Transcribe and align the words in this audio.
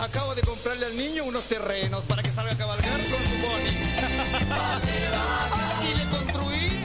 acabo 0.00 0.34
de 0.34 0.40
comprarle 0.42 0.86
al 0.86 0.96
niño 0.96 1.24
unos 1.24 1.44
terrenos 1.44 2.04
para 2.04 2.22
que 2.22 2.32
salga 2.32 2.52
a 2.52 2.56
cabalgar 2.56 2.98
con 3.10 3.18
su 3.18 3.36
pony. 3.42 3.70
y 5.82 5.94
le 5.94 6.04
construí 6.10 6.80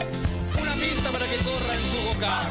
una 0.62 0.74
pista 0.76 1.10
para 1.12 1.26
que 1.26 1.38
corra 1.38 1.76
en 1.76 1.92
su 1.92 1.98
boca. 2.04 2.50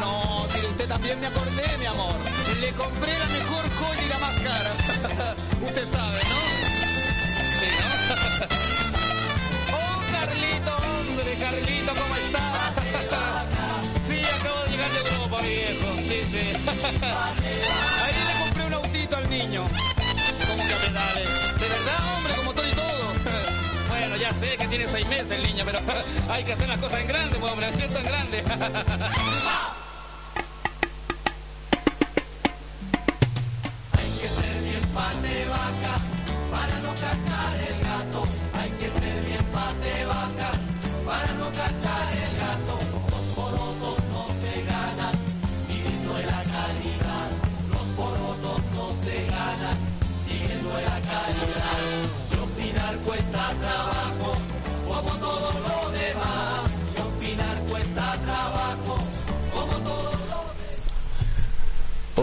No, 0.00 0.46
si 0.52 0.64
usted 0.66 0.88
también 0.88 1.20
me 1.20 1.26
acordé, 1.26 1.76
mi 1.78 1.86
amor. 1.86 2.14
Le 2.60 2.70
compré 2.72 3.18
la 3.18 3.26
mejor 3.26 3.70
joya 3.74 4.02
y 4.02 4.08
la 4.08 4.18
más 4.18 4.38
cara. 4.38 4.72
usted 5.64 5.86
sabe, 5.92 6.18
¿no? 6.30 6.40
Sí, 7.58 7.66
¿no? 7.80 7.88
oh, 9.76 10.00
Carlito, 10.12 10.72
hombre, 10.76 11.36
Carlito, 11.38 11.92
¿cómo 11.92 12.16
está? 12.16 12.42
sí, 14.02 14.18
acabo 14.40 14.62
de 14.62 14.68
llegar 14.70 14.90
de 14.90 14.98
Europa, 15.00 15.40
viejo. 15.42 15.88
Sí, 16.08 16.18
sí. 16.30 16.44
Al 19.14 19.30
niño. 19.30 19.62
¿Cómo 20.48 20.62
que 20.62 20.74
pedales? 20.88 21.30
De 21.60 21.68
verdad, 21.68 22.16
hombre, 22.16 22.32
como 22.34 22.52
todo 22.52 22.66
y 22.66 22.72
todo. 22.72 22.86
Bueno, 23.88 24.16
ya 24.16 24.34
sé 24.34 24.56
que 24.56 24.66
tiene 24.66 24.88
seis 24.88 25.06
meses 25.06 25.30
el 25.30 25.42
niño, 25.44 25.64
pero 25.64 25.78
hay 26.28 26.42
que 26.44 26.52
hacer 26.54 26.68
las 26.68 26.78
cosas 26.78 27.00
en 27.00 27.06
grande, 27.06 27.38
pues, 27.38 27.52
hombre, 27.52 27.72
¿cierto? 27.76 27.98
En 27.98 28.04
grande. 28.04 28.38
Hay 33.92 34.10
que 34.20 34.28
ser 34.28 34.62
bien 34.62 34.82
pan 34.92 35.22
de 35.22 35.46
vaca 35.46 36.00
para 36.50 36.78
no 36.80 36.92
cachar 36.94 37.25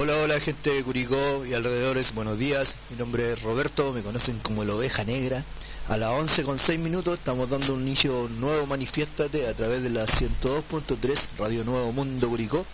Hola, 0.04 0.18
hola 0.18 0.40
gente 0.42 0.70
de 0.70 0.84
Curicó 0.84 1.46
y 1.46 1.54
alrededores, 1.54 2.14
buenos 2.14 2.38
días. 2.38 2.76
Mi 2.90 2.98
nombre 2.98 3.32
es 3.32 3.42
Roberto, 3.42 3.94
me 3.94 4.02
conocen 4.02 4.38
como 4.40 4.66
la 4.66 4.76
oveja 4.76 5.06
negra. 5.06 5.46
A 5.88 5.96
las 5.96 6.12
11 6.12 6.44
con 6.44 6.60
6 6.60 6.78
minutos 6.78 7.14
estamos 7.14 7.50
dando 7.50 7.74
un 7.74 7.84
inicio 7.84 8.28
nuevo 8.38 8.68
manifiéstate 8.68 9.48
a 9.48 9.54
través 9.54 9.82
de 9.82 9.90
la 9.90 10.06
102.3 10.06 11.30
Radio 11.38 11.64
Nuevo 11.64 11.94
Mundo 11.94 12.28
Curicó. 12.28 12.66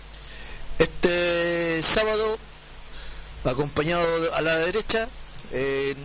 Este 0.80 1.84
sábado, 1.84 2.40
acompañado 3.44 4.34
a 4.34 4.42
la 4.42 4.58
derecha, 4.58 5.08
eh, 5.52 5.96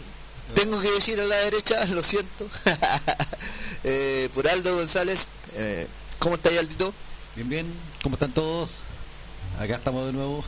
tengo 0.55 0.79
que 0.79 0.91
decir 0.91 1.19
a 1.21 1.25
la 1.25 1.37
derecha, 1.37 1.87
lo 1.95 2.03
siento, 2.03 2.47
eh, 3.85 4.29
por 4.35 4.47
Aldo 4.47 4.77
González. 4.77 5.29
Eh, 5.55 5.87
¿Cómo 6.19 6.35
está 6.35 6.51
ahí, 6.51 6.59
Aldito? 6.59 6.93
Bien, 7.35 7.49
bien, 7.49 7.75
¿cómo 8.03 8.17
están 8.17 8.33
todos? 8.33 8.73
Acá 9.59 9.77
estamos 9.77 10.05
de 10.05 10.13
nuevo, 10.13 10.45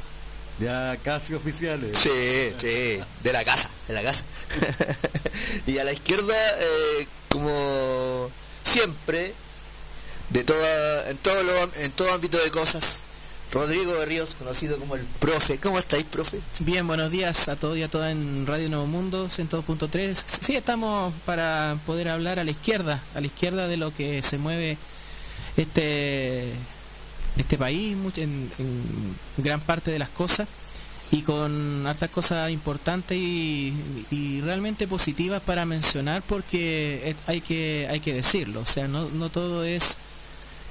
ya 0.59 0.97
casi 1.03 1.35
oficiales. 1.35 1.99
Sí, 1.99 2.53
sí, 2.57 3.01
de 3.23 3.33
la 3.33 3.45
casa, 3.45 3.71
de 3.89 3.95
la 3.95 4.03
casa. 4.03 4.25
y 5.67 5.79
a 5.79 5.85
la 5.85 5.93
izquierda, 5.93 6.35
eh, 6.35 7.07
como 7.29 8.31
siempre, 8.63 9.35
de 10.31 10.45
toda, 10.45 11.11
en 11.11 11.17
todo 11.19 11.43
lo, 11.43 11.75
en 11.75 11.93
todo 11.93 12.13
ámbito 12.13 12.39
de 12.39 12.51
cosas, 12.51 13.03
Rodrigo 13.53 13.93
Berríos, 13.95 14.35
conocido 14.35 14.79
como 14.79 14.97
el 14.97 15.03
profe. 15.03 15.59
¿Cómo 15.59 15.79
estáis, 15.79 16.05
profe? 16.05 16.41
Bien, 16.61 16.87
buenos 16.87 17.11
días 17.11 17.49
a 17.49 17.57
todos 17.57 17.79
y 17.79 17.83
a 17.83 17.89
todas 17.89 18.11
en 18.11 18.47
Radio 18.47 18.69
Nuevo 18.69 18.87
Mundo 18.87 19.29
102.3. 19.29 20.25
Sí, 20.41 20.57
estamos 20.57 21.15
para 21.25 21.79
poder 21.87 22.09
hablar 22.09 22.39
a 22.41 22.45
la 22.45 22.51
izquierda, 22.51 23.03
a 23.15 23.21
la 23.21 23.27
izquierda 23.27 23.69
de 23.69 23.77
lo 23.77 23.95
que 23.95 24.23
se 24.23 24.37
mueve 24.39 24.79
este 25.57 26.53
este 27.37 27.59
país 27.59 27.97
en, 28.17 28.51
gran 29.37 29.61
parte 29.61 29.91
de 29.91 29.99
las 29.99 30.09
cosas 30.09 30.49
y 31.13 31.23
con 31.23 31.87
hartas 31.87 32.11
cosas 32.11 32.51
importantes 32.51 33.17
y, 33.17 34.41
realmente 34.43 34.87
positivas 34.87 35.43
para 35.43 35.65
mencionar 35.65 36.23
porque 36.23 37.17
hay 37.27 37.41
que 37.41 37.89
hay 37.91 38.01
que 38.01 38.15
decirlo, 38.15 38.61
o 38.61 38.67
sea, 38.67 38.87
no, 38.87 39.09
no 39.11 39.29
todo 39.29 39.65
es 39.65 39.97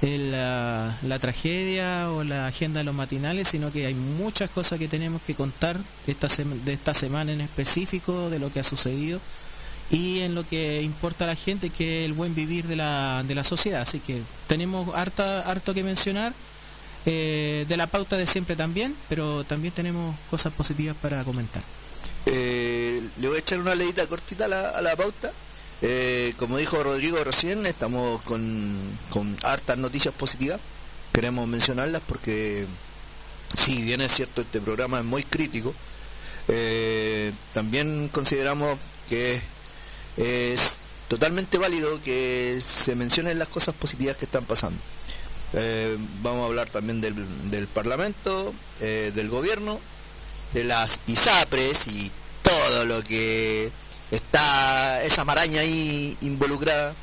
el, 0.02 0.32
la, 0.32 0.98
la 1.02 1.18
tragedia 1.18 2.10
o 2.10 2.22
la 2.22 2.46
agenda 2.46 2.78
de 2.78 2.84
los 2.84 2.94
matinales, 2.94 3.48
sino 3.48 3.72
que 3.72 3.86
hay 3.86 3.94
muchas 3.94 4.50
cosas 4.50 4.78
que 4.78 4.88
tenemos 4.88 5.22
que 5.22 5.34
contar 5.34 5.78
esta 6.06 6.28
de 6.64 6.72
esta 6.72 6.94
semana 6.94 7.32
en 7.32 7.40
específico, 7.40 8.30
de 8.30 8.38
lo 8.38 8.52
que 8.52 8.60
ha 8.60 8.64
sucedido 8.64 9.20
y 9.90 10.20
en 10.20 10.34
lo 10.34 10.46
que 10.46 10.82
importa 10.82 11.24
a 11.24 11.28
la 11.28 11.36
gente, 11.36 11.70
que 11.70 12.00
es 12.00 12.06
el 12.06 12.12
buen 12.12 12.34
vivir 12.34 12.66
de 12.66 12.76
la, 12.76 13.22
de 13.26 13.34
la 13.34 13.44
sociedad. 13.44 13.82
Así 13.82 14.00
que 14.00 14.22
tenemos 14.48 14.94
harta, 14.94 15.40
harto 15.42 15.74
que 15.74 15.84
mencionar, 15.84 16.32
eh, 17.08 17.66
de 17.68 17.76
la 17.76 17.86
pauta 17.86 18.16
de 18.16 18.26
siempre 18.26 18.56
también, 18.56 18.96
pero 19.08 19.44
también 19.44 19.72
tenemos 19.72 20.16
cosas 20.28 20.52
positivas 20.52 20.96
para 21.00 21.22
comentar. 21.22 21.62
Eh, 22.26 23.00
le 23.20 23.28
voy 23.28 23.36
a 23.36 23.40
echar 23.40 23.60
una 23.60 23.76
leída 23.76 24.08
cortita 24.08 24.46
a 24.46 24.82
la, 24.82 24.96
pauta. 24.96 25.32
Eh, 25.82 26.34
como 26.36 26.58
dijo 26.58 26.82
Rodrigo 26.82 27.22
recién, 27.22 27.64
estamos 27.64 28.20
con, 28.22 28.76
con 29.10 29.36
hartas 29.44 29.78
noticias 29.78 30.12
positivas. 30.14 30.58
Queremos 31.12 31.46
mencionarlas 31.46 32.02
porque, 32.08 32.66
si 33.56 33.82
bien 33.84 34.00
es 34.00 34.10
cierto, 34.10 34.40
este 34.40 34.60
programa 34.60 34.98
es 34.98 35.04
muy 35.04 35.22
crítico, 35.22 35.74
también 37.54 38.08
consideramos 38.08 38.78
que 39.08 39.40
es 40.16 40.74
totalmente 41.06 41.56
válido 41.56 42.02
que 42.02 42.58
se 42.60 42.96
mencionen 42.96 43.38
las 43.38 43.48
cosas 43.48 43.76
positivas 43.76 44.16
que 44.16 44.24
están 44.24 44.44
pasando. 44.44 44.78
Eh, 45.58 45.96
vamos 46.22 46.42
a 46.42 46.46
hablar 46.46 46.68
también 46.68 47.00
del, 47.00 47.14
del 47.50 47.66
Parlamento, 47.66 48.52
eh, 48.80 49.10
del 49.14 49.28
gobierno, 49.30 49.80
de 50.52 50.64
las 50.64 51.00
ISAPRES 51.06 51.86
y 51.88 52.10
todo 52.42 52.84
lo 52.84 53.02
que 53.02 53.70
está 54.10 55.02
esa 55.02 55.24
maraña 55.24 55.60
ahí 55.62 56.16
involucrada. 56.20 56.94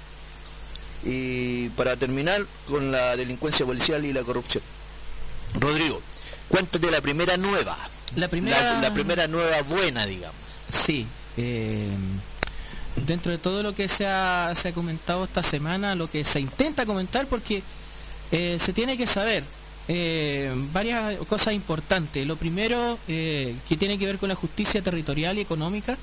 Y 1.03 1.69
para 1.69 1.97
terminar 1.97 2.45
con 2.69 2.91
la 2.91 3.15
delincuencia 3.17 3.65
policial 3.65 4.05
y 4.05 4.13
la 4.13 4.23
corrupción. 4.23 4.63
Rodrigo, 5.55 6.01
cuéntate 6.47 6.89
la 6.91 7.01
primera 7.01 7.35
nueva. 7.37 7.77
La 8.15 8.27
primera- 8.27 8.75
La, 8.75 8.81
la 8.81 8.93
primera 8.93 9.27
nueva 9.27 9.61
buena, 9.63 10.05
digamos. 10.05 10.35
Sí, 10.71 11.05
eh, 11.37 11.89
dentro 13.05 13.31
de 13.31 13.37
todo 13.39 13.63
lo 13.63 13.75
que 13.75 13.87
se 13.89 14.05
ha, 14.07 14.53
se 14.55 14.69
ha 14.69 14.73
comentado 14.73 15.23
esta 15.25 15.43
semana, 15.43 15.95
lo 15.95 16.09
que 16.09 16.23
se 16.23 16.39
intenta 16.39 16.85
comentar, 16.85 17.27
porque 17.27 17.63
eh, 18.31 18.57
se 18.59 18.73
tiene 18.73 18.97
que 18.97 19.07
saber 19.07 19.43
eh, 19.87 20.51
varias 20.71 21.17
cosas 21.27 21.53
importantes. 21.53 22.25
Lo 22.25 22.35
primero, 22.35 22.97
eh, 23.07 23.55
que 23.67 23.77
tiene 23.77 23.97
que 23.97 24.05
ver 24.05 24.17
con 24.17 24.29
la 24.29 24.35
justicia 24.35 24.81
territorial 24.81 25.37
y 25.37 25.41
económica, 25.41 25.97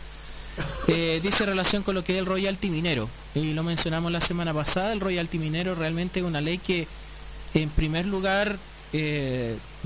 dice 0.87 1.46
relación 1.46 1.82
con 1.82 1.94
lo 1.94 2.05
que 2.05 2.14
es 2.14 2.19
el 2.19 2.26
royalty 2.26 2.69
minero. 2.70 3.08
Y 3.34 3.55
lo 3.55 3.62
mencionamos 3.62 4.12
la 4.12 4.20
semana 4.20 4.52
pasada, 4.52 4.93
el 4.93 5.00
royalty 5.00 5.38
minero 5.38 5.75
realmente 5.75 6.20
es 6.20 6.26
una 6.26 6.40
ley 6.40 6.58
que, 6.58 6.87
en 7.55 7.70
primer 7.70 8.06
lugar, 8.06 8.58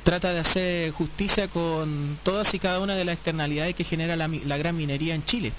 trata 0.03 0.33
de 0.33 0.41
hacer 0.41 0.91
justicia 0.93 1.47
con 1.49 2.19
todas 2.25 2.53
y 2.55 2.59
cada 2.59 2.81
una 2.81 2.97
de 2.97 3.05
las 3.05 3.15
externalidades 3.15 3.77
que 3.77 3.85
genera 3.85 4.17
la, 4.17 4.57
gran 4.57 4.77
minería 4.77 5.15
en 5.15 5.25
Chile. 5.25 5.53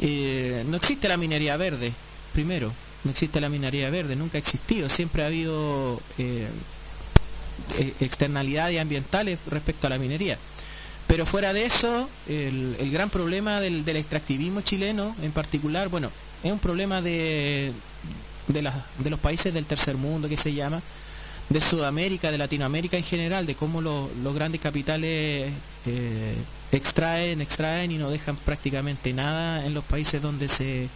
No 0.00 0.76
existe 0.76 1.08
la 1.08 1.16
minería 1.16 1.56
verde, 1.56 1.92
primero, 2.32 2.72
no 3.04 3.10
existe 3.10 3.40
la 3.40 3.48
minería 3.48 3.90
verde, 3.90 4.16
nunca 4.16 4.38
ha 4.38 4.40
existido, 4.40 4.88
siempre 4.88 5.22
ha 5.22 5.26
habido 5.26 6.00
eh, 6.18 6.48
eh, 7.78 7.94
externalidades 8.00 8.80
ambientales 8.80 9.38
respecto 9.50 9.86
a 9.86 9.90
la 9.90 9.98
minería. 9.98 10.38
Pero 11.06 11.26
fuera 11.26 11.52
de 11.52 11.64
eso, 11.64 12.08
el, 12.28 12.76
gran 12.92 13.10
problema 13.10 13.60
del, 13.60 13.84
del 13.84 13.96
extractivismo 13.96 14.60
chileno 14.62 15.14
en 15.22 15.32
particular, 15.32 15.88
bueno, 15.88 16.10
es 16.42 16.50
un 16.52 16.58
problema 16.58 17.02
de, 17.02 17.72
de, 18.48 18.62
las- 18.62 18.84
de 18.98 19.10
los 19.10 19.20
países 19.20 19.52
del 19.52 19.66
tercer 19.66 19.96
mundo 19.96 20.28
que 20.28 20.36
se 20.36 20.54
llama, 20.54 20.80
de 21.50 21.60
Sudamérica, 21.60 22.30
de 22.30 22.38
Latinoamérica 22.38 22.96
en 22.96 23.02
general, 23.04 23.46
de 23.46 23.54
cómo 23.56 23.80
lo- 23.82 24.08
los 24.22 24.34
grandes 24.34 24.60
capitales 24.60 25.52
eh, 25.86 26.34
extraen, 26.70 27.40
extraen 27.42 27.90
y 27.90 27.98
no 27.98 28.08
dejan 28.08 28.36
prácticamente 28.36 29.12
nada 29.12 29.66
en 29.66 29.74
los 29.74 29.84
países 29.84 30.22
donde 30.22 30.48
se 30.48 30.88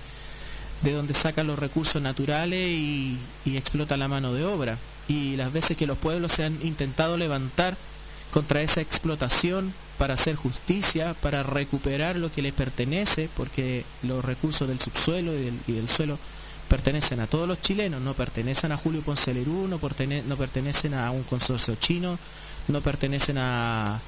de 0.83 0.93
donde 0.93 1.15
sacan 1.15 1.47
los 1.47 1.59
recursos 1.59 2.01
naturales 2.03 2.69
y, 2.69 3.19
explota 3.47 3.97
la 3.97 4.09
mano 4.09 4.33
de 4.33 4.45
obra. 4.45 4.79
Y 5.09 5.37
las 5.37 5.53
veces 5.53 5.77
que 5.77 5.87
los 5.87 5.99
pueblos 5.99 6.33
se 6.33 6.45
han 6.45 6.59
intentado 6.63 7.17
levantar 7.17 7.77
contra 8.31 8.61
esa 8.61 8.81
explotación 8.81 9.73
para 9.99 10.15
hacer 10.15 10.37
justicia, 10.37 11.15
para 11.23 11.43
recuperar 11.43 12.17
lo 12.17 12.31
que 12.31 12.43
les 12.43 12.53
pertenece, 12.53 13.31
porque 13.35 13.85
los 14.03 14.25
recursos 14.25 14.69
del 14.69 14.79
subsuelo 14.79 15.33
y 15.35 15.73
del, 15.73 15.89
suelo 15.89 16.19
pertenecen 16.69 17.21
a 17.21 17.27
todos 17.27 17.49
los 17.49 17.63
chilenos, 17.63 18.03
no 18.03 18.13
pertenecen 18.13 18.73
a 18.73 18.77
Julio 18.77 19.01
Ponce 19.01 19.33
Lerú, 19.33 19.69
no, 19.69 19.81
no 20.27 20.37
pertenecen 20.37 20.95
a 20.95 21.11
un 21.13 21.23
consorcio 21.23 21.77
chino, 21.77 22.19
no 22.69 22.81
pertenecen 22.83 23.39
a, 23.39 24.01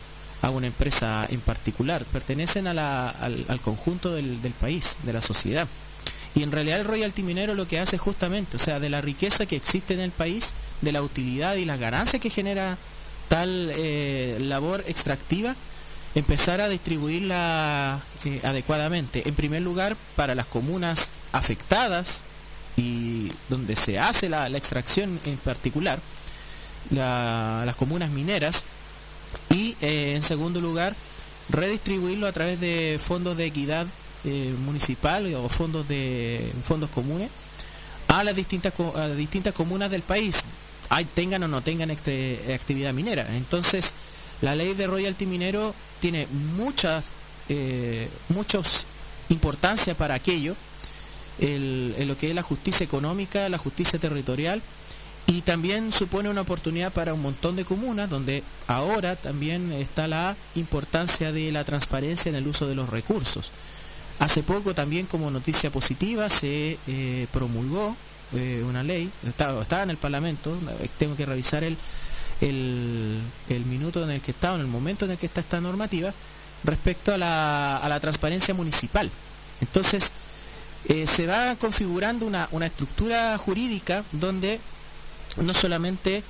a 0.43 0.51
una 0.51 0.67
empresa 0.67 1.25
en 1.31 1.41
particular, 1.41 2.05
pertenecen 2.05 2.67
al, 2.67 2.79
al 2.79 3.61
conjunto 3.63 4.13
del, 4.13 4.43
del 4.43 4.53
país, 4.53 4.99
de 5.05 5.13
la 5.13 5.23
sociedad. 5.23 5.69
Y 6.39 6.45
en 6.45 6.53
realidad 6.53 6.79
el 6.79 6.87
royalty 6.87 7.25
minero 7.25 7.55
lo 7.55 7.67
que 7.67 7.81
hace 7.81 7.99
justamente, 7.99 8.57
o 8.57 8.61
sea, 8.61 8.79
de 8.79 8.89
la 8.91 9.01
riqueza 9.01 9.45
que 9.45 9.57
existe 9.57 9.93
en 9.95 9.99
el 10.01 10.13
país, 10.13 10.53
de 10.83 10.93
la 10.93 11.03
utilidad 11.03 11.57
y 11.57 11.65
las 11.65 11.81
ganancias 11.81 12.23
que 12.23 12.31
genera 12.31 12.79
tal 13.29 13.73
eh, 13.75 14.39
labor 14.41 14.85
extractiva, 14.87 15.57
empezar 16.15 16.61
a 16.61 16.69
distribuirla 16.69 18.01
eh, 18.25 18.41
adecuadamente. 18.45 19.27
En 19.29 19.35
primer 19.35 19.63
lugar, 19.63 19.97
para 20.15 20.37
las 20.37 20.47
comunas 20.47 21.11
afectadas 21.33 22.23
y 22.77 23.33
donde 23.49 23.75
se 23.75 23.99
hace 23.99 24.29
la, 24.29 24.47
extracción 24.57 25.19
en 25.25 25.39
particular, 25.39 25.99
la- 26.91 27.65
las 27.67 27.75
comunas 27.75 28.11
mineras, 28.11 28.65
y 29.51 29.77
eh, 29.81 30.13
en 30.15 30.23
segundo 30.23 30.61
lugar, 30.61 30.95
redistribuirlo 31.49 32.29
a 32.29 32.33
través 32.33 32.61
de 32.61 33.01
fondos 33.05 33.37
de 33.37 33.47
equidad 33.47 33.87
eh, 34.29 34.55
municipal 34.65 35.33
o 35.35 35.49
fondos 35.49 35.89
de 35.89 36.53
fondos 36.65 36.91
comunes 36.91 37.31
a 38.09 38.23
las 38.25 38.35
distintas 38.37 38.73
a 38.97 39.09
distintas 39.09 39.55
comunas 39.55 39.91
del 39.91 40.03
país 40.03 40.43
hay, 40.91 41.05
tengan 41.07 41.43
o 41.45 41.49
no 41.49 41.61
tengan 41.63 41.91
este- 41.91 42.53
actividad 42.55 42.93
minera 42.93 43.27
entonces 43.35 43.95
la 44.43 44.55
ley 44.55 44.75
de 44.75 44.87
royalty 44.87 45.25
minero 45.27 45.75
tiene 46.01 46.27
muchas 46.57 47.05
eh, 47.49 48.09
muchos 48.29 48.85
importancia 49.31 49.95
para 49.97 50.15
aquello 50.15 50.55
el- 51.41 51.95
en 51.99 52.09
lo 52.09 52.17
que 52.19 52.29
es 52.29 52.35
la 52.35 52.43
justicia 52.43 52.85
económica 52.85 53.49
la 53.49 53.59
justicia 53.59 53.99
territorial 53.99 54.61
y 55.27 55.43
también 55.43 55.93
supone 55.93 56.31
una 56.31 56.41
oportunidad 56.41 56.91
para 56.93 57.13
un 57.13 57.21
montón 57.21 57.55
de 57.57 57.65
comunas 57.67 58.09
donde 58.09 58.43
ahora 58.67 59.15
también 59.15 59.73
está 59.73 60.09
la 60.09 60.35
importancia 60.55 61.33
de 61.33 61.53
la 61.53 61.65
transparencia 61.65 62.31
en 62.31 62.37
el 62.37 62.47
uso 62.49 62.67
de 62.67 62.75
los 62.75 62.89
recursos. 62.89 63.51
Hace 64.19 64.43
poco 64.43 64.75
también 64.75 65.07
como 65.07 65.31
noticia 65.31 65.71
positiva 65.71 66.29
se 66.29 66.79
eh, 66.89 67.27
promulgó 67.33 67.97
eh, 68.35 68.65
una 68.69 68.83
ley, 68.83 69.11
estaba, 69.27 69.63
estaba 69.63 69.85
en 69.85 69.91
el 69.91 69.97
Parlamento, 69.97 70.59
tengo 70.99 71.15
que 71.15 71.25
revisar 71.25 71.63
el, 71.63 71.77
el, 72.41 73.65
minuto 73.67 74.03
en 74.03 74.11
el 74.11 74.21
que 74.21 74.33
estaba, 74.33 74.57
en 74.57 74.63
el 74.63 74.67
momento 74.67 75.05
en 75.05 75.13
el 75.13 75.19
que 75.19 75.27
está 75.27 75.41
esta 75.41 75.61
normativa, 75.61 76.13
respecto 76.65 77.15
a 77.15 77.19
la, 77.19 77.77
a 77.77 77.89
la 77.89 78.01
transparencia 78.01 78.55
municipal. 78.55 79.09
Entonces, 79.61 80.13
eh, 80.89 81.07
se 81.07 81.27
va 81.27 81.55
configurando 81.55 82.27
una, 82.27 82.49
una 82.51 82.67
estructura 82.67 83.39
jurídica 83.39 84.03
donde 84.11 84.61
no 85.37 85.55
solamente 85.55 86.25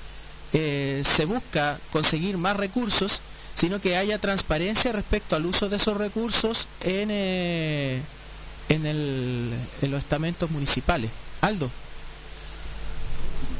se 0.50 1.24
busca 1.26 1.78
conseguir 1.92 2.38
más 2.38 2.56
recursos, 2.56 3.20
sino 3.58 3.80
que 3.80 3.96
haya 3.96 4.18
transparencia 4.20 4.92
respecto 4.92 5.34
al 5.34 5.44
uso 5.46 5.68
de 5.68 5.76
esos 5.78 5.96
recursos 5.96 6.68
en, 6.80 7.08
eh, 7.10 8.00
en, 8.68 8.86
el- 8.86 9.52
en 9.82 9.90
los 9.90 9.98
estamentos 10.00 10.48
municipales. 10.52 11.10
Aldo. 11.40 11.68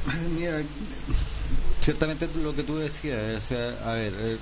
Ciertamente 1.82 2.28
lo 2.42 2.54
que 2.54 2.62
tú 2.62 2.76
decías, 2.76 3.18
o 3.36 3.40
sea, 3.40 3.74
a 3.90 3.94
ver, 3.94 4.12
eh, 4.18 4.36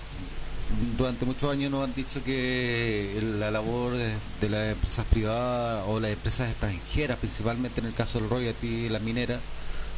durante 0.99 1.25
muchos 1.25 1.51
años 1.51 1.71
nos 1.71 1.85
han 1.85 1.95
dicho 1.95 2.23
que 2.25 3.19
la 3.39 3.51
labor 3.51 3.93
de, 3.93 4.49
las 4.51 4.73
empresas 4.73 5.07
privadas 5.07 5.85
o 5.87 6.01
las 6.01 6.11
empresas 6.11 6.51
extranjeras, 6.51 7.19
principalmente 7.19 7.81
en 7.81 7.87
el 7.87 7.95
caso 7.95 8.19
del 8.19 8.29
royalty 8.29 8.67
y 8.67 8.89
la 8.89 8.99
minera, 8.99 9.39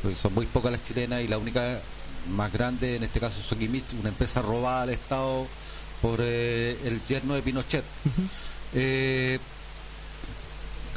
porque 0.03 0.17
son 0.17 0.35
muy 0.35 0.47
pocas 0.47 0.71
las 0.73 0.83
chilenas 0.85 1.23
y 1.23 1.29
la 1.29 1.39
única 1.39 1.81
más 2.31 2.53
grande 2.53 2.97
en 2.97 3.05
este 3.05 3.21
caso 3.21 3.41
Sokimich, 3.43 3.85
una 4.01 4.09
empresa 4.11 4.43
robada 4.43 4.83
al 4.83 4.91
Estado 4.91 5.47
por 6.03 6.21
eh, 6.23 6.77
el 6.85 7.01
yerno 7.07 7.35
de 7.35 7.43
Pinochet. 7.43 7.85
Eh, 8.75 9.39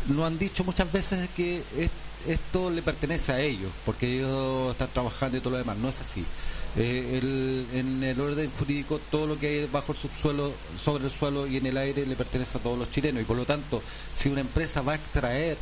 nos 0.10 0.26
han 0.26 0.38
dicho 0.38 0.64
muchas 0.64 0.92
veces 0.92 1.30
que 1.36 1.64
es- 1.78 1.90
esto 2.28 2.70
le 2.70 2.82
pertenece 2.82 3.32
a 3.32 3.40
ellos, 3.40 3.72
porque 3.86 4.18
ellos 4.18 4.72
están 4.72 4.90
trabajando 4.94 5.38
y 5.38 5.40
todo 5.40 5.52
lo 5.52 5.58
demás. 5.58 5.78
No 5.78 5.90
es 5.90 6.02
así. 6.02 6.24
Eh, 6.78 7.20
el- 7.22 7.68
en 7.78 8.04
el 8.04 8.20
orden 8.22 8.50
jurídico, 8.58 9.00
todo 9.10 9.26
lo 9.28 9.40
que 9.40 9.48
hay 9.48 9.70
bajo 9.72 9.92
el 9.94 9.98
subsuelo, 9.98 10.54
sobre 10.82 11.06
el 11.06 11.12
suelo 11.12 11.48
y 11.48 11.58
en 11.58 11.66
el 11.66 11.78
aire 11.78 12.06
le 12.06 12.16
pertenece 12.16 12.58
a 12.58 12.62
todos 12.62 12.78
los 12.78 12.92
chilenos. 12.92 13.22
Y 13.22 13.26
por 13.26 13.38
lo 13.38 13.46
tanto, 13.46 13.82
si 14.16 14.30
una 14.30 14.42
empresa 14.42 14.82
va 14.82 14.94
a 14.94 14.96
extraer, 14.96 15.58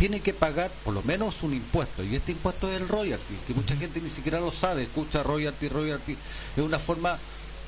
tiene 0.00 0.20
que 0.20 0.32
pagar 0.34 0.70
por 0.84 0.94
lo 0.94 1.02
menos 1.02 1.42
un 1.42 1.52
impuesto. 1.54 2.02
Y 2.02 2.16
este 2.16 2.32
impuesto 2.32 2.68
es 2.68 2.80
el 2.80 2.88
royalty, 2.88 3.34
que 3.46 3.54
mucha 3.54 3.76
gente 3.76 4.00
ni 4.00 4.08
siquiera 4.10 4.40
lo 4.40 4.50
sabe. 4.50 4.82
Escucha 4.84 5.22
royalty, 5.22 5.68
royalty. 5.68 6.16
Es 6.56 6.62
una 6.64 6.78
forma 6.78 7.18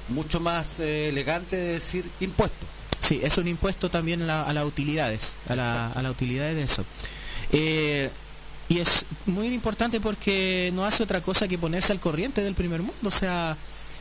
mucho 0.08 0.40
más 0.40 0.80
eh, 0.80 1.10
elegante 1.10 1.56
de 1.56 1.72
decir 1.74 2.04
impuesto. 2.20 2.66
Sí, 3.00 3.20
es 3.22 3.36
un 3.36 3.48
impuesto 3.48 3.90
también 3.90 4.22
a, 4.22 4.26
la- 4.26 4.42
a 4.44 4.52
las 4.54 4.64
utilidades, 4.64 5.34
a, 5.48 5.54
la, 5.54 5.92
a 5.92 6.02
las 6.02 6.10
utilidades 6.12 6.56
de 6.56 6.62
eso. 6.62 6.84
Eh, 7.52 8.10
y 8.68 8.78
es 8.78 9.04
muy 9.26 9.48
importante 9.48 10.00
porque 10.00 10.70
no 10.74 10.86
hace 10.86 11.02
otra 11.02 11.20
cosa 11.20 11.46
que 11.46 11.58
ponerse 11.58 11.92
al 11.92 12.00
corriente 12.00 12.40
del 12.40 12.54
primer 12.54 12.80
mundo, 12.80 12.96
o 13.08 13.10
sea, 13.10 13.56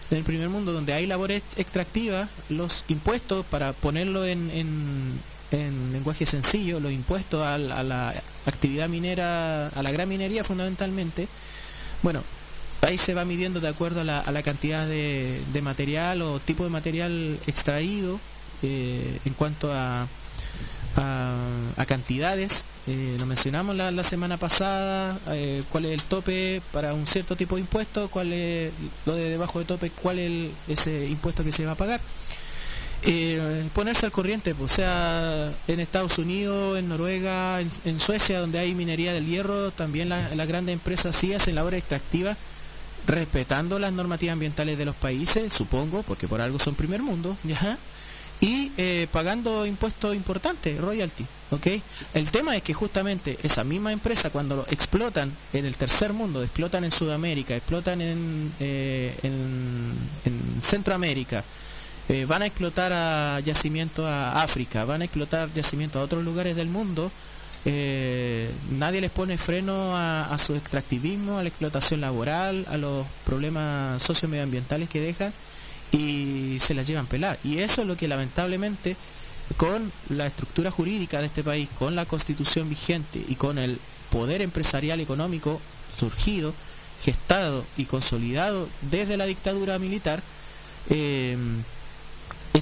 del 0.10 0.24
primer 0.24 0.48
mundo 0.50 0.72
donde 0.72 0.94
hay 0.94 1.06
labores 1.08 1.42
extractivas, 1.58 2.30
los 2.50 2.86
impuestos, 2.88 3.46
para 3.46 3.74
ponerlo 3.74 4.26
en, 4.26 4.50
en- 4.52 5.20
en 5.52 5.92
lenguaje 5.92 6.26
sencillo, 6.26 6.80
los 6.80 6.92
impuestos 6.92 7.46
a, 7.46 7.58
la 7.58 8.14
actividad 8.46 8.90
minera, 8.90 9.68
a 9.68 9.84
la 9.84 9.92
gran 9.92 10.08
minería 10.08 10.44
fundamentalmente, 10.44 11.28
bueno, 12.02 12.24
ahí 12.82 12.98
se 12.98 13.14
va 13.14 13.26
midiendo 13.26 13.60
de 13.60 13.68
acuerdo 13.68 14.02
a 14.02 14.04
la, 14.04 14.44
cantidad 14.44 14.88
de, 14.88 15.62
material 15.62 16.22
o 16.22 16.40
tipo 16.40 16.64
de 16.64 16.70
material 16.70 17.40
extraído 17.48 18.20
eh, 18.64 19.20
en 19.26 19.34
cuanto 19.34 19.72
a, 19.72 20.08
a, 20.96 21.86
cantidades. 21.86 22.66
Eh, 22.88 23.16
lo 23.20 23.26
mencionamos 23.26 23.76
la, 23.76 24.04
semana 24.04 24.38
pasada, 24.38 25.18
eh, 25.30 25.64
cuál 25.72 25.86
es 25.86 25.92
el 25.92 26.04
tope 26.04 26.62
para 26.72 26.94
un 26.94 27.06
cierto 27.06 27.36
tipo 27.36 27.56
de 27.56 27.62
impuesto, 27.62 28.10
cuál 28.10 28.34
es 28.34 28.72
lo 29.06 29.16
de 29.16 29.30
debajo 29.30 29.60
de 29.60 29.66
tope, 29.66 29.92
cuál 29.92 30.20
es 30.20 30.52
ese 30.68 31.06
impuesto 31.06 31.44
que 31.44 31.52
se 31.52 31.66
va 31.66 31.74
a 31.74 31.76
pagar. 31.76 32.02
Eh, 33.04 33.68
ponerse 33.74 34.06
al 34.06 34.12
corriente, 34.12 34.54
pues, 34.54 34.74
o 34.74 34.76
sea, 34.76 35.52
en 35.68 35.80
Estados 35.80 36.20
Unidos, 36.20 36.78
en 36.78 36.88
Noruega, 36.88 37.60
en, 37.60 37.72
en 37.86 38.00
Suecia, 38.00 38.40
donde 38.40 38.60
hay 38.60 38.76
minería 38.76 39.12
del 39.12 39.26
hierro, 39.26 39.72
también 39.72 40.08
la- 40.10 40.36
las 40.36 40.48
grandes 40.48 40.74
empresas 40.74 41.16
sí 41.16 41.34
hacen 41.34 41.56
labores 41.56 41.80
extractivas 41.80 42.38
respetando 43.08 43.80
las 43.80 43.92
normativas 43.92 44.34
ambientales 44.34 44.78
de 44.78 44.86
los 44.86 44.96
países, 44.96 45.52
supongo, 45.52 46.04
porque 46.04 46.28
por 46.28 46.42
algo 46.42 46.60
son 46.60 46.76
primer 46.76 47.02
mundo, 47.02 47.36
y 48.40 48.72
eh, 48.78 49.08
pagando 49.12 49.66
impuestos 49.66 50.16
importantes, 50.16 50.80
royalty, 50.80 51.26
¿ok? 51.50 51.68
El 52.14 52.30
tema 52.30 52.56
es 52.56 52.62
que 52.62 52.74
justamente 52.76 53.38
esa 53.42 53.64
misma 53.64 53.92
empresa 53.92 54.30
cuando 54.30 54.58
lo 54.58 54.66
explotan 54.70 55.32
en 55.54 55.66
el 55.66 55.76
tercer 55.78 56.14
mundo, 56.14 56.44
explotan 56.44 56.84
en 56.84 56.92
Sudamérica, 56.92 57.56
explotan 57.56 58.02
en, 58.02 58.52
eh, 58.60 59.16
en, 59.24 59.94
en 60.26 60.62
Centroamérica, 60.64 61.44
eh, 62.12 62.26
van 62.26 62.42
a 62.42 62.46
explotar 62.46 62.92
a 62.92 63.40
yacimientos 63.40 64.06
a 64.06 64.44
África, 64.44 64.84
van 64.84 65.02
a 65.02 65.06
explotar 65.06 65.48
yacimientos 65.54 66.02
a 66.02 66.04
otros 66.04 66.26
lugares 66.26 66.58
del 66.58 66.68
mundo, 66.68 67.10
eh, 67.64 68.52
nadie 68.70 69.00
les 69.00 69.12
pone 69.12 69.38
freno 69.38 69.96
a, 69.96 70.38
su 70.38 70.56
extractivismo, 70.56 71.38
a 71.38 71.44
la 71.44 71.48
explotación 71.48 72.02
laboral, 72.02 72.66
a 72.70 72.76
los 72.76 73.08
problemas 73.26 74.04
sociomedioambientales 74.04 74.90
que 74.90 75.00
dejan 75.00 75.32
y 75.94 76.58
se 76.60 76.74
las 76.74 76.86
llevan 76.86 77.08
pelar. 77.08 77.40
Y 77.46 77.60
eso 77.60 77.84
es 77.84 77.88
lo 77.88 77.96
que 77.96 78.10
lamentablemente 78.10 78.98
con 79.56 79.90
la 80.10 80.28
estructura 80.28 80.70
jurídica 80.70 81.22
de 81.22 81.28
este 81.28 81.46
país, 81.46 81.70
con 81.80 81.96
la 81.96 82.06
constitución 82.06 82.68
vigente 82.70 83.24
y 83.26 83.36
con 83.36 83.58
el 83.58 83.80
poder 84.10 84.42
empresarial 84.42 85.00
económico 85.00 85.62
surgido, 85.98 86.54
gestado 87.02 87.64
y 87.78 87.86
consolidado 87.86 88.68
desde 88.90 89.16
la 89.16 89.28
dictadura 89.28 89.80
militar, 89.80 90.22
eh, 90.90 91.38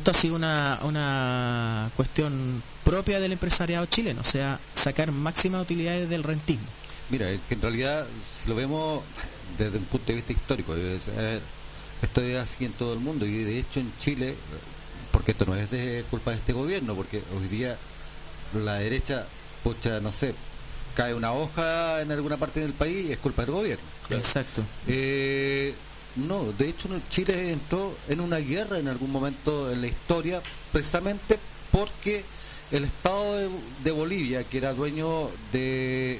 esto 0.09 0.17
ha 0.17 0.21
sido 0.21 0.35
una, 0.35 0.79
una 0.83 1.91
cuestión 1.95 2.63
propia 2.83 3.19
del 3.19 3.31
empresariado 3.31 3.85
chileno, 3.85 4.21
o 4.21 4.23
sea, 4.23 4.59
sacar 4.73 5.11
máximas 5.11 5.61
utilidades 5.61 6.09
del 6.09 6.23
rentismo. 6.23 6.65
Mira, 7.11 7.29
es 7.29 7.39
que 7.47 7.53
en 7.53 7.61
realidad, 7.61 8.07
si 8.41 8.49
lo 8.49 8.55
vemos 8.55 9.03
desde 9.57 9.77
un 9.77 9.83
punto 9.85 10.07
de 10.07 10.15
vista 10.15 10.33
histórico, 10.33 10.75
es, 10.75 11.01
eh, 11.15 11.39
esto 12.01 12.21
es 12.21 12.37
así 12.37 12.65
en 12.65 12.71
todo 12.73 12.93
el 12.93 12.99
mundo 12.99 13.25
y 13.27 13.43
de 13.43 13.59
hecho 13.59 13.79
en 13.79 13.93
Chile, 13.99 14.33
porque 15.11 15.31
esto 15.31 15.45
no 15.45 15.55
es 15.55 15.69
de 15.69 16.03
culpa 16.09 16.31
de 16.31 16.37
este 16.37 16.53
gobierno, 16.53 16.95
porque 16.95 17.21
hoy 17.37 17.47
día 17.47 17.77
la 18.55 18.75
derecha, 18.75 19.27
pucha, 19.63 19.99
no 19.99 20.11
sé, 20.11 20.33
cae 20.95 21.13
una 21.13 21.33
hoja 21.33 22.01
en 22.01 22.11
alguna 22.11 22.37
parte 22.37 22.61
del 22.61 22.73
país 22.73 23.09
y 23.09 23.11
es 23.11 23.19
culpa 23.19 23.43
del 23.43 23.51
gobierno. 23.51 23.85
Exacto. 24.09 24.63
Eh, 24.87 25.75
no, 26.27 26.51
de 26.57 26.69
hecho 26.69 26.87
Chile 27.09 27.51
entró 27.51 27.95
en 28.07 28.19
una 28.21 28.37
guerra 28.37 28.77
en 28.79 28.87
algún 28.87 29.11
momento 29.11 29.71
en 29.71 29.81
la 29.81 29.87
historia 29.87 30.41
precisamente 30.71 31.39
porque 31.71 32.23
el 32.71 32.83
Estado 32.83 33.37
de, 33.37 33.49
de 33.83 33.91
Bolivia, 33.91 34.43
que 34.43 34.57
era 34.59 34.73
dueño 34.73 35.29
de 35.51 36.19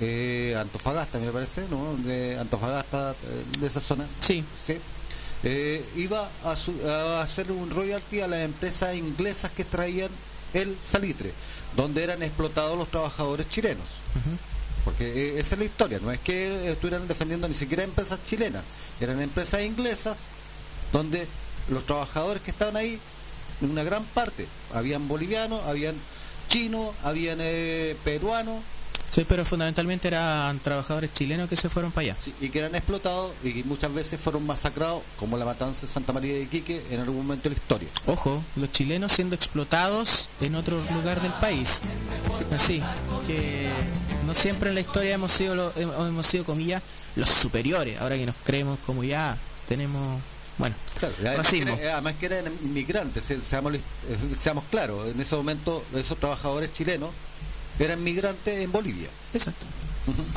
eh, 0.00 0.56
Antofagasta, 0.58 1.18
me 1.18 1.30
parece, 1.30 1.62
¿no? 1.70 1.94
De 1.98 2.38
Antofagasta, 2.38 3.12
eh, 3.12 3.58
de 3.60 3.66
esa 3.66 3.80
zona, 3.80 4.06
Sí, 4.20 4.42
¿sí? 4.66 4.78
eh, 5.42 5.84
iba 5.96 6.28
a, 6.44 6.56
su- 6.56 6.80
a 6.88 7.20
hacer 7.22 7.50
un 7.52 7.68
royalty 7.70 8.20
a 8.20 8.28
las 8.28 8.40
empresas 8.40 8.94
inglesas 8.96 9.50
que 9.50 9.64
traían 9.64 10.08
el 10.54 10.76
salitre, 10.82 11.32
donde 11.76 12.02
eran 12.02 12.22
explotados 12.22 12.76
los 12.78 12.88
trabajadores 12.88 13.48
chilenos. 13.50 13.86
Porque 14.84 15.06
eh, 15.06 15.40
esa 15.40 15.54
es 15.54 15.58
la 15.58 15.64
historia, 15.64 15.98
no 16.00 16.10
es 16.10 16.18
que 16.20 16.70
estuvieran 16.70 17.06
defendiendo 17.06 17.48
ni 17.48 17.54
siquiera 17.54 17.82
empresas 17.82 18.18
chilenas, 18.24 18.64
eran 19.00 19.20
empresas 19.20 19.62
inglesas 19.62 20.20
donde 20.92 21.26
los 21.68 21.84
trabajadores 21.84 22.42
que 22.42 22.50
estaban 22.50 22.76
ahí, 22.76 22.98
una 23.60 23.82
gran 23.82 24.04
parte, 24.04 24.46
habían 24.72 25.06
bolivianos, 25.06 25.62
habían 25.66 25.94
chinos, 26.48 26.94
habían 27.04 27.38
eh, 27.40 27.96
peruanos, 28.04 28.62
Sí, 29.10 29.26
pero 29.28 29.44
fundamentalmente 29.44 30.06
eran 30.08 30.58
trabajadores 30.60 31.12
chilenos 31.12 31.48
que 31.48 31.56
se 31.56 31.68
fueron 31.68 31.90
para 31.90 32.04
allá. 32.12 32.16
sí, 32.22 32.32
y 32.40 32.48
que 32.48 32.60
eran 32.60 32.74
explotados 32.76 33.32
y 33.42 33.52
que 33.52 33.64
muchas 33.64 33.92
veces 33.92 34.20
fueron 34.20 34.46
masacrados, 34.46 35.02
como 35.18 35.36
la 35.36 35.44
matanza 35.44 35.82
de 35.86 35.88
Santa 35.92 36.12
María 36.12 36.34
de 36.34 36.42
Iquique 36.42 36.80
en 36.90 37.00
algún 37.00 37.16
momento 37.26 37.48
de 37.48 37.56
la 37.56 37.60
historia. 37.60 37.88
Ojo, 38.06 38.42
los 38.54 38.70
chilenos 38.70 39.10
siendo 39.10 39.34
explotados 39.34 40.28
en 40.40 40.54
otro 40.54 40.80
lugar 40.92 41.20
del 41.22 41.32
país. 41.32 41.80
Así, 42.54 42.80
que 43.26 43.68
no 44.26 44.34
siempre 44.34 44.68
en 44.68 44.76
la 44.76 44.80
historia 44.80 45.14
hemos 45.14 45.32
sido, 45.32 45.54
lo- 45.56 45.72
hemos 45.76 46.26
sido 46.26 46.44
comillas, 46.44 46.80
los 47.16 47.28
superiores. 47.28 48.00
Ahora 48.00 48.16
que 48.16 48.26
nos 48.26 48.36
creemos 48.44 48.78
como 48.86 49.02
ya 49.02 49.36
tenemos, 49.68 50.20
bueno, 50.56 50.76
Claro, 51.00 51.14
además, 51.26 51.48
que 51.48 51.58
era- 51.62 51.92
además 51.94 52.14
que 52.20 52.26
eran 52.26 52.52
inmigrantes, 52.62 53.24
se- 53.24 53.40
seamos, 53.40 53.74
eh, 53.74 53.80
seamos 54.38 54.62
claros, 54.70 55.08
en 55.08 55.20
ese 55.20 55.34
momento 55.34 55.82
esos 55.96 56.16
trabajadores 56.18 56.72
chilenos 56.72 57.10
eran 57.78 58.02
migrantes 58.02 58.58
en 58.58 58.70
Bolivia 58.72 59.08
Exacto. 59.32 59.66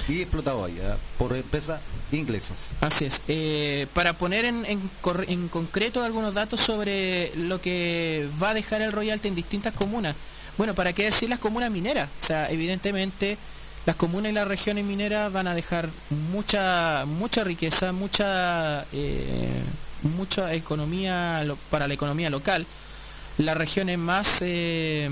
y 0.08 0.22
explotados 0.22 0.70
allá 0.70 0.98
por 1.18 1.36
empresas 1.36 1.82
inglesas. 2.12 2.72
Así 2.82 3.06
es. 3.06 3.22
Eh, 3.28 3.88
para 3.94 4.14
poner 4.14 4.46
en, 4.46 4.66
en 4.66 5.48
concreto 5.50 6.04
algunos 6.04 6.34
datos 6.34 6.62
sobre 6.62 7.32
lo 7.36 7.60
que 7.60 8.30
va 8.42 8.52
a 8.52 8.54
dejar 8.54 8.82
el 8.82 8.92
royalty 8.92 9.28
en 9.28 9.36
distintas 9.36 9.74
comunas. 9.74 10.16
Bueno, 10.58 10.76
¿para 10.76 10.94
qué 10.94 11.06
decir 11.06 11.30
las 11.30 11.40
comunas 11.40 11.72
mineras? 11.72 12.10
O 12.22 12.26
sea, 12.26 12.50
evidentemente 12.52 13.38
las 13.86 13.96
comunas 13.96 14.32
y 14.32 14.36
las 14.36 14.48
regiones 14.48 14.86
mineras 14.86 15.32
van 15.34 15.48
a 15.48 15.56
dejar 15.56 15.90
mucha 16.32 17.06
mucha 17.06 17.44
riqueza, 17.44 17.92
mucha 17.92 18.86
eh, 18.94 19.64
mucha 20.04 20.54
economía 20.54 21.44
para 21.70 21.88
la 21.88 21.94
economía 21.94 22.30
local. 22.30 22.66
Las 23.38 23.58
regiones 23.58 23.98
más 23.98 24.38
eh, 24.42 25.10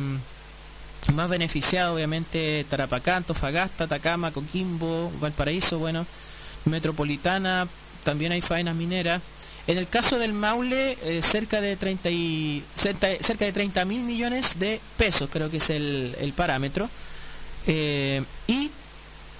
más 1.13 1.29
beneficiadas, 1.29 1.93
obviamente, 1.93 2.65
Tarapacá, 2.70 3.17
Antofagasta, 3.17 3.86
Atacama, 3.86 4.31
Coquimbo, 4.31 5.12
Valparaíso, 5.20 5.79
bueno, 5.79 6.05
Metropolitana, 6.65 7.67
también 8.03 8.31
hay 8.31 8.41
faenas 8.41 8.75
mineras. 8.75 9.22
En 9.67 9.77
el 9.77 9.88
caso 9.88 10.17
del 10.17 10.34
Maule, 10.34 10.98
eh, 11.03 11.22
cerca 11.22 11.62
de 11.62 11.75
30 11.75 12.10
y, 12.10 12.63
cerca, 12.75 13.08
cerca 13.20 13.46
de 13.46 13.53
30 13.53 13.86
mil 13.86 14.01
millones 14.01 14.60
de 14.60 14.79
pesos, 14.98 15.29
creo 15.31 15.50
que 15.50 15.58
es 15.58 15.70
el, 15.70 16.15
el 16.20 16.34
parámetro. 16.34 16.89
Eh, 17.67 18.24
y 18.48 18.72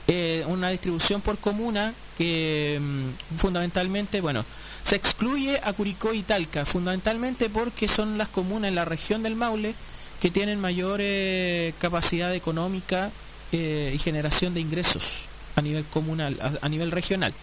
eh, 0.08 0.44
una 0.48 0.70
distribución 0.70 1.22
por 1.22 1.38
comuna 1.38 1.94
que 2.18 2.80
mm, 2.82 3.38
fundamentalmente, 3.38 4.22
bueno, 4.22 4.46
se 4.84 4.96
excluye 4.96 5.60
a 5.64 5.74
Curicó 5.74 6.14
y 6.14 6.22
Talca, 6.22 6.66
fundamentalmente 6.66 7.50
porque 7.50 7.88
son 7.88 8.18
las 8.18 8.28
comunas 8.28 8.70
en 8.70 8.76
la 8.76 8.86
región 8.86 9.24
del 9.24 9.36
Maule 9.36 9.74
que 10.22 10.32
tienen 10.32 10.60
mayor 10.60 11.02
capacidad 11.80 12.34
económica 12.34 13.12
eh, 13.52 13.92
y 13.94 13.98
generación 13.98 14.54
de 14.54 14.62
ingresos 14.62 15.26
a 15.56 15.62
nivel 15.62 15.84
comunal, 15.86 16.38
a, 16.42 16.66
a 16.66 16.70
nivel 16.70 16.92
regional. 16.92 17.34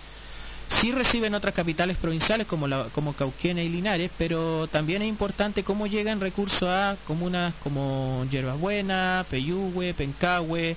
Sí 0.68 0.92
reciben 0.92 1.34
otras 1.34 1.54
capitales 1.54 1.96
provinciales 1.96 2.46
como, 2.46 2.68
la, 2.68 2.84
como 2.94 3.14
Cauquenes 3.14 3.66
y 3.66 3.68
Linares, 3.68 4.10
pero 4.16 4.68
también 4.68 5.02
es 5.02 5.08
importante 5.08 5.64
cómo 5.64 5.86
llegan 5.86 6.20
recursos 6.20 6.68
a 6.68 6.96
comunas 7.06 7.54
como 7.62 8.24
Yerbabuena, 8.30 9.24
Peyúgue, 9.30 9.94
Pencahue, 9.94 10.76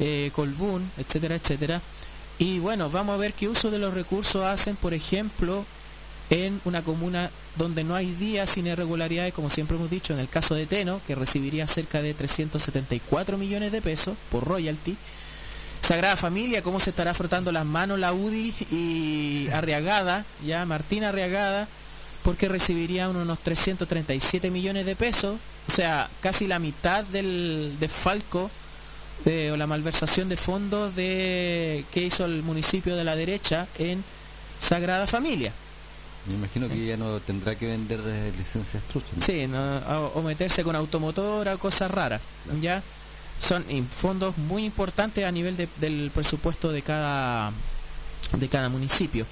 eh, 0.00 0.30
Colbún, 0.34 0.90
etcétera, 0.96 1.36
etcétera. 1.36 1.80
Y 2.38 2.58
bueno, 2.58 2.88
vamos 2.90 3.14
a 3.14 3.18
ver 3.18 3.32
qué 3.34 3.48
uso 3.48 3.70
de 3.70 3.78
los 3.78 3.94
recursos 3.94 4.44
hacen, 4.44 4.76
por 4.76 4.94
ejemplo, 4.94 5.66
en 6.30 6.60
una 6.64 6.82
comuna 6.82 7.30
donde 7.56 7.84
no 7.84 7.94
hay 7.94 8.12
días 8.12 8.50
sin 8.50 8.66
irregularidades, 8.66 9.32
como 9.32 9.50
siempre 9.50 9.76
hemos 9.76 9.90
dicho, 9.90 10.12
en 10.12 10.20
el 10.20 10.28
caso 10.28 10.54
de 10.54 10.66
Teno, 10.66 11.00
que 11.06 11.14
recibiría 11.14 11.66
cerca 11.66 12.02
de 12.02 12.14
374 12.14 13.38
millones 13.38 13.72
de 13.72 13.80
pesos 13.80 14.16
por 14.30 14.44
royalty. 14.44 14.96
Sagrada 15.80 16.16
Familia, 16.16 16.62
cómo 16.62 16.80
se 16.80 16.90
estará 16.90 17.14
frotando 17.14 17.50
las 17.50 17.64
manos 17.64 17.98
la 17.98 18.12
UDI 18.12 18.54
y 18.70 19.48
Arriagada, 19.52 20.24
ya 20.44 20.66
Martina 20.66 21.08
Arriagada, 21.08 21.66
porque 22.22 22.48
recibiría 22.48 23.08
unos 23.08 23.38
337 23.38 24.50
millones 24.50 24.84
de 24.84 24.96
pesos, 24.96 25.38
o 25.66 25.72
sea, 25.72 26.10
casi 26.20 26.46
la 26.46 26.58
mitad 26.58 27.04
del 27.04 27.76
de 27.80 27.88
Falco 27.88 28.50
eh, 29.24 29.50
o 29.52 29.56
la 29.56 29.66
malversación 29.66 30.28
de 30.28 30.36
fondos 30.36 30.94
de 30.94 31.84
que 31.90 32.02
hizo 32.02 32.24
el 32.24 32.42
municipio 32.42 32.96
de 32.96 33.04
la 33.04 33.16
derecha 33.16 33.66
en 33.78 34.04
Sagrada 34.60 35.06
Familia. 35.06 35.52
Me 36.28 36.34
imagino 36.34 36.68
que 36.68 36.84
ya 36.86 36.96
no 36.96 37.18
tendrá 37.20 37.54
que 37.56 37.66
vender 37.66 38.00
eh, 38.06 38.32
licencias 38.36 38.82
truchas. 38.84 39.12
¿no? 39.16 39.22
Sí, 39.22 39.46
no, 39.46 39.78
o, 39.78 40.12
o 40.16 40.22
meterse 40.22 40.62
con 40.62 40.76
automotora, 40.76 41.56
cosas 41.56 41.90
raras, 41.90 42.20
Claro. 42.44 42.60
¿ya? 42.60 42.82
Son 43.40 43.64
fondos 43.90 44.36
muy 44.36 44.64
importantes 44.64 45.24
a 45.24 45.30
nivel 45.32 45.56
de- 45.56 45.68
del 45.76 46.10
presupuesto 46.12 46.70
de 46.72 46.82
cada 46.82 47.52
de 48.36 48.48
cada 48.48 48.68
municipio. 48.68 49.26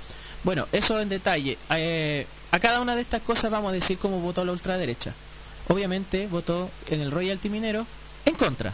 Bueno, 0.45 0.67
eso 0.73 0.99
en 1.01 1.09
detalle. 1.09 1.59
Eh, 1.71 2.27
a 2.53 2.59
cada 2.61 2.81
una 2.81 2.95
de 2.95 3.03
estas 3.03 3.21
cosas 3.23 3.51
vamos 3.51 3.71
a 3.71 3.75
decir 3.75 3.99
cómo 3.99 4.21
votó 4.21 4.45
la 4.45 4.53
ultraderecha. 4.53 5.13
Obviamente 5.69 6.29
votó 6.29 6.71
en 6.89 7.01
el 7.01 7.11
royalty 7.11 7.49
minero 7.51 7.85
en 8.25 8.35
contra, 8.37 8.73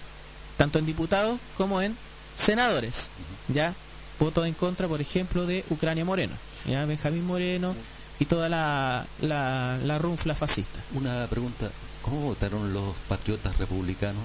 tanto 0.59 0.79
en 0.79 0.85
diputados 0.87 1.41
como 1.57 1.81
en 1.81 1.97
senadores. 2.37 3.11
¿Ya? 3.49 3.75
Votó 4.21 4.45
en 4.45 4.52
contra, 4.55 4.87
por 4.87 5.00
ejemplo, 5.00 5.47
de 5.47 5.64
Ucrania 5.71 6.05
Moreno, 6.05 6.35
¿ya? 6.67 6.85
Benjamín 6.85 7.26
Moreno 7.26 7.75
y 8.23 8.25
toda 8.25 8.49
la, 8.49 9.05
la, 9.21 9.79
la 9.83 9.99
runfla 9.99 10.37
fascista. 10.37 10.79
Una 10.95 11.26
pregunta, 11.26 11.71
¿cómo 12.02 12.21
votaron 12.21 12.73
los 12.73 12.95
patriotas 13.09 13.59
republicanos? 13.59 14.23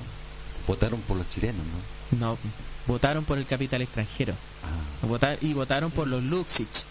Votaron 0.68 1.02
por 1.02 1.18
los 1.18 1.28
chilenos, 1.32 1.66
¿no? 2.12 2.20
No, 2.20 2.38
votaron 2.86 3.26
por 3.26 3.40
el 3.40 3.48
capital 3.48 3.82
extranjero. 3.82 4.36
Ah, 4.64 5.08
Votar, 5.08 5.40
y 5.42 5.54
votaron 5.54 5.90
por 5.90 6.08
los 6.08 6.22
Luxich. 6.24 6.86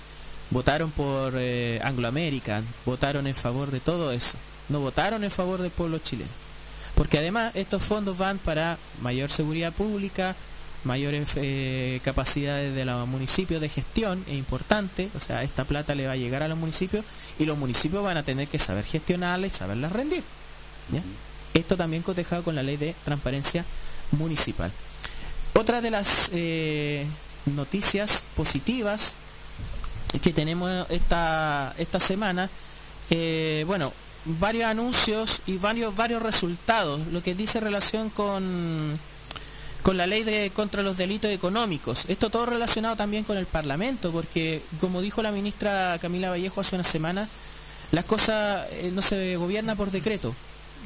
Votaron 0.51 0.91
por 0.91 1.35
eh, 1.37 1.81
Anglo 1.85 2.09
American. 2.09 2.67
Votaron 2.85 3.29
en 3.29 3.37
favor 3.37 3.71
de 3.71 3.79
todo 3.79 4.11
eso. 4.11 4.37
No 4.69 4.81
votaron 4.81 5.23
en 5.23 5.31
favor 5.31 5.63
del 5.63 5.71
pueblo 5.71 5.99
chileno. 5.99 6.31
Porque 6.97 7.19
además 7.19 7.55
estos 7.55 7.83
fondos 7.85 8.19
van 8.19 8.39
para 8.39 8.79
mayor 9.01 9.31
seguridad 9.31 9.73
pública, 9.73 10.35
mayores 10.87 11.29
eh, 11.37 12.01
capacidades 12.03 12.75
de 12.75 12.85
los 12.85 13.07
municipios 13.07 13.61
de 13.61 13.69
gestión, 13.69 14.25
es 14.27 14.35
importante. 14.35 15.11
O 15.15 15.21
sea, 15.21 15.43
esta 15.43 15.65
plata 15.65 15.95
le 15.95 16.07
va 16.07 16.13
a 16.13 16.17
llegar 16.17 16.43
a 16.43 16.49
los 16.49 16.57
municipios 16.57 17.05
y 17.39 17.45
los 17.45 17.59
municipios 17.59 18.03
van 18.03 18.17
a 18.17 18.23
tener 18.23 18.49
que 18.49 18.59
saber 18.59 18.85
gestionarla 18.85 19.47
y 19.47 19.51
saberla 19.51 19.89
rendir. 19.89 20.23
¿ya? 20.91 21.03
Esto 21.53 21.77
también 21.77 22.03
cotejado 22.03 22.43
con 22.43 22.55
la 22.55 22.63
ley 22.63 22.77
de 22.77 22.95
transparencia 23.05 23.65
municipal. 24.13 24.71
Otra 25.55 25.81
de 25.81 25.91
las 25.91 26.31
eh, 26.33 27.07
noticias 27.47 28.25
positivas 28.37 29.15
que 30.23 30.33
tenemos 30.33 30.87
esta, 30.91 31.75
esta 31.79 32.01
semana, 32.01 32.49
eh, 33.11 33.65
bueno, 33.67 33.93
varios 34.25 34.65
anuncios 34.65 35.41
y 35.47 35.57
varios, 35.59 35.95
varios 35.95 36.23
resultados, 36.23 37.01
lo 37.13 37.23
que 37.23 37.35
dice 37.35 37.61
relación 37.61 38.11
con, 38.11 38.99
con 39.87 39.97
la 39.97 40.09
ley 40.09 40.25
de 40.25 40.51
contra 40.51 40.83
los 40.83 40.97
delitos 40.97 41.31
económicos. 41.31 42.07
Esto 42.09 42.29
todo 42.29 42.45
relacionado 42.45 42.97
también 42.97 43.23
con 43.23 43.37
el 43.39 43.47
Parlamento, 43.47 44.11
porque 44.11 44.61
como 44.81 45.01
dijo 45.01 45.23
la 45.23 45.31
ministra 45.31 45.97
Camila 46.03 46.29
Vallejo 46.31 46.61
hace 46.61 46.75
una 46.75 46.83
semana, 46.83 47.29
las 47.93 48.05
cosas 48.05 48.67
eh, 48.73 48.91
no 48.93 49.01
se 49.01 49.37
gobierna 49.37 49.77
por 49.77 49.93
decreto, 49.93 50.35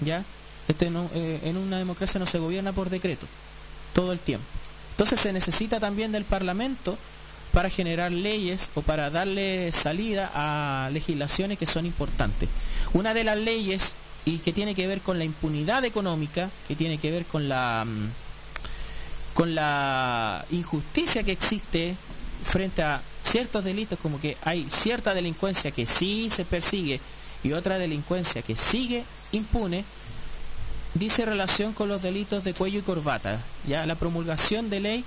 ¿ya? 0.04 0.22
Este 0.68 0.90
no- 0.90 1.08
eh, 1.14 1.40
en 1.44 1.56
una 1.56 1.78
democracia 1.78 2.18
no 2.20 2.26
se 2.26 2.38
gobierna 2.40 2.74
por 2.74 2.90
decreto, 2.90 3.26
todo 3.94 4.12
el 4.12 4.20
tiempo. 4.20 4.44
Entonces 4.90 5.18
se 5.18 5.32
necesita 5.32 5.80
también 5.80 6.12
del 6.12 6.26
Parlamento 6.26 6.98
para 7.54 7.70
generar 7.70 8.12
leyes 8.12 8.68
o 8.74 8.82
para 8.82 9.08
darle 9.08 9.72
salida 9.72 10.30
a 10.34 10.90
legislaciones 10.92 11.56
que 11.58 11.64
son 11.64 11.86
importantes. 11.86 12.50
Una 12.92 13.14
de 13.14 13.24
las 13.24 13.38
leyes 13.38 13.94
y 14.26 14.40
que 14.40 14.52
tiene 14.52 14.74
que 14.74 14.86
ver 14.86 15.00
con 15.00 15.16
la 15.18 15.24
impunidad 15.24 15.86
económica, 15.86 16.50
que 16.68 16.76
tiene 16.76 16.98
que 16.98 17.10
ver 17.10 17.24
con 17.24 17.48
la 17.48 17.86
mm, 17.86 18.29
con 19.40 19.54
la 19.54 20.44
injusticia 20.50 21.22
que 21.22 21.32
existe 21.32 21.96
frente 22.44 22.82
a 22.82 23.00
ciertos 23.22 23.64
delitos, 23.64 23.98
como 23.98 24.20
que 24.20 24.36
hay 24.44 24.66
cierta 24.68 25.14
delincuencia 25.14 25.70
que 25.70 25.86
sí 25.86 26.28
se 26.28 26.44
persigue 26.44 27.00
y 27.42 27.52
otra 27.52 27.78
delincuencia 27.78 28.42
que 28.42 28.54
sigue 28.54 29.02
impune, 29.32 29.86
dice 30.92 31.24
relación 31.24 31.72
con 31.72 31.88
los 31.88 32.02
delitos 32.02 32.44
de 32.44 32.52
cuello 32.52 32.80
y 32.80 32.82
corbata, 32.82 33.42
ya 33.66 33.86
la 33.86 33.94
promulgación 33.94 34.68
de 34.68 34.80
ley 34.80 35.04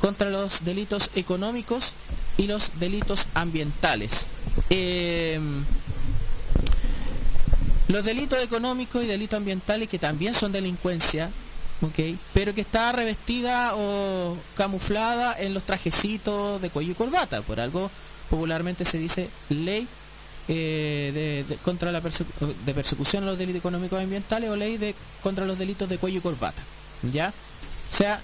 contra 0.00 0.30
los 0.30 0.64
delitos 0.64 1.10
económicos 1.16 1.94
y 2.38 2.46
los 2.46 2.78
delitos 2.78 3.26
ambientales. 3.34 4.28
Eh, 4.70 5.40
Los 7.88 8.04
delitos 8.04 8.40
económicos 8.40 9.02
y 9.02 9.08
delitos 9.08 9.36
ambientales 9.36 9.88
que 9.88 9.98
también 9.98 10.32
son 10.32 10.52
delincuencia, 10.52 11.30
pero 12.32 12.54
que 12.54 12.60
está 12.60 12.92
revestida 12.92 13.74
o 13.74 14.36
camuflada 14.56 15.38
en 15.38 15.54
los 15.54 15.64
trajecitos 15.64 16.60
de 16.60 16.70
cuello 16.70 16.92
y 16.92 16.94
corbata, 16.94 17.42
por 17.42 17.60
algo 17.60 17.90
popularmente 18.30 18.84
se 18.84 18.98
dice 18.98 19.28
ley 19.48 19.86
eh, 20.48 21.44
de, 21.48 21.56
contra 21.56 21.92
la 21.92 22.00
de 22.00 22.74
persecución 22.74 23.22
a 23.22 23.26
los 23.26 23.38
delitos 23.38 23.60
económicos 23.60 24.00
ambientales 24.00 24.50
o 24.50 24.56
ley 24.56 24.76
de 24.76 24.94
contra 25.22 25.46
los 25.46 25.58
delitos 25.58 25.88
de 25.88 25.98
cuello 25.98 26.18
y 26.18 26.22
corbata, 26.22 26.62
¿ya? 27.12 27.32
O 27.90 27.96
sea, 27.96 28.20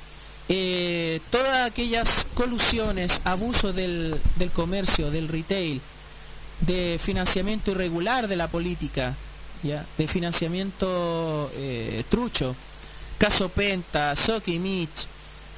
eh, 0.49 1.21
todas 1.31 1.71
aquellas 1.71 2.27
colusiones, 2.35 3.23
abusos 3.25 3.75
del, 3.75 4.21
del 4.37 4.51
comercio, 4.51 5.11
del 5.11 5.29
retail, 5.29 5.81
de 6.61 6.99
financiamiento 7.03 7.71
irregular 7.71 8.29
de 8.29 8.37
la 8.37 8.49
política, 8.49 9.15
¿ya? 9.63 9.87
de 9.97 10.09
financiamiento 10.09 11.51
eh, 11.55 12.05
trucho, 12.09 12.55
caso 13.21 13.51
Penta, 13.51 14.17
Soki 14.17 14.59
Mitch, 14.59 15.07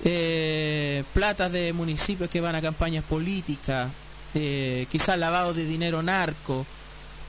eh, 0.05 1.05
platas 1.15 1.53
de 1.53 1.73
municipios 1.73 2.29
que 2.29 2.41
van 2.41 2.57
a 2.57 2.61
campañas 2.61 3.05
políticas, 3.05 3.89
eh, 4.35 4.89
quizás 4.91 5.17
lavado 5.17 5.55
de 5.55 5.65
dinero 5.65 6.03
narco 6.03 6.67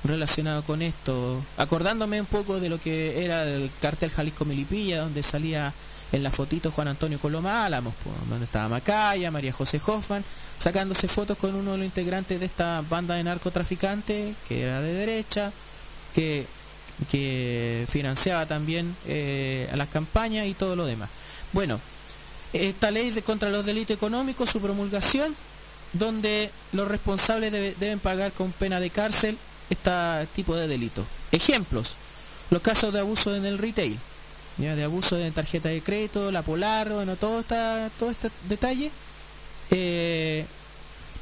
relacionado 0.03 0.63
con 0.63 0.81
esto, 0.81 1.39
acordándome 1.55 2.19
un 2.19 2.25
poco 2.25 2.59
de 2.59 2.69
lo 2.69 2.79
que 2.79 3.23
era 3.23 3.43
el 3.43 3.69
cartel 3.79 4.09
Jalisco 4.09 4.43
Milipilla, 4.43 5.01
donde 5.01 5.21
salía 5.21 5.71
en 6.11 6.23
la 6.23 6.31
fotito 6.31 6.71
Juan 6.71 6.87
Antonio 6.87 7.19
Coloma 7.19 7.63
Álamos, 7.63 7.93
donde 8.27 8.45
estaba 8.45 8.67
Macaya, 8.69 9.29
María 9.29 9.53
José 9.53 9.79
Hoffman, 9.85 10.25
sacándose 10.57 11.07
fotos 11.07 11.37
con 11.37 11.53
uno 11.53 11.73
de 11.73 11.77
los 11.77 11.85
integrantes 11.85 12.39
de 12.39 12.47
esta 12.47 12.81
banda 12.89 13.13
de 13.13 13.23
narcotraficantes, 13.23 14.35
que 14.47 14.63
era 14.63 14.81
de 14.81 14.93
derecha, 14.93 15.51
que, 16.15 16.47
que 17.09 17.85
financiaba 17.89 18.45
también 18.45 18.95
eh, 19.07 19.69
a 19.71 19.75
las 19.75 19.89
campañas 19.89 20.47
y 20.47 20.53
todo 20.53 20.75
lo 20.75 20.85
demás. 20.85 21.09
Bueno, 21.51 21.79
esta 22.53 22.91
ley 22.91 23.11
de, 23.11 23.21
contra 23.21 23.49
los 23.49 23.65
delitos 23.65 23.95
económicos, 23.95 24.49
su 24.49 24.61
promulgación, 24.61 25.35
donde 25.93 26.51
los 26.71 26.87
responsables 26.87 27.51
deben 27.51 27.99
pagar 27.99 28.31
con 28.31 28.51
pena 28.51 28.79
de 28.79 28.89
cárcel 28.89 29.37
este 29.69 29.91
tipo 30.35 30.55
de 30.55 30.67
delitos. 30.67 31.05
Ejemplos, 31.31 31.97
los 32.49 32.61
casos 32.61 32.93
de 32.93 32.99
abuso 32.99 33.35
en 33.35 33.45
el 33.45 33.57
retail 33.57 33.97
de 34.57 34.83
abuso 34.83 35.15
de 35.15 35.31
tarjeta 35.31 35.69
de 35.69 35.81
crédito, 35.81 36.31
la 36.31 36.43
Polar, 36.43 36.89
bueno, 36.89 37.15
todo, 37.15 37.39
esta, 37.39 37.89
todo 37.99 38.11
este 38.11 38.29
detalle, 38.47 38.91
eh, 39.71 40.45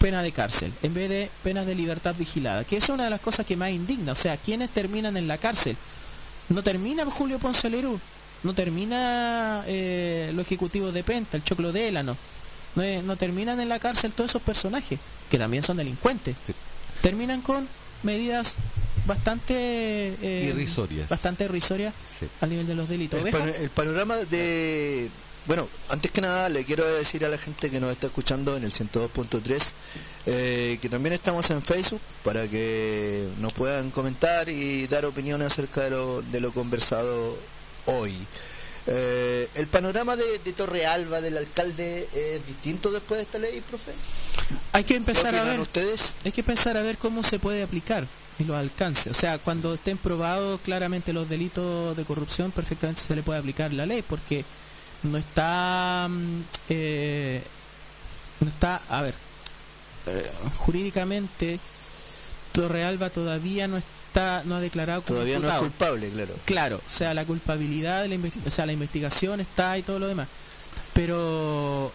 pena 0.01 0.23
de 0.23 0.31
cárcel, 0.31 0.73
en 0.81 0.93
vez 0.93 1.09
de 1.09 1.29
penas 1.43 1.65
de 1.67 1.75
libertad 1.75 2.15
vigilada, 2.17 2.63
que 2.63 2.77
es 2.77 2.89
una 2.89 3.03
de 3.05 3.09
las 3.11 3.21
cosas 3.21 3.45
que 3.45 3.55
más 3.55 3.69
indigna, 3.69 4.13
o 4.13 4.15
sea, 4.15 4.35
¿quiénes 4.35 4.69
terminan 4.71 5.15
en 5.15 5.27
la 5.27 5.37
cárcel? 5.37 5.77
No 6.49 6.63
termina 6.63 7.05
Julio 7.05 7.37
Ponce 7.37 7.69
Lerú, 7.69 7.99
no 8.43 8.53
termina 8.53 9.63
eh, 9.67 10.31
los 10.33 10.45
ejecutivos 10.45 10.93
de 10.93 11.03
Penta, 11.03 11.37
el 11.37 11.43
Choclo 11.43 11.71
de 11.71 11.87
Élano, 11.87 12.17
no, 12.75 12.83
no, 13.03 13.15
terminan 13.15 13.59
en 13.59 13.69
la 13.69 13.79
cárcel 13.79 14.13
todos 14.13 14.31
esos 14.31 14.41
personajes, 14.41 14.99
que 15.29 15.37
también 15.37 15.61
son 15.61 15.77
delincuentes, 15.77 16.35
terminan 17.01 17.41
con 17.41 17.67
medidas 18.01 18.55
bastante 19.05 19.53
eh, 20.21 20.51
irrisorias. 20.53 21.09
bastante 21.09 21.45
irrisorias 21.45 21.93
al 22.39 22.49
nivel 22.49 22.67
de 22.67 22.75
los 22.75 22.89
delitos. 22.89 23.23
El, 23.23 23.69
panorama 23.69 24.15
de 24.17 25.09
bueno 25.45 25.67
antes 25.89 26.11
que 26.11 26.21
nada 26.21 26.49
le 26.49 26.63
quiero 26.65 26.85
decir 26.95 27.25
a 27.25 27.29
la 27.29 27.37
gente 27.37 27.69
que 27.69 27.79
nos 27.79 27.91
está 27.91 28.07
escuchando 28.07 28.57
en 28.57 28.63
el 28.63 28.71
102.3 28.71 29.71
eh, 30.27 30.77
que 30.81 30.89
también 30.89 31.13
estamos 31.13 31.49
en 31.49 31.61
Facebook 31.61 32.01
para 32.23 32.47
que 32.47 33.27
nos 33.39 33.53
puedan 33.53 33.91
comentar 33.91 34.49
y 34.49 34.87
dar 34.87 35.05
opiniones 35.05 35.47
acerca 35.47 35.81
de 35.81 35.91
lo, 35.91 36.21
de 36.21 36.39
lo 36.39 36.51
conversado 36.51 37.37
hoy 37.85 38.15
eh, 38.87 39.47
¿El 39.55 39.67
panorama 39.67 40.15
de, 40.15 40.39
de 40.43 40.53
Torrealba, 40.53 41.21
del 41.21 41.37
alcalde, 41.37 42.07
es 42.13 42.45
distinto 42.47 42.91
después 42.91 43.19
de 43.19 43.23
esta 43.23 43.37
ley, 43.37 43.61
profe? 43.61 43.91
Hay 44.73 44.83
que 44.83 44.95
empezar 44.95 45.35
a 45.35 45.43
ver. 45.43 45.59
ustedes? 45.59 46.15
Hay 46.25 46.31
que 46.31 46.43
pensar 46.43 46.77
a 46.77 46.81
ver 46.81 46.97
cómo 46.97 47.23
se 47.23 47.37
puede 47.37 47.61
aplicar 47.61 48.07
y 48.39 48.43
los 48.43 48.57
alcances. 48.57 49.15
O 49.15 49.19
sea, 49.19 49.37
cuando 49.37 49.75
estén 49.75 49.97
probados 49.97 50.59
claramente 50.61 51.13
los 51.13 51.29
delitos 51.29 51.95
de 51.95 52.03
corrupción, 52.03 52.51
perfectamente 52.51 53.01
se 53.01 53.15
le 53.15 53.23
puede 53.23 53.39
aplicar 53.39 53.71
la 53.71 53.85
ley, 53.85 54.01
porque 54.01 54.43
no 55.03 55.17
está, 55.17 56.07
mm, 56.09 56.41
eh, 56.69 57.43
no 58.39 58.47
está, 58.47 58.81
a 58.89 59.01
ver, 59.01 59.13
eh, 60.07 60.31
jurídicamente 60.57 61.59
Torrealba 62.51 63.09
todavía 63.09 63.67
no 63.67 63.77
está, 63.77 64.43
no 64.45 64.55
ha 64.55 64.61
declarado 64.61 65.01
todavía 65.01 65.39
no 65.39 65.49
es 65.49 65.59
culpable, 65.59 66.09
claro. 66.09 66.35
Claro, 66.45 66.81
o 66.85 66.89
sea, 66.89 67.13
la 67.13 67.25
culpabilidad 67.25 68.03
de 68.03 68.09
la, 68.09 68.19
o 68.45 68.51
sea, 68.51 68.65
la 68.65 68.73
investigación 68.73 69.39
está 69.39 69.77
y 69.77 69.83
todo 69.83 69.99
lo 69.99 70.07
demás, 70.07 70.27
pero 70.93 71.91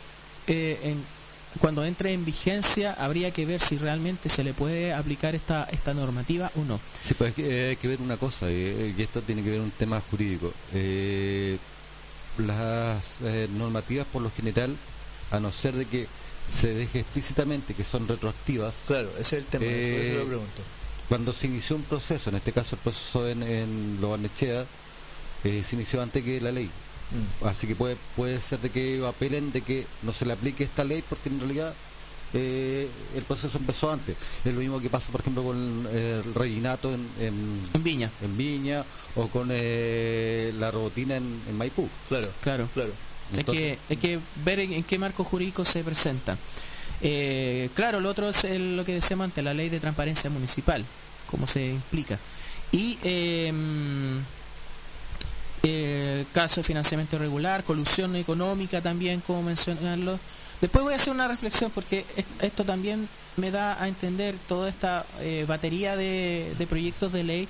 eh, 0.47 0.79
en 0.83 1.17
cuando 1.61 1.85
entre 1.85 2.13
en 2.13 2.25
vigencia 2.25 2.93
habría 2.93 3.31
que 3.31 3.47
ver 3.47 3.61
si 3.61 3.79
realmente 3.79 4.29
se 4.29 4.45
le 4.45 4.53
puede 4.53 4.93
aplicar 4.93 5.35
esta 5.35 5.65
esta 5.71 5.95
normativa 5.95 6.51
o 6.55 6.65
no. 6.65 6.81
Sí, 7.03 7.15
pues 7.15 7.35
hay 7.39 7.77
que, 7.77 7.89
ver 7.89 8.01
una 8.01 8.17
cosa, 8.17 8.51
y, 8.51 8.95
esto 8.99 9.23
tiene 9.23 9.43
que 9.43 9.51
ver 9.51 9.61
un 9.61 9.71
tema 9.71 10.03
jurídico. 10.11 10.53
Eh, 10.75 11.59
las 12.39 13.05
eh, 13.23 13.49
normativas 13.51 14.07
por 14.13 14.23
lo 14.23 14.31
general, 14.31 14.77
a 15.31 15.41
no 15.41 15.53
ser 15.53 15.75
de 15.75 15.87
que 15.87 16.07
se 16.53 16.73
deje 16.75 17.01
explícitamente 17.01 17.75
que 17.75 17.85
son 17.85 18.07
retroactivas. 18.07 18.75
Claro, 18.87 19.11
ese 19.19 19.39
es 19.39 19.45
el 19.45 19.47
tema, 19.47 19.65
eso, 19.65 20.15
lo 20.15 20.23
eh, 20.23 20.27
pregunto. 20.27 20.63
Cuando 21.09 21.33
se 21.33 21.47
inició 21.47 21.77
un 21.77 21.83
proceso, 21.83 22.31
en 22.31 22.37
este 22.37 22.53
caso 22.53 22.77
el 22.77 22.83
proceso 22.83 23.29
en, 23.29 23.43
en 23.43 23.99
Lobarnechea, 24.01 24.65
se 25.43 25.77
inició 25.77 26.03
antes 26.03 26.25
que 26.25 26.41
la 26.41 26.51
ley. 26.51 26.67
Mm. 27.11 27.47
Así 27.47 27.67
que 27.67 27.77
puede, 27.77 27.97
puede 28.17 28.41
ser 28.41 28.59
de 28.61 28.71
que 28.71 29.05
apelen 29.07 29.53
de 29.53 29.61
que 29.61 29.87
no 30.03 30.13
se 30.13 30.27
le 30.27 30.33
aplique 30.33 30.65
esta 30.65 30.83
ley 30.83 31.05
porque 31.09 31.29
en 31.29 31.39
realidad 31.39 31.75
eh, 32.39 32.89
el 33.15 33.23
proceso 33.23 33.57
empezó 33.57 33.91
antes. 33.91 34.15
Es 34.45 34.55
lo 34.55 34.61
mismo 34.61 34.79
que 34.79 34.91
pasa, 34.91 35.11
por 35.11 35.23
ejemplo, 35.23 35.43
con 35.43 35.89
eh, 35.91 36.23
el 36.25 36.35
reginato 36.35 36.93
en, 36.93 37.09
en, 37.19 37.83
Viña. 37.83 38.11
En 38.23 38.37
Viña 38.37 38.85
o 39.15 39.29
con 39.29 39.49
eh, 39.51 40.53
la 40.59 40.71
robotina 40.71 41.17
en, 41.17 41.57
Maipú. 41.57 41.89
Claro, 42.09 42.29
claro. 42.43 42.69
claro. 42.75 42.93
hay, 43.35 43.45
que, 43.45 43.79
hay 43.89 43.97
que 43.97 44.19
ver 44.45 44.61
en, 44.61 44.85
qué 44.85 44.99
marco 44.99 45.25
jurídico 45.25 45.65
se 45.65 45.83
presenta. 45.83 46.37
claro, 47.75 48.01
lo 48.01 48.11
otro 48.11 48.29
es 48.29 48.45
lo 48.61 48.85
que 48.85 48.95
decíamos 48.95 49.25
antes, 49.25 49.43
la 49.43 49.55
ley 49.55 49.71
de 49.71 49.81
transparencia 49.81 50.29
municipal, 50.29 50.85
cómo 51.31 51.47
se 51.47 51.67
implica. 51.67 52.19
Y 52.71 52.99
em, 53.03 54.23
caso 56.35 56.61
de 56.61 56.65
financiamiento 56.65 57.17
irregular, 57.17 57.65
colusión 57.65 58.15
económica 58.15 58.83
también, 58.83 59.23
como 59.23 59.43
mencionarlo. 59.43 60.19
Después 60.61 60.85
voy 60.85 60.93
a 60.95 60.97
hacer 60.97 61.13
una 61.13 61.29
reflexión 61.29 61.71
porque 61.71 62.05
esto 62.41 62.65
también 62.65 63.09
me 63.37 63.51
da 63.51 63.81
a 63.81 63.89
entender 63.89 64.37
toda 64.49 64.69
esta 64.69 65.05
eh, 65.21 65.45
batería 65.47 65.97
de, 65.97 66.67
proyectos 66.69 67.13
de 67.13 67.25
ley 67.25 67.49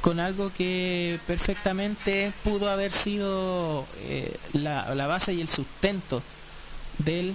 con 0.00 0.20
algo 0.20 0.52
que 0.56 1.18
perfectamente 1.26 2.32
pudo 2.44 2.70
haber 2.70 2.92
sido 2.92 3.84
eh, 4.02 4.36
la, 4.52 5.06
base 5.06 5.34
y 5.34 5.40
el 5.40 5.48
sustento 5.48 6.22
del 6.98 7.34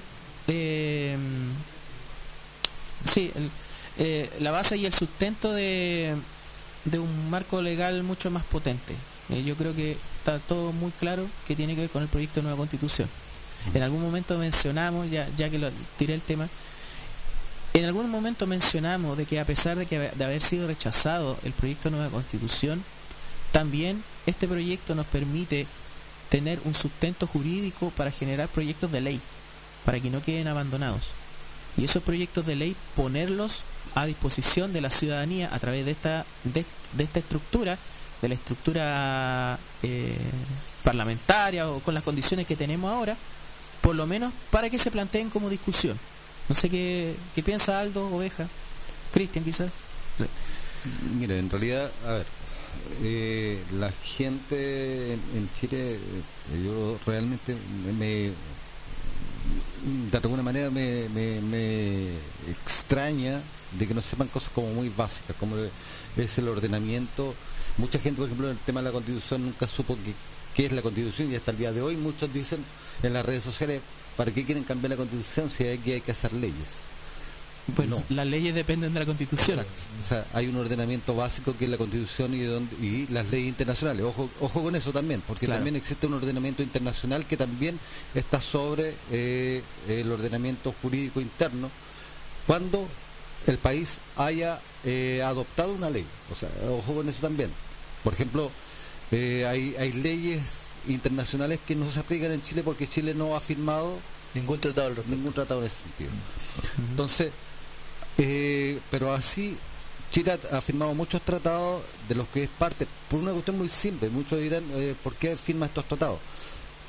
sí 3.05 3.31
la 4.39 4.51
base 4.51 4.77
y 4.77 4.85
el 4.85 4.93
sustento 4.93 5.51
de, 5.51 6.15
de 6.85 6.99
un 6.99 7.29
marco 7.29 7.61
legal 7.61 8.01
mucho 8.03 8.31
más 8.31 8.43
potente 8.43 8.95
eh, 9.29 9.43
yo 9.43 9.55
creo 9.55 9.75
que 9.75 9.97
está 10.19 10.39
todo 10.39 10.71
muy 10.71 10.91
claro 10.91 11.27
que 11.47 11.55
tiene 11.55 11.75
que 11.75 11.81
ver 11.81 11.89
con 11.89 12.03
el 12.03 12.09
proyecto 12.09 12.35
de 12.35 12.43
nueva 12.43 12.57
constitución. 12.57 13.09
En 13.73 13.81
algún 13.81 14.01
momento 14.01 14.37
mencionamos, 14.37 15.09
ya, 15.09 15.27
que 15.49 15.59
lo 15.59 15.69
tiré 15.97 16.13
el 16.13 16.21
tema, 16.21 16.47
en 17.73 17.85
algún 17.85 18.09
momento 18.09 18.47
mencionamos 18.47 19.17
de 19.17 19.25
que 19.25 19.39
a 19.39 19.45
pesar 19.45 19.77
de, 19.77 19.85
que, 19.85 19.99
de 19.99 20.23
haber 20.23 20.41
sido 20.41 20.67
rechazado 20.67 21.37
el 21.43 21.51
proyecto 21.51 21.89
de 21.89 21.97
nueva 21.97 22.11
constitución, 22.11 22.83
también 23.51 24.03
este 24.25 24.47
proyecto 24.47 24.95
nos 24.95 25.05
permite 25.07 25.67
tener 26.29 26.59
un 26.63 26.73
sustento 26.73 27.27
jurídico 27.27 27.91
para 27.91 28.11
generar 28.11 28.47
proyectos 28.47 28.91
de 28.91 29.01
ley, 29.01 29.21
para 29.83 29.99
que 29.99 30.09
no 30.09 30.21
queden 30.21 30.47
abandonados. 30.47 31.07
Y 31.77 31.83
esos 31.83 32.03
proyectos 32.03 32.45
de 32.45 32.55
ley 32.55 32.75
ponerlos 32.95 33.63
a 33.93 34.05
disposición 34.05 34.71
de 34.71 34.81
la 34.81 34.89
ciudadanía 34.89 35.49
a 35.53 35.59
través 35.59 35.85
de 35.85 35.91
esta, 35.91 36.25
de 36.43 36.65
esta 37.03 37.19
estructura 37.19 37.77
de 38.21 38.29
la 38.29 38.35
estructura 38.35 39.59
eh, 39.83 40.17
parlamentaria 40.83 41.69
o 41.69 41.79
con 41.79 41.93
las 41.93 42.03
condiciones 42.03 42.47
que 42.47 42.55
tenemos 42.55 42.91
ahora, 42.91 43.15
por 43.85 43.95
lo 43.95 44.07
menos 44.07 44.33
para 44.49 44.67
que 44.71 44.79
se 44.79 44.89
planteen 44.89 45.29
como 45.29 45.47
discusión. 45.47 45.99
No 46.49 46.55
sé 46.55 46.71
qué, 46.71 47.15
qué 47.35 47.43
piensa 47.43 47.79
Aldo, 47.79 48.07
Oveja, 48.07 48.47
Cristian 49.13 49.45
quizás. 49.45 49.71
Mira, 51.19 51.37
en 51.37 51.51
realidad, 51.51 51.91
a 52.07 52.13
ver, 52.13 52.25
eh, 53.03 53.63
la 53.77 53.91
gente 53.91 55.13
en, 55.13 55.49
Chile, 55.53 55.97
eh, 55.97 55.99
yo 56.65 56.97
realmente 57.05 57.55
me, 57.95 58.31
de 60.11 60.17
alguna 60.17 60.41
manera 60.41 60.71
me, 60.71 61.07
me, 61.09 61.39
me, 61.41 62.07
extraña 62.49 63.39
de 63.77 63.87
que 63.87 63.93
no 63.93 64.01
sepan 64.01 64.29
cosas 64.29 64.49
como 64.49 64.69
muy 64.69 64.89
básicas, 64.89 65.35
como 65.39 65.57
es 66.17 66.37
el 66.39 66.47
ordenamiento 66.47 67.35
mucha 67.77 67.99
gente, 67.99 68.17
por 68.17 68.25
ejemplo, 68.27 68.47
en 68.47 68.53
el 68.53 68.63
tema 68.63 68.79
de 68.81 68.85
la 68.85 68.91
constitución 68.91 69.45
nunca 69.45 69.67
supo 69.67 69.95
que- 69.95 70.13
qué 70.55 70.65
es 70.67 70.71
la 70.71 70.81
constitución 70.81 71.31
y 71.31 71.35
hasta 71.35 71.51
el 71.51 71.57
día 71.57 71.71
de 71.71 71.81
hoy 71.81 71.95
muchos 71.97 72.31
dicen 72.33 72.63
en 73.03 73.13
las 73.13 73.25
redes 73.25 73.43
sociales, 73.43 73.81
¿para 74.17 74.31
qué 74.31 74.45
quieren 74.45 74.63
cambiar 74.63 74.91
la 74.91 74.97
constitución 74.97 75.49
si 75.49 75.63
hay 75.65 75.77
que, 75.79 75.95
hay 75.95 76.01
que 76.01 76.11
hacer 76.11 76.33
leyes? 76.33 76.67
Bueno, 77.75 78.03
No. 78.09 78.15
las 78.15 78.27
leyes 78.27 78.53
dependen 78.53 78.93
de 78.93 78.99
la 78.99 79.05
constitución. 79.07 79.57
Exacto. 79.59 79.81
O 80.03 80.07
sea, 80.07 80.25
hay 80.33 80.45
un 80.47 80.55
ordenamiento 80.55 81.15
básico 81.15 81.55
que 81.57 81.65
es 81.65 81.71
la 81.71 81.77
Constitución 81.77 82.31
y, 82.35 82.41
donde- 82.43 82.75
y 82.75 83.07
las 83.07 83.27
leyes 83.31 83.47
internacionales. 83.49 84.03
Ojo, 84.05 84.29
ojo 84.39 84.61
con 84.61 84.75
eso 84.75 84.91
también, 84.93 85.23
porque 85.27 85.47
Claro. 85.47 85.57
también 85.59 85.75
existe 85.75 86.05
un 86.05 86.13
ordenamiento 86.13 86.61
internacional 86.61 87.25
que 87.25 87.37
también 87.37 87.79
está 88.13 88.39
sobre 88.39 88.93
eh, 89.11 89.63
el 89.89 90.11
ordenamiento 90.11 90.75
jurídico 90.79 91.19
interno 91.19 91.71
cuando 92.45 92.87
el 93.47 93.57
país 93.57 93.97
haya 94.15 94.59
eh, 94.83 95.23
adoptado 95.25 95.73
una 95.73 95.89
ley. 95.89 96.05
O 96.31 96.35
sea, 96.35 96.49
ojo 96.69 96.93
con 96.93 97.09
eso 97.09 97.19
también. 97.19 97.49
Por 98.03 98.13
ejemplo, 98.13 98.51
eh, 99.11 99.45
hay, 99.47 99.75
hay 99.77 99.91
leyes 99.91 100.41
internacionales 100.87 101.59
que 101.65 101.75
no 101.75 101.89
se 101.89 101.99
aplican 101.99 102.31
en 102.31 102.43
Chile 102.43 102.61
porque 102.63 102.87
Chile 102.87 103.13
no 103.13 103.35
ha 103.35 103.39
firmado 103.39 103.97
Ningún 104.35 104.59
tratado 104.59 104.87
al 104.87 104.95
ningún 105.09 105.31
tratado 105.31 105.61
en 105.61 105.67
ese 105.67 105.83
sentido. 105.83 106.11
Entonces, 106.89 107.31
eh, 108.17 108.79
pero 108.91 109.13
así 109.13 109.57
Chile 110.11 110.37
ha, 110.51 110.61
firmado 110.61 110.93
muchos 110.93 111.21
tratados 111.21 111.81
de 112.09 112.15
los 112.15 112.27
que 112.27 112.43
es 112.43 112.49
parte, 112.49 112.85
por 113.09 113.21
una 113.21 113.31
cuestión 113.31 113.57
muy 113.57 113.69
simple. 113.69 114.09
Muchos 114.09 114.39
dirán, 114.39 114.63
eh, 114.73 114.93
¿por 115.01 115.15
qué 115.15 115.37
firma 115.37 115.67
estos 115.67 115.85
tratados? 115.85 116.19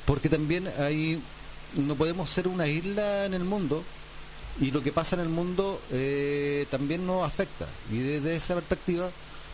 Porque 0.05 0.27
también 0.27 0.69
hay, 0.77 1.21
no 1.75 1.95
podemos 1.95 2.29
ser 2.29 2.49
una 2.49 2.67
isla 2.67 3.25
en 3.25 3.33
el 3.33 3.45
mundo 3.45 3.81
y 4.59 4.71
lo 4.71 4.83
que 4.83 4.91
pasa 4.91 5.15
en 5.15 5.21
el 5.21 5.29
mundo 5.29 5.81
eh, 5.91 6.67
también 6.69 7.07
nos 7.07 7.25
afecta. 7.25 7.65
Y 7.91 7.99
desde 7.99 8.35
esa 8.35 8.55
perspectiva, 8.55 9.09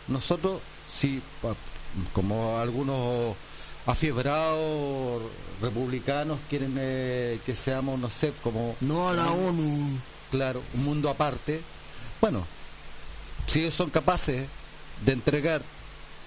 nosotros, 0.08 0.60
si, 1.00 1.22
como 2.12 2.58
algunos 2.58 3.36
afiebrados 3.86 5.22
republicanos 5.60 6.38
quieren 6.48 6.74
eh, 6.78 7.38
que 7.44 7.54
seamos, 7.54 7.98
no 7.98 8.10
sé, 8.10 8.32
como 8.42 8.76
No 8.80 9.08
a 9.08 9.12
la 9.12 9.30
ONU. 9.30 9.98
claro, 10.30 10.62
un 10.74 10.84
mundo 10.84 11.08
aparte. 11.08 11.60
Bueno, 12.20 12.44
si 13.46 13.60
ellos 13.60 13.74
son 13.74 13.90
capaces 13.90 14.46
de 15.04 15.12
entregar 15.12 15.62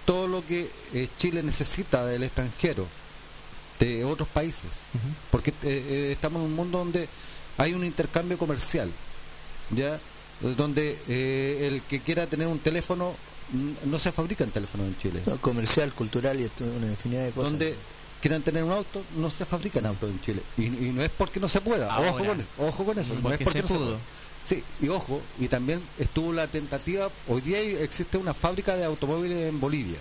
todo 0.05 0.27
lo 0.27 0.45
que 0.45 0.69
eh, 0.93 1.07
Chile 1.17 1.43
necesita 1.43 2.05
del 2.05 2.23
extranjero, 2.23 2.85
de 3.79 4.05
otros 4.05 4.27
países, 4.29 4.71
porque 5.29 5.53
eh, 5.63 6.09
estamos 6.11 6.41
en 6.41 6.47
un 6.47 6.55
mundo 6.55 6.79
donde 6.79 7.07
hay 7.57 7.73
un 7.73 7.83
intercambio 7.83 8.37
comercial, 8.37 8.89
ya 9.69 9.99
donde 10.39 10.97
el 11.67 11.81
que 11.83 11.99
quiera 11.99 12.25
tener 12.27 12.47
un 12.47 12.59
teléfono 12.59 13.15
no 13.85 13.97
se 13.99 14.11
fabrican 14.11 14.49
teléfonos 14.51 14.87
en 14.87 14.97
Chile, 14.97 15.21
No, 15.25 15.37
comercial, 15.39 15.93
cultural 15.93 16.39
y 16.39 16.43
esto, 16.43 16.63
una 16.65 16.87
infinidad 16.87 17.25
de 17.25 17.31
cosas. 17.31 17.51
donde 17.51 17.75
quieran 18.21 18.41
tener 18.41 18.63
un 18.63 18.71
auto 18.71 19.03
no 19.17 19.29
se 19.29 19.45
fabrican 19.45 19.85
autos 19.85 20.09
en 20.09 20.19
Chile 20.21 20.41
y, 20.57 20.63
y 20.65 20.91
no 20.93 21.01
es 21.03 21.09
porque 21.09 21.39
no 21.39 21.47
se 21.47 21.61
pueda, 21.61 21.93
Ahora. 21.93 22.09
ojo 22.11 22.17
con 22.25 22.39
eso, 22.39 22.49
ojo 22.59 22.83
con 22.85 22.99
eso, 22.99 23.13
no 23.13 23.19
es 23.19 23.37
porque 23.37 23.45
se 23.45 23.61
no 23.61 23.67
se 23.67 23.73
pudo. 23.73 23.85
pueda. 23.85 23.99
Sí, 24.45 24.63
y 24.81 24.87
ojo, 24.87 25.21
y 25.39 25.47
también 25.49 25.81
estuvo 25.99 26.31
la 26.33 26.47
tentativa, 26.47 27.09
hoy 27.27 27.41
día 27.41 27.59
existe 27.59 28.17
una 28.17 28.33
fábrica 28.33 28.75
de 28.75 28.85
automóviles 28.85 29.49
en 29.49 29.59
Bolivia. 29.59 29.97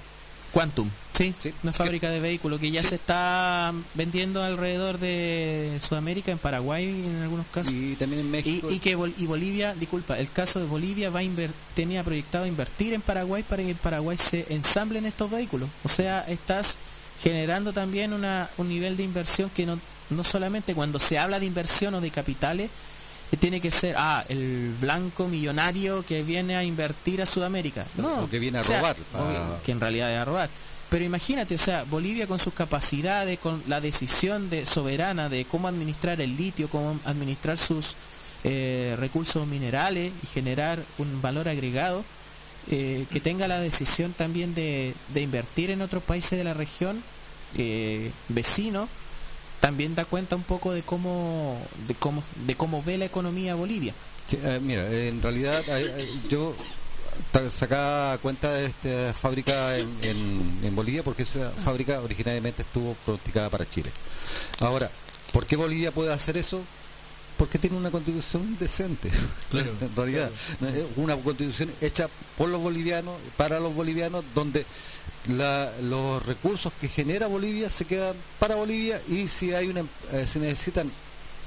Quantum, 0.57 0.89
sí, 1.13 1.35
Sí. 1.39 1.53
una 1.63 1.75
fábrica 1.75 2.09
de 2.09 2.19
vehículos 2.19 2.59
que 2.59 2.71
ya 2.71 2.81
Sí. 2.81 2.89
se 2.89 2.95
está 2.95 3.75
vendiendo 3.93 4.43
alrededor 4.43 4.99
de 4.99 5.79
Sudamérica, 5.87 6.33
en 6.33 6.39
Paraguay 6.39 6.85
en 6.89 7.21
algunos 7.23 7.45
casos. 7.53 7.75
Y 7.75 7.95
también 7.97 8.23
en 8.23 8.31
México. 8.31 8.71
y 8.71 8.79
que 8.79 8.97
Bol- 8.97 9.13
y 9.19 9.27
Bolivia, 9.27 9.75
disculpa, 9.75 10.19
el 10.19 10.31
caso 10.31 10.59
de 10.59 10.65
Bolivia 10.65 11.11
va 11.11 11.21
a 11.21 11.25
tenía 11.75 12.03
proyectado 12.03 12.47
invertir 12.47 12.95
en 12.95 13.03
Paraguay 13.03 13.43
para 13.43 13.63
que 13.63 13.71
en 13.73 13.77
Paraguay 13.77 14.17
se 14.17 14.47
ensamblen 14.49 15.05
estos 15.05 15.31
vehículos. 15.31 15.69
O 15.85 15.91
sea, 15.91 16.25
estás 16.27 16.79
generando 17.23 17.75
también 17.75 18.15
una, 18.15 18.49
un 18.57 18.71
nivel 18.71 18.97
de 18.97 19.03
inversión 19.03 19.51
que 19.55 19.67
no, 19.67 19.79
no 20.09 20.25
solamente 20.25 20.75
cuando 20.75 20.99
se 20.99 21.19
habla 21.19 21.39
de 21.39 21.45
inversión 21.45 21.93
o 21.97 22.01
de 22.01 22.11
capitales, 22.11 22.71
tiene 23.41 23.61
que 23.61 23.71
ser 23.71 23.97
ah, 23.99 24.25
el 24.29 24.75
blanco 24.81 25.27
millonario 25.27 26.05
que 26.07 26.23
viene 26.23 26.57
a 26.57 26.63
invertir 26.63 27.21
a 27.21 27.27
Sudamérica. 27.27 27.85
No, 27.97 28.25
O 28.25 28.31
que 28.31 28.39
viene 28.39 28.59
a 28.59 28.61
o 28.61 28.65
sea, 28.65 28.79
robar, 28.79 28.97
que 29.65 29.73
en 29.73 29.81
realidad 29.81 30.13
es 30.13 30.19
a 30.19 30.25
robar. 30.25 30.49
Pero 30.89 31.05
imagínate, 31.05 31.57
o 31.57 31.59
sea, 31.59 31.83
Bolivia 31.83 32.29
con 32.29 32.39
sus 32.39 32.55
capacidades, 32.55 33.41
con 33.41 33.63
la 33.67 33.81
decisión 33.81 34.49
de 34.49 34.65
soberana 34.67 35.29
de 35.29 35.45
cómo 35.45 35.67
administrar 35.67 36.21
el 36.21 36.37
litio, 36.37 36.69
cómo 36.69 37.01
administrar 37.05 37.59
sus 37.59 37.97
eh, 38.45 38.95
recursos 38.99 39.47
minerales 39.49 40.13
y 40.23 40.27
generar 40.29 40.79
un 40.99 41.21
valor 41.21 41.49
agregado, 41.49 42.05
eh, 42.71 43.07
que 43.11 43.21
tenga 43.21 43.49
la 43.49 43.61
decisión 43.61 44.13
también 44.13 44.55
de, 44.55 44.95
de 45.13 45.23
invertir 45.23 45.71
en 45.71 45.83
otros 45.83 46.05
países 46.05 46.39
de 46.39 46.45
la 46.45 46.55
región, 46.55 47.03
eh, 47.57 48.13
vecinos, 48.29 48.89
también 49.67 49.97
da 49.97 50.05
cuenta 50.05 50.37
un 50.37 50.45
poco 50.45 50.73
de 50.73 50.83
cómo, 50.83 51.59
de 51.89 51.95
cómo, 51.97 52.23
de 52.47 52.55
cómo 52.55 52.85
ve 52.85 52.99
la 52.99 53.07
economía 53.07 53.57
Bolivia. 53.57 53.95
Sí, 54.29 54.39
eh, 54.41 54.61
mira, 54.63 54.89
en 54.93 55.21
realidad 55.21 55.61
hay- 55.69 55.87
hay- 55.97 56.23
yo 56.31 56.55
sacaba 57.51 58.17
cuenta 58.19 58.53
de 58.53 58.67
esta 58.67 59.13
fábrica 59.13 59.77
en, 59.77 59.89
en- 60.03 60.61
en 60.63 60.77
Bolivia 60.77 61.03
porque 61.03 61.25
esa 61.25 61.51
fábrica 61.65 62.01
originalmente 62.01 62.63
estuvo 62.63 62.95
pronosticada 63.05 63.51
para 63.51 63.69
Chile. 63.69 63.91
Ahora, 64.61 64.89
¿por 65.33 65.47
qué 65.47 65.57
Bolivia 65.57 65.91
puede 65.91 66.13
hacer 66.13 66.37
eso? 66.37 66.63
Porque 67.37 67.59
tiene 67.59 67.77
una 67.77 67.91
constitución 67.91 68.57
decente. 68.61 69.11
Claro, 69.51 69.73
en 69.81 69.97
realidad, 69.97 70.31
eh, 70.63 70.87
una 70.97 71.17
constitución 71.17 71.73
hecha 71.81 72.09
por 72.39 72.49
los 72.51 72.61
bolivianos, 72.63 73.15
para 73.37 73.59
los 73.59 73.75
bolivianos, 73.75 74.25
donde 74.33 74.65
la- 75.29 75.73
los 75.83 76.25
recursos 76.25 76.73
que 76.81 76.89
genera 76.89 77.27
Bolivia 77.27 77.69
se 77.71 77.85
quedan 77.85 78.15
para 78.39 78.55
Bolivia 78.57 79.01
y 79.09 79.27
si 79.29 79.53
hay 79.55 79.69
una, 79.69 79.81
eh, 80.13 80.27
si 80.31 80.39
necesitan 80.39 80.91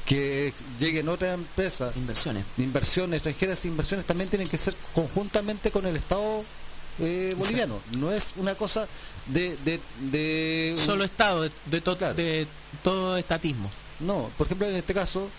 que 0.06 0.54
lleguen 0.80 1.08
otras 1.08 1.36
empresas 1.36 1.96
Inversiones. 1.96 2.44
inversiones 2.58 3.18
extranjeras, 3.18 3.64
inversiones 3.66 4.06
también 4.08 4.28
tienen 4.30 4.48
que 4.48 4.58
ser 4.58 4.76
conjuntamente 4.96 5.70
con 5.72 5.86
el 5.86 5.96
Estado 5.98 6.44
eh, 7.02 7.34
boliviano. 7.38 7.80
No 7.98 8.12
es 8.12 8.34
una 8.36 8.56
cosa 8.56 8.88
de... 9.28 9.56
de, 10.02 10.76
Solo 10.78 11.04
Estado, 11.04 11.44
de, 11.44 11.52
de 11.68 11.82
to- 11.82 11.98
Claro. 11.98 12.16
de 12.16 12.48
todo 12.84 13.18
estatismo. 13.18 13.70
No, 14.02 14.30
por 14.38 14.48
ejemplo, 14.48 14.68
en 14.68 14.76
este 14.76 14.94
caso, 14.94 15.30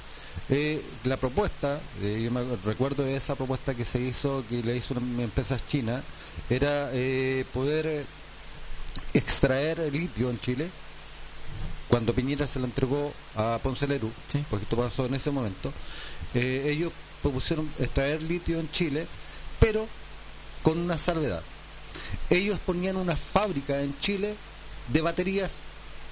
eh, 0.48 0.82
la 1.04 1.16
propuesta, 1.18 1.80
eh, 2.00 2.20
yo 2.24 2.30
me 2.30 2.40
recuerdo 2.64 3.02
de 3.04 3.16
esa 3.16 3.34
propuesta 3.34 3.74
que 3.74 3.84
se 3.84 4.00
hizo, 4.00 4.44
que 4.48 4.62
le 4.62 4.76
hizo 4.76 4.94
una 4.94 5.22
empresa 5.24 5.58
china, 5.66 6.02
era 6.48 6.90
eh, 6.92 7.44
poder 7.52 8.04
extraer 9.14 9.78
litio 9.92 10.30
en 10.30 10.40
Chile. 10.40 10.70
Cuando 11.88 12.14
Piñera 12.14 12.46
se 12.46 12.60
lo 12.60 12.66
entregó 12.66 13.12
a 13.34 13.58
Ponce 13.62 13.86
Lerú, 13.88 14.10
Sí. 14.30 14.44
porque 14.48 14.62
esto 14.64 14.76
pasó 14.76 15.06
en 15.06 15.14
ese 15.14 15.30
momento, 15.30 15.72
eh, 16.34 16.66
ellos 16.68 16.92
propusieron 17.20 17.68
extraer 17.80 18.22
litio 18.22 18.60
en 18.60 18.70
Chile, 18.70 19.06
pero 19.58 19.86
con 20.62 20.78
una 20.78 20.96
salvedad. 20.96 21.42
Ellos 22.30 22.58
ponían 22.64 22.96
una 22.96 23.16
fábrica 23.16 23.80
en 23.82 23.98
Chile 23.98 24.34
de 24.88 25.00
baterías 25.00 25.54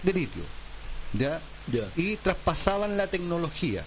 de 0.02 0.12
litio, 0.12 0.42
¿ya? 1.12 1.40
Ya. 1.70 1.86
y 1.96 2.16
traspasaban 2.16 2.96
la 2.96 3.08
tecnología 3.08 3.84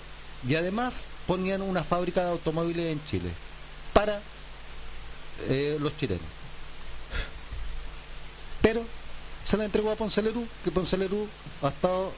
y 0.48 0.54
además 0.56 1.06
ponían 1.26 1.64
una 1.64 1.84
fábrica 1.84 2.24
de 2.24 2.30
automóviles 2.30 2.92
en 2.92 3.04
Chile 3.06 3.30
para 3.92 4.22
eh, 5.50 5.78
los 5.80 5.96
chilenos 5.98 6.22
pero 8.62 8.84
se 9.46 9.58
la 9.58 9.66
entregó 9.66 9.92
a 9.92 9.96
Ponce 9.96 10.22
Lerú 10.22 10.46
que 10.64 10.72
Ponce 10.72 10.98
Lerú 10.98 11.28
ha 11.64 11.70
estado 11.70 12.12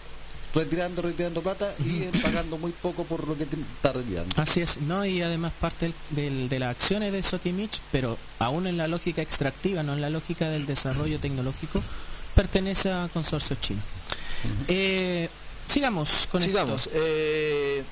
retirando, 0.53 1.01
retirando 1.01 1.41
plata 1.41 1.73
y 1.79 2.01
pagando 2.21 2.57
muy 2.57 2.71
poco 2.73 3.05
por 3.05 3.27
lo 3.27 3.35
que 3.37 3.43
está 3.43 3.91
retirando 3.93 4.29
Así 4.41 4.61
es, 4.61 4.77
no 4.81 5.03
y 5.05 5.21
además 5.21 5.53
parte 5.59 5.85
del- 5.87 5.95
del- 6.11 6.49
de 6.49 6.59
las 6.59 6.71
acciones 6.71 7.11
de 7.11 7.23
Sokimich, 7.23 7.79
pero 7.91 8.17
aún 8.39 8.67
en 8.67 8.77
la 8.77 8.87
lógica 8.87 9.21
extractiva, 9.21 9.81
no 9.83 9.93
en 9.93 10.01
la 10.01 10.09
lógica 10.09 10.49
del 10.49 10.65
desarrollo 10.67 11.17
tecnológico, 11.19 11.81
pertenece 12.35 12.91
a 12.91 13.09
consorcio 13.11 13.55
chino. 13.59 13.81
Eh, 14.67 15.29
sigamos 15.67 16.27
con 16.31 16.41
Sigamos. 16.41 16.87
esto. 16.87 16.99
Eh, 17.01 17.83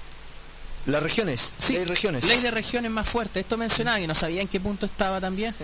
las 0.86 1.04
regiones. 1.04 1.52
Sí, 1.60 1.74
Ley 1.74 1.86
regiones. 1.86 2.28
Ley 2.28 2.39
de 2.39 2.52
regiones 2.52 2.91
más 2.91 3.08
fuerte. 3.08 3.39
Esto 3.39 3.58
mencionaba 3.58 4.00
y 4.00 4.08
no 4.08 4.15
sabía 4.15 4.41
en 4.41 4.48
qué 4.48 4.60
punto 4.60 4.86
estaba 4.86 5.20
también. 5.20 5.56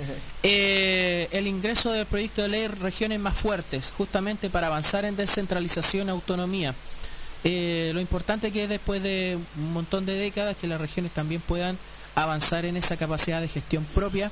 Eh, 0.49 1.27
el 1.34 1.45
ingreso 1.45 1.91
del 1.91 2.06
proyecto 2.06 2.41
de 2.41 2.47
ley 2.47 2.62
de 2.62 2.67
regiones 2.69 3.19
más 3.19 3.36
fuertes, 3.36 3.93
justamente 3.97 4.49
para 4.49 4.67
avanzar 4.67 5.03
en 5.03 5.17
descentralización 5.17 6.08
y 6.08 6.12
autonomía. 6.12 6.73
Eh, 7.43 7.91
lo 7.93 7.99
importante 7.99 8.51
que 8.51 8.63
es 8.63 8.69
después 8.69 9.03
de 9.03 9.38
un 9.58 9.73
montón 9.73 10.06
de 10.06 10.13
décadas 10.13 10.56
que 10.56 10.67
las 10.67 10.80
regiones 10.80 11.12
también 11.12 11.41
puedan 11.41 11.77
avanzar 12.15 12.63
en 12.63 12.77
esa 12.77 12.95
capacidad 12.95 13.41
de 13.41 13.49
gestión 13.49 13.84
propia 13.93 14.32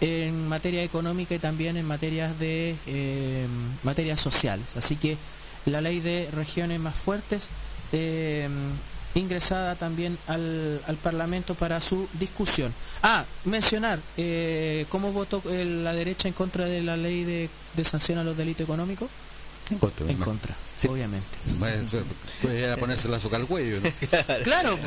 en 0.00 0.48
materia 0.48 0.84
económica 0.84 1.34
y 1.34 1.38
también 1.38 1.76
en 1.76 1.84
materias 1.84 2.38
de 2.38 2.76
eh, 2.86 3.46
materias 3.82 4.20
sociales. 4.20 4.66
Así 4.76 4.96
que 4.96 5.16
la 5.66 5.80
ley 5.80 6.00
de 6.00 6.28
regiones 6.32 6.78
más 6.78 6.94
fuertes 6.94 7.48
eh, 7.92 8.48
ingresada 9.14 9.74
también 9.74 10.18
al, 10.26 10.80
al 10.86 10.96
Parlamento 10.96 11.54
para 11.54 11.80
su 11.80 12.08
discusión. 12.14 12.72
Ah, 13.02 13.24
mencionar 13.44 13.98
eh, 14.16 14.86
cómo 14.90 15.12
votó 15.12 15.42
eh, 15.50 15.64
la 15.64 15.92
derecha 15.94 16.28
en 16.28 16.34
contra 16.34 16.66
de 16.66 16.82
la 16.82 16.96
ley 16.96 17.24
de, 17.24 17.48
de 17.74 17.84
sanción 17.84 18.18
a 18.18 18.24
los 18.24 18.36
delitos 18.36 18.64
económicos. 18.64 19.08
En 19.70 19.78
contra. 19.78 20.10
En 20.10 20.16
contra, 20.18 20.54
Sí. 20.76 20.88
obviamente. 20.88 21.26
Pues, 22.40 22.52
era 22.54 22.76
ponerse 22.76 23.08
la 23.08 23.16
azúcar 23.18 23.40
al 23.40 23.46
cuello, 23.46 23.80
¿no? 23.82 23.90
Claro, 24.44 24.78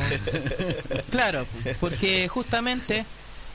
claro, 1.12 1.46
po, 1.46 1.70
porque 1.80 2.28
justamente 2.28 3.06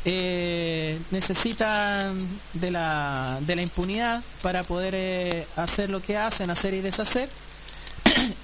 eh, 0.04 0.98
necesitan 1.10 2.16
de 2.52 2.70
la, 2.70 3.38
de 3.40 3.56
la 3.56 3.62
impunidad 3.62 4.22
para 4.42 4.62
poder 4.62 4.94
eh, 4.96 5.46
hacer 5.56 5.90
lo 5.90 6.00
que 6.00 6.16
hacen, 6.16 6.48
hacer 6.50 6.74
y 6.74 6.80
deshacer. 6.80 7.28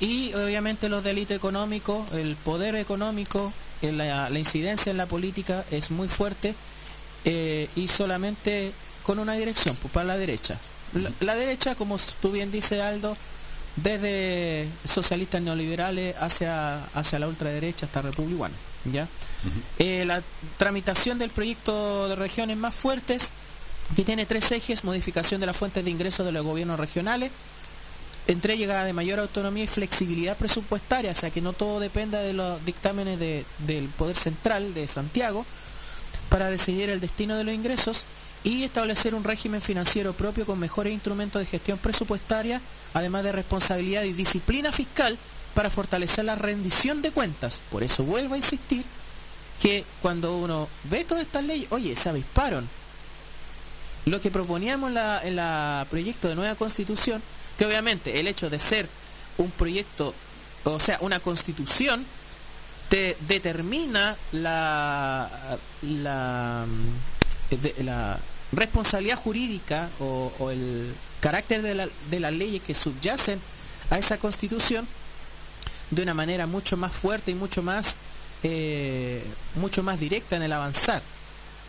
Y 0.00 0.32
obviamente 0.34 0.88
los 0.88 1.04
delitos 1.04 1.36
económicos, 1.36 2.10
el 2.12 2.36
poder 2.36 2.74
económico, 2.76 3.52
eh, 3.82 3.92
la, 3.92 4.30
la 4.30 4.38
incidencia 4.38 4.90
en 4.90 4.96
la 4.96 5.06
política 5.06 5.64
es 5.70 5.90
muy 5.90 6.08
fuerte 6.08 6.54
eh, 7.24 7.68
y 7.76 7.88
solamente 7.88 8.72
con 9.02 9.18
una 9.18 9.34
dirección, 9.34 9.76
pues 9.76 9.92
para 9.92 10.06
la 10.06 10.16
derecha. 10.16 10.58
La, 10.94 11.10
la 11.20 11.34
derecha, 11.34 11.74
como 11.74 11.96
tú 12.20 12.32
bien 12.32 12.52
dices 12.52 12.80
Aldo, 12.80 13.16
desde 13.76 14.68
socialistas 14.86 15.40
neoliberales 15.42 16.14
hacia, 16.20 16.84
hacia 16.94 17.18
la 17.18 17.28
ultraderecha 17.28 17.86
hasta 17.86 18.02
republicana. 18.02 18.54
¿ya? 18.90 19.08
Eh, 19.78 20.04
la 20.06 20.22
tramitación 20.58 21.18
del 21.18 21.30
proyecto 21.30 22.08
de 22.08 22.16
regiones 22.16 22.56
más 22.56 22.74
fuertes, 22.74 23.30
que 23.96 24.04
tiene 24.04 24.26
tres 24.26 24.50
ejes, 24.52 24.84
modificación 24.84 25.40
de 25.40 25.46
las 25.46 25.56
fuentes 25.56 25.84
de 25.84 25.90
ingresos 25.90 26.24
de 26.26 26.32
los 26.32 26.44
gobiernos 26.44 26.78
regionales, 26.78 27.30
entrega 28.26 28.84
de 28.84 28.92
mayor 28.92 29.18
autonomía 29.18 29.64
y 29.64 29.68
flexibilidad 29.68 30.36
presupuestaria, 30.36 31.10
o 31.12 31.14
sea 31.14 31.30
que 31.30 31.40
no 31.40 31.52
todo 31.52 31.80
dependa 31.80 32.20
de 32.20 32.32
los 32.32 32.64
dictámenes 32.64 33.18
de- 33.18 33.44
del 33.66 33.88
Poder 33.88 34.16
Central 34.16 34.74
de 34.74 34.86
Santiago 34.88 35.44
para 36.28 36.48
decidir 36.50 36.88
el 36.88 37.00
destino 37.00 37.36
de 37.36 37.44
los 37.44 37.54
ingresos 37.54 38.04
y 38.44 38.62
establecer 38.64 39.14
un 39.14 39.24
régimen 39.24 39.60
financiero 39.60 40.12
propio 40.14 40.46
con 40.46 40.58
mejores 40.58 40.92
instrumentos 40.92 41.40
de 41.40 41.46
gestión 41.46 41.78
presupuestaria, 41.78 42.60
además 42.94 43.22
de 43.24 43.32
responsabilidad 43.32 44.02
y 44.04 44.12
disciplina 44.12 44.72
fiscal 44.72 45.18
para 45.54 45.70
fortalecer 45.70 46.24
la 46.24 46.34
rendición 46.34 47.02
de 47.02 47.10
cuentas. 47.10 47.60
Por 47.70 47.82
eso 47.82 48.04
vuelvo 48.04 48.34
a 48.34 48.38
insistir 48.38 48.84
que 49.60 49.84
cuando 50.00 50.36
uno 50.38 50.68
ve 50.84 51.04
todas 51.04 51.22
estas 51.24 51.44
leyes, 51.44 51.66
oye, 51.70 51.94
se 51.94 52.08
avisparon. 52.08 52.68
Lo 54.06 54.20
que 54.20 54.30
proponíamos 54.30 54.90
en 54.90 55.36
la 55.36 55.86
proyecto 55.90 56.28
de 56.28 56.34
nueva 56.34 56.54
constitución, 56.56 57.22
que 57.62 57.66
obviamente 57.68 58.18
el 58.18 58.26
hecho 58.26 58.50
de 58.50 58.58
ser 58.58 58.88
un 59.38 59.52
proyecto, 59.52 60.12
o 60.64 60.80
sea, 60.80 60.98
una 61.00 61.20
constitución, 61.20 62.04
te 62.88 63.16
determina 63.28 64.16
la, 64.32 65.30
la, 65.82 66.66
de- 67.50 67.84
la 67.84 68.18
responsabilidad 68.50 69.16
jurídica 69.16 69.90
o, 70.00 70.50
el 70.50 70.92
carácter 71.20 71.62
de, 71.62 71.74
la- 71.76 71.88
las 72.10 72.32
leyes 72.32 72.62
que 72.62 72.74
subyacen 72.74 73.40
a 73.90 73.98
esa 73.98 74.18
constitución 74.18 74.88
de 75.92 76.02
una 76.02 76.14
manera 76.14 76.48
mucho 76.48 76.76
más 76.76 76.90
fuerte 76.90 77.30
y 77.30 77.34
mucho 77.34 77.62
más 77.62 77.96
eh, 78.42 79.22
mucho 79.54 79.84
más 79.84 80.00
directa 80.00 80.34
en 80.34 80.42
el 80.42 80.52
avanzar. 80.52 81.00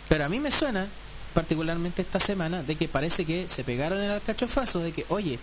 Pero 0.10 0.26
a 0.26 0.30
mí 0.30 0.40
me 0.40 0.50
suena 0.50 0.88
particularmente 1.36 2.02
esta 2.02 2.20
semana 2.20 2.64
de 2.64 2.76
que 2.76 2.88
parece 2.88 3.26
que 3.26 3.46
se 3.48 3.64
pegaron 3.64 4.02
el 4.02 4.10
alcachofazo 4.10 4.80
de 4.80 4.92
que 4.92 5.06
oye 5.10 5.38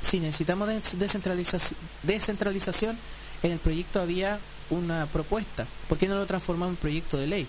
si 0.00 0.20
necesitamos 0.20 0.68
des- 0.68 0.98
descentralizaci- 0.98 1.74
descentralización 2.02 2.96
en 3.42 3.52
el 3.52 3.58
proyecto 3.58 4.00
había 4.00 4.38
una 4.70 5.06
propuesta 5.06 5.66
¿por 5.88 5.98
qué 5.98 6.08
no 6.08 6.16
lo 6.16 6.26
transformamos 6.26 6.74
en 6.74 6.76
proyecto 6.76 7.16
de 7.16 7.26
ley? 7.26 7.46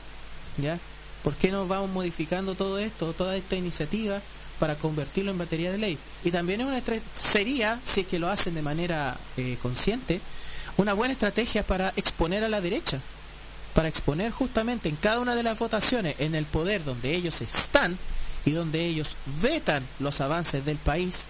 ¿ya? 0.57 0.79
¿por 1.23 1.35
qué 1.35 1.51
no 1.51 1.67
vamos 1.67 1.89
modificando 1.91 2.55
todo 2.55 2.79
esto 2.79 3.13
toda 3.13 3.35
esta 3.35 3.55
iniciativa 3.55 4.21
para 4.59 4.75
convertirlo 4.75 5.31
en 5.31 5.37
batería 5.37 5.71
de 5.71 5.77
ley 5.77 5.97
y 6.23 6.31
también 6.31 6.61
es 6.61 6.67
una 6.67 6.81
sería 7.15 7.79
si 7.83 8.01
es 8.01 8.07
que 8.07 8.19
lo 8.19 8.29
hacen 8.29 8.53
de 8.55 8.61
manera 8.61 9.17
eh, 9.37 9.57
consciente 9.61 10.21
una 10.77 10.93
buena 10.93 11.13
estrategia 11.13 11.63
para 11.65 11.93
exponer 11.95 12.43
a 12.43 12.49
la 12.49 12.61
derecha 12.61 12.99
para 13.73 13.87
exponer 13.87 14.31
justamente 14.31 14.89
en 14.89 14.95
cada 14.97 15.19
una 15.19 15.35
de 15.35 15.43
las 15.43 15.57
votaciones 15.57 16.15
en 16.19 16.35
el 16.35 16.45
poder 16.45 16.83
donde 16.83 17.15
ellos 17.15 17.41
están 17.41 17.97
y 18.45 18.51
donde 18.51 18.85
ellos 18.85 19.15
vetan 19.41 19.83
los 19.99 20.19
avances 20.19 20.65
del 20.65 20.77
país, 20.77 21.27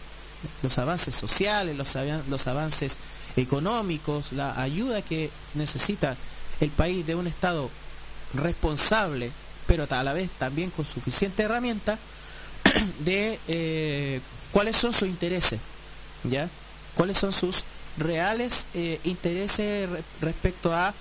los 0.62 0.78
avances 0.78 1.16
sociales, 1.16 1.76
los, 1.76 1.96
los 2.30 2.48
avances 2.48 2.98
económicos, 3.36 4.32
la 4.34 4.60
ayuda 4.62 5.02
que 5.02 5.30
necesita 5.54 6.16
el 6.60 6.70
país 6.70 7.06
de 7.08 7.16
un 7.16 7.28
Estado 7.28 7.70
responsable, 8.34 9.32
pero 9.68 9.88
a 9.90 10.04
la 10.04 10.14
vez 10.14 10.30
también 10.38 10.70
con 10.70 10.86
suficiente 10.86 11.44
herramienta 11.44 11.98
de 13.00 13.40
eh, 13.48 14.22
cuáles 14.52 14.76
son 14.78 14.94
sus 14.94 15.08
intereses, 15.08 15.60
¿ya? 16.24 16.50
¿Cuáles 16.96 17.18
son 17.18 17.32
sus 17.34 17.64
reales 17.98 18.66
eh, 18.74 19.00
intereses 19.04 19.90
re- 19.90 20.04
respecto 20.22 20.74
a 20.74 20.94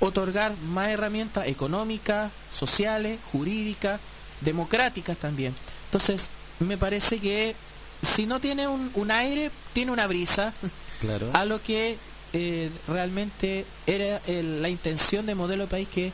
otorgar 0.00 0.54
más 0.68 0.88
herramientas 0.88 1.46
económicas, 1.46 2.30
sociales, 2.52 3.18
jurídicas, 3.32 4.00
democráticas 4.42 5.16
también. 5.16 5.54
Entonces, 5.86 6.28
me 6.60 6.76
parece 6.76 7.18
que 7.18 7.54
si 8.02 8.26
no 8.26 8.40
tiene 8.40 8.66
un, 8.68 8.90
un 8.94 9.10
aire, 9.10 9.50
tiene 9.72 9.92
una 9.92 10.06
brisa 10.06 10.52
Claro. 11.00 11.30
a 11.34 11.44
lo 11.44 11.62
que 11.62 11.98
eh, 12.32 12.70
realmente 12.88 13.64
era 13.86 14.20
el- 14.26 14.62
la 14.62 14.68
intención 14.68 15.26
de 15.26 15.34
modelo 15.34 15.64
de 15.64 15.70
país 15.70 15.88
que 15.88 16.12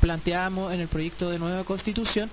planteamos 0.00 0.72
en 0.72 0.80
el 0.80 0.88
proyecto 0.88 1.30
de 1.30 1.38
nueva 1.38 1.64
constitución 1.64 2.30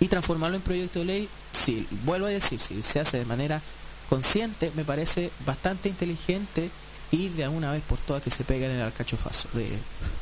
y 0.00 0.08
transformarlo 0.08 0.56
en 0.56 0.62
proyecto 0.62 1.00
de 1.00 1.04
ley, 1.06 1.28
si 1.52 1.86
vuelvo 2.04 2.26
a 2.26 2.30
decir, 2.30 2.60
si 2.60 2.82
se 2.82 3.00
hace 3.00 3.18
de 3.18 3.24
manera 3.24 3.60
consciente, 4.08 4.70
me 4.76 4.84
parece 4.84 5.30
bastante 5.44 5.88
inteligente 5.88 6.70
y 7.10 7.28
de 7.28 7.48
una 7.48 7.72
vez 7.72 7.82
por 7.82 7.98
todas 7.98 8.22
que 8.22 8.30
se 8.30 8.44
peguen 8.44 8.70
en 8.72 8.76
el 8.76 8.82
alcachofazo, 8.82 9.48
de, 9.54 9.70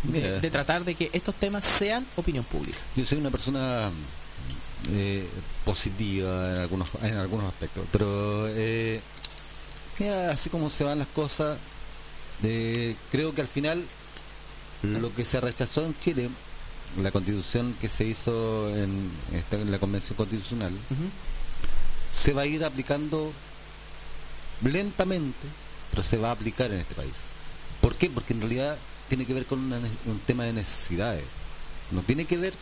de- 0.04 0.40
de 0.40 0.50
tratar 0.50 0.84
de 0.84 0.94
que 0.94 1.10
estos 1.12 1.34
temas 1.34 1.64
sean 1.64 2.06
opinión 2.16 2.44
pública. 2.44 2.78
Yo 2.96 3.04
soy 3.04 3.18
una 3.18 3.30
persona 3.30 3.90
eh, 4.90 5.26
positiva 5.64 6.52
en 6.54 6.60
algunos 6.60 6.88
en 7.02 7.16
algunos 7.16 7.46
aspectos, 7.46 7.86
pero 7.90 8.46
eh, 8.48 9.00
mira, 9.98 10.30
así 10.30 10.50
como 10.50 10.68
se 10.68 10.84
van 10.84 10.98
las 10.98 11.08
cosas, 11.08 11.58
eh, 12.42 12.94
creo 13.10 13.34
que 13.34 13.40
al 13.40 13.48
final 13.48 13.84
lo 14.82 15.14
que 15.14 15.24
se 15.24 15.40
rechazó 15.40 15.86
en 15.86 15.98
Chile, 16.00 16.28
la 17.00 17.10
constitución 17.10 17.74
que 17.80 17.88
se 17.88 18.04
hizo 18.04 18.68
en, 18.76 19.10
la 19.70 19.78
convención 19.78 20.16
constitucional, 20.16 20.72
se 22.14 22.34
va 22.34 22.42
a 22.42 22.46
ir 22.46 22.62
aplicando 22.62 23.32
lentamente, 24.62 25.46
pero 25.90 26.02
se 26.02 26.18
va 26.18 26.28
a 26.28 26.32
aplicar 26.32 26.70
en 26.70 26.80
este 26.80 26.94
país. 26.94 27.14
¿Por 27.80 27.94
qué? 27.94 28.10
Porque 28.10 28.34
en 28.34 28.40
realidad 28.40 28.76
tiene 29.08 29.24
que 29.24 29.32
ver 29.32 29.46
con 29.46 29.60
una 29.60 29.78
un 29.78 30.18
tema 30.26 30.44
de 30.44 30.52
necesidades. 30.52 31.24
No 31.90 32.02
tiene 32.02 32.26
que 32.26 32.36
ver 32.36 32.52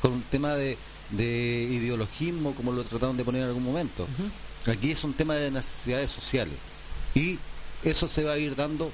con 0.00 0.12
un 0.12 0.22
tema 0.22 0.54
de, 0.54 0.78
de 1.10 1.68
ideologismo 1.70 2.54
como 2.54 2.72
lo 2.72 2.82
trataron 2.84 3.16
de 3.16 3.24
poner 3.24 3.42
en 3.42 3.48
algún 3.48 3.64
momento. 3.64 4.06
Aquí 4.66 4.90
es 4.90 5.04
un 5.04 5.12
tema 5.14 5.34
de 5.34 5.50
necesidades 5.50 6.10
sociales. 6.10 6.54
Y 7.14 7.38
eso 7.84 8.08
se 8.08 8.24
va 8.24 8.32
a 8.32 8.38
ir 8.38 8.56
dando 8.56 8.90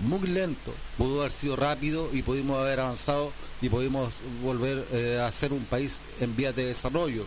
muy 0.00 0.28
lento. 0.28 0.74
Pudo 0.98 1.20
haber 1.20 1.32
sido 1.32 1.56
rápido 1.56 2.10
y 2.12 2.22
pudimos 2.22 2.58
haber 2.60 2.80
avanzado 2.80 3.32
y 3.62 3.68
pudimos 3.70 4.12
volver 4.42 4.86
eh, 4.92 5.18
a 5.26 5.32
ser 5.32 5.52
un 5.54 5.64
país 5.64 5.98
en 6.20 6.36
vías 6.36 6.54
de 6.54 6.66
desarrollo. 6.66 7.24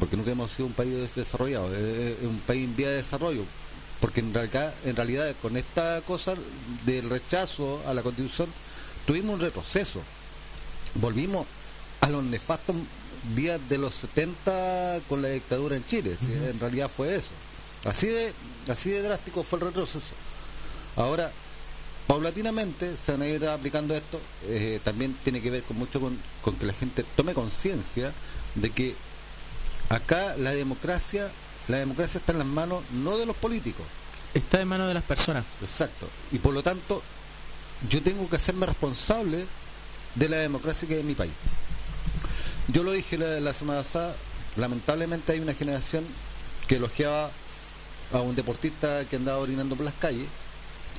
Porque 0.00 0.16
nunca 0.16 0.32
hemos 0.32 0.50
sido 0.50 0.66
un 0.66 0.72
país 0.72 0.92
des- 0.92 1.14
desarrollado, 1.14 1.68
eh, 1.72 2.16
eh, 2.20 2.26
un 2.26 2.38
país 2.40 2.64
en 2.64 2.74
vía 2.76 2.88
de 2.90 2.96
desarrollo. 2.96 3.44
Porque 4.00 4.20
en 4.20 4.34
realidad, 4.34 4.74
en 4.84 4.96
realidad 4.96 5.34
con 5.40 5.56
esta 5.56 6.02
cosa 6.02 6.34
del 6.84 7.08
rechazo 7.08 7.80
a 7.86 7.94
la 7.94 8.02
constitución 8.02 8.48
tuvimos 9.06 9.34
un 9.36 9.40
retroceso. 9.40 10.00
Volvimos 10.96 11.46
a 12.00 12.10
los 12.10 12.22
nefastos 12.24 12.76
días 13.34 13.60
de 13.68 13.78
los 13.78 13.94
70 13.94 15.00
con 15.08 15.22
la 15.22 15.28
dictadura 15.28 15.76
en 15.76 15.86
Chile. 15.86 16.16
¿sí? 16.20 16.32
En 16.32 16.60
realidad 16.60 16.90
fue 16.94 17.14
eso. 17.16 17.30
Así 17.84 18.06
de, 18.08 18.32
así 18.68 18.90
de 18.90 19.02
drástico 19.02 19.42
fue 19.42 19.58
el 19.58 19.66
retroceso. 19.66 20.14
Ahora, 20.96 21.30
paulatinamente 22.06 22.96
se 22.96 23.12
van 23.12 23.22
a 23.22 23.26
ir 23.26 23.44
aplicando 23.46 23.94
esto. 23.94 24.20
eh, 24.44 24.80
también 24.84 25.16
tiene 25.24 25.40
que 25.42 25.50
ver 25.50 25.62
con 25.62 25.76
mucho 25.78 26.00
con, 26.00 26.18
con 26.42 26.54
que 26.56 26.66
la 26.66 26.72
gente 26.72 27.04
tome 27.16 27.34
conciencia 27.34 28.12
de 28.54 28.70
que 28.70 28.94
acá 29.88 30.36
la 30.36 30.50
democracia, 30.52 31.28
la 31.68 31.78
democracia 31.78 32.18
está 32.18 32.32
en 32.32 32.38
las 32.38 32.46
manos 32.46 32.82
no 32.92 33.16
de 33.18 33.26
los 33.26 33.36
políticos, 33.36 33.84
Está 34.34 34.60
en 34.60 34.68
manos 34.68 34.88
de 34.88 34.94
las 34.94 35.02
personas. 35.02 35.44
exacto. 35.62 36.08
Y 36.30 36.38
por 36.38 36.52
lo 36.52 36.62
tanto, 36.62 37.02
yo 37.88 38.02
tengo 38.02 38.28
que 38.28 38.36
hacerme 38.36 38.66
responsable 38.66 39.46
de 40.14 40.28
la 40.28 40.36
democracia 40.38 40.86
que 40.86 40.94
hay 40.94 41.00
en 41.00 41.06
mi 41.06 41.14
país. 41.14 41.32
Yo 42.68 42.82
lo 42.82 42.92
dije 42.92 43.16
la, 43.18 43.40
la 43.40 43.52
semana 43.52 43.80
pasada, 43.80 44.14
lamentablemente 44.56 45.32
hay 45.32 45.40
una 45.40 45.54
generación 45.54 46.04
que 46.66 46.76
elogiaba 46.76 47.30
a 48.12 48.20
un 48.20 48.34
deportista 48.34 49.04
que 49.08 49.16
andaba 49.16 49.38
orinando 49.38 49.76
por 49.76 49.84
las 49.84 49.94
calles 49.94 50.26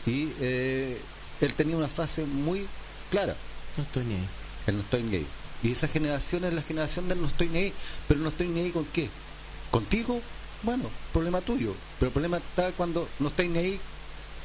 y 0.05 0.29
eh, 0.39 0.97
él 1.41 1.53
tenía 1.53 1.77
una 1.77 1.87
frase 1.87 2.25
muy 2.25 2.65
clara, 3.11 3.35
No 3.77 3.83
estoy 3.83 4.05
ni 4.05 4.15
ahí. 4.15 4.27
el 4.67 4.75
no 4.75 4.81
estoy 4.81 5.03
ni 5.03 5.15
ahí. 5.17 5.27
Y 5.63 5.71
esa 5.71 5.87
generación 5.87 6.43
es 6.45 6.53
la 6.53 6.61
generación 6.61 7.07
del 7.09 7.19
no 7.21 7.27
estoy 7.27 7.49
ni 7.49 7.57
ahí, 7.57 7.73
pero 8.07 8.19
no 8.19 8.29
estoy 8.29 8.47
ni 8.47 8.61
ahí 8.61 8.71
con 8.71 8.85
qué? 8.85 9.09
¿Contigo? 9.71 10.21
Bueno, 10.63 10.89
problema 11.13 11.41
tuyo, 11.41 11.75
pero 11.99 12.07
el 12.07 12.13
problema 12.13 12.37
está 12.37 12.71
cuando 12.71 13.07
no 13.19 13.27
estoy 13.27 13.49
ni 13.49 13.59
ahí 13.59 13.79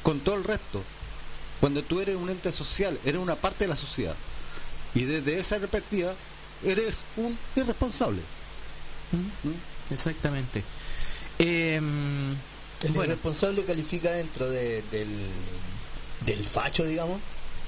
con 0.01 0.19
todo 0.19 0.35
el 0.35 0.43
resto. 0.43 0.83
Cuando 1.59 1.81
tú 1.83 2.01
eres 2.01 2.15
un 2.15 2.29
ente 2.29 2.51
social, 2.51 2.99
eres 3.05 3.21
una 3.21 3.35
parte 3.35 3.63
de 3.63 3.69
la 3.69 3.75
sociedad. 3.75 4.15
Y 4.93 5.05
desde 5.05 5.37
esa 5.37 5.57
perspectiva, 5.59 6.13
eres 6.65 6.97
un 7.17 7.37
irresponsable. 7.55 8.21
¿Mm? 9.11 9.47
¿Mm? 9.49 9.93
Exactamente. 9.93 10.63
Em, 11.39 12.31
El 12.81 12.91
bueno, 12.93 13.03
irresponsable 13.05 13.63
califica 13.65 14.11
dentro 14.11 14.49
de- 14.49 14.81
del, 14.91 15.07
del 16.25 16.45
facho, 16.45 16.83
digamos. 16.85 17.19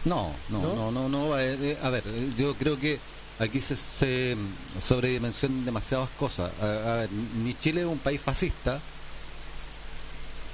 No, 0.05 0.31
no, 0.49 0.61
¿No? 0.61 0.75
no, 0.75 0.91
no, 0.91 1.09
no. 1.09 1.39
eh, 1.39 1.57
eh, 1.59 1.77
a 1.81 1.89
ver, 1.89 2.03
eh, 2.05 2.29
yo 2.37 2.53
creo 2.55 2.79
que 2.79 2.99
aquí 3.39 3.59
se, 3.59 3.75
se 3.75 4.35
mm, 4.35 4.81
sobredimensionan 4.81 5.65
demasiadas 5.65 6.09
cosas. 6.19 6.51
A, 6.61 6.65
a 6.65 6.95
ver, 6.97 7.09
ni 7.11 7.53
Chile 7.55 7.81
es 7.81 7.87
un 7.87 7.97
país 7.97 8.21
fascista, 8.21 8.79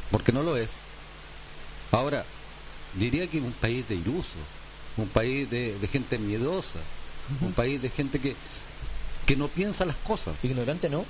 porque 0.10 0.32
no 0.32 0.44
lo 0.44 0.58
es. 0.58 0.72
Ahora, 1.92 2.26
diría 2.96 3.28
que 3.28 3.38
es 3.40 3.44
un 3.44 3.52
país 3.54 3.88
de 3.90 3.96
iluso, 3.96 4.30
un 4.98 5.08
país 5.10 5.50
de, 5.50 5.78
de 5.80 5.88
gente 5.88 6.18
miedosa, 6.18 6.80
un 7.42 7.54
país 7.54 7.82
de 7.82 7.90
gente 7.90 8.20
que, 8.20 8.36
que 9.26 9.36
no 9.36 9.48
piensa 9.48 9.86
las 9.86 9.96
cosas. 9.98 10.34
Ignorante, 10.44 10.90
¿no? 10.90 11.02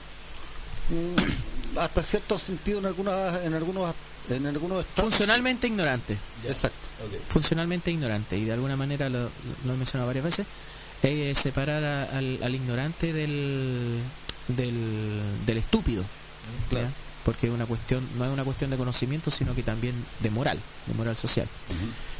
Mm, 0.89 1.77
Hasta 1.79 2.01
cierto 2.03 2.37
sentido 2.39 2.79
en 2.79 2.85
algunas, 2.85 3.43
en 3.43 3.53
algunos, 3.53 3.93
en 4.29 4.45
algunos 4.45 4.81
estados. 4.85 5.09
funcionalmente 5.09 5.67
ignorante. 5.67 6.17
Exacto. 6.45 6.77
Ok. 7.05 7.21
Funcionalmente 7.29 7.91
ignorante. 7.91 8.37
Y 8.37 8.45
de 8.45 8.53
alguna 8.53 8.75
manera, 8.75 9.09
lo, 9.09 9.29
lo 9.65 9.73
he 9.73 9.77
mencionado 9.77 10.07
varias 10.07 10.25
veces, 10.25 10.45
eh, 11.03 11.33
separar 11.35 11.83
a- 11.83 12.17
al, 12.17 12.39
al 12.43 12.53
ignorante 12.55 13.13
del, 13.13 13.99
del, 14.49 15.21
del 15.45 15.57
estúpido. 15.57 16.03
Claro. 16.69 16.87
¿ya? 16.87 16.93
Porque 17.23 17.47
es 17.47 17.53
una 17.53 17.65
cuestión, 17.67 18.07
no 18.17 18.25
es 18.25 18.31
una 18.31 18.43
cuestión 18.43 18.69
de 18.71 18.77
conocimiento, 18.77 19.29
sino 19.31 19.53
que 19.55 19.61
también 19.63 19.93
de 20.21 20.29
moral, 20.31 20.59
de 20.87 20.93
moral 20.95 21.15
social. 21.17 21.47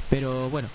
Pero 0.10 0.50
bueno, 0.50 0.68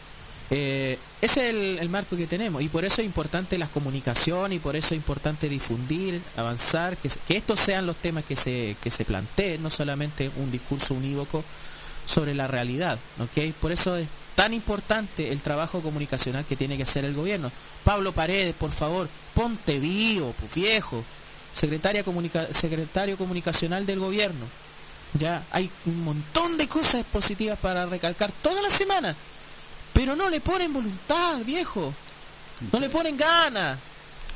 eh, 0.50 0.98
ese 1.20 1.48
es 1.48 1.80
el, 1.80 1.88
marco 1.88 2.16
que 2.16 2.26
tenemos 2.26 2.62
y 2.62 2.68
por 2.68 2.84
eso 2.84 3.00
es 3.00 3.06
importante 3.06 3.58
la 3.58 3.66
comunicación 3.66 4.52
y 4.52 4.58
por 4.58 4.76
eso 4.76 4.88
es 4.94 4.98
importante 4.98 5.48
difundir, 5.48 6.20
avanzar, 6.36 6.96
que, 6.96 7.10
estos 7.34 7.58
sean 7.58 7.86
los 7.86 7.96
temas 7.96 8.24
que 8.24 8.36
se, 8.36 8.76
que 8.80 8.90
se 8.90 9.04
planteen, 9.04 9.62
no 9.62 9.70
solamente 9.70 10.30
un 10.36 10.50
discurso 10.52 10.94
unívoco 10.94 11.42
sobre 12.06 12.34
la 12.34 12.46
realidad. 12.46 12.98
¿ok? 13.18 13.52
Por 13.60 13.72
eso 13.72 13.96
es 13.96 14.06
tan 14.36 14.54
importante 14.54 15.32
el 15.32 15.40
trabajo 15.40 15.80
comunicacional 15.80 16.44
que 16.44 16.56
tiene 16.56 16.76
que 16.76 16.84
hacer 16.84 17.04
el 17.04 17.14
gobierno. 17.14 17.50
Pablo 17.82 18.12
Paredes, 18.12 18.54
por 18.54 18.70
favor, 18.70 19.08
ponte 19.34 19.80
vivo, 19.80 20.34
pues, 20.38 20.54
viejo, 20.54 21.02
secretaria 21.54 22.04
comunica- 22.04 22.52
secretario 22.52 23.16
comunicacional 23.16 23.86
del 23.86 23.98
gobierno. 23.98 24.46
Ya 25.14 25.42
hay 25.50 25.70
un 25.86 26.04
montón 26.04 26.58
de 26.58 26.68
cosas 26.68 27.04
positivas 27.04 27.58
para 27.58 27.86
recalcar 27.86 28.30
toda 28.42 28.60
la 28.60 28.70
semana. 28.70 29.16
Pero 29.96 30.14
no 30.14 30.28
le 30.28 30.40
ponen 30.40 30.72
voluntad, 30.72 31.38
viejo. 31.44 31.92
No 32.72 32.78
le 32.78 32.88
ponen 32.90 33.16
ganas. 33.16 33.78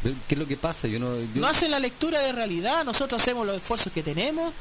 ¿Qué 0.02 0.34
es 0.34 0.38
lo 0.38 0.46
que 0.46 0.56
pasa? 0.56 0.88
Yo 0.88 0.98
no, 0.98 1.14
yo- 1.20 1.26
No 1.42 1.46
hacen 1.46 1.70
la 1.70 1.78
lectura 1.78 2.20
de 2.20 2.32
realidad. 2.32 2.84
Nosotros 2.84 3.20
hacemos 3.20 3.46
los 3.46 3.56
esfuerzos 3.58 3.92
que 3.92 4.02
tenemos. 4.02 4.52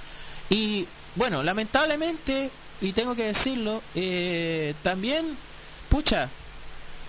Y 0.50 0.86
bueno, 1.16 1.42
lamentablemente, 1.42 2.50
y 2.82 2.92
tengo 2.92 3.16
que 3.16 3.26
decirlo, 3.28 3.82
eh, 3.96 4.74
también, 4.84 5.38
pucha, 5.88 6.28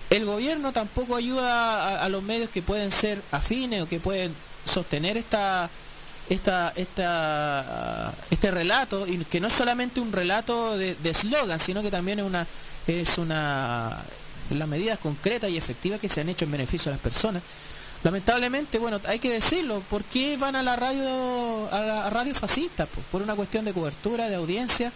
el 0.09 0.23
gobierno 0.25 0.71
tampoco 0.71 1.17
ayuda 1.17 1.99
a, 1.99 2.05
a 2.05 2.09
los 2.09 2.23
medios 2.23 2.49
que 2.49 2.61
pueden 2.61 2.91
ser 2.91 3.21
afines 3.31 3.81
o 3.83 3.87
que 3.89 3.99
pueden 3.99 4.33
sostener 4.65 5.17
esta 5.17 5.69
esta, 6.29 6.71
esta, 6.77 8.13
este 8.29 8.51
relato, 8.51 9.05
y 9.05 9.17
que 9.25 9.41
no 9.41 9.47
es 9.47 9.53
solamente 9.53 9.99
un 9.99 10.13
relato 10.13 10.77
de 10.77 10.95
de 10.95 11.09
eslogan, 11.09 11.59
sino 11.59 11.81
que 11.81 11.91
también 11.91 12.19
es 12.19 12.25
una, 12.25 12.47
es 12.87 13.17
una 13.17 13.97
las 14.49 14.67
medidas 14.67 14.99
concretas 14.99 15.49
y 15.49 15.55
efectivas 15.57 15.99
que 16.01 16.09
se 16.09 16.19
han 16.21 16.27
hecho 16.29 16.43
en 16.45 16.51
beneficio 16.51 16.91
de 16.91 16.97
las 16.97 17.01
personas. 17.01 17.41
Lamentablemente, 18.03 18.79
bueno, 18.79 18.99
hay 19.07 19.19
que 19.19 19.29
decirlo, 19.29 19.81
¿por 19.89 20.03
qué 20.03 20.35
van 20.35 20.55
a 20.55 20.63
la 20.63 20.75
radio, 20.75 21.69
a 21.71 21.79
la 21.81 22.09
radio 22.09 22.33
fascista? 22.35 22.85
Pues, 22.85 23.05
por 23.11 23.21
una 23.21 23.35
cuestión 23.35 23.63
de 23.63 23.73
cobertura, 23.73 24.27
de 24.27 24.35
audiencia. 24.35 24.91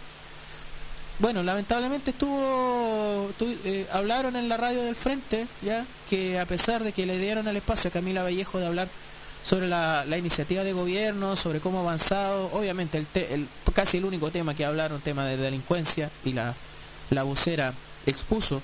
Bueno, 1.18 1.42
lamentablemente 1.42 2.10
estuvo, 2.10 3.30
tu- 3.38 3.56
eh, 3.64 3.86
hablaron 3.92 4.36
en 4.36 4.48
la 4.50 4.58
radio 4.58 4.82
del 4.82 4.94
frente, 4.96 5.46
ya, 5.62 5.86
que 6.10 6.38
a 6.38 6.44
pesar 6.44 6.84
de 6.84 6.92
que 6.92 7.06
le 7.06 7.18
dieron 7.18 7.48
el 7.48 7.56
espacio 7.56 7.88
a 7.88 7.92
Camila 7.92 8.22
Vallejo 8.22 8.58
de 8.58 8.66
hablar 8.66 8.88
sobre 9.42 9.68
la, 9.68 10.04
la 10.06 10.18
iniciativa 10.18 10.62
de 10.64 10.74
gobierno, 10.74 11.36
sobre 11.36 11.60
cómo 11.60 11.78
ha 11.78 11.82
avanzado, 11.82 12.50
obviamente 12.52 12.98
el, 12.98 13.06
te- 13.06 13.32
el- 13.32 13.48
casi 13.72 13.96
el 13.96 14.04
único 14.04 14.30
tema 14.30 14.54
que 14.54 14.66
hablaron, 14.66 15.00
tema 15.00 15.24
de 15.24 15.38
delincuencia, 15.38 16.10
y 16.24 16.32
la, 16.34 16.54
la 17.10 17.22
vocera 17.22 17.72
expuso 18.06 18.62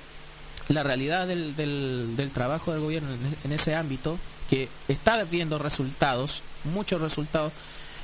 la 0.68 0.82
realidad 0.82 1.26
del, 1.26 1.56
del, 1.56 2.14
del 2.16 2.30
trabajo 2.30 2.72
del 2.72 2.80
gobierno 2.80 3.08
en, 3.44 3.52
ese 3.52 3.74
ámbito, 3.74 4.18
que 4.48 4.68
está 4.88 5.22
viendo 5.24 5.58
resultados, 5.58 6.42
muchos 6.64 7.00
resultados 7.00 7.52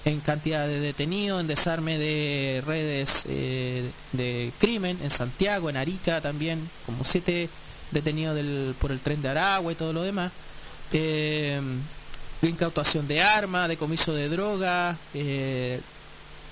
en 0.05 0.21
cantidad 0.21 0.67
de 0.67 0.81
detenidos, 0.81 1.41
en 1.41 1.47
desarme 1.47 1.99
de 1.99 2.63
redes 2.67 3.25
eh, 3.29 3.91
de 4.13 4.53
crimen 4.59 4.99
en 5.03 5.11
Santiago, 5.11 5.71
en 5.71 5.77
Arica 5.77 6.21
también, 6.21 6.69
como 6.87 7.05
siete 7.05 7.49
detenidos 7.91 8.35
del, 8.35 8.75
por 8.81 8.93
el 8.93 9.01
tren 9.01 9.23
de 9.23 9.29
Aragua 9.29 9.73
y 9.73 9.77
todo 9.77 9.93
lo 9.93 10.03
demás. 10.03 10.33
Eh, 10.93 11.61
incautación 12.43 13.09
de 13.09 13.21
armas, 13.21 13.69
decomiso 13.69 14.15
de 14.15 14.29
droga, 14.29 14.97
eh, 15.15 15.81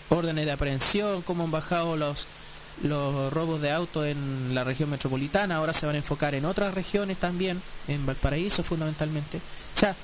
órdenes 0.09 0.45
de 0.47 0.53
aprehensión, 0.53 1.23
cómo 1.23 1.45
han 1.45 1.51
bajado 1.51 1.97
los 1.97 2.27
los 2.83 3.33
robos 3.33 3.61
de 3.61 3.71
auto 3.71 4.05
en 4.05 4.55
la 4.55 4.65
región 4.65 4.91
metropolitana, 4.91 5.57
ahora 5.57 5.73
se 5.73 5.87
van 5.87 5.95
a 5.95 5.99
enfocar 5.99 6.35
en 6.35 6.45
otras 6.45 6.75
regiones 6.75 7.17
también, 7.19 7.61
en 7.89 8.05
Valparaíso 8.05 8.63
fundamentalmente. 8.63 9.39
O 9.39 9.79
sea, 9.79 9.95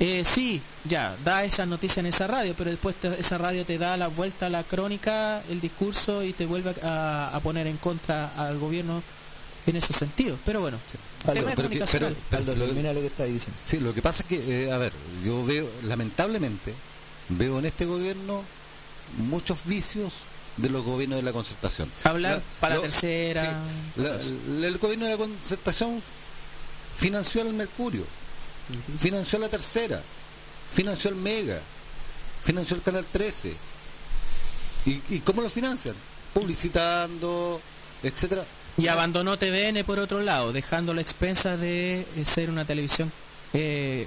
eh, 0.00 0.24
sí, 0.24 0.60
ya, 0.84 1.16
da 1.24 1.44
esa 1.44 1.64
noticia 1.66 2.00
en 2.00 2.06
esa 2.06 2.26
radio, 2.26 2.54
pero 2.56 2.70
después 2.70 2.96
te- 2.96 3.18
esa 3.20 3.38
radio 3.38 3.64
te 3.64 3.78
da 3.78 3.96
la 3.96 4.08
vuelta 4.08 4.46
a 4.46 4.50
la 4.50 4.62
crónica, 4.62 5.42
el 5.50 5.60
discurso 5.60 6.22
y 6.22 6.32
te 6.32 6.46
vuelve 6.46 6.74
a, 6.82 7.30
a 7.34 7.40
poner 7.40 7.66
en 7.66 7.76
contra 7.78 8.32
al 8.36 8.58
gobierno 8.58 9.02
en 9.66 9.76
ese 9.76 9.92
sentido. 9.92 10.38
Pero 10.44 10.60
bueno, 10.60 10.78
Aldo, 11.24 11.32
tema 11.32 11.44
pero 11.46 11.56
que- 11.56 11.62
comunicacional. 11.62 12.16
pero- 12.30 12.40
Aldo, 12.40 12.54
lo- 12.56 12.64
termina 12.66 12.92
lo 12.92 13.00
que 13.00 13.06
está 13.06 13.24
diciendo. 13.24 13.58
Sí, 13.66 13.78
lo 13.80 13.92
que 13.94 14.02
pasa 14.02 14.22
es 14.22 14.28
que, 14.28 14.64
eh, 14.66 14.72
a 14.72 14.76
ver, 14.78 14.92
yo 15.24 15.44
veo, 15.44 15.68
lamentablemente, 15.84 16.74
veo 17.30 17.58
en 17.58 17.66
este 17.66 17.84
gobierno 17.86 18.42
muchos 19.18 19.58
vicios 19.64 20.12
de 20.56 20.68
los 20.70 20.82
gobiernos 20.84 21.16
de 21.18 21.22
la 21.22 21.32
concertación. 21.32 21.90
Hablar 22.04 22.36
La- 22.36 22.42
para 22.60 22.74
lo- 22.76 22.82
la 22.82 22.88
tercera. 22.88 23.42
sí, 23.94 24.00
la- 24.02 24.18
la- 24.60 24.66
el 24.68 24.78
gobierno 24.78 25.04
de 25.06 25.10
la 25.12 25.16
concertación 25.18 26.02
financió 26.98 27.42
al 27.42 27.52
Mercurio, 27.54 28.04
financió 29.00 29.38
a 29.38 29.42
la 29.42 29.48
tercera, 29.48 30.00
financió 30.72 31.10
al 31.10 31.16
Mega, 31.16 31.60
financió 32.44 32.76
el 32.76 32.82
Canal 32.82 33.04
13. 33.10 33.54
¿Y, 34.86 35.02
y 35.10 35.20
cómo 35.24 35.42
lo 35.42 35.50
financian? 35.50 35.94
Publicitando, 36.32 37.60
etcétera. 38.02 38.44
Y 38.78 38.88
abandonó 38.88 39.36
TVN 39.38 39.84
por 39.84 39.98
otro 39.98 40.20
lado, 40.20 40.52
dejando 40.52 40.94
la 40.94 41.00
expensa 41.00 41.56
de 41.56 42.00
eh, 42.16 42.24
ser 42.24 42.50
una 42.50 42.64
televisión 42.64 43.10
eh, 43.52 44.06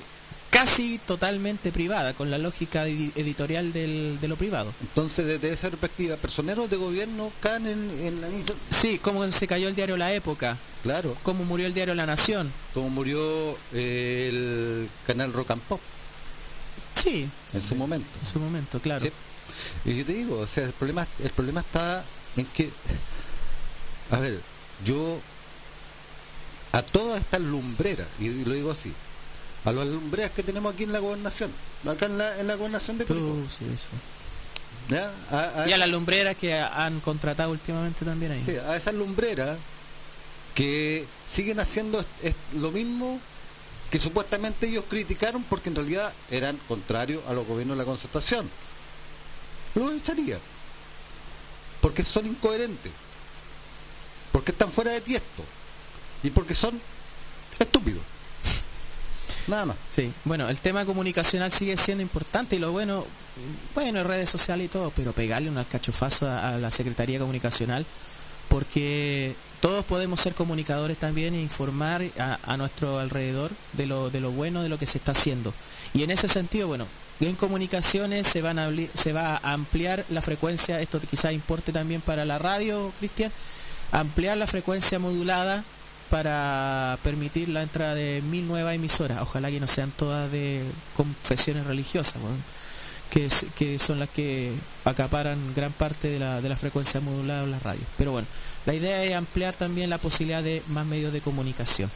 casi 0.49 0.99
totalmente 1.05 1.71
privada, 1.71 2.13
con 2.13 2.31
la 2.31 2.37
lógica 2.37 2.87
edi- 2.87 3.11
editorial 3.15 3.71
del- 3.71 4.17
de 4.19 4.27
lo 4.27 4.35
privado. 4.35 4.73
Entonces, 4.81 5.25
desde 5.27 5.51
esa 5.51 5.69
perspectiva, 5.69 6.15
personeros 6.17 6.69
de 6.69 6.77
gobierno 6.77 7.31
caen 7.39 7.67
en, 7.67 7.89
en 8.01 8.21
la 8.21 8.27
misma- 8.29 8.53
Sí, 8.71 8.97
como 8.97 9.31
se 9.31 9.47
cayó 9.47 9.67
el 9.67 9.75
diario 9.75 9.95
La 9.97 10.11
Época, 10.13 10.57
Claro, 10.81 11.15
como 11.23 11.43
murió 11.45 11.67
el 11.67 11.73
diario 11.73 11.93
La 11.93 12.05
Nación. 12.05 12.51
como 12.73 12.89
murió 12.89 13.57
eh, 13.73 14.29
el 14.31 14.89
canal 15.05 15.33
Rock 15.33 15.51
and 15.51 15.61
Pop 15.63 15.81
Sí, 16.95 17.29
en 17.53 17.61
su 17.61 17.75
momento. 17.75 18.07
en 18.19 18.25
su 18.25 18.39
momento, 18.39 18.79
claro. 18.79 19.01
Sí. 19.05 19.11
Y 19.85 19.97
yo 19.97 20.05
te 20.05 20.13
digo, 20.13 20.39
o 20.39 20.47
sea, 20.47 20.65
el 20.65 20.71
problema, 20.73 21.05
el 21.23 21.29
problema 21.31 21.61
está 21.61 22.03
en 22.37 22.45
que, 22.47 22.69
a 24.11 24.19
ver, 24.19 24.39
yo 24.85 25.19
a 26.71 26.81
todas 26.81 27.19
estas 27.21 27.41
lumbreras, 27.41 28.07
y 28.19 28.29
lo 28.45 28.53
digo 28.53 28.71
así, 28.71 28.91
a 29.69 29.71
las 29.73 29.87
lumbreras 29.87 30.31
que 30.31 30.43
tenemos 30.43 30.73
aquí 30.73 30.83
en 30.83 30.91
la 30.93 30.99
gobernación, 30.99 31.51
acá 31.87 32.05
en 32.07 32.17
la, 32.17 32.39
en 32.39 32.47
la 32.47 32.55
gobernación 32.55 32.97
de 32.97 33.05
Curicó, 33.05 33.25
Uh, 33.27 33.47
sí, 33.49 33.65
eso. 33.73 33.87
¿ya? 34.89 35.11
A, 35.31 35.61
a- 35.63 35.69
Y 35.69 35.73
a 35.73 35.77
las 35.77 35.89
lumbreras 35.89 36.35
que 36.35 36.53
han 36.57 36.99
contratado 36.99 37.51
últimamente 37.51 38.03
también 38.05 38.31
ahí. 38.33 38.43
sí, 38.43 38.55
a 38.55 38.75
esas 38.75 38.93
lumbreras 38.93 39.57
que 40.55 41.05
siguen 41.31 41.59
haciendo 41.59 41.99
est- 41.99 42.09
est- 42.23 42.53
lo 42.55 42.71
mismo 42.71 43.19
que 43.91 43.99
supuestamente 43.99 44.67
ellos 44.67 44.83
criticaron 44.89 45.43
porque 45.43 45.69
en 45.69 45.75
realidad 45.75 46.11
eran 46.29 46.57
contrarios 46.67 47.23
a 47.27 47.33
los 47.33 47.45
gobiernos 47.47 47.77
de 47.77 47.83
la 47.83 47.85
concertación. 47.85 48.49
Los 49.75 49.93
echaría. 49.93 50.37
Porque 51.81 52.03
son 52.03 52.25
incoherentes. 52.27 52.91
Porque 54.31 54.51
están 54.51 54.71
fuera 54.71 54.91
de 54.91 55.01
tiesto. 55.01 55.43
y 56.21 56.29
porque 56.31 56.53
son 56.53 56.79
estúpidos. 57.57 58.01
Nada 59.49 59.65
más. 59.65 59.77
Sí, 59.91 60.11
bueno, 60.25 60.47
el 60.47 60.59
tema 60.59 60.85
comunicacional 60.85 61.51
sigue 61.51 61.75
siendo 61.75 62.01
importante 62.01 62.55
y 62.55 62.59
lo 62.59 62.71
bueno, 62.71 63.05
bueno, 63.75 64.03
redes 64.03 64.29
sociales 64.29 64.67
y 64.67 64.69
todo, 64.69 64.91
pero 64.95 65.11
pegarle 65.11 65.49
un 65.49 65.57
alcachofazo 65.57 66.27
a, 66.27 66.49
a 66.49 66.57
la 66.57 66.71
Secretaría 66.71 67.19
Comunicacional 67.19 67.85
porque 68.49 69.35
todos 69.61 69.85
podemos 69.85 70.19
ser 70.19 70.33
comunicadores 70.33 70.97
también 70.97 71.33
e 71.35 71.41
informar 71.41 72.03
a, 72.17 72.57
nuestro 72.57 72.99
alrededor 72.99 73.51
de 73.73 73.85
lo, 73.85 74.09
de 74.09 74.19
lo 74.19 74.31
bueno 74.31 74.63
de 74.63 74.69
lo 74.69 74.77
que 74.77 74.87
se 74.87 74.97
está 74.97 75.11
haciendo. 75.11 75.53
Y 75.93 76.03
en 76.03 76.11
ese 76.11 76.27
sentido, 76.27 76.67
bueno, 76.67 76.85
en 77.19 77.35
comunicaciones 77.35 78.27
se, 78.27 78.41
van 78.41 78.59
a, 78.59 78.69
se 78.93 79.13
va 79.13 79.35
a 79.37 79.53
ampliar 79.53 80.05
la 80.09 80.21
frecuencia, 80.21 80.81
esto 80.81 80.99
quizás 80.99 81.33
importe 81.33 81.71
también 81.71 82.01
para 82.01 82.25
la 82.25 82.39
radio, 82.39 82.91
Cristian, 82.99 83.31
ampliar 83.91 84.37
la 84.37 84.47
frecuencia 84.47 84.99
modulada 84.99 85.63
para 86.09 86.97
permitir 87.03 87.49
la 87.49 87.61
entrada 87.61 87.95
de 87.95 88.21
mil 88.29 88.47
nuevas 88.47 88.75
emisoras. 88.75 89.19
Ojalá 89.21 89.49
que 89.49 89.59
no 89.59 89.67
sean 89.67 89.91
todas 89.91 90.31
de 90.31 90.63
confesiones 90.97 91.65
religiosas, 91.65 92.15
que, 93.09 93.25
es- 93.25 93.45
que 93.57 93.79
son 93.79 93.99
las 93.99 94.09
que 94.09 94.51
acaparan 94.85 95.37
gran 95.55 95.71
parte 95.71 96.09
de 96.09 96.19
la, 96.19 96.41
de 96.41 96.49
la 96.49 96.55
frecuencia 96.57 96.99
modulada 96.99 97.43
en 97.43 97.51
las 97.51 97.63
radios. 97.63 97.85
Pero 97.97 98.11
bueno, 98.11 98.27
la 98.65 98.73
idea 98.73 99.03
es 99.03 99.13
ampliar 99.15 99.55
también 99.55 99.89
la 99.89 99.97
posibilidad 99.97 100.43
de 100.43 100.61
más 100.67 100.85
medios 100.85 101.13
de 101.13 101.21
comunicación. 101.21 101.89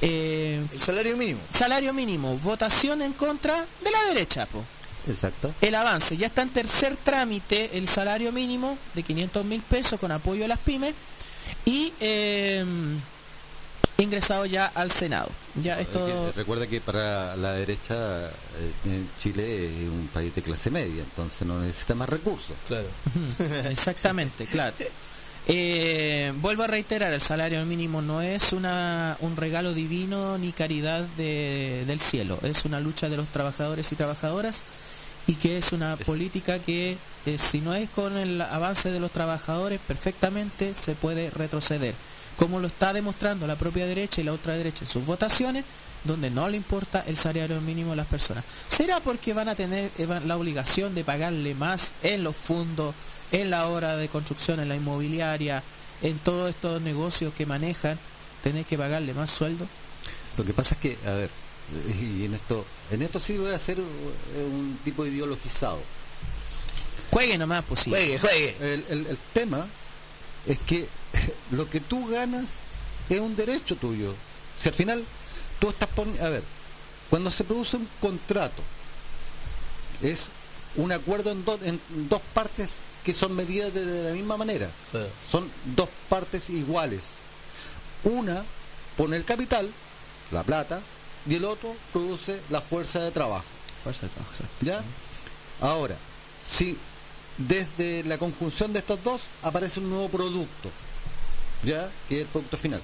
Eh, 0.00 0.62
El 0.72 0.80
salario 0.80 1.16
mínimo. 1.16 1.40
salario 1.52 1.92
mínimo, 1.92 2.36
votación 2.38 3.02
en 3.02 3.12
contra 3.12 3.66
de 3.84 3.90
la 3.90 4.04
derecha, 4.12 4.46
po. 4.46 4.64
Exacto. 5.08 5.54
El 5.60 5.74
avance, 5.74 6.16
ya 6.16 6.26
está 6.26 6.42
en 6.42 6.50
tercer 6.50 6.96
trámite 6.96 7.70
el 7.78 7.88
salario 7.88 8.30
mínimo 8.30 8.76
de 8.94 9.02
500 9.02 9.44
mil 9.44 9.62
pesos 9.62 9.98
con 9.98 10.12
apoyo 10.12 10.42
de 10.42 10.48
las 10.48 10.58
pymes 10.58 10.94
y 11.64 11.92
eh, 12.00 12.62
ingresado 14.02 14.46
ya 14.46 14.66
al 14.66 14.90
Senado. 14.90 15.28
Ya 15.56 15.80
esto... 15.80 16.06
Que- 16.06 16.38
recuerda 16.38 16.66
que 16.66 16.80
para 16.80 17.34
la 17.36 17.52
derecha 17.54 18.26
eh, 18.28 18.30
en 18.86 19.08
Chile 19.20 19.66
es 19.66 19.88
un 19.88 20.08
país 20.12 20.32
de 20.34 20.42
clase 20.42 20.70
media, 20.70 21.02
entonces 21.02 21.46
no 21.46 21.60
necesita 21.60 21.94
más 21.96 22.08
recursos. 22.08 22.54
Claro. 22.68 22.86
Exactamente, 23.70 24.46
claro. 24.46 24.74
Eh, 25.50 26.30
vuelvo 26.42 26.64
a 26.64 26.66
reiterar, 26.66 27.10
el 27.10 27.22
salario 27.22 27.64
mínimo 27.64 28.02
no 28.02 28.20
es 28.20 28.52
una, 28.52 29.16
un 29.20 29.34
regalo 29.34 29.72
divino 29.72 30.36
ni 30.36 30.52
caridad 30.52 31.00
de- 31.16 31.84
del 31.86 32.00
cielo, 32.00 32.38
es 32.42 32.66
una 32.66 32.80
lucha 32.80 33.08
de 33.08 33.16
los 33.16 33.26
trabajadores 33.28 33.90
y 33.90 33.96
trabajadoras 33.96 34.62
y 35.26 35.36
que 35.36 35.56
es 35.56 35.72
una 35.72 35.94
Es- 35.94 36.04
política 36.04 36.58
que 36.58 36.98
eh, 37.24 37.38
si 37.38 37.62
no 37.62 37.74
es 37.74 37.88
con 37.88 38.18
el 38.18 38.42
avance 38.42 38.90
de 38.90 39.00
los 39.00 39.10
trabajadores 39.10 39.80
perfectamente 39.88 40.74
se 40.74 40.92
puede 40.94 41.30
retroceder, 41.30 41.94
como 42.38 42.60
lo 42.60 42.68
está 42.68 42.92
demostrando 42.92 43.46
la 43.46 43.56
propia 43.56 43.84
derecha 43.86 44.20
y 44.20 44.24
la 44.24 44.32
otra 44.32 44.54
derecha 44.56 44.84
en 44.84 44.88
sus 44.90 45.04
votaciones, 45.04 45.64
donde 46.04 46.30
no 46.30 46.48
le 46.48 46.56
importa 46.56 47.02
el 47.06 47.16
salario 47.16 47.60
mínimo 47.60 47.92
a 47.92 47.96
las 47.96 48.06
personas. 48.06 48.44
¿Será 48.68 49.00
porque 49.00 49.34
van 49.34 49.48
a 49.48 49.56
tener 49.56 49.90
eh, 49.98 50.06
la 50.24 50.36
obligación 50.36 50.94
de 50.94 51.02
pagarle 51.04 51.54
más 51.54 51.92
en 52.02 52.22
los 52.22 52.36
fondos, 52.36 52.94
en 53.32 53.50
la 53.50 53.66
obra 53.68 53.96
de 53.96 54.08
construcción, 54.08 54.60
en 54.60 54.68
la 54.68 54.76
inmobiliaria, 54.76 55.62
en 56.00 56.18
todos 56.20 56.50
estos 56.50 56.80
negocios 56.80 57.34
que 57.34 57.44
manejan, 57.44 57.98
tener 58.44 58.64
que 58.64 58.78
pagarle 58.78 59.12
más 59.14 59.30
sueldo? 59.32 59.66
Lo 60.36 60.44
que 60.44 60.52
pasa 60.52 60.76
es 60.76 60.80
que, 60.80 60.96
a 61.06 61.12
ver, 61.14 61.30
y 62.00 62.24
en 62.24 62.34
esto, 62.34 62.64
en 62.92 63.02
esto 63.02 63.18
sí 63.18 63.36
voy 63.36 63.50
a 63.52 63.56
hacer 63.56 63.78
eh, 63.78 63.82
un 64.48 64.78
tipo 64.84 65.04
ideologizado. 65.04 65.80
Juegue 67.10 67.36
nomás, 67.38 67.64
pues 67.66 67.80
sí. 67.80 67.90
Juegue, 67.90 68.18
juegue. 68.18 68.56
El, 68.60 68.84
el- 68.90 69.06
el 69.08 69.18
tema 69.32 69.66
es 70.48 70.58
que 70.60 70.88
lo 71.52 71.68
que 71.70 71.80
tú 71.80 72.06
ganas 72.08 72.54
es 73.08 73.20
un 73.20 73.36
derecho 73.36 73.76
tuyo. 73.76 74.14
Si 74.58 74.68
al 74.68 74.74
final 74.74 75.04
tú 75.60 75.68
estás 75.70 75.88
poniendo... 75.90 76.24
A 76.24 76.30
ver, 76.30 76.42
cuando 77.10 77.30
se 77.30 77.44
produce 77.44 77.76
un 77.76 77.88
contrato, 78.00 78.62
es 80.02 80.28
un 80.76 80.92
acuerdo 80.92 81.30
en, 81.32 81.44
do- 81.44 81.58
en 81.62 81.80
dos 82.08 82.20
partes 82.34 82.76
que 83.04 83.12
son 83.12 83.34
medidas 83.34 83.72
de, 83.72 83.84
de 83.86 84.08
la 84.10 84.14
misma 84.14 84.36
manera. 84.36 84.70
Son 85.30 85.48
dos 85.76 85.88
partes 86.08 86.50
iguales. 86.50 87.04
Una 88.04 88.44
pone 88.96 89.16
el 89.16 89.24
capital, 89.24 89.70
la 90.30 90.42
plata, 90.42 90.80
y 91.28 91.34
el 91.36 91.44
otro 91.44 91.74
produce 91.92 92.40
la 92.50 92.60
fuerza 92.60 93.00
de 93.00 93.10
trabajo. 93.10 93.44
Fuerza 93.82 94.02
de 94.02 94.08
trabajo, 94.12 94.32
exacto. 94.32 94.54
¿Ya? 94.64 94.82
Ahora, 95.60 95.96
si 96.46 96.76
desde 97.38 98.02
la 98.04 98.18
conjunción 98.18 98.72
de 98.72 98.80
estos 98.80 99.02
dos 99.04 99.22
aparece 99.42 99.80
un 99.80 99.90
nuevo 99.90 100.08
producto, 100.08 100.70
¿ya? 101.64 101.88
Que 102.08 102.16
es 102.16 102.20
el 102.22 102.26
producto 102.28 102.56
final. 102.56 102.82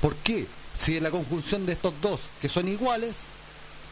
¿Por 0.00 0.14
qué? 0.16 0.46
Si 0.78 0.96
en 0.96 1.02
la 1.02 1.10
conjunción 1.10 1.66
de 1.66 1.72
estos 1.72 1.92
dos, 2.00 2.20
que 2.40 2.48
son 2.48 2.68
iguales, 2.68 3.16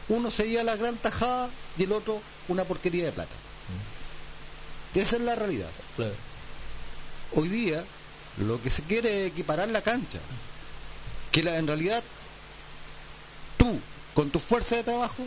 uno 0.07 0.29
se 0.31 0.47
lleva 0.47 0.63
la 0.63 0.75
gran 0.75 0.95
tajada 0.97 1.49
y 1.77 1.83
el 1.83 1.91
otro 1.91 2.21
una 2.47 2.63
porquería 2.63 3.05
de 3.05 3.11
plata. 3.11 3.33
Esa 4.93 5.15
es 5.17 5.21
la 5.23 5.35
realidad. 5.35 5.71
Claro. 5.95 6.13
Hoy 7.35 7.49
día 7.49 7.83
lo 8.37 8.61
que 8.61 8.69
se 8.69 8.83
quiere 8.83 9.25
es 9.25 9.31
equiparar 9.31 9.67
la 9.69 9.81
cancha. 9.81 10.19
Que 11.31 11.43
la, 11.43 11.57
en 11.57 11.67
realidad 11.67 12.01
tú, 13.57 13.77
con 14.13 14.29
tu 14.29 14.39
fuerza 14.39 14.75
de 14.77 14.83
trabajo, 14.83 15.23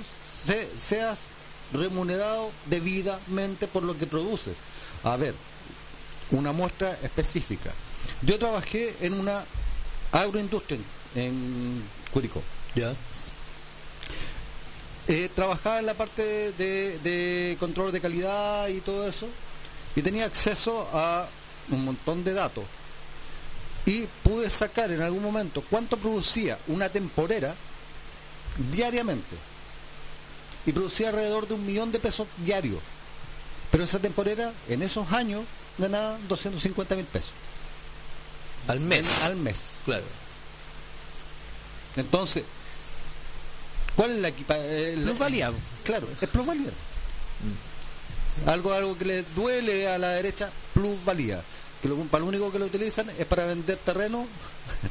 se- 0.47 0.69
seas 0.81 1.19
remunerado 1.73 2.51
debidamente 2.67 3.67
por 3.69 3.83
lo 3.83 3.99
que 3.99 4.07
produces. 4.07 4.55
A 5.05 5.17
ver, 5.17 5.35
una 6.31 6.53
muestra 6.53 6.99
específica. 7.03 7.73
Yo 8.23 8.39
trabajé 8.39 8.95
en 9.01 9.15
una 9.15 9.45
agroindustria 10.13 10.79
en, 11.15 11.83
Curicó. 12.13 12.43
Ya. 12.75 12.95
Eh, 15.09 15.31
trabajaba 15.35 15.79
en 15.79 15.87
la 15.87 15.95
parte 15.95 16.53
de, 16.53 16.99
de 16.99 17.57
control 17.59 17.93
de 17.93 18.01
calidad 18.01 18.69
y 18.69 18.81
todo 18.81 19.09
eso 19.09 19.27
y 19.97 20.03
tenía 20.03 20.27
acceso 20.27 20.89
a 20.93 21.27
un 21.71 21.85
montón 21.85 22.25
de 22.25 22.35
datos 22.35 22.65
y 23.87 24.07
pude 24.23 24.51
sacar 24.51 24.91
en 24.91 25.01
algún 25.01 25.23
momento 25.23 25.65
cuánto 25.71 25.97
producía 25.97 26.59
una 26.67 26.91
temporera 26.91 27.55
diariamente 28.71 29.37
y 30.67 30.73
producía 30.73 31.09
alrededor 31.09 31.49
de 31.49 31.55
un 31.55 31.65
millón 31.65 31.91
de 31.91 31.99
pesos 31.99 32.27
diarios 32.37 32.81
pero 33.71 33.85
esa 33.85 33.99
temporera 33.99 34.53
en 34.69 34.83
esos 34.83 35.11
años 35.13 35.45
ganaba 35.79 36.19
250 36.29 36.97
mil 36.97 37.05
pesos 37.07 37.33
Al 38.67 38.81
mes. 38.81 39.23
al 39.25 39.37
mes 39.37 39.59
Claro. 39.85 40.05
entonces 41.97 42.45
¿cuál 43.97 44.13
es 44.13 44.19
la 44.19 44.29
equipa 44.29 44.55
eh, 44.59 44.99
Plusvalía. 45.03 45.53
Claro, 45.85 46.07
es 46.21 46.29
plusvalía. 46.29 46.71
Algo, 48.47 48.73
algo 48.73 48.97
que 48.97 49.05
le 49.05 49.23
duele 49.35 49.89
a 49.89 49.99
la 49.99 50.11
derecha, 50.11 50.51
plusvalía. 50.75 51.43
Que 51.83 51.89
lo, 51.89 51.97
para 52.05 52.21
lo 52.21 52.27
único 52.29 52.53
que 52.53 52.59
lo 52.61 52.67
utilizan 52.67 53.11
es 53.19 53.27
para 53.27 53.45
vender 53.47 53.77
terreno. 53.79 54.27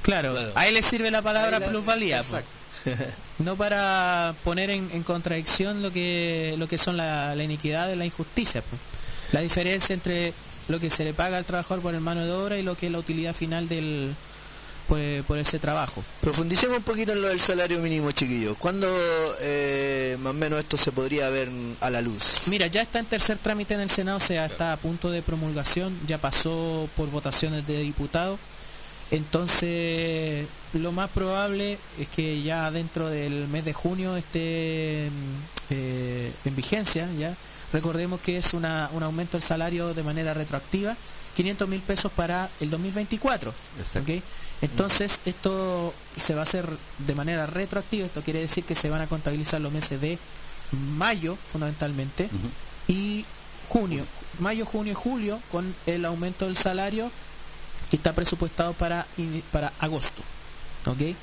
Claro, 0.01 0.33
Claro. 0.33 0.51
a 0.55 0.67
él 0.67 0.73
le 0.73 0.81
sirve 0.83 1.09
la 1.11 1.21
palabra 1.21 1.59
la- 1.59 1.67
plusvalía. 1.69 2.17
Exacto. 2.17 2.49
No 3.39 3.55
para 3.55 4.33
poner 4.43 4.71
en, 4.71 4.89
en 4.91 5.03
contradicción 5.03 5.83
lo 5.83 5.91
que 5.91 6.55
lo 6.57 6.67
que 6.67 6.79
son 6.79 6.97
la, 6.97 7.35
la 7.35 7.43
iniquidad 7.43 7.91
y 7.91 7.95
la 7.95 8.05
injusticia. 8.05 8.61
po. 8.61 8.77
La 9.31 9.41
diferencia 9.41 9.93
entre 9.93 10.33
lo 10.67 10.79
que 10.79 10.89
se 10.89 11.03
le 11.03 11.13
paga 11.13 11.37
al 11.37 11.45
trabajador 11.45 11.81
por 11.83 11.93
el 11.93 12.01
mano 12.01 12.25
de 12.25 12.31
obra 12.31 12.57
y 12.57 12.63
lo 12.63 12.75
que 12.75 12.87
es 12.87 12.91
la 12.91 12.99
utilidad 12.99 13.35
final 13.35 13.69
del 13.69 14.15
pues, 14.87 15.23
por 15.25 15.37
ese 15.37 15.59
trabajo. 15.59 16.03
Profundicemos 16.21 16.77
un 16.77 16.83
poquito 16.83 17.11
en 17.11 17.21
lo 17.21 17.27
del 17.27 17.41
salario 17.41 17.79
mínimo, 17.79 18.11
chiquillos. 18.11 18.57
¿Cuándo 18.57 18.87
eh, 19.41 20.17
más 20.19 20.31
o 20.31 20.33
menos 20.33 20.59
esto 20.59 20.77
se 20.77 20.91
podría 20.91 21.29
ver 21.29 21.49
a 21.81 21.89
la 21.89 22.01
luz? 22.01 22.43
Mira, 22.47 22.67
ya 22.67 22.81
está 22.81 22.99
en 22.99 23.05
tercer 23.05 23.37
trámite 23.37 23.73
en 23.73 23.81
el 23.81 23.89
Senado, 23.89 24.17
o 24.17 24.21
sea, 24.21 24.45
está 24.45 24.73
a 24.73 24.77
punto 24.77 25.11
de 25.11 25.21
promulgación, 25.21 25.97
ya 26.07 26.17
pasó 26.17 26.89
por 26.95 27.09
votaciones 27.09 27.67
de 27.67 27.81
diputados. 27.81 28.39
Entonces, 29.11 30.47
lo 30.73 30.91
más 30.91 31.09
probable 31.09 31.77
es 31.99 32.07
que 32.09 32.41
ya 32.41 32.69
dentro 32.71 33.07
del 33.07 33.47
mes 33.47 33.63
de 33.63 33.73
junio 33.73 34.17
esté 34.17 35.09
mm, 35.09 35.73
eh, 35.73 36.31
en 36.45 36.55
vigencia, 36.55 37.07
ya. 37.17 37.35
Recordemos 37.73 38.21
que 38.21 38.37
es 38.37 38.53
una, 38.53 38.89
un 38.93 39.03
aumento 39.03 39.37
del 39.37 39.41
salario 39.41 39.93
de 39.93 40.03
manera 40.03 40.33
retroactiva, 40.33 40.95
500 41.35 41.67
mil 41.67 41.81
pesos 41.81 42.11
para 42.11 42.49
el 42.59 42.69
2024. 42.69 43.53
Exacto. 43.79 44.11
¿ok? 44.11 44.21
Entonces, 44.61 45.19
esto 45.25 45.93
se 46.15 46.33
va 46.33 46.41
a 46.41 46.43
hacer 46.43 46.67
de 46.99 47.15
manera 47.15 47.45
retroactiva, 47.45 48.07
esto 48.07 48.21
quiere 48.21 48.41
decir 48.41 48.63
que 48.63 48.75
se 48.75 48.89
van 48.89 49.01
a 49.01 49.07
contabilizar 49.07 49.61
los 49.61 49.71
meses 49.71 50.01
de 50.01 50.17
mayo, 50.71 51.37
fundamentalmente, 51.51 52.29
y 52.87 53.23
junio, 53.69 54.05
mayo, 54.39 54.65
junio 54.65 54.93
y 54.93 54.95
julio, 54.95 55.39
con 55.51 55.75
el 55.85 56.05
aumento 56.05 56.45
del 56.45 56.57
salario 56.57 57.11
que 57.89 57.95
está 57.95 58.13
presupuestado 58.13 58.73
para, 58.73 59.05
para 59.51 59.71
agosto. 59.79 60.21
¿Ok? 60.85 61.15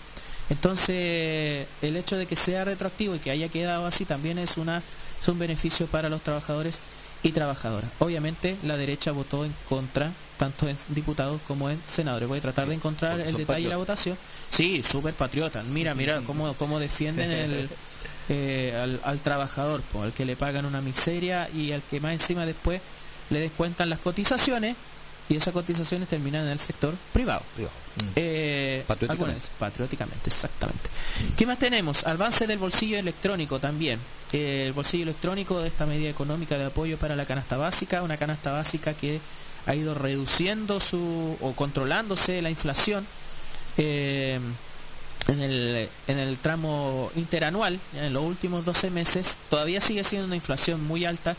Entonces, 0.51 1.67
el 1.81 1.97
hecho 1.97 2.17
de 2.17 2.27
que 2.27 2.37
sea 2.37 2.65
retroactivo 2.65 3.15
y 3.15 3.19
que 3.19 3.31
haya 3.31 3.49
quedado 3.49 3.87
así 3.87 4.05
también 4.05 4.39
es, 4.39 4.57
una, 4.59 4.83
es 5.21 5.29
un 5.29 5.39
beneficio 5.39 5.87
para 5.87 6.09
los 6.09 6.23
trabajadores 6.23 6.81
y 7.23 7.33
trabajadoras. 7.33 7.91
Obviamente 7.99 8.57
la 8.63 8.77
derecha 8.77 9.11
votó 9.11 9.47
en 9.47 9.55
contra, 9.69 10.13
tanto 10.39 10.69
en 10.69 10.77
diputados 10.89 11.41
como 11.49 11.71
en 11.71 11.81
senadores. 11.87 12.29
Voy 12.29 12.39
a 12.39 12.43
tratar 12.43 12.69
de 12.69 12.75
encontrar 12.75 13.19
el 13.21 13.35
detalle 13.35 13.65
de 13.65 13.71
la 13.71 13.79
votación. 13.79 14.19
Sí, 14.51 14.83
súper 14.87 15.15
patriotas. 15.15 15.65
Mira, 15.65 15.95
mira 15.95 16.21
cómo, 16.27 16.53
cómo 16.55 16.79
defienden 16.79 17.31
el, 17.31 17.71
eh, 18.29 18.79
al, 18.81 19.01
al 19.05 19.21
trabajador, 19.21 19.81
po, 19.81 20.03
al 20.03 20.13
que 20.13 20.27
le 20.27 20.37
pagan 20.37 20.67
una 20.67 20.83
miseria 20.83 21.49
y 21.55 21.73
al 21.73 21.83
que 21.83 21.99
más 22.01 22.13
encima 22.13 22.45
después 22.45 22.83
le 23.31 23.41
descuentan 23.41 23.89
las 23.89 24.01
cotizaciones 24.01 24.77
y 25.29 25.37
esas 25.37 25.53
cotizaciones 25.55 26.09
terminan 26.09 26.45
en 26.47 26.53
el 26.53 26.59
sector 26.59 26.95
privado. 27.13 27.43
Privado. 27.55 27.75
Eh, 28.17 28.85
Patrióticamente. 28.87 29.33
algunas- 29.41 29.51
patrióticamente, 29.59 30.29
exactamente. 30.29 30.89
¿Qué 31.37 31.47
más 31.47 31.59
tenemos? 31.59 32.05
Avance 32.07 32.47
del 32.47 32.59
bolsillo 32.59 32.99
electrónico 32.99 33.59
también. 33.61 34.01
Eh, 34.33 34.65
el 34.67 34.73
bolsillo 34.73 35.05
electrónico 35.05 35.61
de 35.61 35.69
esta 35.69 35.87
medida 35.87 36.11
económica 36.11 36.59
de 36.59 36.65
apoyo 36.67 36.99
para 36.99 37.15
la 37.17 37.25
canasta 37.25 37.57
básica, 37.57 38.03
una 38.03 38.17
canasta 38.17 38.51
básica 38.53 38.95
que 38.95 39.21
ha 39.67 39.75
ido 39.75 39.95
reduciendo 39.95 40.81
su 40.81 41.37
o 41.41 41.53
controlándose 41.53 42.43
la 42.43 42.51
inflación 42.51 43.07
eh, 43.79 44.39
en, 45.29 45.41
el, 45.41 45.89
en 46.07 46.19
el 46.19 46.37
tramo 46.39 47.11
interanual, 47.17 47.79
en 47.95 48.13
los 48.13 48.23
últimos 48.25 48.65
12 48.65 48.91
meses, 48.91 49.37
todavía 49.49 49.81
sigue 49.81 50.05
siendo 50.05 50.27
una 50.27 50.37
inflación 50.37 50.85
muy 50.85 51.05
alta, 51.07 51.35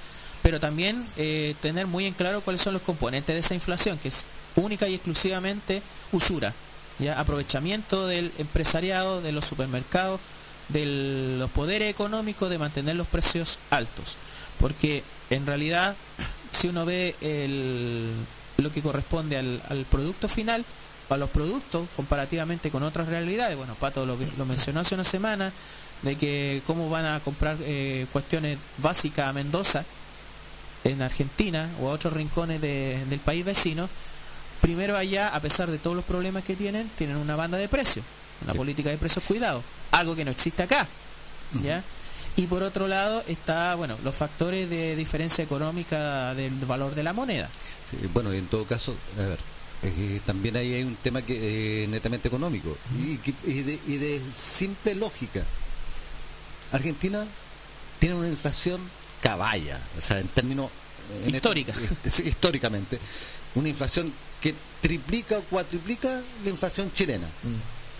pero 0.45 0.59
también 0.59 1.03
eh, 1.17 1.55
tener 1.59 1.87
muy 1.87 2.05
en 2.05 2.13
claro 2.13 2.39
cuáles 2.41 2.61
son 2.61 2.73
los 2.73 2.83
componentes 2.83 3.33
de 3.33 3.39
esa 3.39 3.55
inflación, 3.55 3.97
que 3.97 4.09
es 4.09 4.27
única 4.55 4.87
y 4.87 4.93
exclusivamente 4.93 5.81
usura, 6.11 6.53
¿ya? 6.99 7.19
aprovechamiento 7.19 8.05
del 8.05 8.31
empresariado, 8.37 9.23
de 9.23 9.31
los 9.31 9.43
supermercados, 9.43 10.19
de 10.69 11.37
los 11.39 11.49
poderes 11.49 11.89
económicos 11.89 12.51
de 12.51 12.59
mantener 12.59 12.95
los 12.95 13.07
precios 13.07 13.57
altos. 13.71 14.17
Porque 14.59 15.03
en 15.31 15.47
realidad, 15.47 15.95
si 16.51 16.67
uno 16.67 16.85
ve 16.85 17.15
lo 18.57 18.71
que 18.71 18.83
corresponde 18.83 19.37
al, 19.37 19.63
al 19.67 19.83
producto 19.85 20.29
final, 20.29 20.63
a 21.09 21.17
los 21.17 21.31
productos 21.31 21.87
comparativamente 21.95 22.69
con 22.69 22.83
otras 22.83 23.07
realidades, 23.07 23.57
bueno, 23.57 23.73
Pato 23.73 24.05
lo, 24.05 24.15
lo 24.37 24.45
mencionó 24.45 24.81
hace 24.81 24.93
una 24.93 25.05
semana, 25.05 25.51
de 26.03 26.15
que 26.15 26.61
cómo 26.67 26.87
van 26.87 27.07
a 27.07 27.19
comprar 27.21 27.57
eh, 27.61 28.05
cuestiones 28.13 28.59
básicas 28.77 29.27
a 29.27 29.33
Mendoza, 29.33 29.83
en 30.85 31.01
Argentina 31.01 31.69
o 31.81 31.89
a 31.89 31.93
otros 31.93 32.13
rincones 32.13 32.61
de- 32.61 33.03
del 33.09 33.19
país 33.19 33.43
vecino, 33.43 33.89
primero 34.61 34.95
allá, 34.97 35.29
a 35.35 35.39
pesar 35.41 35.69
de 35.69 35.77
todos 35.77 35.95
los 35.95 36.05
problemas 36.05 36.43
que 36.43 36.55
tienen, 36.55 36.89
tienen 36.97 37.17
una 37.17 37.35
banda 37.35 37.57
de 37.57 37.67
precios, 37.67 38.05
una 38.43 38.53
Sí. 38.53 38.57
política 38.57 38.89
de 38.89 38.97
precios 38.97 39.23
cuidados, 39.25 39.63
algo 39.91 40.15
que 40.15 40.23
no 40.25 40.31
existe 40.31 40.63
acá. 40.63 40.87
¿ya? 41.63 41.83
Y 42.37 42.47
por 42.47 42.63
otro 42.63 42.87
lado 42.87 43.23
está, 43.27 43.75
bueno, 43.75 43.97
los 44.03 44.13
factores 44.15 44.69
de 44.69 44.95
diferencia 44.95 45.43
económica 45.43 46.33
del 46.33 46.53
valor 46.65 46.93
de 46.95 47.03
la 47.03 47.13
moneda. 47.13 47.49
Sí, 47.89 47.97
bueno, 48.13 48.33
y 48.33 48.37
en 48.39 48.47
todo 48.47 48.65
caso, 48.65 48.95
a 49.17 49.21
ver, 49.21 49.39
eh, 49.83 50.19
también 50.25 50.55
ahí 50.57 50.73
hay 50.73 50.83
un 50.83 50.95
tema 50.97 51.21
que 51.21 51.83
eh, 51.83 51.87
netamente 51.87 52.27
económico 52.27 52.75
y, 52.99 53.19
y 53.49 53.61
de, 53.61 53.79
y 53.87 53.97
de 53.97 54.21
simple 54.35 54.95
lógica. 54.95 55.43
Argentina 56.71 57.25
tiene 57.99 58.15
una 58.15 58.27
inflación 58.27 58.81
caballa, 59.25 59.79
o 59.97 60.01
sea, 60.01 60.19
en 60.19 60.27
términos 60.27 60.69
en 61.25 61.33
Histórica. 61.33 61.73
este- 62.03 62.27
históricamente, 62.29 62.99
una 63.55 63.69
inflación 63.69 64.13
que 64.39 64.53
triplica 64.81 65.39
o 65.39 65.41
cuatriplica 65.41 66.21
la 66.43 66.49
inflación 66.49 66.91
chilena. 66.93 67.27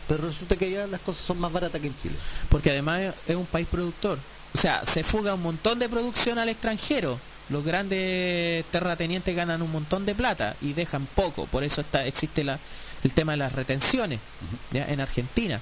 Pero 0.07 0.28
resulta 0.28 0.55
que 0.55 0.65
allá 0.65 0.86
las 0.86 1.01
cosas 1.01 1.26
son 1.26 1.39
más 1.39 1.51
baratas 1.51 1.82
que 1.82 1.88
en 1.88 1.97
Chile. 1.99 2.15
porque 2.49 2.69
además 2.69 3.15
es 3.28 3.36
un 3.36 3.47
país 3.47 3.67
productor. 3.67 4.19
O 4.53 4.57
sea, 4.57 4.86
se 4.86 5.03
fuga 5.03 5.34
un 5.34 5.41
montón 5.41 5.80
de 5.80 5.89
producción 5.89 6.38
al 6.38 6.49
extranjero. 6.49 7.19
Los 7.49 7.65
grandes 7.65 8.63
terratenientes 8.71 9.36
ganan 9.36 9.61
un 9.63 9.71
montón 9.71 10.05
de 10.05 10.13
plata 10.13 10.55
y 10.61 10.73
dejan 10.73 11.07
poco. 11.07 11.47
Por 11.47 11.63
eso 11.63 11.82
está, 11.82 12.05
existe 12.05 12.43
la, 12.43 12.59
el 13.03 13.13
tema 13.13 13.32
de 13.34 13.38
las 13.39 13.51
retenciones 13.53 14.19
¿ya? 14.71 14.86
en 14.86 15.01
Argentina, 15.01 15.59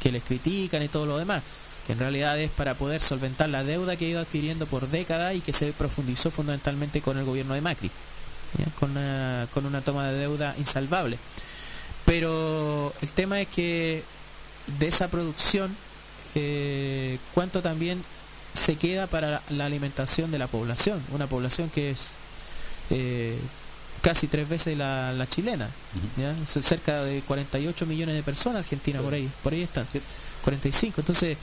que 0.00 0.10
les 0.10 0.22
critican 0.24 0.82
y 0.82 0.88
todo 0.88 1.06
lo 1.06 1.18
demás. 1.18 1.42
Que 1.88 1.94
en 1.94 1.98
realidad 1.98 2.38
es 2.38 2.50
para 2.50 2.74
poder 2.74 3.00
solventar 3.00 3.48
la 3.48 3.64
deuda 3.64 3.96
que 3.96 4.04
ha 4.04 4.08
ido 4.08 4.20
adquiriendo 4.20 4.66
por 4.66 4.88
décadas 4.88 5.34
y 5.34 5.40
que 5.40 5.52
se 5.52 5.72
profundizó 5.72 6.30
fundamentalmente 6.30 7.00
con 7.00 7.18
el 7.18 7.24
gobierno 7.24 7.54
de 7.54 7.62
Macri. 7.62 7.90
¿ya? 8.58 8.66
Con, 8.78 8.92
una, 8.92 9.48
con 9.52 9.66
una 9.66 9.80
toma 9.80 10.06
de 10.08 10.18
deuda 10.18 10.54
insalvable. 10.58 11.18
Pero 12.04 12.92
el 13.02 13.10
tema 13.10 13.40
es 13.40 13.48
que 13.48 14.02
de 14.78 14.86
esa 14.86 15.08
producción, 15.08 15.74
eh, 16.34 17.18
cuánto 17.34 17.62
también 17.62 18.02
se 18.54 18.76
queda 18.76 19.06
para 19.06 19.42
la 19.48 19.66
alimentación 19.66 20.30
de 20.30 20.38
la 20.38 20.46
población, 20.46 21.02
una 21.12 21.26
población 21.26 21.70
que 21.70 21.90
es 21.90 22.10
eh, 22.90 23.38
casi 24.02 24.26
tres 24.26 24.48
veces 24.48 24.76
la, 24.76 25.12
la 25.12 25.28
chilena, 25.28 25.68
¿ya? 26.16 26.34
Cerca 26.46 27.02
de 27.04 27.20
48 27.22 27.86
millones 27.86 28.14
de 28.14 28.22
personas 28.22 28.60
Argentina 28.64 29.00
por 29.00 29.14
ahí, 29.14 29.28
por 29.42 29.52
ahí 29.52 29.62
están, 29.62 29.86
Sí. 29.92 30.00
45. 30.44 31.00
Entonces, 31.00 31.36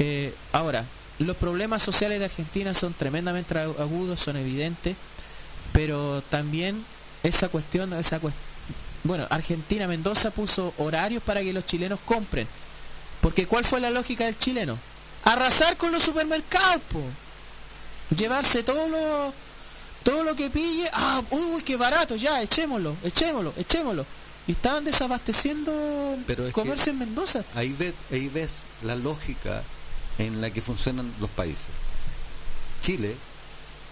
eh, 0.00 0.34
ahora, 0.52 0.84
los 1.18 1.36
problemas 1.36 1.82
sociales 1.82 2.18
de 2.18 2.24
Argentina 2.24 2.74
son 2.74 2.92
tremendamente 2.94 3.54
agu- 3.54 3.78
agudos, 3.78 4.18
son 4.20 4.36
evidentes, 4.36 4.96
pero 5.72 6.22
también 6.30 6.84
esa 7.22 7.48
cuestión, 7.48 7.92
esa 7.92 8.20
cues- 8.20 8.32
bueno, 9.04 9.26
Argentina, 9.30 9.86
Mendoza 9.86 10.30
puso 10.30 10.74
horarios 10.78 11.22
para 11.22 11.40
que 11.42 11.52
los 11.52 11.64
chilenos 11.66 11.98
compren. 12.04 12.46
Porque 13.20 13.46
¿cuál 13.46 13.64
fue 13.64 13.80
la 13.80 13.90
lógica 13.90 14.24
del 14.24 14.38
chileno? 14.38 14.78
Arrasar 15.24 15.76
con 15.76 15.92
los 15.92 16.02
supermercados, 16.02 16.80
po. 16.90 17.02
Llevarse 18.16 18.62
todo 18.62 18.88
lo, 18.88 19.32
todo 20.02 20.24
lo 20.24 20.34
que 20.34 20.48
pille. 20.50 20.88
Ah, 20.92 21.22
uy, 21.30 21.62
qué 21.62 21.76
barato, 21.76 22.16
ya, 22.16 22.42
echémoslo, 22.42 22.96
echémoslo, 23.04 23.52
echémoslo. 23.56 24.04
Y 24.46 24.52
estaban 24.52 24.84
desabasteciendo 24.84 26.16
Pero 26.26 26.46
es 26.46 26.52
comercio 26.54 26.92
en 26.92 26.98
Mendoza. 26.98 27.44
Ahí 27.54 27.74
ves, 27.78 27.94
ahí 28.10 28.28
ves 28.28 28.60
la 28.82 28.96
lógica 28.96 29.62
en 30.20 30.40
la 30.40 30.50
que 30.50 30.62
funcionan 30.62 31.12
los 31.20 31.30
países. 31.30 31.68
Chile, 32.82 33.14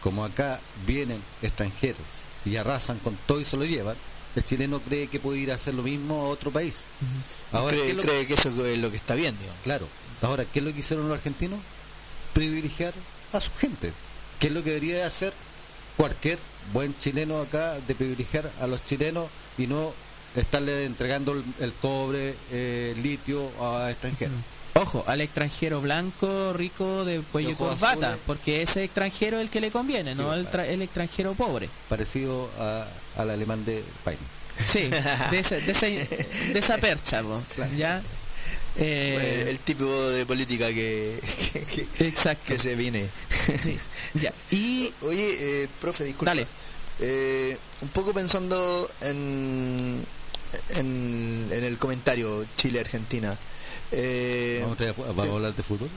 como 0.02 0.24
acá 0.24 0.60
vienen 0.86 1.22
extranjeros 1.42 2.00
y 2.44 2.56
arrasan 2.56 2.98
con 2.98 3.16
todo 3.26 3.40
y 3.40 3.44
se 3.44 3.56
lo 3.56 3.64
llevan, 3.64 3.96
el 4.36 4.44
chileno 4.44 4.80
cree 4.80 5.08
que 5.08 5.18
puede 5.20 5.38
ir 5.40 5.50
a 5.50 5.56
hacer 5.56 5.74
lo 5.74 5.82
mismo 5.82 6.22
a 6.22 6.28
otro 6.28 6.50
país. 6.50 6.84
Ahora, 7.52 7.72
¿qué 7.74 7.80
cree, 7.80 7.90
es 7.90 7.96
lo- 7.96 8.02
cree 8.02 8.26
que 8.26 8.34
eso 8.34 8.48
es 8.66 8.78
lo 8.78 8.90
que 8.90 8.96
está 8.96 9.14
bien, 9.14 9.36
digamos. 9.38 9.60
Claro. 9.62 9.88
Ahora, 10.22 10.44
¿qué 10.44 10.58
es 10.60 10.64
lo 10.64 10.72
que 10.72 10.80
hicieron 10.80 11.08
los 11.08 11.16
argentinos? 11.16 11.58
Privilegiar 12.34 12.92
a 13.32 13.40
su 13.40 13.50
gente. 13.58 13.92
¿Qué 14.38 14.48
es 14.48 14.52
lo 14.52 14.62
que 14.62 14.70
debería 14.70 15.06
hacer 15.06 15.32
cualquier 15.96 16.38
buen 16.72 16.96
chileno 17.00 17.40
acá 17.40 17.78
de 17.86 17.94
privilegiar 17.94 18.50
a 18.60 18.66
los 18.66 18.84
chilenos 18.86 19.28
y 19.56 19.66
no 19.66 19.92
estarle 20.36 20.84
entregando 20.84 21.32
el, 21.32 21.42
el 21.60 21.72
cobre, 21.72 22.36
eh, 22.52 22.94
litio 23.02 23.50
a 23.60 23.90
extranjeros? 23.90 24.36
Ojo, 24.74 25.02
al 25.06 25.20
extranjero 25.20 25.80
blanco, 25.80 26.52
rico 26.52 27.04
de 27.04 27.20
cuello 27.20 27.50
y 27.50 27.54
corbata, 27.54 28.16
porque 28.26 28.62
ese 28.62 28.84
extranjero 28.84 29.38
es 29.38 29.42
el 29.44 29.50
que 29.50 29.60
le 29.60 29.70
conviene, 29.70 30.14
Sí, 30.14 30.22
no 30.22 30.32
el, 30.34 30.46
el 30.46 30.82
extranjero 30.82 31.34
pobre. 31.34 31.68
Parecido 31.88 32.48
a- 32.60 32.86
al 33.16 33.30
alemán 33.30 33.64
de 33.64 33.82
Paine. 34.04 34.20
Sí, 34.68 34.88
de, 35.30 35.38
ese- 35.40 35.60
de, 35.60 35.72
ese- 35.72 36.08
de 36.52 36.58
esa 36.58 36.78
percha, 36.78 37.22
po, 37.22 37.42
¿ya? 37.76 38.02
Eh, 38.76 39.12
Bueno, 39.14 39.50
el 39.50 39.58
tipo 39.60 39.84
de 40.10 40.24
política 40.26 40.68
que, 40.68 41.18
que, 41.52 41.64
que- 41.86 42.06
exacto. 42.06 42.44
que 42.46 42.58
se 42.58 42.76
viene. 42.76 43.08
sí, 43.60 43.76
ya. 44.14 44.32
Y 44.52 44.92
Oye, 45.02 45.62
eh, 45.64 45.68
profe, 45.80 46.04
disculpa. 46.04 46.30
Dale. 46.30 46.46
Eh, 47.00 47.56
un 47.80 47.88
poco 47.88 48.12
pensando 48.12 48.88
en, 49.00 50.04
en, 50.70 51.48
en 51.50 51.64
el 51.64 51.76
comentario 51.78 52.44
Chile-Argentina. 52.56 53.36
Eh, 53.92 54.58
¿Vamos, 54.62 54.80
a, 54.80 54.92
vamos 55.12 55.28
a 55.28 55.32
hablar 55.32 55.54
de 55.54 55.62
fútbol? 55.62 55.88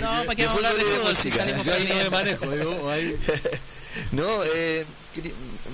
no, 0.00 0.24
¿para 0.24 0.34
qué 0.34 0.46
vamos 0.46 0.62
a 0.64 0.68
hablar 0.68 0.84
de 0.84 0.90
fútbol 0.96 1.16
si 1.16 1.30
salimos 1.30 1.64
Yo 1.64 1.74
ahí 1.74 1.86
no 1.88 1.94
me 1.96 2.10
manejo. 2.10 2.50
digo, 2.50 2.90
ahí- 2.90 3.16
no, 4.12 4.26
eh, 4.54 4.84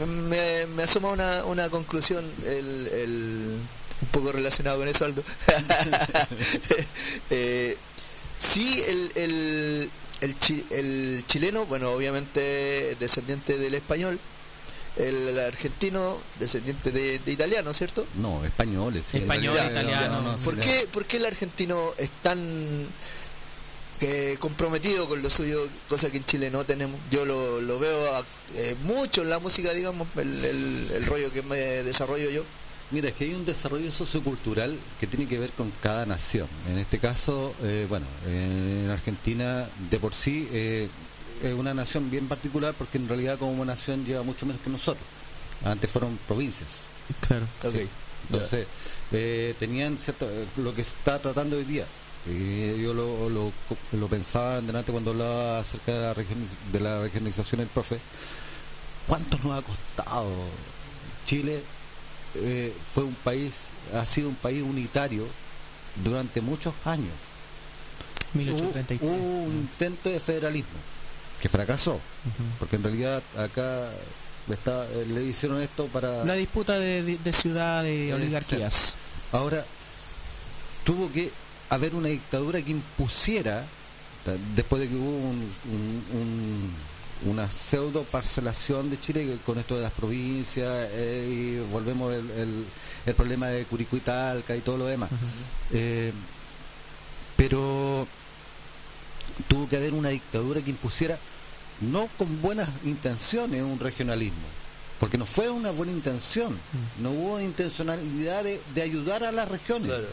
me, 0.06 0.66
me 0.66 0.82
asoma 0.84 1.10
una, 1.10 1.44
una 1.44 1.68
conclusión 1.70 2.24
el, 2.46 2.88
el- 2.92 3.58
un 4.02 4.08
poco 4.10 4.32
relacionado 4.32 4.78
con 4.78 4.88
eso, 4.88 5.04
Aldo. 5.04 5.22
eh, 7.30 7.76
sí, 8.38 8.82
el, 8.88 9.12
el, 9.14 9.90
el, 10.20 10.38
chi- 10.38 10.64
el 10.70 11.24
chileno, 11.26 11.66
bueno, 11.66 11.90
obviamente 11.90 12.96
descendiente 12.98 13.58
del 13.58 13.74
español, 13.74 14.18
el 14.96 15.38
argentino 15.38 16.18
descendiente 16.38 16.90
de, 16.90 17.18
de 17.18 17.32
italiano, 17.32 17.72
¿cierto? 17.72 18.06
No, 18.16 18.44
españoles. 18.44 19.04
sí. 19.10 19.18
Español, 19.18 19.54
italiano, 19.54 20.20
no, 20.22 20.32
no, 20.32 20.38
¿Por 20.38 20.54
sí, 20.56 20.60
qué, 20.60 20.86
por 20.92 21.04
qué 21.06 21.16
el 21.16 21.26
argentino 21.26 21.92
es 21.98 22.10
tan 22.22 22.86
eh, 24.00 24.36
comprometido 24.40 25.08
con 25.08 25.22
lo 25.22 25.30
suyo, 25.30 25.68
cosa 25.88 26.10
que 26.10 26.18
en 26.18 26.24
Chile 26.24 26.50
no 26.50 26.64
tenemos? 26.64 27.00
Yo 27.10 27.24
lo, 27.24 27.60
lo 27.60 27.78
veo 27.78 28.16
a- 28.16 28.24
eh, 28.54 28.74
mucho 28.82 29.22
en 29.22 29.30
la 29.30 29.38
música, 29.38 29.72
digamos, 29.72 30.08
el, 30.16 30.44
el- 30.44 30.90
el 30.96 31.06
rollo 31.06 31.32
que 31.32 31.42
me 31.42 31.56
desarrollo 31.56 32.28
yo. 32.30 32.44
Mira, 32.90 33.08
es 33.08 33.14
que 33.14 33.24
hay 33.24 33.32
un 33.32 33.46
desarrollo 33.46 33.90
sociocultural 33.90 34.76
que 35.00 35.06
tiene 35.06 35.26
que 35.26 35.38
ver 35.38 35.50
con 35.52 35.72
cada 35.82 36.04
nación. 36.04 36.46
En 36.68 36.78
este 36.78 36.98
caso, 36.98 37.54
eh, 37.62 37.86
bueno, 37.88 38.04
en 38.26 38.90
Argentina 38.90 39.66
de 39.90 39.98
por 39.98 40.12
sí, 40.14 40.46
eh, 40.52 40.88
es 41.42 41.54
una 41.54 41.74
nación 41.74 42.10
bien 42.10 42.28
particular 42.28 42.74
porque 42.76 42.98
en 42.98 43.08
realidad 43.08 43.38
como 43.38 43.64
nación 43.64 44.04
lleva 44.04 44.22
mucho 44.22 44.46
menos 44.46 44.62
que 44.62 44.70
nosotros. 44.70 45.04
Antes 45.64 45.90
fueron 45.90 46.18
provincias. 46.26 46.84
Claro. 47.26 47.46
Entonces, 48.30 48.66
eh, 49.12 49.54
tenían 49.58 49.98
cierto, 49.98 50.28
eh, 50.30 50.46
lo 50.56 50.74
que 50.74 50.84
se 50.84 50.90
está 50.90 51.18
tratando 51.18 51.56
hoy 51.56 51.64
día. 51.64 51.84
Eh, 52.28 52.78
yo 52.80 52.94
lo, 52.94 53.28
lo, 53.28 53.52
lo 53.92 54.08
pensaba 54.08 54.60
delante 54.60 54.92
cuando 54.92 55.10
hablaba 55.10 55.58
acerca 55.58 55.92
de 55.92 56.00
la, 56.00 56.14
de 56.72 56.80
la 56.80 57.02
regionalización 57.02 57.60
del 57.60 57.68
profe. 57.68 57.98
¿Cuánto 59.06 59.36
nos 59.38 59.58
ha 59.58 59.62
costado? 59.62 60.30
Chile 61.26 61.62
eh, 62.36 62.72
fue 62.94 63.04
un 63.04 63.14
país, 63.14 63.54
ha 63.94 64.06
sido 64.06 64.28
un 64.28 64.36
país 64.36 64.62
unitario 64.62 65.26
durante 66.04 66.40
muchos 66.40 66.74
años. 66.84 67.12
Hubo, 68.34 68.44
1833. 68.44 69.00
hubo 69.02 69.42
un 69.44 69.52
intento 69.52 70.08
de 70.08 70.20
federalismo 70.20 70.78
que 71.42 71.48
fracasó, 71.48 71.98
porque 72.60 72.76
en 72.76 72.84
realidad 72.84 73.22
acá 73.36 73.90
está, 74.48 74.86
eh, 74.92 75.04
le 75.12 75.24
hicieron 75.24 75.60
esto 75.60 75.86
para... 75.86 76.24
La 76.24 76.34
disputa 76.34 76.78
de, 76.78 77.02
de- 77.02 77.18
de 77.18 77.32
ciudad 77.32 77.82
de 77.82 78.10
Eh, 78.10 78.14
oligarquías. 78.14 78.94
Ahora, 79.32 79.64
tuvo 80.84 81.10
que 81.12 81.30
haber 81.68 81.94
una 81.96 82.08
dictadura 82.08 82.62
que 82.62 82.70
impusiera, 82.70 83.64
después 84.54 84.80
de 84.82 84.88
que 84.88 84.94
hubo 84.94 85.10
un- 85.10 85.52
un- 85.72 86.04
un- 86.20 86.92
una 87.32 87.50
pseudo 87.50 88.04
parcelación 88.04 88.88
de 88.90 89.00
Chile 89.00 89.36
con 89.44 89.58
esto 89.58 89.74
de 89.76 89.82
las 89.82 89.92
provincias 89.92 90.88
eh, 90.92 91.28
y 91.28 91.72
volvemos 91.72 92.12
el, 92.14 92.30
el- 92.30 92.64
el 93.06 93.14
problema 93.14 93.48
de 93.48 93.64
Curicó 93.64 93.96
y 93.96 94.00
Talca 94.00 94.54
y 94.54 94.60
todo 94.60 94.76
lo 94.76 94.86
demás. 94.86 95.10
Eh, 95.72 96.12
pero 97.36 98.06
tuvo 99.48 99.68
que 99.68 99.76
haber 99.76 99.94
una 99.94 100.10
dictadura 100.10 100.60
que 100.60 100.70
impusiera, 100.70 101.18
no 101.80 102.08
con 102.18 102.40
buenas 102.42 102.68
intenciones, 102.84 103.62
un 103.62 103.78
regionalismo, 103.78 104.38
porque 105.00 105.18
no 105.18 105.26
fue 105.26 105.48
una 105.50 105.70
buena 105.72 105.92
intención, 105.92 106.56
no 107.00 107.10
hubo 107.10 107.40
intencionalidad 107.40 108.44
de, 108.44 108.60
de 108.74 108.82
ayudar 108.82 109.24
a 109.24 109.32
las 109.32 109.48
regiones, 109.48 109.88
Claro. 109.88 110.06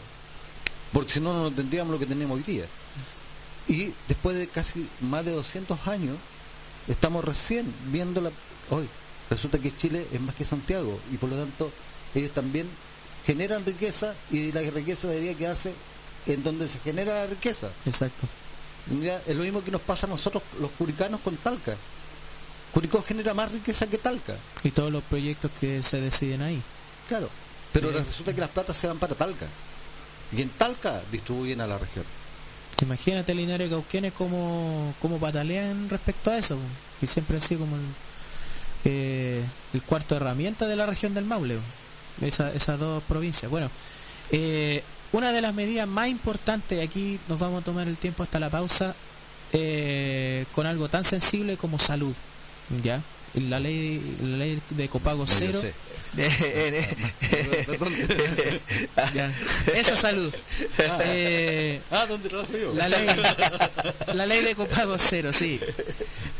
porque 0.92 1.12
si 1.12 1.20
no, 1.20 1.32
no 1.32 1.50
tendríamos 1.50 1.92
lo 1.92 1.98
que 1.98 2.06
tenemos 2.06 2.36
hoy 2.36 2.42
día. 2.42 2.64
Y 3.68 3.92
después 4.08 4.36
de 4.36 4.48
casi 4.48 4.88
más 5.00 5.24
de 5.24 5.30
200 5.32 5.86
años, 5.86 6.16
estamos 6.88 7.24
recién 7.24 7.72
viendo 7.92 8.20
la... 8.20 8.30
Hoy, 8.70 8.88
resulta 9.28 9.58
que 9.60 9.76
Chile 9.76 10.06
es 10.12 10.20
más 10.20 10.34
que 10.34 10.44
Santiago, 10.44 10.98
y 11.12 11.16
por 11.18 11.28
lo 11.30 11.36
tanto, 11.36 11.70
ellos 12.14 12.32
también 12.32 12.66
generan 13.24 13.64
riqueza, 13.64 14.14
y 14.32 14.50
la 14.50 14.62
riqueza 14.62 15.06
debería 15.06 15.34
quedarse 15.36 15.72
en 16.26 16.42
donde 16.42 16.66
se 16.68 16.80
genera 16.80 17.14
la 17.14 17.26
riqueza. 17.26 17.70
Exacto. 17.86 18.26
Ya, 19.02 19.20
es 19.26 19.36
lo 19.36 19.44
mismo 19.44 19.62
que 19.62 19.70
nos 19.70 19.80
pasa 19.82 20.06
a 20.06 20.10
nosotros 20.10 20.42
los 20.60 20.70
curicanos 20.72 21.20
con 21.20 21.36
Talca. 21.36 21.76
Curicó 22.72 23.02
genera 23.02 23.34
más 23.34 23.50
riqueza 23.52 23.86
que 23.88 23.98
Talca, 23.98 24.34
Y 24.62 24.70
todos 24.70 24.92
los 24.92 25.02
proyectos 25.04 25.50
que 25.60 25.82
se 25.82 26.00
deciden 26.00 26.42
ahí. 26.42 26.62
claro. 27.08 27.28
Pero 27.72 27.92
resulta 27.92 28.34
que 28.34 28.40
las 28.40 28.50
platas 28.50 28.76
se 28.76 28.88
van 28.88 28.98
para 28.98 29.14
Talca. 29.14 29.46
Y 30.36 30.42
en 30.42 30.48
Talca 30.50 31.00
distribuyen 31.12 31.60
a 31.60 31.68
la 31.68 31.78
región. 31.78 32.04
Imagínate 32.82 33.32
Linares 33.34 33.68
y 33.68 33.70
Cauquenes 33.70 34.12
cómo, 34.12 34.92
cómo 35.00 35.18
patalean 35.18 35.88
respecto 35.88 36.30
a 36.32 36.38
eso. 36.38 36.56
Y 37.00 37.06
siempre 37.06 37.36
ha 37.36 37.40
sido 37.40 37.60
como 37.60 37.76
el, 37.76 37.82
eh, 38.86 39.44
el 39.72 39.82
cuarto 39.82 40.16
herramienta 40.16 40.66
de 40.66 40.74
la 40.76 40.86
región 40.86 41.14
del 41.14 41.24
Maule. 41.26 41.58
Esa- 42.20 42.52
esas 42.52 42.78
dos 42.80 43.02
provincias. 43.04 43.48
Bueno, 43.50 43.70
eh, 44.32 44.82
una 45.12 45.32
de 45.32 45.40
las 45.40 45.54
medidas 45.54 45.88
más 45.88 46.08
importantes, 46.08 46.78
y 46.78 46.82
aquí 46.82 47.20
nos 47.28 47.38
vamos 47.38 47.62
a 47.62 47.64
tomar 47.64 47.88
el 47.88 47.96
tiempo 47.96 48.22
hasta 48.22 48.38
la 48.38 48.50
pausa, 48.50 48.94
eh, 49.52 50.44
con 50.54 50.66
algo 50.66 50.88
tan 50.88 51.04
sensible 51.04 51.56
como 51.56 51.78
salud. 51.78 52.14
¿Ya? 52.82 53.00
La 53.34 53.60
ley, 53.60 54.16
la 54.22 54.36
ley 54.38 54.60
de 54.70 54.88
copago 54.88 55.24
No, 55.24 55.32
cero. 55.32 55.60
Ya. 59.14 59.30
Esa 59.74 59.96
salud. 59.96 60.34
Eh, 61.04 61.80
ah, 61.92 62.04
¿dónde 62.08 62.28
trabajo 62.28 62.52
yo? 62.52 62.74
La 62.74 62.88
ley, 62.88 63.06
la 64.14 64.26
ley 64.26 64.42
de 64.42 64.56
copago 64.56 64.96
cero, 64.98 65.32
sí. 65.32 65.60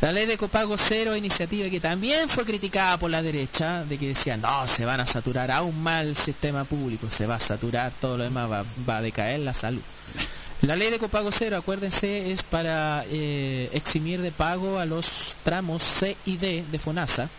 La 0.00 0.12
ley 0.12 0.26
de 0.26 0.36
copago 0.36 0.76
cero, 0.76 1.14
iniciativa 1.14 1.70
que 1.70 1.78
también 1.78 2.28
fue 2.28 2.44
criticada 2.44 2.98
por 2.98 3.10
la 3.10 3.22
derecha, 3.22 3.84
de 3.84 3.96
que 3.96 4.08
decían, 4.08 4.40
no, 4.40 4.66
se 4.66 4.84
van 4.84 4.98
a 4.98 5.06
saturar 5.06 5.52
aún 5.52 5.80
más 5.82 6.04
el 6.04 6.16
sistema 6.16 6.64
público, 6.64 7.08
se 7.10 7.26
va 7.26 7.36
a 7.36 7.40
saturar, 7.40 7.92
todo 8.00 8.18
lo 8.18 8.24
demás 8.24 8.50
va, 8.50 8.64
va 8.88 8.96
a 8.96 9.02
decaer 9.02 9.38
la 9.40 9.54
salud. 9.54 9.82
La 10.62 10.76
ley 10.76 10.90
de 10.90 10.98
copago 10.98 11.30
cero, 11.32 11.56
acuérdense, 11.56 12.32
es 12.32 12.42
para 12.42 13.04
eh, 13.08 13.70
eximir 13.72 14.20
de 14.20 14.30
pago 14.30 14.78
a 14.78 14.84
los 14.84 15.36
tramos 15.42 15.82
C 15.82 16.16
y 16.26 16.36
D 16.36 16.64
de 16.70 16.78
FONASA, 16.78 17.30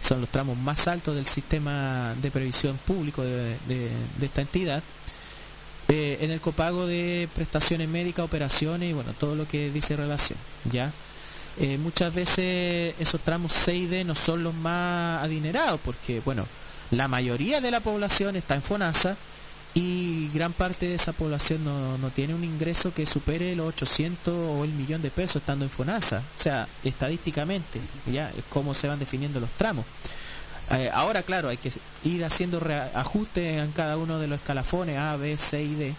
que 0.00 0.08
son 0.08 0.20
los 0.20 0.30
tramos 0.30 0.56
más 0.56 0.86
altos 0.86 1.16
del 1.16 1.26
sistema 1.26 2.14
de 2.22 2.30
previsión 2.30 2.78
público 2.86 3.22
de- 3.24 3.56
esta 4.22 4.40
entidad, 4.42 4.82
eh, 5.88 6.18
en 6.20 6.30
el 6.30 6.40
copago 6.40 6.86
de 6.86 7.28
prestaciones 7.34 7.88
médicas, 7.88 8.24
operaciones 8.24 8.90
y 8.90 8.92
bueno, 8.92 9.14
todo 9.18 9.34
lo 9.34 9.48
que 9.48 9.70
dice 9.72 9.96
relación, 9.96 10.38
¿ya? 10.70 10.92
Eh, 11.58 11.76
muchas 11.76 12.14
veces 12.14 12.94
esos 13.00 13.20
tramos 13.22 13.52
C 13.52 13.74
y 13.74 13.86
D 13.86 14.04
no 14.04 14.14
son 14.14 14.44
los 14.44 14.54
más 14.54 15.24
adinerados 15.24 15.80
porque, 15.84 16.20
bueno, 16.24 16.46
la 16.92 17.08
mayoría 17.08 17.60
de 17.60 17.72
la 17.72 17.80
población 17.80 18.36
está 18.36 18.54
en 18.54 18.62
FONASA 18.62 19.16
y 19.74 20.28
gran 20.34 20.52
parte 20.52 20.86
de 20.86 20.94
esa 20.94 21.12
población 21.12 21.64
no, 21.64 21.96
no 21.98 22.10
tiene 22.10 22.34
un 22.34 22.42
ingreso 22.42 22.92
que 22.92 23.06
supere 23.06 23.54
los 23.54 23.68
800 23.68 24.34
o 24.34 24.64
el 24.64 24.72
millón 24.72 25.00
de 25.00 25.10
pesos 25.10 25.36
estando 25.36 25.64
en 25.64 25.70
FONASA. 25.70 26.18
O 26.18 26.42
sea, 26.42 26.66
estadísticamente, 26.82 27.80
ya 28.10 28.30
es 28.30 28.44
cómo 28.50 28.74
se 28.74 28.88
van 28.88 28.98
definiendo 28.98 29.38
los 29.38 29.50
tramos. 29.50 29.84
Eh, 30.70 30.90
ahora, 30.92 31.22
claro, 31.22 31.48
hay 31.48 31.56
que 31.56 31.72
ir 32.04 32.24
haciendo 32.24 32.60
ajustes 32.94 33.60
en 33.62 33.72
cada 33.72 33.96
uno 33.96 34.18
de 34.18 34.26
los 34.26 34.40
escalafones 34.40 34.98
A, 34.98 35.16
B, 35.16 35.36
C 35.36 35.62
y 35.62 35.74
D 35.74 35.94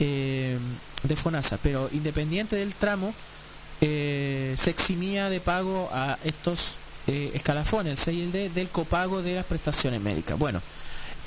eh, 0.00 0.58
de 1.02 1.16
FONASA, 1.16 1.58
pero 1.62 1.88
independiente 1.92 2.56
del 2.56 2.74
tramo, 2.74 3.14
eh, 3.80 4.54
se 4.58 4.70
eximía 4.70 5.30
de 5.30 5.40
pago 5.40 5.88
a 5.92 6.18
estos 6.24 6.76
escalafones, 7.06 7.92
el 7.92 7.98
C 7.98 8.12
y 8.12 8.22
el 8.22 8.32
D, 8.32 8.50
del 8.50 8.68
copago 8.68 9.22
de 9.22 9.36
las 9.36 9.46
prestaciones 9.46 10.00
médicas. 10.02 10.38
Bueno, 10.38 10.60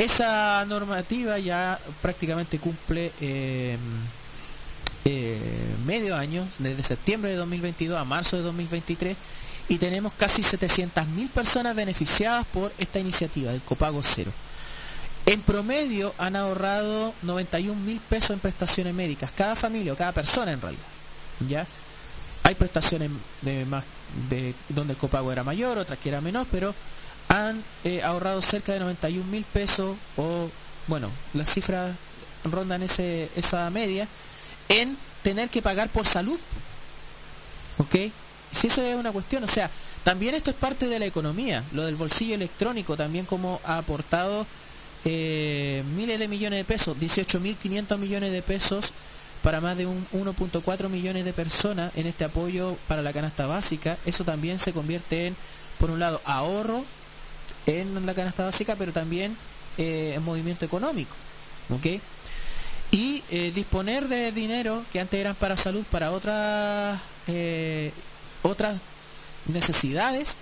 esa 0.04 0.66
normativa 0.66 1.38
ya 1.38 1.80
prácticamente 2.02 2.58
cumple 2.58 3.12
eh, 3.22 3.78
eh, 5.06 5.39
medio 5.86 6.16
año, 6.16 6.47
desde 6.58 6.82
septiembre 6.82 7.30
de 7.30 7.38
2022 7.38 7.99
a 7.99 8.04
marzo 8.04 8.36
de 8.38 8.41
2023, 8.41 9.16
y 9.70 9.78
tenemos 9.78 10.12
casi 10.14 10.41
700.000 10.41 11.30
personas 11.30 11.76
beneficiadas 11.76 12.45
por 12.47 12.74
esta 12.80 12.99
iniciativa 12.99 13.52
del 13.52 13.62
copago 13.62 14.02
cero. 14.04 14.32
En 15.28 15.41
promedio 15.41 16.16
han 16.18 16.36
ahorrado 16.36 17.14
91 17.22 17.80
mil 17.80 17.99
pesos 17.99 18.32
en 18.32 18.39
prestaciones 18.39 18.95
médicas, 18.95 19.32
cada 19.32 19.56
familia 19.56 19.93
o 19.93 19.95
cada 19.95 20.14
persona 20.14 20.52
en 20.52 20.62
realidad. 20.62 20.84
¿ya? 21.47 21.68
Hay 22.41 22.56
prestaciones 22.56 23.12
de 23.43 23.66
más, 23.66 23.84
de, 24.30 24.56
donde 24.70 24.93
el 24.93 24.99
copago 24.99 25.32
era 25.32 25.43
mayor, 25.43 25.78
otras 25.78 25.99
que 25.99 26.10
era 26.10 26.22
menor, 26.22 26.47
pero 26.52 26.74
han 27.32 27.64
eh, 27.86 28.04
ahorrado 28.04 28.42
cerca 28.42 28.74
de 28.74 28.82
91 28.82 29.26
mil 29.32 29.46
pesos 29.46 29.96
o, 30.18 30.50
bueno, 30.88 31.10
las 31.34 31.50
cifras 31.54 31.96
rondan 32.44 32.84
ese, 32.84 33.30
esa 33.38 33.70
media 33.70 34.06
en 34.68 34.98
tener 35.24 35.50
que 35.50 35.62
pagar 35.62 35.88
por 35.88 36.06
salud. 36.06 36.38
¿Ok? 37.78 37.96
Si 38.52 38.68
eso 38.68 38.84
es 38.84 38.98
una 38.98 39.14
cuestión, 39.14 39.46
o 39.46 39.48
sea, 39.48 39.72
también 40.04 40.36
esto 40.36 40.50
es 40.50 40.58
parte 40.58 40.90
de 40.90 41.00
la 41.00 41.06
economía, 41.06 41.64
lo 41.72 41.86
del 41.86 41.96
bolsillo 41.96 42.36
electrónico 42.36 42.98
también 42.98 43.26
como 43.26 43.62
ha 43.64 43.78
aportado 43.78 44.46
eh, 45.06 45.84
miles 45.96 46.20
de 46.20 46.28
millones 46.28 46.60
de 46.60 46.66
pesos, 46.66 46.98
18.500 46.98 47.98
millones 47.98 48.34
de 48.34 48.42
pesos 48.42 48.92
para 49.42 49.62
más 49.62 49.78
de 49.78 49.86
un 49.86 50.06
1.4 50.12 50.90
millones 50.90 51.24
de 51.24 51.32
personas 51.32 51.96
en 51.96 52.08
este 52.08 52.26
apoyo 52.26 52.76
para 52.90 53.02
la 53.02 53.14
canasta 53.14 53.48
básica. 53.48 53.98
Eso 54.06 54.26
también 54.26 54.60
se 54.60 54.74
convierte 54.74 55.28
en, 55.28 55.36
por 55.80 55.92
un 55.92 56.00
lado, 56.00 56.20
ahorro 56.26 56.84
en 57.66 58.05
la 58.05 58.14
canasta 58.14 58.43
básica, 58.43 58.76
pero 58.76 58.91
también 58.91 59.36
eh, 59.78 60.14
en 60.16 60.24
movimiento 60.24 60.66
económico. 60.66 61.16
Y 62.91 63.24
eh, 63.32 63.51
disponer 63.55 64.09
de 64.09 64.32
dinero 64.32 64.84
que 64.91 64.99
antes 64.99 65.20
eran 65.20 65.36
para 65.36 65.55
salud, 65.55 65.86
para 65.89 66.12
otras, 66.12 66.99
eh, 67.28 67.91
otras 68.43 68.80
necesidades, 69.47 70.36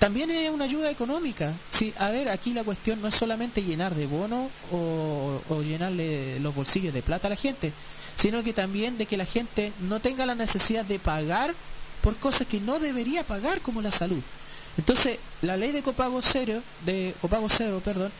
también 0.00 0.32
es 0.32 0.50
una 0.50 0.64
ayuda 0.64 0.90
económica. 0.90 1.52
Sí, 1.70 1.94
a 1.98 2.10
ver, 2.10 2.28
aquí 2.28 2.52
la 2.52 2.64
cuestión 2.64 3.00
no 3.00 3.06
es 3.06 3.14
solamente 3.14 3.62
llenar 3.62 3.94
de 3.94 4.06
bono 4.06 4.50
o, 4.72 5.40
o 5.48 5.62
llenarle 5.62 6.40
los 6.40 6.52
bolsillos 6.52 6.92
de 6.92 7.02
plata 7.02 7.28
a 7.28 7.30
la 7.30 7.36
gente, 7.36 7.72
sino 8.16 8.42
que 8.42 8.52
también 8.52 8.98
de 8.98 9.06
que 9.06 9.16
la 9.16 9.24
gente 9.24 9.72
no 9.82 10.00
tenga 10.00 10.26
la 10.26 10.34
necesidad 10.34 10.84
de 10.84 10.98
pagar 10.98 11.54
por 12.02 12.16
cosas 12.16 12.48
que 12.48 12.58
no 12.58 12.80
debería 12.80 13.24
pagar 13.24 13.60
como 13.60 13.80
la 13.80 13.92
salud. 13.92 14.22
Entonces, 14.78 15.18
la 15.42 15.56
ley 15.56 15.72
de 15.72 15.82
copago 15.82 16.20
cero, 16.22 16.62
de 16.84 17.14
copago 17.20 17.48
cero, 17.48 17.80
perdón, 17.84 18.10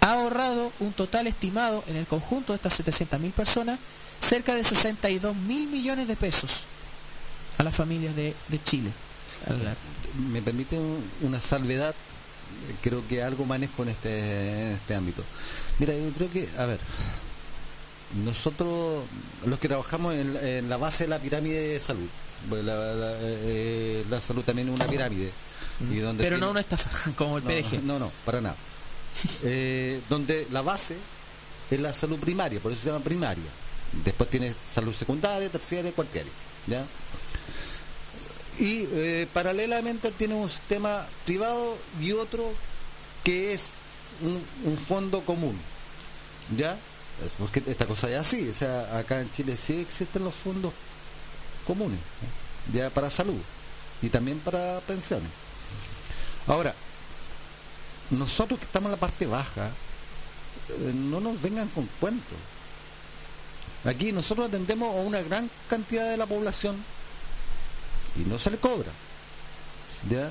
ha 0.00 0.12
ahorrado 0.12 0.70
un 0.80 0.92
total 0.92 1.26
estimado 1.26 1.82
en 1.86 1.96
el 1.96 2.06
conjunto 2.06 2.52
de 2.52 2.56
estas 2.56 2.78
700.000 2.80 3.32
personas 3.32 3.78
cerca 4.20 4.54
de 4.54 4.64
62 4.64 5.34
mil 5.36 5.68
millones 5.68 6.08
de 6.08 6.16
pesos 6.16 6.64
a 7.58 7.62
las 7.62 7.74
familias 7.74 8.14
de, 8.16 8.34
de 8.48 8.62
Chile. 8.62 8.90
me 10.30 10.42
permite 10.42 10.78
una 11.22 11.40
salvedad, 11.40 11.94
creo 12.82 13.06
que 13.06 13.22
algo 13.22 13.44
manejo 13.44 13.82
en 13.82 13.90
este, 13.90 14.66
en 14.66 14.72
este 14.72 14.94
ámbito. 14.94 15.22
Mira, 15.78 15.94
yo 15.94 16.10
creo 16.10 16.30
que, 16.30 16.48
a 16.58 16.66
ver, 16.66 16.78
nosotros, 18.24 19.04
los 19.46 19.58
que 19.58 19.68
trabajamos 19.68 20.14
en, 20.14 20.68
la 20.68 20.76
base 20.76 21.04
de 21.04 21.10
la 21.10 21.18
pirámide 21.18 21.68
de 21.68 21.80
salud, 21.80 22.08
pues 22.48 22.62
eh, 22.66 24.04
la, 24.08 24.20
salud 24.20 24.42
también 24.42 24.68
es 24.68 24.74
una 24.74 24.86
pirámide. 24.86 25.30
Y 25.80 25.98
donde 25.98 26.22
Pero 26.22 26.38
no 26.38 26.50
una 26.50 26.60
estafa, 26.60 26.90
como 27.16 27.38
el 27.38 27.42
PDG. 27.42 27.82
No, 27.82 27.98
no, 27.98 28.10
para 28.24 28.40
nada. 28.40 28.56
Eh, 29.44 30.00
donde 30.08 30.48
la 30.50 30.60
base 30.60 30.96
es 31.70 31.78
la 31.78 31.92
salud 31.92 32.18
primaria, 32.18 32.58
por 32.58 32.72
eso 32.72 32.80
se 32.82 32.88
llama 32.88 33.04
primaria. 33.04 33.44
Después 34.04 34.28
tiene 34.28 34.52
salud 34.74 34.92
secundaria, 34.92 35.48
terciaria, 35.48 35.92
cualquiera. 35.92 36.28
¿ya? 36.66 36.84
Y 38.58 38.88
eh, 38.90 39.28
paralelamente 39.32 40.10
tiene 40.10 40.34
un 40.34 40.48
sistema 40.48 41.06
privado 41.24 41.76
y 42.00 42.12
otro 42.12 42.52
que 43.22 43.54
es 43.54 43.70
un, 44.20 44.76
fondo 44.76 45.22
común. 45.22 45.58
¿Ya? 46.56 46.76
Porque 47.38 47.62
esta 47.66 47.86
cosa 47.86 48.10
es 48.10 48.16
así. 48.16 48.48
O 48.48 48.54
sea, 48.54 48.98
acá 48.98 49.20
en 49.20 49.32
Chile 49.32 49.56
sí 49.56 49.80
existen 49.80 50.24
los 50.24 50.34
fondos 50.34 50.72
comunes. 51.66 51.98
Ya 52.72 52.90
para 52.90 53.10
salud 53.10 53.40
y 54.02 54.08
también 54.08 54.38
para 54.40 54.80
pensiones. 54.80 55.30
Ahora, 56.46 56.74
nosotros 58.10 58.58
que 58.58 58.66
estamos 58.66 58.86
en 58.88 58.92
la 58.92 58.98
parte 58.98 59.26
baja, 59.26 59.70
eh, 60.68 60.92
no 60.94 61.20
nos 61.20 61.40
vengan 61.40 61.68
con 61.68 61.88
cuentos. 62.00 62.38
Aquí 63.84 64.12
nosotros 64.12 64.48
atendemos 64.48 64.88
a 64.88 65.00
una 65.00 65.20
gran 65.22 65.50
cantidad 65.68 66.10
de 66.10 66.16
la 66.16 66.26
población 66.26 66.76
y 68.16 68.28
no 68.28 68.38
se 68.38 68.50
le 68.50 68.58
cobra. 68.58 68.90
¿Ya? 70.10 70.30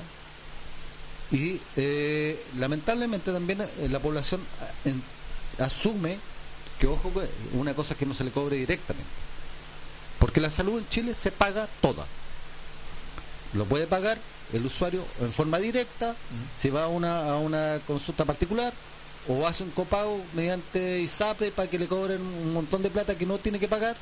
Y 1.30 1.60
eh, 1.76 2.44
lamentablemente 2.58 3.32
también 3.32 3.62
eh, 3.62 3.88
la 3.90 3.98
población 3.98 4.40
asume 5.58 6.18
que, 6.78 6.86
ojo, 6.86 7.12
una 7.54 7.74
cosa 7.74 7.96
que 7.96 8.06
no 8.06 8.14
se 8.14 8.24
le 8.24 8.30
cobre 8.30 8.56
directamente. 8.56 9.10
Porque 10.18 10.40
la 10.40 10.50
salud 10.50 10.78
en 10.78 10.88
Chile 10.88 11.14
se 11.14 11.32
paga 11.32 11.68
toda. 11.80 12.06
Lo 13.52 13.64
puede 13.64 13.86
pagar 13.86 14.18
el 14.54 14.64
usuario 14.64 15.04
en 15.20 15.32
forma 15.32 15.58
directa, 15.58 16.14
si 16.60 16.70
va 16.70 16.84
a 16.84 16.88
una, 16.88 17.30
a 17.30 17.38
una 17.38 17.80
consulta 17.86 18.24
particular, 18.24 18.72
o 19.28 19.46
hace 19.46 19.64
un 19.64 19.70
copago 19.70 20.22
mediante 20.34 21.00
ISAPRE 21.00 21.50
para 21.50 21.68
que 21.68 21.78
le 21.78 21.86
cobren 21.86 22.20
un 22.20 22.52
montón 22.52 22.82
de 22.82 22.90
plata 22.90 23.16
que 23.16 23.26
no 23.26 23.38
tiene 23.38 23.58
que 23.58 23.68
pagar, 23.68 23.96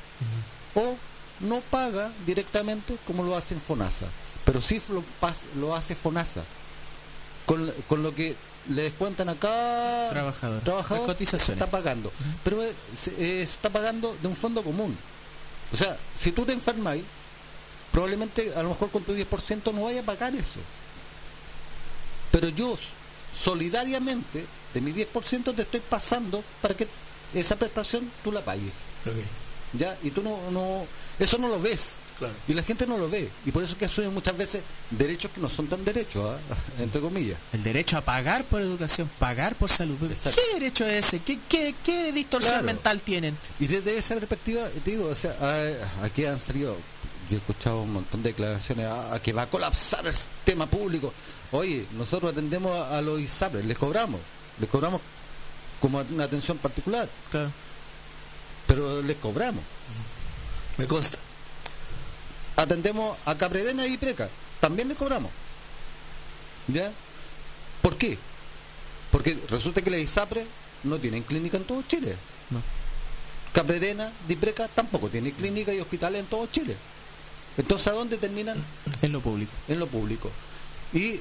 o 0.75 0.95
no 1.39 1.61
paga 1.61 2.11
directamente 2.25 2.97
como 3.07 3.23
lo 3.23 3.35
hace 3.35 3.55
en 3.55 3.61
FONASA, 3.61 4.05
pero 4.45 4.61
sí 4.61 4.79
lo, 4.89 5.03
lo 5.59 5.75
hace 5.75 5.95
FONASA, 5.95 6.43
con, 7.45 7.73
con 7.87 8.03
lo 8.03 8.13
que 8.13 8.35
le 8.69 8.83
descuentan 8.83 9.29
acá 9.29 10.09
trabajador, 10.11 10.61
trabajador 10.61 11.17
se 11.17 11.35
está 11.35 11.69
pagando, 11.69 12.11
pero 12.43 12.61
eh, 12.63 12.73
se, 12.95 13.41
está 13.41 13.69
pagando 13.69 14.15
de 14.21 14.27
un 14.27 14.35
fondo 14.35 14.61
común. 14.61 14.95
O 15.73 15.77
sea, 15.77 15.97
si 16.19 16.31
tú 16.31 16.45
te 16.45 16.53
enfermas 16.53 16.97
probablemente 17.93 18.51
a 18.55 18.63
lo 18.63 18.69
mejor 18.69 18.89
con 18.89 19.03
tu 19.03 19.13
10% 19.15 19.73
no 19.73 19.83
vaya 19.85 20.01
a 20.01 20.03
pagar 20.03 20.35
eso. 20.35 20.59
Pero 22.31 22.49
yo 22.49 22.75
solidariamente 23.39 24.45
de 24.73 24.81
mi 24.81 24.91
10% 24.91 25.55
te 25.55 25.61
estoy 25.61 25.79
pasando 25.79 26.43
para 26.61 26.75
que 26.75 26.87
esa 27.33 27.55
prestación 27.55 28.11
tú 28.23 28.31
la 28.31 28.41
pagues. 28.41 28.73
¿Ya? 29.73 29.97
Y 30.03 30.11
tú 30.11 30.21
no, 30.21 30.51
no, 30.51 30.85
eso 31.19 31.37
no 31.37 31.47
lo 31.47 31.61
ves. 31.61 31.95
Y 32.47 32.53
la 32.53 32.63
gente 32.63 32.87
no 32.87 32.97
lo 32.97 33.09
ve. 33.09 33.29
Y 33.45 33.51
por 33.51 33.63
eso 33.63 33.77
que 33.77 33.85
asumen 33.85 34.13
muchas 34.13 34.37
veces 34.37 34.61
derechos 34.89 35.31
que 35.31 35.41
no 35.41 35.49
son 35.49 35.67
tan 35.67 35.83
derechos, 35.83 36.23
¿ah? 36.25 36.55
entre 36.81 37.01
comillas. 37.01 37.37
El 37.51 37.63
derecho 37.63 37.97
a 37.97 38.01
pagar 38.01 38.43
por 38.45 38.61
educación, 38.61 39.09
pagar 39.19 39.55
por 39.55 39.69
salud. 39.69 39.97
¿Qué 39.99 40.53
derecho 40.53 40.85
es 40.85 41.05
ese? 41.07 41.19
¿Qué, 41.19 41.39
qué, 41.49 41.75
qué 41.83 42.11
distorsión 42.11 42.65
mental 42.65 43.01
tienen? 43.01 43.37
Y 43.59 43.67
desde 43.67 43.97
esa 43.97 44.15
perspectiva, 44.15 44.67
te 44.83 44.91
digo, 44.91 45.07
o 45.07 45.15
sea, 45.15 45.35
aquí 46.01 46.25
han 46.25 46.39
salido, 46.39 46.77
yo 47.29 47.35
he 47.35 47.39
escuchado 47.39 47.81
un 47.81 47.93
montón 47.93 48.23
de 48.23 48.29
declaraciones 48.29 48.87
a, 48.87 49.19
que 49.21 49.33
va 49.33 49.43
a 49.43 49.47
colapsar 49.47 50.05
el 50.05 50.15
sistema 50.15 50.65
público. 50.65 51.13
Oye, 51.51 51.85
nosotros 51.93 52.31
atendemos 52.31 52.77
a, 52.91 53.01
los 53.01 53.19
ISAPRES, 53.19 53.65
les 53.65 53.77
cobramos, 53.77 54.19
les 54.59 54.69
cobramos 54.69 55.01
como 55.79 55.99
una 55.99 56.23
atención 56.23 56.57
particular. 56.57 57.09
Claro. 57.31 57.51
Pero 58.67 59.01
les 59.01 59.17
cobramos. 59.17 59.63
Me 60.77 60.87
consta. 60.87 61.17
Atendemos 62.55 63.17
a 63.25 63.35
Capredena 63.35 63.85
y 63.85 63.97
Preca, 63.97 64.29
también 64.59 64.87
les 64.87 64.97
cobramos. 64.97 65.31
¿Ya? 66.67 66.91
¿Por 67.81 67.97
qué? 67.97 68.17
Porque 69.11 69.37
resulta 69.49 69.81
que 69.81 69.89
la 69.89 69.97
ISAPRE 69.97 70.45
no 70.83 70.97
tienen 70.97 71.23
clínica 71.23 71.57
en 71.57 71.65
todo 71.65 71.83
Chile. 71.87 72.15
No. 72.49 72.61
Capredena, 73.53 74.11
Dipreca 74.27 74.67
tampoco 74.67 75.09
tiene 75.09 75.31
clínica 75.31 75.73
y 75.73 75.79
hospitales 75.79 76.21
en 76.21 76.25
todo 76.25 76.47
Chile. 76.47 76.75
Entonces, 77.57 77.87
¿a 77.87 77.91
dónde 77.91 78.17
terminan? 78.17 78.57
En 79.01 79.11
lo 79.11 79.21
público. 79.21 79.51
En 79.67 79.79
lo 79.79 79.87
público. 79.87 80.29
Y 80.93 81.19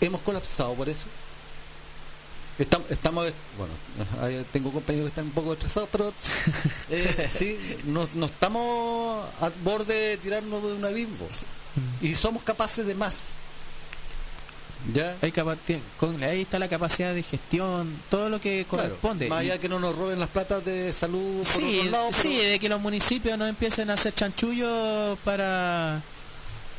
hemos 0.00 0.20
colapsado 0.22 0.74
por 0.74 0.88
eso. 0.88 1.06
Estamos, 2.58 2.90
estamos, 2.90 3.32
bueno, 3.56 4.44
tengo 4.52 4.70
compañeros 4.70 5.06
que 5.06 5.08
están 5.08 5.24
un 5.24 5.30
poco 5.32 5.54
estresados, 5.54 5.88
pero 5.90 6.12
eh, 6.90 7.28
sí, 7.32 7.58
no, 7.86 8.06
estamos 8.24 9.26
al 9.40 9.52
borde 9.64 9.94
de 9.94 10.16
tirarnos 10.18 10.62
de 10.62 10.74
un 10.74 10.84
abismo 10.84 11.26
y 12.02 12.14
somos 12.14 12.42
capaces 12.42 12.86
de 12.86 12.94
más. 12.94 13.28
¿Ya? 14.92 15.16
Hay 15.22 15.32
ahí 16.22 16.42
está 16.42 16.58
la 16.58 16.68
capacidad 16.68 17.14
de 17.14 17.22
gestión, 17.22 17.94
todo 18.10 18.28
lo 18.28 18.40
que 18.40 18.64
corresponde. 18.68 19.28
más 19.28 19.40
allá 19.40 19.58
que 19.58 19.68
no 19.68 19.78
nos 19.78 19.96
roben 19.96 20.18
las 20.18 20.28
platas 20.28 20.64
de 20.64 20.92
salud 20.92 21.38
por 21.38 21.46
sí, 21.46 21.90
Sí, 22.12 22.36
de 22.36 22.58
que 22.58 22.68
los 22.68 22.80
municipios 22.80 23.38
no 23.38 23.46
empiecen 23.46 23.90
a 23.90 23.94
hacer 23.94 24.14
chanchullos 24.14 25.18
para 25.24 26.00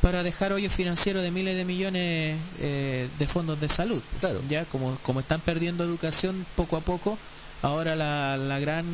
para 0.02 0.22
dejar 0.22 0.52
hoyos 0.52 0.74
financieros 0.74 1.22
de 1.22 1.30
miles 1.30 1.56
de 1.56 1.64
millones 1.64 2.36
eh, 2.60 3.08
de 3.18 3.26
fondos 3.26 3.58
de 3.58 3.70
salud. 3.70 4.02
Claro. 4.20 4.42
Ya 4.50 4.66
como, 4.66 4.98
como 5.02 5.20
están 5.20 5.40
perdiendo 5.40 5.82
educación 5.82 6.44
poco 6.56 6.76
a 6.76 6.82
poco, 6.82 7.16
ahora 7.62 7.96
la, 7.96 8.36
la 8.36 8.58
gran 8.58 8.84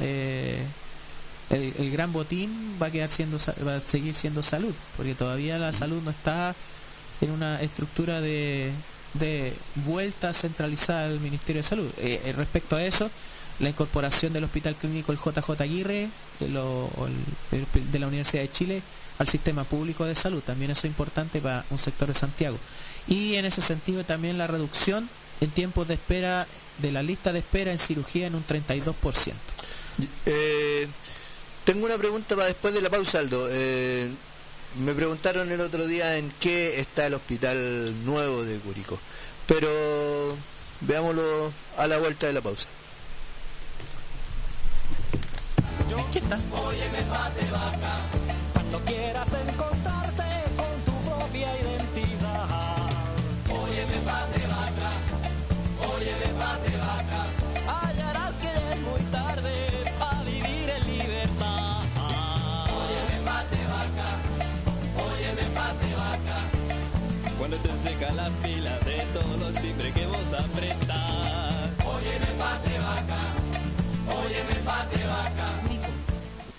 eh, 0.00 0.60
el, 1.50 1.90
gran 1.90 2.12
botín 2.12 2.76
va 2.80 2.88
a 2.88 2.90
quedar 2.90 3.08
siendo 3.08 3.38
va 3.66 3.76
a 3.76 3.80
seguir 3.80 4.14
siendo 4.14 4.42
salud, 4.42 4.74
porque 4.96 5.14
todavía 5.14 5.58
la 5.58 5.72
salud 5.72 6.02
no 6.02 6.10
está 6.10 6.54
en 7.20 7.30
una 7.30 7.60
estructura 7.60 8.20
de, 8.20 8.70
de 9.14 9.52
vuelta 9.76 10.32
centralizada 10.32 11.06
al 11.06 11.20
Ministerio 11.20 11.62
de 11.62 11.68
Salud. 11.68 11.90
Eh, 11.98 12.32
respecto 12.36 12.76
a 12.76 12.84
eso, 12.84 13.10
la 13.60 13.68
incorporación 13.68 14.32
del 14.32 14.44
Hospital 14.44 14.76
Clínico 14.76 15.12
el 15.12 15.18
JJ 15.18 15.60
Aguirre 15.60 16.08
de 16.40 17.98
la 17.98 18.06
Universidad 18.06 18.42
de 18.42 18.52
Chile 18.52 18.82
al 19.18 19.28
sistema 19.28 19.64
público 19.64 20.04
de 20.04 20.14
salud. 20.14 20.42
También 20.42 20.70
eso 20.70 20.86
es 20.86 20.90
importante 20.90 21.40
para 21.40 21.64
un 21.70 21.78
sector 21.78 22.08
de 22.08 22.14
Santiago. 22.14 22.58
Y 23.08 23.34
en 23.34 23.44
ese 23.44 23.60
sentido 23.60 24.04
también 24.04 24.38
la 24.38 24.46
reducción 24.46 25.08
en 25.40 25.50
tiempos 25.50 25.88
de 25.88 25.94
espera 25.94 26.46
de 26.78 26.92
la 26.92 27.02
lista 27.02 27.32
de 27.32 27.40
espera 27.40 27.72
en 27.72 27.78
cirugía 27.78 28.26
en 28.26 28.34
un 28.34 28.44
32%. 28.46 28.94
Eh, 30.26 30.86
tengo 31.64 31.86
una 31.86 31.98
pregunta 31.98 32.36
para 32.36 32.46
después 32.46 32.72
de 32.72 32.82
la 32.82 32.90
pausa, 32.90 33.18
Aldo. 33.18 33.48
Eh, 33.50 34.08
me 34.76 34.94
preguntaron 34.94 35.50
el 35.50 35.60
otro 35.60 35.86
día 35.86 36.16
en 36.16 36.32
qué 36.40 36.80
está 36.80 37.06
el 37.06 37.14
hospital 37.14 38.04
nuevo 38.04 38.44
de 38.44 38.58
Curicó. 38.58 38.98
Pero 39.46 39.68
veámoslo 40.80 41.52
a 41.76 41.86
la 41.86 41.98
vuelta 41.98 42.26
de 42.26 42.32
la 42.34 42.40
pausa. 42.40 42.68
¿Qué 46.12 46.20
está? 46.20 46.38
Cuando 48.52 48.80
quieras 48.84 49.28
encontrarte 49.28 50.24
con 50.56 50.84
tu 50.84 51.08
propia 51.08 51.48
identidad. 51.60 52.46
Óyeme, 53.50 53.98
pate 54.06 54.46
vaca, 54.46 54.90
óyeme, 55.94 56.28
pate 56.38 56.76
vaca. 56.78 57.26
Hallarás 57.66 58.34
que 58.40 58.72
es 58.72 58.80
muy 58.80 59.00
tarde 59.10 59.67
Cuando 67.48 67.66
te 67.66 67.88
seca 67.88 68.12
la 68.12 68.28
pila 68.42 68.78
de 68.80 68.98
todos 69.14 69.40
los 69.40 69.62
timbres 69.62 69.94
que 69.94 70.04
vos 70.04 70.32
apretás. 70.34 71.70
Óyeme, 71.82 72.26
pate 72.38 72.78
vaca, 72.78 73.18
óyeme, 74.06 74.54
pate 74.66 75.04
vaca. 75.06 75.48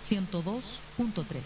102.3 0.09 1.41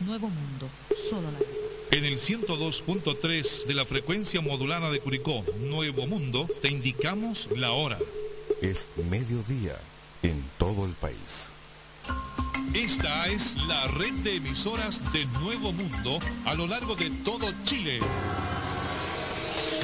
Nuevo 0.00 0.28
Mundo, 0.28 0.70
solo 1.10 1.28
la 1.30 1.98
En 1.98 2.06
el 2.06 2.18
102.3 2.18 3.66
de 3.66 3.74
la 3.74 3.84
frecuencia 3.84 4.40
modulada 4.40 4.90
de 4.90 5.00
Curicó, 5.00 5.44
Nuevo 5.58 6.06
Mundo, 6.06 6.48
te 6.62 6.68
indicamos 6.68 7.46
la 7.54 7.72
hora. 7.72 7.98
Es 8.62 8.88
mediodía 9.10 9.76
en 10.22 10.42
todo 10.56 10.86
el 10.86 10.92
país. 10.92 11.49
Esta 12.74 13.26
es 13.28 13.56
la 13.66 13.86
red 13.88 14.12
de 14.22 14.36
emisoras 14.36 15.00
de 15.12 15.24
Nuevo 15.40 15.72
Mundo 15.72 16.18
a 16.44 16.54
lo 16.54 16.66
largo 16.66 16.94
de 16.94 17.10
todo 17.10 17.52
Chile. 17.64 18.00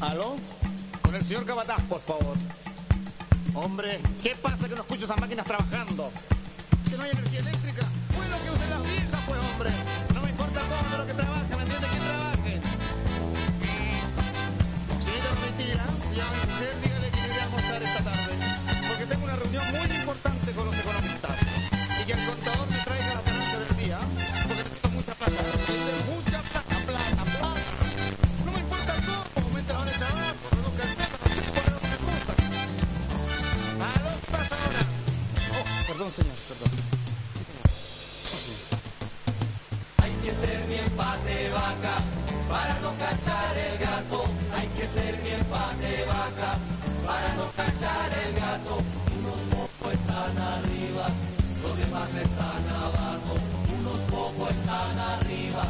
¿Aló? 0.00 0.36
Con 1.02 1.14
el 1.14 1.22
señor 1.24 1.44
Capataz, 1.44 1.82
por 1.82 2.00
favor. 2.00 2.36
Hombre, 3.54 4.00
¿qué 4.22 4.34
pasa 4.34 4.66
que 4.68 4.74
no 4.74 4.80
escucho 4.80 5.04
esas 5.04 5.20
máquinas 5.20 5.44
trabajando? 5.44 6.10
¿Que 6.88 6.96
no 6.96 7.02
hay 7.02 7.10
energía 7.10 7.40
eléctrica? 7.40 7.86
Bueno, 8.16 8.36
que 8.42 8.50
usen 8.50 8.70
las 8.70 8.82
viejas, 8.82 9.20
pues, 9.26 9.40
hombre. 9.40 9.70
No 10.14 10.22
me 10.22 10.30
importa 10.30 10.60
cómo, 10.60 10.96
lo 10.96 11.06
que 11.06 11.14
trabaje, 11.14 11.56
¿me 11.56 11.62
entiende? 11.62 11.86
Que 11.88 11.98
trabaje. 12.06 12.54
Eh, 13.62 14.00
Señorita 15.04 15.86
si 16.08 16.16
llama 16.16 16.32
mi 16.32 16.86
dígale 16.86 17.10
que 17.10 17.20
iré 17.20 17.40
a 17.40 17.44
almorzar 17.44 17.82
esta 17.82 18.04
tarde. 18.04 18.32
Porque 18.88 19.06
tengo 19.06 19.24
una 19.24 19.36
reunión 19.36 19.64
muy 19.70 19.96
importante 19.96 20.52
con 20.52 20.64
los 20.64 20.78
economistas. 20.78 21.39
Perdón, 36.10 36.34
señor, 36.34 36.36
perdón. 36.48 36.70
Hay 39.98 40.12
que 40.24 40.32
ser 40.32 40.66
bien 40.66 40.90
pate 40.96 41.50
vaca 41.50 42.02
para 42.48 42.80
no 42.80 42.94
cachar 42.98 43.58
el 43.58 43.78
gato. 43.78 44.24
Hay 44.54 44.66
que 44.68 44.86
ser 44.88 45.16
bien 45.22 45.44
pate 45.44 46.04
vaca 46.06 46.58
para 47.06 47.34
no 47.34 47.52
cachar 47.52 48.10
el 48.26 48.34
gato. 48.34 48.82
Unos 49.18 49.40
pocos 49.50 49.94
están 49.94 50.38
arriba, 50.38 51.08
los 51.62 51.78
demás 51.78 52.08
están 52.10 52.68
abajo. 52.74 53.34
Unos 53.78 53.98
pocos 54.10 54.50
están 54.50 54.98
arriba, 54.98 55.64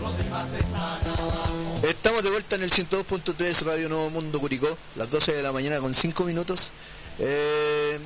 los 0.00 0.18
demás 0.18 0.52
están 0.52 1.18
abajo. 1.18 1.86
Estamos 1.86 2.24
de 2.24 2.30
vuelta 2.30 2.56
en 2.56 2.62
el 2.64 2.70
102.3 2.70 3.62
Radio 3.62 3.88
Nuevo 3.88 4.10
Mundo 4.10 4.40
Curicó, 4.40 4.76
las 4.96 5.10
12 5.10 5.34
de 5.34 5.42
la 5.42 5.52
mañana 5.52 5.78
con 5.78 5.94
5 5.94 6.24
minutos. 6.24 6.72
Eh, 7.18 8.00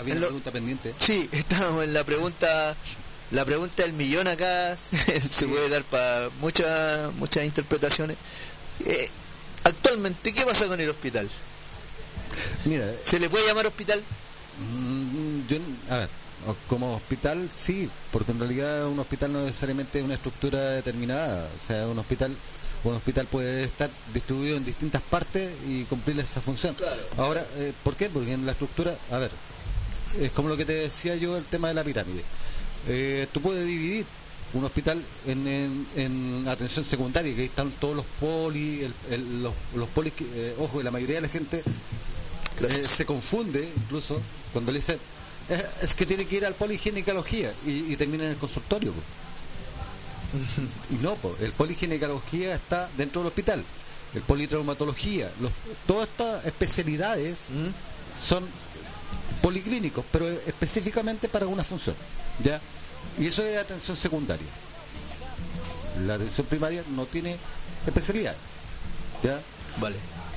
Había 0.00 0.14
una 0.14 0.20
lo- 0.22 0.26
pregunta 0.28 0.50
pendiente. 0.50 0.94
Sí, 0.98 1.28
estamos 1.32 1.84
en 1.84 1.92
la 1.94 2.04
pregunta, 2.04 2.74
la 3.30 3.44
pregunta 3.44 3.82
del 3.82 3.92
millón 3.92 4.26
acá, 4.28 4.76
se 5.30 5.46
puede 5.46 5.68
dar 5.68 5.84
para 5.84 6.28
muchas 6.40 7.12
muchas 7.14 7.44
interpretaciones. 7.44 8.16
Eh, 8.86 9.08
actualmente, 9.64 10.32
¿qué 10.32 10.42
pasa 10.44 10.66
con 10.66 10.80
el 10.80 10.90
hospital? 10.90 11.28
Mira, 12.64 12.86
¿Se 13.04 13.18
le 13.18 13.28
puede 13.28 13.46
llamar 13.46 13.66
hospital? 13.66 14.02
Mm, 14.58 15.46
yo, 15.48 15.58
a 15.90 15.96
ver, 15.98 16.08
como 16.68 16.96
hospital 16.96 17.48
sí, 17.54 17.88
porque 18.12 18.32
en 18.32 18.40
realidad 18.40 18.86
un 18.86 18.98
hospital 18.98 19.32
no 19.32 19.42
necesariamente 19.44 19.98
es 19.98 20.04
una 20.04 20.14
estructura 20.14 20.58
determinada. 20.70 21.48
O 21.62 21.66
sea, 21.66 21.86
un 21.86 21.98
hospital 21.98 22.34
un 22.82 22.94
hospital 22.94 23.26
puede 23.26 23.64
estar 23.64 23.90
distribuido 24.14 24.56
en 24.56 24.64
distintas 24.64 25.02
partes 25.02 25.50
y 25.68 25.84
cumplir 25.84 26.18
esa 26.18 26.40
función. 26.40 26.74
Ahora, 27.18 27.44
eh, 27.58 27.74
¿por 27.84 27.94
qué? 27.94 28.08
Porque 28.08 28.32
en 28.32 28.46
la 28.46 28.52
estructura, 28.52 28.96
a 29.10 29.18
ver, 29.18 29.30
es 30.18 30.30
como 30.32 30.48
lo 30.48 30.56
que 30.56 30.64
te 30.64 30.72
decía 30.72 31.16
yo 31.16 31.36
el 31.36 31.44
tema 31.44 31.68
de 31.68 31.74
la 31.74 31.84
pirámide. 31.84 32.22
Eh, 32.88 33.26
tú 33.32 33.40
puedes 33.40 33.66
dividir 33.66 34.06
un 34.52 34.64
hospital 34.64 35.02
en, 35.26 35.46
en- 35.46 35.86
en 35.96 36.48
atención 36.48 36.84
secundaria, 36.84 37.32
que 37.34 37.42
ahí 37.42 37.46
están 37.46 37.70
todos 37.72 37.94
los 37.96 38.06
polis, 38.18 38.82
el- 38.82 38.94
el- 39.10 39.42
los, 39.42 39.52
los 39.74 39.88
polis, 39.90 40.12
que, 40.14 40.24
eh, 40.34 40.54
ojo, 40.58 40.82
la 40.82 40.90
mayoría 40.90 41.16
de 41.16 41.22
la 41.22 41.28
gente 41.28 41.62
eh, 42.60 42.84
se 42.84 43.06
confunde 43.06 43.68
incluso 43.76 44.20
cuando 44.52 44.72
le 44.72 44.78
dicen 44.80 44.98
"Eh, 45.48 45.64
es 45.82 45.94
que 45.94 46.04
tiene 46.04 46.26
que 46.26 46.36
ir 46.36 46.44
al 46.46 46.54
poliginecología 46.54 47.52
y, 47.66 47.92
y 47.92 47.96
termina 47.96 48.24
en 48.24 48.30
el 48.30 48.36
consultorio 48.36 48.92
po". 48.92 49.00
y 50.94 51.02
no 51.02 51.14
po, 51.16 51.34
el 51.40 51.52
poliginecología 51.52 52.54
está 52.54 52.88
dentro 52.96 53.22
del 53.22 53.28
hospital 53.28 53.64
el 54.14 54.22
politraumatología 54.22 55.30
los, 55.40 55.52
todas 55.86 56.08
estas 56.08 56.44
especialidades 56.44 57.36
¿Mm? 57.50 58.28
son 58.28 58.44
policlínicos 59.42 60.04
pero 60.12 60.28
específicamente 60.28 61.28
para 61.28 61.46
una 61.46 61.64
función 61.64 61.94
ya 62.42 62.60
y 63.18 63.26
eso 63.26 63.42
es 63.42 63.56
atención 63.58 63.96
secundaria 63.96 64.46
la 66.06 66.14
atención 66.14 66.46
primaria 66.46 66.84
no 66.94 67.06
tiene 67.06 67.36
especialidad 67.86 68.34
ya 69.22 69.40
Vale. 69.78 69.96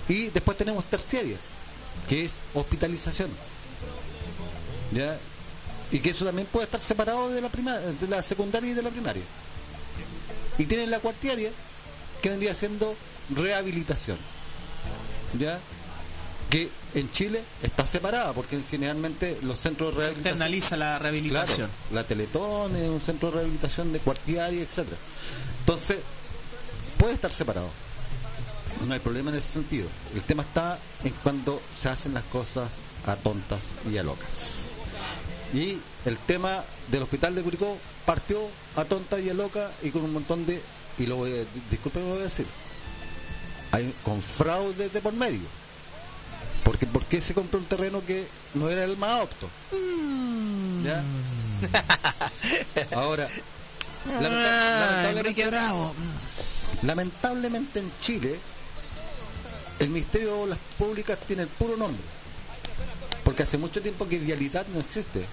y 0.09 0.27
después 0.27 0.57
tenemos 0.57 0.83
terciaria, 0.85 1.37
que 2.09 2.25
es 2.25 2.35
hospitalización. 2.53 3.29
¿Ya? 4.91 5.17
Y 5.91 5.99
que 5.99 6.09
eso 6.11 6.25
también 6.25 6.47
puede 6.51 6.65
estar 6.65 6.81
separado 6.81 7.29
de 7.29 7.41
la 7.41 7.49
prima- 7.49 7.77
de 7.79 8.07
la 8.07 8.21
secundaria 8.21 8.69
y 8.71 8.73
de 8.73 8.83
la 8.83 8.89
primaria. 8.89 9.23
Y 10.57 10.65
tienen 10.65 10.91
la 10.91 10.99
cuartiaria, 10.99 11.49
que 12.21 12.29
vendría 12.29 12.53
siendo 12.53 12.95
rehabilitación. 13.29 14.17
¿Ya? 15.39 15.59
Que 16.49 16.69
en 16.95 17.11
Chile 17.11 17.41
está 17.61 17.85
separada, 17.85 18.33
porque 18.33 18.59
generalmente 18.69 19.37
los 19.41 19.59
centros 19.59 19.89
de 19.89 19.93
Se 19.93 19.99
rehabilitación. 19.99 20.33
externaliza 20.33 20.77
la 20.77 20.99
rehabilitación. 20.99 21.69
Claro, 21.69 21.95
la 21.95 22.03
Teletón 22.03 22.75
es 22.75 22.89
un 22.89 23.01
centro 23.01 23.29
de 23.29 23.35
rehabilitación 23.37 23.91
de 23.93 23.99
cuartiaria, 23.99 24.61
etcétera. 24.61 24.97
Entonces, 25.59 25.99
puede 26.97 27.13
estar 27.13 27.31
separado. 27.31 27.69
No 28.87 28.93
hay 28.93 28.99
problema 28.99 29.31
en 29.31 29.37
ese 29.37 29.53
sentido. 29.53 29.87
El 30.13 30.21
tema 30.23 30.43
está 30.43 30.77
en 31.03 31.13
cuando 31.23 31.61
se 31.73 31.89
hacen 31.89 32.13
las 32.13 32.23
cosas 32.25 32.69
a 33.05 33.15
tontas 33.15 33.59
y 33.91 33.97
a 33.97 34.03
locas. 34.03 34.69
Y 35.53 35.77
el 36.05 36.17
tema 36.17 36.63
del 36.91 37.03
hospital 37.03 37.35
de 37.35 37.43
Curicó 37.43 37.77
partió 38.05 38.39
a 38.75 38.83
tonta 38.85 39.19
y 39.19 39.29
a 39.29 39.33
loca 39.33 39.71
y 39.83 39.89
con 39.91 40.03
un 40.03 40.13
montón 40.13 40.45
de, 40.45 40.61
y 40.97 41.05
lo 41.05 41.17
voy 41.17 41.31
a, 41.31 41.43
disculpen 41.69 42.03
lo 42.03 42.09
voy 42.09 42.21
a 42.21 42.23
decir, 42.23 42.45
hay 43.71 43.93
con 44.03 44.21
fraude 44.21 44.89
de 44.89 45.01
por 45.01 45.13
medio. 45.13 45.41
Porque 46.63 46.85
¿por 46.85 47.03
qué 47.05 47.19
se 47.21 47.33
compró 47.33 47.59
un 47.59 47.65
terreno 47.65 48.01
que 48.05 48.25
no 48.53 48.69
era 48.69 48.83
el 48.83 48.97
más 48.97 49.21
apto? 49.21 49.49
¿Ya? 50.83 51.03
Ahora, 52.95 53.27
Ah, 54.05 54.19
lamentablemente- 54.21 55.19
Enrique 55.19 55.47
Bravo. 55.47 55.93
Lamentablemente 56.81 57.79
en 57.79 57.91
Chile, 58.01 58.37
el 59.79 59.89
Ministerio 59.89 60.27
de 60.35 60.41
Obras 60.43 60.59
Públicas 60.77 61.17
tiene 61.25 61.43
el 61.43 61.47
puro 61.47 61.77
nombre. 61.77 62.03
Porque 63.23 63.43
hace 63.43 63.57
mucho 63.57 63.81
tiempo 63.81 64.07
que 64.07 64.19
Vialidad 64.19 64.65
no 64.73 64.81
existe. 64.81 65.25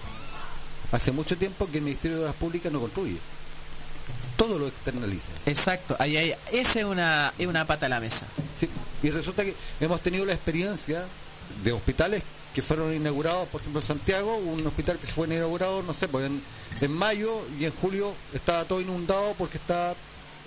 Hace 0.93 1.11
mucho 1.11 1.37
tiempo 1.37 1.67
que 1.69 1.79
el 1.79 1.83
Ministerio 1.83 2.17
de 2.17 2.23
Obras 2.23 2.35
Públicas 2.37 2.71
no 2.71 2.79
construye. 2.79 3.17
Todo 4.37 4.57
lo 4.57 4.67
externaliza. 4.67 5.31
Exacto, 5.45 5.95
ahí, 5.99 6.15
ahí, 6.17 6.33
esa 6.53 6.79
es 6.79 6.85
una, 6.85 7.33
es 7.37 7.47
una 7.47 7.67
pata 7.67 7.85
a 7.87 7.89
la 7.89 7.99
mesa. 7.99 8.25
Sí, 8.59 8.69
Y 9.03 9.09
resulta 9.09 9.43
que 9.43 9.53
hemos 9.81 9.99
tenido 10.01 10.23
la 10.25 10.33
experiencia 10.33 11.05
de 11.63 11.71
hospitales 11.71 12.23
que 12.53 12.61
fueron 12.61 12.93
inaugurados, 12.93 13.47
por 13.47 13.61
ejemplo 13.61 13.79
en 13.79 13.87
Santiago, 13.87 14.35
un 14.35 14.65
hospital 14.67 14.97
que 14.97 15.05
se 15.05 15.13
fue 15.13 15.27
inaugurado, 15.27 15.83
no 15.83 15.93
sé, 15.93 16.07
pues 16.07 16.25
en, 16.25 16.41
en 16.81 16.91
mayo 16.91 17.41
y 17.59 17.65
en 17.65 17.71
julio 17.71 18.13
estaba 18.33 18.65
todo 18.65 18.81
inundado 18.81 19.33
porque 19.37 19.57
está 19.57 19.95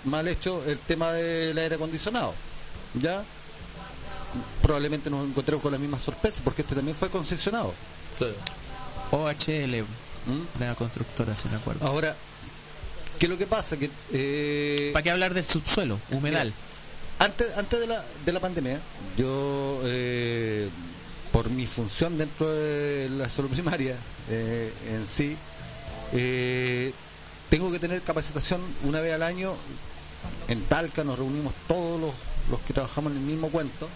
mal 0.03 0.27
hecho 0.27 0.63
el 0.67 0.77
tema 0.79 1.11
del 1.11 1.57
aire 1.57 1.75
acondicionado. 1.75 2.33
¿Ya? 2.93 3.23
Probablemente 4.61 5.09
nos 5.09 5.27
encontremos 5.27 5.61
con 5.61 5.71
la 5.71 5.77
misma 5.77 5.99
sorpresa 5.99 6.41
porque 6.43 6.61
este 6.61 6.75
también 6.75 6.95
fue 6.95 7.09
concesionado. 7.09 7.73
OHL, 9.11 9.81
¿Mm? 9.81 10.59
la 10.59 10.75
constructora, 10.75 11.35
si 11.35 11.47
me 11.49 11.57
acuerdo. 11.57 11.85
Ahora, 11.85 12.15
¿qué 13.19 13.25
es 13.25 13.29
lo 13.29 13.37
que 13.37 13.47
pasa? 13.47 13.77
Que 13.77 13.89
eh, 14.11 14.91
¿Para 14.93 15.03
qué 15.03 15.11
hablar 15.11 15.33
del 15.33 15.43
subsuelo? 15.45 15.99
Humedal. 16.11 16.53
Antes, 17.19 17.47
antes 17.57 17.79
de, 17.79 17.87
la, 17.87 18.03
de 18.25 18.33
la 18.33 18.39
pandemia, 18.39 18.79
yo, 19.17 19.79
eh, 19.85 20.69
por 21.35 21.49
mi 21.49 21.67
función 21.67 22.17
dentro 22.17 22.49
de 22.49 23.09
la 23.09 23.27
salud 23.27 23.49
primaria 23.49 23.97
eh, 24.29 24.71
en 24.89 25.05
sí, 25.05 25.35
eh, 26.13 26.93
tengo 27.49 27.69
que 27.73 27.77
tener 27.77 28.01
capacitación 28.03 28.61
una 28.85 29.01
vez 29.01 29.13
al 29.13 29.21
año. 29.21 29.53
En 30.47 30.61
Talca 30.63 31.03
nos 31.03 31.19
reunimos 31.19 31.53
todos 31.67 31.99
los, 31.99 32.13
los 32.49 32.61
que 32.61 32.71
trabajamos 32.71 33.11
en 33.11 33.17
el 33.17 33.23
mismo 33.25 33.49
cuento 33.49 33.89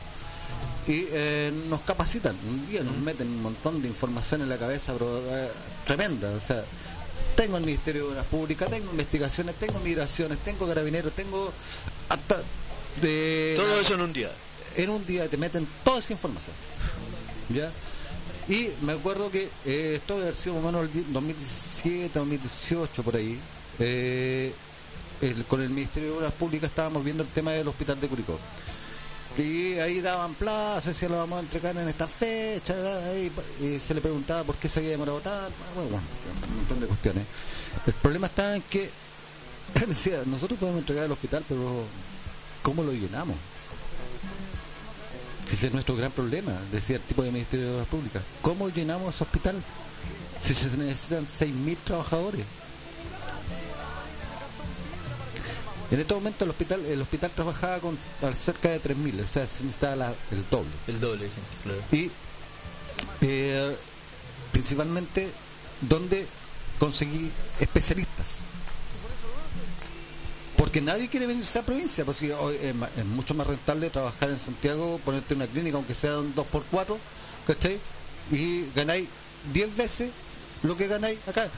y 0.86 1.06
eh, 1.12 1.54
nos 1.70 1.80
capacitan 1.82 2.36
un 2.46 2.68
día 2.68 2.84
nos 2.84 2.98
meten 2.98 3.30
un 3.30 3.42
montón 3.42 3.82
de 3.82 3.88
información 3.88 4.42
en 4.42 4.50
la 4.50 4.58
cabeza 4.58 4.92
pero 4.94 5.22
tremenda 5.88 6.32
o 6.32 6.40
sea 6.42 6.66
tengo 7.38 7.56
el 7.56 7.64
Ministerio 7.64 8.04
de 8.04 8.12
Obras 8.12 8.26
Públicas 8.26 8.70
tengo 8.70 8.92
investigaciones 8.92 9.56
tengo 9.56 9.80
migraciones 9.80 10.40
tengo 10.40 10.68
carabineros 10.68 11.14
tengo 11.14 11.54
hasta 12.10 12.42
de 13.02 13.54
Todo 13.56 13.80
eso 13.80 13.94
en 13.96 14.02
un 14.02 14.14
día. 14.14 14.30
en 14.76 14.90
un 14.90 15.06
día 15.06 15.30
te 15.30 15.38
meten 15.38 15.68
toda 15.84 16.00
esa 16.00 16.12
información 16.12 16.69
ya 17.50 17.72
y 18.48 18.70
me 18.82 18.94
acuerdo 18.94 19.30
que 19.32 19.50
eh, 19.66 19.94
esto 19.96 20.14
debe 20.16 20.28
haber 20.28 20.36
sido 20.36 20.56
más 20.56 20.64
o 20.64 20.66
menos 20.68 20.84
el 20.88 20.94
di- 20.94 21.12
2017 21.12 22.20
2018 22.20 23.04
por 23.04 23.16
ahí 23.16 23.38
eh, 23.80 24.54
con 25.48 25.62
el 25.62 25.70
Ministerio 25.70 26.12
de 26.12 26.18
Obras 26.18 26.34
Públicas 26.34 26.70
estábamos 26.70 27.04
viendo 27.04 27.24
el 27.24 27.30
tema 27.30 27.52
del 27.52 27.68
hospital 27.68 28.00
de 28.00 28.08
Curicó 28.08 28.40
y 29.38 29.74
ahí 29.80 30.02
daban 30.02 30.34
plazos, 30.34 30.98
si 30.98 31.08
lo 31.08 31.18
vamos 31.18 31.38
a 31.38 31.42
entregar 31.42 31.78
en 31.78 31.88
esta 31.88 32.08
fecha, 32.08 32.74
y, 33.16 33.80
se 33.80 33.94
le 33.94 34.02
preguntaba 34.02 34.44
por 34.44 34.56
qué 34.56 34.68
se 34.68 34.80
había 34.80 34.92
demorado 34.92 35.20
tanto, 35.22 35.54
bueno, 35.76 35.92
bueno, 35.92 36.04
un 36.50 36.56
montón 36.58 36.80
de 36.82 36.88
cuestiones. 36.88 37.24
El 37.86 37.94
problema 37.94 38.28
está 38.28 38.56
en 38.56 38.64
que 38.64 38.90
decía, 39.88 40.24
nosotros 40.26 40.60
podemos 40.60 40.80
entregar 40.82 41.06
el 41.06 41.12
hospital, 41.12 41.46
pero 41.48 41.84
¿cómo 42.64 42.84
lo 42.84 42.92
llenamos? 42.92 43.38
Si 45.50 45.56
ese 45.56 45.68
es 45.68 45.74
nuestro 45.74 45.96
gran 45.96 46.12
problema, 46.12 46.52
decía 46.72 46.98
el 46.98 47.02
tipo 47.02 47.24
de 47.24 47.32
Ministerio 47.32 47.66
de 47.68 47.74
Obras 47.76 47.88
Públicas. 47.88 48.22
¿Cómo 48.44 48.70
llenamos 48.70 49.16
ese 49.16 49.24
hospital? 49.24 49.56
Si 50.44 50.54
se 50.54 50.68
necesitan 50.78 51.26
6.000 51.26 51.78
trabajadores. 51.84 52.46
En 55.92 56.00
este 56.00 56.14
momento 56.14 56.44
el 56.44 56.52
hospital 56.52 56.86
el 56.86 57.02
hospital 57.02 57.32
trabajaba 57.34 57.80
con 57.80 57.98
cerca 58.38 58.70
de 58.70 58.80
3.000, 58.80 59.24
o 59.24 59.28
sea, 59.28 59.48
se 59.48 59.64
necesitaba 59.64 59.96
la- 59.96 60.14
el 60.32 60.46
doble. 60.52 60.70
El 60.88 61.00
doble, 61.00 61.30
claro. 61.64 61.82
Y 61.92 62.12
eh, 63.22 63.76
principalmente 64.52 65.32
donde 65.82 66.28
conseguí 66.78 67.32
especialistas. 67.60 68.28
Porque 70.70 70.82
nadie 70.82 71.08
quiere 71.08 71.26
venirse 71.26 71.58
a 71.58 71.64
provincia, 71.64 72.06
pues 72.06 72.22
es 72.22 73.06
mucho 73.06 73.34
más 73.34 73.48
rentable 73.48 73.90
trabajar 73.90 74.30
en 74.30 74.38
Santiago, 74.38 75.02
ponerte 75.04 75.34
una 75.34 75.48
clínica, 75.48 75.78
aunque 75.78 75.96
sea 75.96 76.20
un 76.20 76.36
2x4, 76.36 76.96
¿cachai? 77.48 77.80
Y 78.32 78.66
ganáis 78.76 79.08
10 79.52 79.76
veces 79.76 80.12
lo 80.62 80.78
que 80.78 80.86
ganáis 80.86 81.18
acá. 81.28 81.50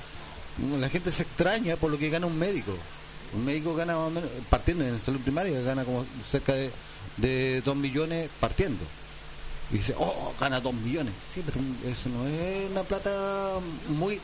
La 0.80 0.88
gente 0.88 1.12
se 1.12 1.24
extraña 1.24 1.76
por 1.76 1.92
lo 1.92 1.98
que 1.98 2.10
gana 2.10 2.26
un 2.26 2.40
médico. 2.40 2.72
Un 3.34 3.44
médico 3.44 3.76
gana 3.76 3.98
más 3.98 4.08
o 4.08 4.12
menos, 4.12 4.30
partiendo 4.50 4.86
en 4.86 5.02
salud 5.02 5.20
primaria, 5.20 5.60
gana 5.60 5.84
como 5.84 6.06
cerca 6.32 6.54
de, 6.54 6.72
de 7.18 7.62
2 7.66 7.76
millones 7.76 8.30
partiendo. 8.40 8.86
Y 9.72 9.78
dice, 9.78 9.96
oh, 9.98 10.34
gana 10.40 10.60
2 10.60 10.74
millones. 10.74 11.14
Sí, 11.34 11.42
pero 11.46 11.60
eso 11.90 12.10
no 12.10 12.28
es 12.28 12.70
una 12.72 12.84
plata 12.84 13.10
muy 13.88 14.20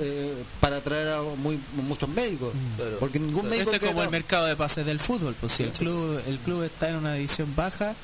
eh, 0.00 0.34
para 0.60 0.76
atraer 0.76 1.08
a 1.08 1.22
muy, 1.22 1.58
muchos 1.88 2.08
médicos. 2.08 2.52
Claro. 2.76 2.98
Porque 3.00 3.18
ningún 3.18 3.48
médico... 3.48 3.70
Este 3.72 3.86
es 3.86 3.92
como 3.92 4.02
el 4.02 4.10
mercado 4.10 4.46
de 4.46 4.56
pases 4.56 4.84
del 4.84 4.98
fútbol, 5.00 5.34
pues 5.40 5.52
si 5.52 5.62
el 5.62 5.70
club 5.70 6.20
el 6.26 6.38
club 6.38 6.62
está 6.64 6.90
en 6.90 6.96
una 6.96 7.14
división 7.14 7.54
baja, 7.56 7.94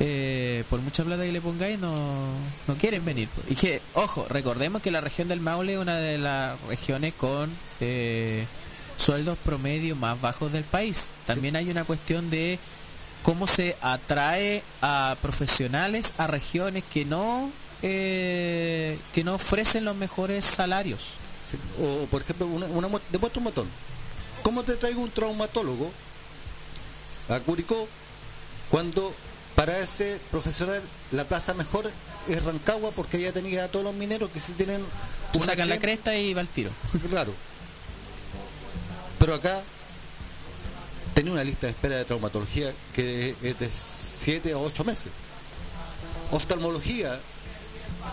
eh, 0.00 0.64
por 0.68 0.80
mucha 0.80 1.04
plata 1.04 1.22
que 1.22 1.30
le 1.30 1.40
pongáis 1.40 1.78
no, 1.78 1.94
no 2.66 2.74
quieren 2.74 3.04
venir. 3.04 3.28
pues. 3.34 3.50
Y 3.50 3.54
que, 3.54 3.80
ojo, 3.94 4.26
recordemos 4.28 4.82
que 4.82 4.90
la 4.90 5.00
región 5.00 5.28
del 5.28 5.40
Maule 5.40 5.74
es 5.74 5.78
una 5.78 5.96
de 5.96 6.18
las 6.18 6.60
regiones 6.62 7.14
con 7.14 7.50
eh, 7.80 8.44
sueldos 8.96 9.38
promedio 9.44 9.94
más 9.94 10.20
bajos 10.20 10.52
del 10.52 10.64
país. 10.64 11.08
También 11.26 11.54
hay 11.54 11.70
una 11.70 11.84
cuestión 11.84 12.30
de 12.30 12.58
cómo 13.22 13.46
se 13.46 13.76
atrae 13.80 14.62
a 14.80 15.16
profesionales 15.22 16.12
a 16.18 16.26
regiones 16.26 16.82
que 16.92 17.04
no 17.04 17.50
eh, 17.82 18.98
que 19.12 19.24
no 19.24 19.34
ofrecen 19.34 19.84
los 19.84 19.96
mejores 19.96 20.44
salarios. 20.44 21.14
Sí, 21.50 21.58
O, 21.82 22.06
por 22.06 22.22
ejemplo, 22.22 22.46
una, 22.46 22.66
una, 22.66 22.88
mu- 22.88 23.00
demuestra 23.10 23.40
un 23.40 23.44
botón. 23.44 23.68
¿Cómo 24.42 24.62
te 24.62 24.76
traigo 24.76 25.00
un 25.02 25.10
traumatólogo 25.10 25.90
a 27.28 27.38
Curicó 27.40 27.88
cuando 28.70 29.14
para 29.56 29.78
ese 29.78 30.18
profesional 30.30 30.80
la 31.12 31.24
plaza 31.24 31.54
mejor 31.54 31.90
es 32.28 32.44
Rancagua 32.44 32.90
porque 32.92 33.16
allá 33.18 33.32
tenía 33.32 33.64
a 33.64 33.68
todos 33.68 33.84
los 33.84 33.94
mineros 33.94 34.30
que 34.30 34.40
si 34.40 34.52
tienen 34.52 34.84
sacan 35.44 35.68
la 35.68 35.78
cresta 35.78 36.16
y 36.16 36.34
va 36.34 36.40
al 36.40 36.48
tiro. 36.48 36.70
Claro. 37.10 37.32
Pero 39.18 39.34
acá 39.34 39.60
tenía 41.14 41.32
una 41.32 41.44
lista 41.44 41.66
de 41.66 41.72
espera 41.72 41.96
de 41.96 42.04
traumatología 42.04 42.72
que 42.94 43.34
es 43.42 43.58
de 43.58 43.70
7 43.70 44.52
a 44.52 44.58
8 44.58 44.84
meses. 44.84 45.12
Oftalmología, 46.30 47.18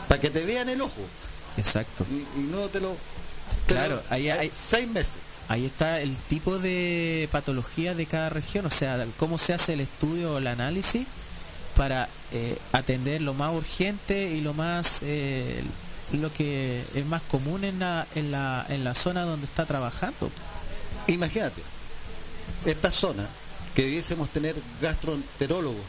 para 0.07 0.19
que 0.19 0.29
te 0.29 0.43
vean 0.45 0.67
el 0.69 0.81
ojo 0.81 1.01
Exacto. 1.57 2.05
y, 2.11 2.39
y 2.39 2.43
no 2.43 2.67
te 2.67 2.79
lo... 2.79 2.95
Claro, 3.67 4.01
pero 4.03 4.13
ahí 4.15 4.29
hay- 4.29 4.51
6 4.53 4.87
meses. 4.89 5.15
Ahí 5.47 5.65
está 5.65 5.99
el 5.99 6.15
tipo 6.29 6.59
de 6.59 7.27
patología 7.31 7.95
de 7.95 8.05
cada 8.05 8.29
región, 8.29 8.67
o 8.67 8.69
sea, 8.69 9.03
cómo 9.17 9.39
se 9.39 9.53
hace 9.53 9.73
el 9.73 9.79
estudio 9.79 10.33
o 10.33 10.37
el 10.37 10.45
análisis 10.45 11.07
para 11.75 12.07
eh, 12.31 12.55
atender 12.71 13.21
lo 13.21 13.33
más 13.33 13.55
urgente 13.55 14.29
y 14.31 14.41
lo 14.41 14.53
más 14.53 14.99
eh, 15.01 15.63
lo 16.11 16.31
que 16.33 16.83
es 16.93 17.05
más 17.05 17.21
común 17.23 17.63
en 17.63 17.79
la, 17.79 18.05
en 18.13 18.31
la, 18.31 18.63
en 18.69 18.83
la 18.83 18.93
zona 18.93 19.23
donde 19.23 19.47
está 19.47 19.65
trabajando. 19.65 20.29
Imagínate, 21.07 21.61
esta 22.65 22.91
zona 22.91 23.27
que 23.75 23.83
debiésemos 23.83 24.29
tener 24.29 24.55
gastroenterólogos 24.81 25.85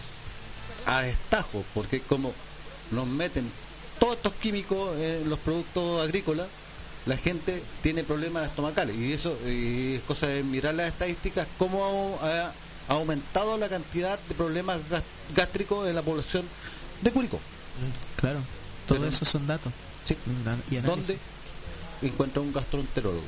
a 0.87 1.03
destajo, 1.03 1.65
porque 1.75 2.01
como 2.01 2.33
nos 2.91 3.07
meten 3.07 3.51
todos 3.99 4.17
estos 4.17 4.33
químicos 4.35 4.97
en 4.99 5.29
los 5.29 5.39
productos 5.39 6.03
agrícolas, 6.03 6.49
la 7.07 7.17
gente 7.17 7.63
tiene 7.83 8.05
problemas 8.05 8.47
estomacales 8.49 8.97
y 8.97 9.13
eso 9.13 9.37
y 9.47 9.95
es 9.97 10.03
cosa 10.03 10.27
de 10.27 10.43
mirar 10.43 10.75
las 10.75 10.89
estadísticas 10.89 11.47
cómo 11.59 12.19
ha, 12.23 12.47
ha 12.89 12.93
aumentado 12.93 13.57
la 13.59 13.69
cantidad 13.69 14.19
de 14.29 14.35
problemas 14.35 14.79
gástricos 15.35 15.89
en 15.89 15.95
la 15.95 16.03
población 16.03 16.45
de 17.01 17.11
Curicó. 17.11 17.41
Claro, 18.17 18.41
todo 18.87 18.99
Pero- 18.99 19.11
eso 19.11 19.25
son 19.25 19.47
datos. 19.47 19.73
Sí. 20.07 20.17
Y. 20.71 20.77
¿Dónde 20.77 21.19
encuentra 22.03 22.43
un 22.43 22.53
gastroenterólogo? 22.53 23.23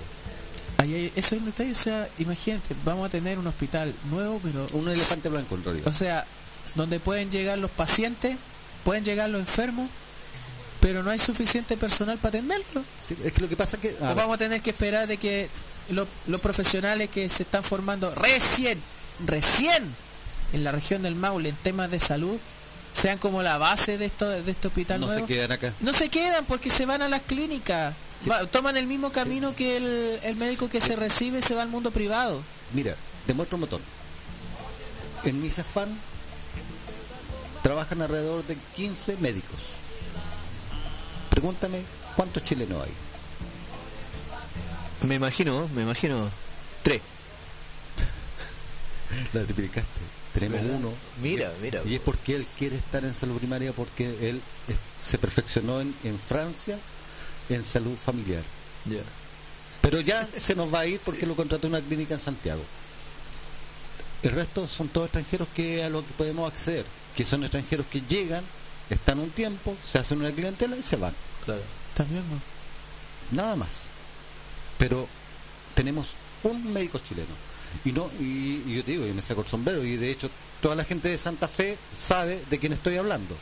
Ahí 0.79 1.13
eso 1.15 1.35
es 1.37 1.41
un 1.41 1.47
detalle, 1.47 1.73
o 1.73 1.77
sea, 1.77 2.09
imagínate, 2.19 2.75
vamos 2.85 3.07
a 3.07 3.09
tener 3.11 3.39
un 3.39 3.47
hospital 3.47 3.95
nuevo, 4.11 4.41
pero 4.43 4.67
Un 4.73 4.89
elefante 4.89 5.29
blanco 5.29 5.55
en 5.55 5.65
realidad. 5.65 5.87
O 5.89 5.95
sea, 5.95 6.25
donde 6.75 6.99
pueden 7.01 7.31
llegar 7.31 7.59
los 7.59 7.71
pacientes, 7.71 8.37
pueden 8.85 9.05
llegar 9.05 9.31
los 9.31 9.41
enfermos, 9.41 9.89
pero 10.81 11.03
no 11.03 11.11
hay 11.11 11.19
suficiente 11.19 11.77
personal 11.77 12.19
para 12.19 12.39
atenderlos. 12.39 12.85
Sí, 13.07 13.17
es 13.25 13.33
que 13.33 13.41
lo 13.43 13.49
que 13.49 13.57
pasa 13.57 13.77
es 13.77 13.83
que... 13.83 13.97
a 14.01 14.05
O 14.05 14.07
ver, 14.09 14.17
vamos 14.17 14.35
a 14.35 14.39
tener 14.39 14.61
que 14.63 14.71
esperar 14.71 15.07
de 15.07 15.17
que 15.19 15.49
lo- 15.91 16.09
los 16.27 16.41
profesionales 16.41 17.11
que 17.11 17.29
se 17.29 17.45
están 17.45 17.63
formando 17.63 18.13
recién, 18.15 18.81
recién 19.25 19.85
en 20.53 20.65
la 20.65 20.73
región 20.73 21.03
del 21.03 21.15
Maule 21.15 21.51
en 21.51 21.57
temas 21.57 21.91
de 21.91 22.01
salud 22.01 22.39
sean 22.93 23.19
como 23.19 23.43
la 23.43 23.57
base 23.59 23.97
de 23.97 24.07
esto 24.07 24.29
de 24.29 24.51
este 24.51 24.67
hospital 24.69 25.01
no 25.01 25.07
se 25.07 25.13
nuevo. 25.13 25.27
quedan 25.27 25.53
acá. 25.53 25.73
No 25.81 25.93
se 25.93 26.09
quedan 26.09 26.45
porque 26.45 26.69
se 26.69 26.85
van 26.87 27.01
a 27.03 27.09
las 27.09 27.23
clínicas. 27.23 27.95
Sí. 28.23 28.31
Va- 28.31 28.47
toman 28.47 28.77
el 28.77 28.87
mismo 28.87 29.11
camino 29.13 29.55
que 29.57 29.77
el, 29.77 30.21
el 30.23 30.37
médico 30.37 30.69
que 30.69 30.81
se 30.81 30.95
recibe 30.97 31.43
se 31.43 31.55
va 31.55 31.63
al 31.63 31.69
mundo 31.69 31.91
privado. 31.91 32.43
Mira, 32.73 32.95
demuestro 33.27 33.57
un 33.57 33.63
botón. 33.63 33.81
En 35.25 35.41
Misafán 35.43 35.97
trabajan 37.63 38.03
alrededor 38.03 38.45
de 38.47 38.57
15 38.77 39.17
médicos. 39.19 39.59
Pregúntame 41.31 41.83
cuántos 42.17 42.45
chilenos 42.45 42.83
hay. 42.85 42.93
Me 45.09 45.17
imagino, 45.17 45.69
me 45.75 45.83
imagino. 45.83 46.31
Tres. 46.83 47.01
La 49.33 49.43
triplicaste. 49.45 49.89
Tenemos 50.35 50.61
¿verdad? 50.63 50.77
uno. 50.79 50.93
Mira, 51.21 51.53
mira. 51.61 51.83
Y 51.87 51.95
es 51.97 52.01
porque 52.01 52.35
él 52.37 52.47
quiere 52.59 52.77
estar 52.77 53.05
en 53.05 53.13
salud 53.15 53.37
primaria 53.39 53.73
porque 53.73 54.07
él 54.31 54.41
es- 54.69 54.77
se 55.07 55.19
perfeccionó 55.19 55.81
en, 55.81 55.95
en 56.05 56.19
Francia 56.19 56.79
en 57.49 57.65
salud 57.65 57.97
familiar. 58.05 58.43
Ya. 58.85 59.03
Pero 59.81 60.01
ya 60.01 60.27
se 60.27 60.55
nos 60.55 60.73
va 60.73 60.81
a 60.81 60.87
ir 60.87 61.01
porque 61.01 61.27
lo 61.27 61.37
contrató 61.37 61.67
una 61.67 61.81
clínica 61.81 62.15
en 62.15 62.21
Santiago. 62.21 62.63
El 64.23 64.31
resto 64.31 64.69
son 64.69 64.89
todos 64.89 65.07
extranjeros 65.07 65.49
que 65.55 65.83
a 65.83 65.91
lo 65.91 66.07
que 66.07 66.13
podemos 66.13 66.51
acceder, 66.51 66.85
que 67.17 67.25
son 67.25 67.43
extranjeros 67.43 67.87
que 67.87 68.03
llegan, 68.09 68.45
están 68.89 69.19
un 69.19 69.31
tiempo, 69.31 69.77
se 69.85 69.99
hacen 69.99 70.21
una 70.21 70.31
clientela 70.31 70.77
y 70.77 70.83
se 70.83 70.97
van. 70.97 71.15
Claro. 71.45 71.63
También, 71.95 72.23
¿no? 72.31 73.37
Nada 73.37 73.57
más. 73.57 73.83
Pero 74.79 75.09
tenemos 75.75 76.15
un 76.45 76.73
médico 76.73 77.01
chileno. 77.01 77.35
Y 77.85 77.93
no 77.93 78.11
y, 78.21 78.63
y 78.67 78.77
yo 78.77 78.85
te 78.85 78.93
digo, 78.93 79.07
y 79.07 79.13
me 79.13 79.23
saco 79.23 79.41
el 79.41 79.49
sombrero, 79.49 79.83
y 79.83 79.97
de 79.97 80.11
hecho 80.11 80.31
toda 80.61 80.77
la 80.77 80.85
gente 80.85 81.09
de 81.09 81.19
Santa 81.19 81.49
Fe 81.49 81.77
sabe 81.99 82.43
de 82.49 82.59
quién 82.59 82.73
estoy 82.73 82.97
hablando. 82.97 83.37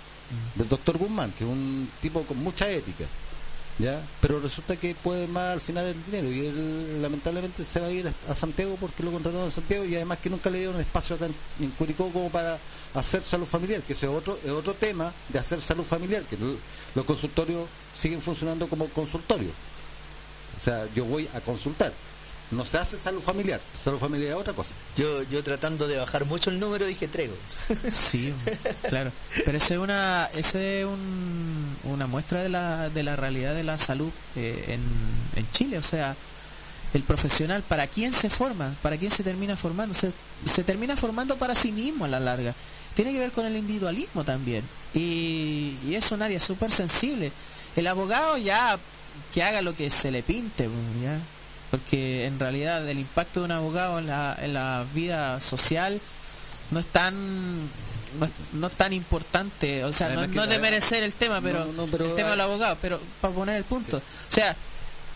Del 0.55 0.69
doctor 0.69 0.97
Guzmán, 0.97 1.33
que 1.33 1.45
es 1.45 1.51
un 1.51 1.91
tipo 2.01 2.23
con 2.23 2.39
mucha 2.39 2.71
ética. 2.71 3.05
¿Ya? 3.79 4.03
Pero 4.21 4.41
resulta 4.41 4.77
que 4.77 4.95
puede 4.95 5.27
más 5.27 5.53
al 5.55 5.61
final 5.61 5.87
el 5.87 6.05
dinero 6.07 6.31
y 6.31 6.47
él 6.47 7.03
lamentablemente 7.03 7.65
se 7.65 7.81
va 7.81 7.87
a 7.87 7.91
ir 7.91 8.13
a- 8.29 8.35
Santiago 8.35 8.77
porque 8.81 9.03
lo 9.03 9.13
contrataron 9.13 9.47
en 9.47 9.53
Santiago 9.53 9.85
y 9.85 9.97
además 9.97 10.19
que 10.19 10.29
nunca 10.31 10.51
le 10.51 10.59
dieron 10.59 10.81
espacio 10.81 11.17
acá 11.17 11.27
en, 11.61 11.71
Curicó 11.73 12.11
como 12.13 12.31
para 12.31 12.59
hacer 12.95 13.23
salud 13.23 13.47
familiar, 13.47 13.81
que 13.83 13.93
ese 13.95 14.07
es 14.07 14.13
otro, 14.13 14.39
es 14.45 14.51
otro 14.51 14.75
tema 14.75 15.13
de 15.29 15.39
hacer 15.39 15.61
salud 15.61 15.85
familiar, 15.85 16.23
que 16.25 16.37
lo- 16.37 16.57
los 16.95 17.05
consultorios 17.07 17.67
siguen 17.97 18.21
funcionando 18.21 18.69
como 18.69 18.89
consultorio. 18.89 19.51
O 20.59 20.63
sea, 20.63 20.87
yo 20.95 21.05
voy 21.05 21.29
a 21.35 21.41
consultar. 21.41 21.93
No 22.51 22.65
se 22.65 22.79
hace 22.79 22.99
salud 22.99 23.21
familiar, 23.23 23.61
salud 23.85 23.99
familiar 23.99 24.31
es 24.33 24.37
otra 24.37 24.53
cosa. 24.55 24.71
Yo, 24.97 25.23
yo 25.25 25.43
tratando 25.45 25.87
de 25.87 25.99
bajar 25.99 26.25
mucho 26.25 26.51
el 26.51 26.59
número 26.59 26.85
dije 26.87 27.07
trego. 27.07 27.35
Sí, 27.91 28.33
claro. 28.89 29.13
Pero 29.45 29.57
esa 29.57 29.75
es 29.75 29.81
una, 29.81 30.29
ese 30.35 30.81
es 30.81 30.87
un- 30.87 31.77
una 31.85 32.07
muestra 32.09 32.43
de 32.43 32.49
la, 32.49 32.89
de 32.89 33.03
la 33.05 33.15
realidad 33.15 33.55
de 33.55 33.63
la 33.63 33.79
salud 33.79 34.11
eh, 34.35 34.65
en, 34.69 34.81
en 35.39 35.51
Chile. 35.53 35.79
O 35.79 35.83
sea, 35.85 36.17
el 36.93 37.03
profesional, 37.05 37.63
¿para 37.63 37.87
quién 37.87 38.13
se 38.13 38.29
forma? 38.29 38.75
¿Para 38.83 38.97
quién 38.97 39.13
se 39.13 39.23
termina 39.23 39.57
formando? 39.57 39.95
Se, 39.95 40.13
se 40.45 40.65
termina 40.65 40.97
formando 40.97 41.37
para 41.37 41.55
sí 41.55 41.71
mismo 41.71 42.05
a 42.05 42.09
la 42.09 42.19
larga. 42.19 42.53
Tiene 42.97 43.13
que 43.13 43.21
ver 43.21 43.31
con 43.31 43.47
el 43.47 43.57
individualismo 43.57 44.25
también. 44.25 44.65
Y, 44.93 45.77
y 45.87 45.95
es 45.95 46.11
un 46.11 46.21
área 46.21 46.41
súper 46.41 46.73
sensible. 46.73 47.31
El 47.77 47.87
abogado 47.87 48.37
ya 48.39 48.77
que 49.33 49.45
haga 49.45 49.63
lo 49.63 49.77
que 49.77 49.89
se 49.91 50.11
le 50.11 50.25
pinte, 50.25 50.69
¿ya? 51.01 51.17
Porque 51.71 52.27
en 52.27 52.39
realidad 52.39 52.89
el 52.89 52.99
impacto 52.99 53.41
de 53.41 53.47
un 53.47 53.53
abogado 53.53 53.99
en 53.99 54.07
la, 54.07 54.37
en 54.41 54.55
la 54.55 54.85
vida 54.95 55.41
social 55.41 56.01
no 56.71 56.81
es 56.81 56.87
tan 56.87 57.15
no 58.19 58.29
no 58.53 58.67
es 58.67 58.73
tan 58.75 58.93
importante. 58.93 59.85
O 59.85 59.93
sea 59.93 60.09
no, 60.09 60.21
Además 60.21 60.37
no 60.37 60.45
es 60.45 60.49
de 60.51 60.59
merecer 60.59 61.03
el 61.03 61.15
tema 61.15 61.41
pero, 61.41 61.65
No, 61.67 61.73
no, 61.73 61.87
pero 61.87 62.07
el 62.07 62.15
tema 62.15 62.31
del 62.31 62.41
abogado 62.41 62.77
pero 62.81 63.01
para 63.21 63.35
poner 63.35 63.57
el 63.57 63.65
punto. 63.65 63.99
O 63.99 64.03
sea 64.29 64.57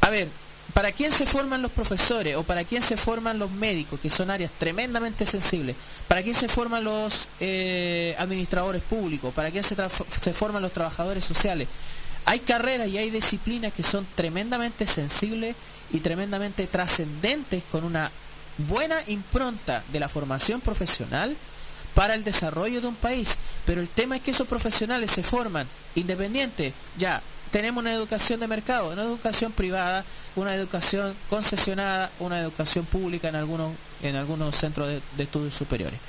a 0.00 0.10
ver 0.10 0.28
para 0.72 0.92
quién 0.92 1.12
se 1.12 1.24
forman 1.26 1.62
los 1.62 1.70
profesores 1.70 2.36
o 2.36 2.42
para 2.42 2.64
quién 2.64 2.82
se 2.82 2.96
forman 2.96 3.38
los 3.38 3.50
médicos 3.50 4.00
que 4.00 4.10
son 4.10 4.30
áreas 4.30 4.50
tremendamente 4.58 5.24
sensibles 5.24 5.76
para 6.08 6.22
quién 6.22 6.34
se 6.34 6.48
forman 6.48 6.82
los 6.82 7.28
eh, 7.38 8.16
administradores 8.18 8.82
públicos 8.82 9.32
para 9.34 9.50
quién 9.50 9.62
se, 9.62 9.76
se 10.20 10.32
forman 10.32 10.62
los 10.62 10.72
trabajadores 10.72 11.24
sociales 11.24 11.68
hay 12.24 12.40
carreras 12.40 12.88
y 12.88 12.98
hay 12.98 13.10
disciplinas 13.10 13.72
que 13.72 13.82
son 13.82 14.06
tremendamente 14.14 14.86
sensibles 14.86 15.54
y 15.94 16.00
tremendamente 16.00 16.66
trascendentes 16.66 17.62
con 17.70 17.84
una 17.84 18.10
buena 18.68 18.96
impronta 19.06 19.82
de 19.92 20.00
la 20.00 20.08
formación 20.08 20.60
profesional 20.60 21.36
para 21.94 22.14
el 22.14 22.24
desarrollo 22.24 22.80
de 22.80 22.88
un 22.88 22.96
país. 22.96 23.38
Pero 23.64 23.80
el 23.80 23.88
tema 23.88 24.16
es 24.16 24.22
que 24.22 24.32
esos 24.32 24.48
profesionales 24.48 25.12
se 25.12 25.22
forman 25.22 25.68
independientes. 25.94 26.74
Ya, 26.98 27.22
tenemos 27.52 27.80
una 27.80 27.92
educación 27.92 28.40
de 28.40 28.48
mercado, 28.48 28.90
una 28.90 29.02
educación 29.02 29.52
privada, 29.52 30.04
una 30.34 30.52
educación 30.56 31.14
concesionada, 31.30 32.10
una 32.18 32.40
educación 32.40 32.84
pública 32.86 33.28
en 33.28 33.36
algunos, 33.36 33.72
en 34.02 34.16
algunos 34.16 34.56
centros 34.56 34.88
de, 34.88 35.00
de 35.16 35.22
estudios 35.22 35.54
superiores. 35.54 36.00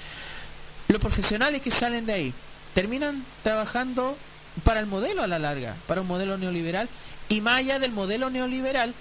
Los 0.88 1.00
profesionales 1.00 1.62
que 1.62 1.70
salen 1.70 2.08
de 2.08 2.14
ahí 2.14 2.34
terminan 2.74 3.24
trabajando 3.44 4.18
para 4.64 4.80
el 4.80 4.88
modelo 4.88 5.22
a 5.22 5.28
la 5.28 5.38
larga, 5.38 5.76
para 5.86 6.02
un 6.02 6.08
modelo 6.08 6.40
neoliberal 6.40 6.90
y 7.30 7.42
más 7.42 7.60
allá 7.60 7.78
del 7.78 7.92
modelo 7.92 8.32
neoliberal, 8.32 8.96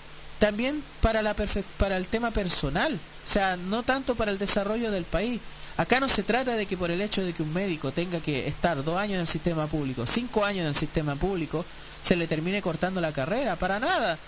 también 0.45 0.85
para, 1.01 1.23
la 1.23 1.35
para 1.79 1.97
el 1.97 2.07
tema 2.07 2.31
personal, 2.31 2.93
o 2.93 3.27
sea, 3.27 3.57
no 3.57 3.83
tanto 3.83 4.15
para 4.15 4.31
el 4.31 4.37
desarrollo 4.37 4.91
del 4.91 5.05
país. 5.05 5.41
Acá 5.79 6.01
no 6.01 6.07
se 6.07 6.23
trata 6.23 6.55
de 6.55 6.67
que 6.67 6.77
por 6.77 6.91
el 6.91 7.01
hecho 7.01 7.25
de 7.25 7.33
que 7.33 7.43
un 7.43 7.55
médico 7.55 7.93
tenga 7.93 8.21
que 8.21 8.47
estar 8.47 8.85
dos 8.85 8.99
años 8.99 9.15
en 9.15 9.21
el 9.21 9.27
sistema 9.27 9.67
público, 9.69 10.05
cinco 10.05 10.45
años 10.45 10.61
en 10.61 10.69
el 10.69 10.75
sistema 10.77 11.17
público, 11.17 11.65
se 12.03 12.15
le 12.15 12.27
termine 12.27 12.61
cortando 12.61 13.01
la 13.01 13.11
carrera, 13.11 13.57
para 13.57 13.81
nada. 13.81 14.19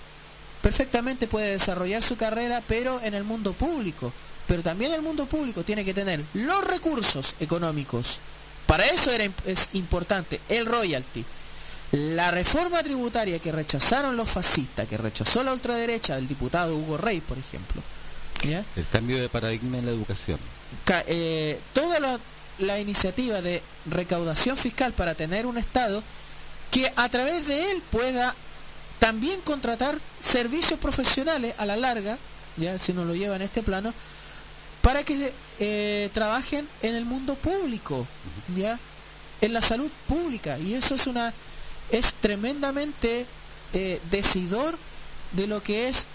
Perfectamente 0.63 1.29
puede 1.29 1.51
desarrollar 1.51 2.01
su 2.01 2.17
carrera, 2.17 2.63
pero 2.67 2.99
en 3.03 3.13
el 3.13 3.25
mundo 3.25 3.53
público. 3.53 4.11
Pero 4.49 4.63
también 4.63 4.95
el 4.95 5.03
mundo 5.03 5.27
público 5.27 5.65
tiene 5.65 5.85
que 5.85 5.93
tener 5.93 6.25
los 6.33 6.65
recursos 6.65 7.35
económicos. 7.41 8.21
Para 8.67 8.87
eso 8.87 9.11
era, 9.11 9.31
es 9.45 9.69
importante 9.75 10.41
el 10.49 10.65
royalty. 10.65 11.27
La 11.97 12.31
reforma 12.31 12.83
tributaria 12.83 13.39
que 13.39 13.53
rechazaron 13.53 14.17
los 14.17 14.29
fascistas, 14.29 14.87
que 14.89 14.97
rechazó 14.97 15.43
la 15.43 15.53
ultraderecha, 15.53 16.17
el 16.19 16.29
diputado 16.29 16.77
Hugo 16.77 16.97
Rey, 16.99 17.21
por 17.21 17.39
ejemplo. 17.39 17.83
¿ya? 18.43 18.65
El 18.77 18.87
cambio 18.93 19.19
de 19.21 19.29
paradigma 19.29 19.79
en 19.79 19.87
la 19.87 19.93
educación. 19.93 20.39
Ca- 20.85 21.05
eh, 21.07 21.59
toda 21.73 21.99
la, 22.01 22.19
la 22.59 22.79
iniciativa 22.81 23.41
de 23.41 23.63
recaudación 23.87 24.57
fiscal 24.57 24.93
para 24.93 25.15
tener 25.15 25.47
un 25.47 25.59
Estado 25.59 26.03
que 26.71 26.93
a 26.97 27.09
través 27.09 27.47
de 27.47 27.71
él 27.71 27.83
pueda 27.91 28.35
también 28.99 29.41
contratar 29.43 29.97
servicios 30.21 30.79
profesionales 30.81 31.55
a 31.59 31.65
la 31.67 31.77
larga, 31.77 32.19
ya 32.57 32.79
si 32.79 32.93
uno 32.93 33.05
lo 33.05 33.15
lleva 33.15 33.37
en 33.37 33.43
este 33.43 33.63
plano, 33.63 33.95
para 34.83 35.03
que 35.03 35.33
eh, 35.61 36.11
trabajen 36.13 36.69
en 36.83 36.95
el 36.95 37.05
mundo 37.05 37.35
público, 37.37 38.07
ya 38.57 38.79
en 39.41 39.53
la 39.53 39.61
salud 39.63 39.91
pública 40.09 40.59
y 40.59 40.75
eso 40.75 40.95
es 40.95 41.07
una 41.07 41.33
es 41.91 42.13
tremendamente 42.15 43.27
eh, 43.73 44.01
decidor 44.11 44.77
de 45.33 45.47
lo 45.47 45.63
que 45.63 45.89
es 45.89 46.07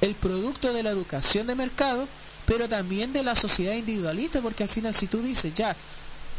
el 0.00 0.14
producto 0.14 0.72
de 0.72 0.82
la 0.82 0.90
educación 0.90 1.46
de 1.46 1.54
mercado, 1.54 2.06
pero 2.46 2.68
también 2.68 3.12
de 3.12 3.22
la 3.22 3.36
sociedad 3.36 3.74
individualista, 3.74 4.40
porque 4.40 4.62
al 4.62 4.68
final 4.68 4.94
si 4.94 5.06
tú 5.06 5.22
dices, 5.22 5.54
ya, 5.54 5.76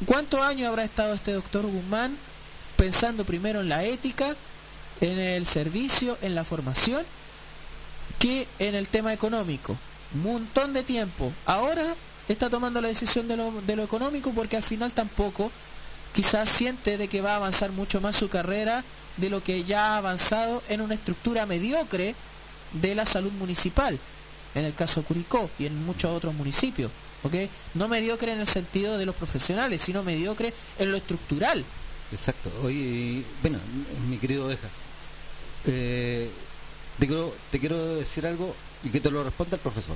¿cuántos 0.06 0.42
años 0.42 0.68
habrá 0.68 0.84
estado 0.84 1.14
este 1.14 1.34
doctor 1.34 1.66
Guzmán 1.66 2.18
pensando 2.76 3.24
primero 3.24 3.62
en 3.62 3.70
la 3.70 3.84
ética, 3.84 4.36
en 5.00 5.20
el 5.20 5.46
servicio, 5.46 6.18
en 6.22 6.36
la 6.36 6.44
formación, 6.44 7.06
que 8.20 8.48
en 8.60 8.76
el 8.76 8.88
tema 8.88 9.14
económico? 9.14 9.78
Un 10.14 10.24
montón 10.24 10.74
de 10.74 10.84
tiempo. 10.84 11.32
Ahora 11.46 11.96
está 12.28 12.50
tomando 12.50 12.82
la 12.82 12.88
decisión 12.88 13.28
de 13.28 13.38
lo, 13.38 13.52
de 13.62 13.76
lo 13.76 13.84
económico 13.84 14.32
porque 14.32 14.58
al 14.58 14.64
final 14.64 14.92
tampoco 14.92 15.52
quizás 16.14 16.50
siente 16.50 16.98
de 16.98 17.08
que 17.08 17.22
va 17.22 17.34
a 17.34 17.38
avanzar 17.38 17.72
mucho 17.72 18.02
más 18.02 18.16
su 18.16 18.30
carrera 18.30 18.84
de 19.18 19.30
lo 19.30 19.44
que 19.44 19.64
ya 19.64 19.94
ha 19.94 19.98
avanzado 19.98 20.64
en 20.70 20.82
una 20.82 20.96
estructura 20.96 21.46
mediocre 21.46 22.16
de 22.74 22.96
la 22.96 23.06
salud 23.06 23.32
municipal, 23.34 24.00
en 24.56 24.66
el 24.66 24.74
caso 24.74 25.04
Curicó 25.04 25.50
y 25.60 25.66
en 25.66 25.86
muchos 25.86 26.12
otros 26.12 26.34
municipios. 26.34 26.92
¿ok? 27.24 27.34
No 27.76 27.88
mediocre 27.88 28.34
en 28.34 28.40
el 28.40 28.48
sentido 28.48 28.98
de 28.98 29.06
los 29.06 29.16
profesionales, 29.16 29.82
sino 29.82 30.04
mediocre 30.04 30.54
en 30.80 30.92
lo 30.92 30.98
estructural. 30.98 31.64
Exacto. 32.12 32.52
Oye, 32.64 33.24
bueno, 33.42 33.60
mi 34.10 34.18
querido 34.18 34.46
Oveja, 34.46 34.68
eh, 35.66 36.30
te, 37.00 37.08
quiero, 37.08 37.34
te 37.52 37.60
quiero 37.60 37.96
decir 37.96 38.26
algo 38.26 38.56
y 38.84 38.90
que 38.90 39.00
te 39.00 39.12
lo 39.12 39.24
responda 39.24 39.56
el 39.56 39.62
profesor. 39.62 39.96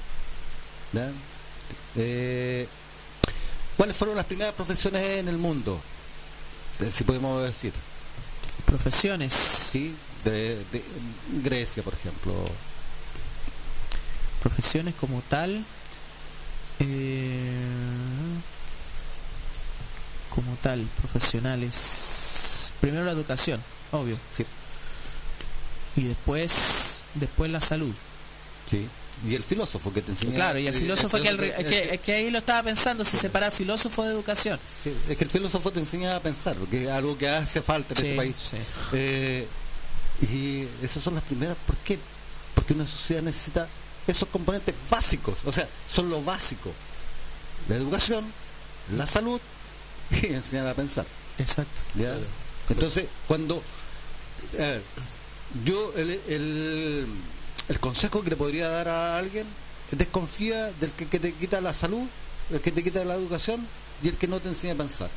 Eh, 1.95 2.67
¿Cuáles 3.75 3.97
fueron 3.97 4.15
las 4.15 4.25
primeras 4.25 4.53
profesiones 4.53 5.01
en 5.17 5.27
el 5.27 5.37
mundo? 5.37 5.81
Si 6.91 7.03
podemos 7.03 7.41
decir. 7.43 7.73
Profesiones. 8.65 9.33
Sí, 9.33 9.95
de, 10.23 10.55
de 10.71 10.83
Grecia, 11.43 11.83
por 11.83 11.93
ejemplo. 11.93 12.33
Profesiones 14.41 14.93
como 14.95 15.21
tal. 15.21 15.63
eh, 16.79 17.51
como 20.33 20.55
tal, 20.57 20.81
profesionales. 21.01 22.71
Primero 22.81 23.05
la 23.05 23.11
educación, 23.11 23.61
obvio. 23.91 24.17
Sí. 24.33 24.45
Y 25.95 26.03
después, 26.03 27.01
después 27.13 27.49
la 27.49 27.61
salud. 27.61 27.93
Sí. 28.69 28.87
Y 29.27 29.33
el 29.35 29.43
filósofo 29.43 29.93
que 29.93 30.01
te 30.01 30.11
enseña. 30.11 30.33
Claro, 30.35 30.59
y 30.59 30.67
el 30.67 30.73
filósofo 30.73 31.19
que, 31.21 31.29
el- 31.29 31.39
es 31.43 31.65
que, 31.65 31.93
es 31.95 32.01
que 32.01 32.13
ahí 32.13 32.29
lo 32.31 32.39
estaba 32.39 32.63
pensando, 32.63 33.05
si 33.05 33.17
separar 33.17 33.51
filósofo 33.51 34.03
de 34.03 34.11
educación. 34.11 34.59
Sí, 34.83 34.93
es 35.09 35.17
que 35.17 35.23
el 35.23 35.29
filósofo 35.29 35.71
te 35.71 35.79
enseña 35.79 36.15
a 36.15 36.19
pensar, 36.19 36.55
porque 36.57 36.83
es 36.85 36.89
algo 36.89 37.17
que 37.17 37.27
hace 37.29 37.61
falta 37.61 37.93
en 37.93 37.97
Sí, 38.01 38.05
este 38.07 38.17
país. 38.17 38.35
sí. 38.51 38.57
Eh, 38.93 39.47
y 40.21 40.67
esas 40.83 41.01
son 41.03 41.15
las 41.15 41.23
primeras. 41.23 41.55
¿Por 41.65 41.75
qué? 41.77 41.97
Porque 42.53 42.73
una 42.73 42.85
sociedad 42.85 43.21
necesita 43.21 43.67
esos 44.07 44.27
componentes 44.29 44.75
básicos, 44.89 45.39
o 45.45 45.51
sea, 45.51 45.67
son 45.93 46.09
lo 46.09 46.21
básico. 46.23 46.71
La 47.69 47.75
educación, 47.75 48.25
la 48.95 49.07
salud 49.07 49.39
y 50.21 50.27
enseñar 50.27 50.67
a 50.67 50.73
pensar. 50.73 51.05
Exacto. 51.37 51.81
¿ya? 51.95 52.15
Entonces, 52.69 53.05
cuando 53.27 53.61
ver, 54.53 54.81
yo 55.65 55.93
el, 55.95 57.07
el, 57.69 57.79
consejo 57.79 58.23
que 58.23 58.29
le 58.31 58.35
podría 58.35 58.69
dar 58.69 58.87
a 58.87 59.17
alguien 59.17 59.45
es 59.91 59.97
desconfía 59.97 60.71
del 60.79 60.91
que, 60.91 61.07
que 61.07 61.19
te 61.19 61.33
quita 61.33 61.61
la 61.61 61.73
salud, 61.73 62.03
el 62.51 62.61
que 62.61 62.71
te 62.71 62.83
quita 62.83 63.03
la 63.05 63.15
educación 63.15 63.65
y 64.03 64.07
el 64.09 64.17
que 64.17 64.27
no 64.27 64.39
te 64.39 64.49
enseña 64.49 64.73
a 64.73 64.77
pensar. 64.77 65.09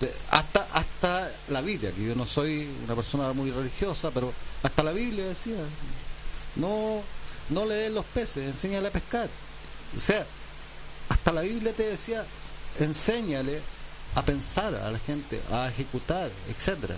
De- 0.00 0.12
Hasta, 0.30 0.66
hasta 0.72 1.30
la 1.48 1.60
Biblia, 1.60 1.92
que 1.92 2.04
yo 2.04 2.14
no 2.14 2.26
soy 2.26 2.68
una 2.84 2.94
persona 2.94 3.32
muy 3.32 3.50
religiosa, 3.50 4.10
pero 4.12 4.32
hasta 4.62 4.82
la 4.82 4.92
Biblia 4.92 5.24
decía, 5.26 5.56
no, 6.56 7.02
no 7.50 7.64
le 7.66 7.74
den 7.74 7.94
los 7.94 8.04
peces, 8.04 8.46
enséñale 8.48 8.88
a 8.88 8.92
pescar. 8.92 9.28
O 9.96 10.00
sea, 10.00 10.26
hasta 11.08 11.32
la 11.32 11.42
Biblia 11.42 11.72
te 11.72 11.84
decía, 11.84 12.24
enséñale 12.78 13.60
a 14.14 14.22
pensar 14.24 14.74
a 14.74 14.90
la 14.90 14.98
gente, 14.98 15.40
a 15.50 15.68
ejecutar, 15.68 16.30
etcétera. 16.48 16.96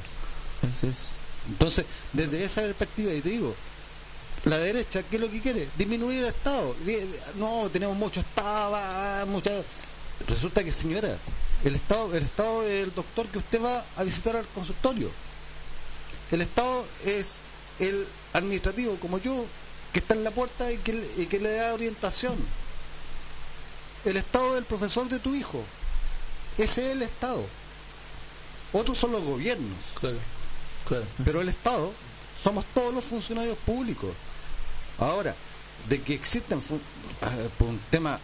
Entonces, 0.62 1.10
Entonces, 1.48 1.84
desde 2.12 2.44
esa 2.44 2.62
perspectiva, 2.62 3.12
y 3.12 3.20
te 3.20 3.28
digo, 3.30 3.54
la 4.44 4.58
derecha, 4.58 5.02
¿qué 5.02 5.16
es 5.16 5.22
lo 5.22 5.30
que 5.30 5.40
quiere? 5.40 5.68
Disminuir 5.76 6.20
el 6.22 6.28
Estado. 6.28 6.74
No, 7.36 7.68
tenemos 7.70 7.96
mucho 7.96 8.20
Estado, 8.20 8.72
ah, 8.76 9.24
mucha... 9.26 9.50
Resulta 10.26 10.64
que, 10.64 10.72
señora, 10.72 11.16
El 11.64 11.74
Estado, 11.76 12.14
el 12.16 12.24
Estado 12.24 12.62
es 12.64 12.84
el 12.84 12.94
doctor 12.94 13.26
que 13.28 13.38
usted 13.38 13.62
va 13.62 13.84
a 13.96 14.02
visitar 14.04 14.36
al 14.36 14.46
consultorio. 14.48 15.10
El 16.30 16.42
Estado 16.42 16.84
es 17.04 17.26
el 17.78 18.06
administrativo, 18.32 18.96
como 19.00 19.18
yo, 19.18 19.44
que 19.92 20.00
está 20.00 20.14
en 20.14 20.24
la 20.24 20.30
puerta 20.30 20.70
y 20.72 20.78
que, 20.78 20.92
le- 20.92 21.10
y 21.22 21.26
que 21.26 21.38
le 21.40 21.52
da 21.54 21.74
orientación. 21.74 22.36
El 24.04 24.16
Estado 24.16 24.52
es 24.54 24.58
el 24.58 24.64
profesor 24.64 25.08
de 25.08 25.18
tu 25.18 25.34
hijo. 25.34 25.62
Ese 26.56 26.86
es 26.86 26.92
el 26.92 27.02
Estado. 27.02 27.44
Otros 28.72 28.98
son 28.98 29.12
los 29.12 29.22
gobiernos. 29.22 29.78
Claro, 30.00 30.18
claro. 30.86 31.04
Pero 31.24 31.40
el 31.40 31.48
Estado 31.48 31.92
somos 32.42 32.64
todos 32.74 32.92
los 32.94 33.04
funcionarios 33.04 33.56
públicos. 33.58 34.10
Ahora, 34.98 35.34
de 35.88 36.00
que 36.02 36.14
existen 36.14 36.58
eh, 36.58 37.48
por 37.58 37.68
un 37.68 37.80
tema 37.90 38.18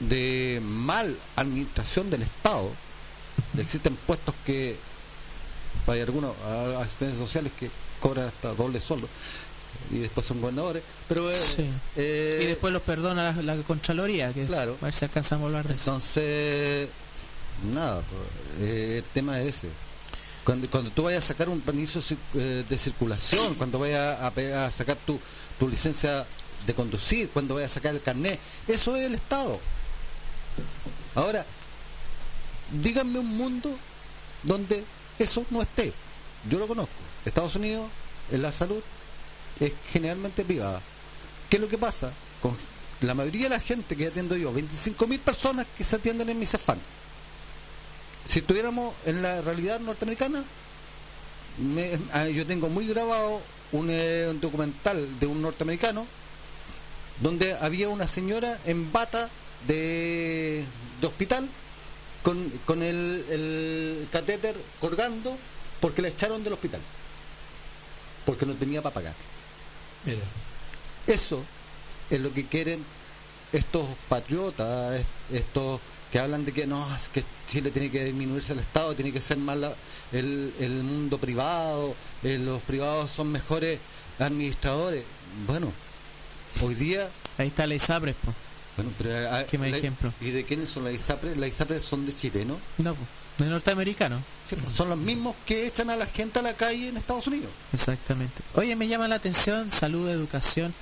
de 0.00 0.60
mal 0.64 1.16
administración 1.36 2.10
del 2.10 2.22
Estado, 2.22 2.70
de 3.52 3.62
existen 3.62 3.94
puestos 4.06 4.34
que 4.44 4.76
hay 5.86 6.00
algunos 6.00 6.34
asistentes 6.80 7.18
sociales 7.18 7.52
que 7.58 7.70
cobran 8.00 8.26
hasta 8.28 8.54
doble 8.54 8.80
sueldo 8.80 9.08
y 9.90 9.98
después 9.98 10.24
son 10.26 10.40
gobernadores, 10.40 10.82
pero 11.08 11.30
eh, 11.30 11.34
Sí. 11.34 11.68
eh, 11.96 12.40
y 12.42 12.46
después 12.46 12.72
los 12.72 12.82
perdona 12.82 13.32
la, 13.42 13.54
la 13.56 13.62
Contraloría, 13.62 14.32
que 14.32 14.46
Claro. 14.46 14.76
a 14.80 14.84
ver 14.84 14.94
si 14.94 15.04
alcanzamos 15.04 15.44
a 15.44 15.46
hablar 15.46 15.68
de 15.68 15.74
eso. 15.74 15.90
Entonces, 15.90 16.88
nada, 17.72 18.02
pues, 18.02 18.68
eh, 18.68 18.98
el 18.98 19.04
tema 19.12 19.40
es 19.40 19.56
ese. 19.56 19.68
Cuando, 20.44 20.68
cuando 20.70 20.90
tú 20.90 21.02
vayas 21.04 21.24
a 21.24 21.28
sacar 21.28 21.48
un 21.48 21.60
permiso 21.60 22.00
de 22.34 22.78
circulación, 22.78 23.54
cuando 23.54 23.78
vayas 23.78 24.18
a 24.20 24.70
sacar 24.70 24.96
tu, 25.06 25.20
tu 25.60 25.68
licencia 25.68 26.26
de 26.66 26.74
conducir, 26.74 27.28
cuando 27.30 27.54
vayas 27.54 27.70
a 27.70 27.74
sacar 27.74 27.94
el 27.94 28.02
carnet, 28.02 28.40
eso 28.66 28.96
es 28.96 29.06
el 29.06 29.14
Estado. 29.14 29.60
Ahora, 31.14 31.46
díganme 32.82 33.18
un 33.20 33.36
mundo 33.36 33.76
donde 34.42 34.84
eso 35.18 35.44
no 35.50 35.62
esté. 35.62 35.92
Yo 36.48 36.58
lo 36.58 36.66
conozco. 36.66 36.92
Estados 37.24 37.54
Unidos, 37.54 37.86
en 38.32 38.42
la 38.42 38.50
salud, 38.52 38.82
es 39.60 39.72
generalmente 39.92 40.44
privada. 40.44 40.80
¿Qué 41.48 41.56
es 41.56 41.62
lo 41.62 41.68
que 41.68 41.78
pasa? 41.78 42.12
Con 42.42 42.56
la 43.02 43.14
mayoría 43.14 43.44
de 43.44 43.50
la 43.50 43.60
gente 43.60 43.96
que 43.96 44.06
atiendo 44.06 44.36
yo, 44.36 44.52
25.000 44.52 45.18
personas 45.20 45.66
que 45.76 45.84
se 45.84 45.96
atienden 45.96 46.28
en 46.30 46.38
mi 46.38 46.46
Cefán. 46.46 46.78
Si 48.28 48.38
estuviéramos 48.40 48.94
en 49.06 49.22
la 49.22 49.40
realidad 49.42 49.80
norteamericana, 49.80 50.44
me- 51.58 51.98
ah, 52.12 52.26
yo 52.28 52.46
tengo 52.46 52.68
muy 52.68 52.86
grabado 52.86 53.40
un, 53.72 53.88
eh, 53.90 54.26
un 54.30 54.40
documental 54.40 55.18
de 55.20 55.26
un 55.26 55.42
norteamericano 55.42 56.06
donde 57.20 57.54
había 57.54 57.88
una 57.88 58.06
señora 58.06 58.58
en 58.66 58.90
bata 58.92 59.28
de, 59.66 60.64
de 61.00 61.06
hospital 61.06 61.48
con, 62.22 62.48
con 62.64 62.82
el, 62.82 63.24
el 63.30 64.08
catéter 64.10 64.56
colgando 64.80 65.36
porque 65.80 66.02
la 66.02 66.08
echaron 66.08 66.42
del 66.44 66.54
hospital 66.54 66.80
porque 68.26 68.46
no 68.46 68.54
tenía 68.54 68.82
para 68.82 68.94
pagar. 68.94 69.14
Mira. 70.04 70.20
Eso 71.06 71.42
es 72.10 72.20
lo 72.20 72.32
que 72.32 72.46
quieren 72.46 72.84
estos 73.52 73.86
patriotas, 74.08 75.00
est- 75.00 75.08
estos 75.32 75.80
que 76.12 76.18
hablan 76.18 76.44
de 76.44 76.52
que 76.52 76.66
no, 76.66 76.94
es 76.94 77.08
que 77.08 77.22
Chile 77.48 77.70
tiene 77.70 77.90
que 77.90 78.04
disminuirse 78.04 78.52
el 78.52 78.58
Estado, 78.60 78.94
tiene 78.94 79.12
que 79.12 79.20
ser 79.20 79.36
más 79.38 79.56
la- 79.56 79.74
el, 80.12 80.52
el 80.58 80.82
mundo 80.82 81.18
privado, 81.18 81.94
eh, 82.24 82.38
los 82.38 82.60
privados 82.62 83.10
son 83.10 83.30
mejores 83.30 83.78
administradores. 84.18 85.04
Bueno, 85.46 85.72
hoy 86.62 86.74
día, 86.74 87.08
Ahí 87.38 87.48
está 87.48 87.66
la 87.66 87.74
ISAPRES, 87.74 88.16
po. 88.24 88.34
bueno, 88.76 88.90
pero, 88.98 89.32
ah, 89.34 89.44
Qué 89.48 89.56
mal 89.58 89.70
la- 89.70 89.76
ejemplo. 89.76 90.12
¿Y 90.20 90.30
de 90.30 90.44
quiénes 90.44 90.68
son 90.68 90.84
las 90.84 90.94
ISAPRES? 90.94 91.36
Las 91.36 91.48
ISAPRES 91.48 91.82
son 91.82 92.04
de 92.06 92.14
chilenos, 92.14 92.58
No, 92.78 92.96
de 93.38 93.46
norteamericano. 93.46 94.20
¿sí? 94.48 94.56
son 94.76 94.88
los 94.90 94.98
mismos 94.98 95.36
que 95.46 95.64
echan 95.66 95.90
a 95.90 95.96
la 95.96 96.06
gente 96.06 96.40
a 96.40 96.42
la 96.42 96.54
calle 96.54 96.88
en 96.88 96.96
Estados 96.96 97.28
Unidos. 97.28 97.50
Exactamente. 97.72 98.42
Oye, 98.56 98.74
me 98.76 98.88
llama 98.88 99.06
la 99.08 99.14
atención, 99.14 99.70
salud, 99.70 100.08
educación. 100.08 100.74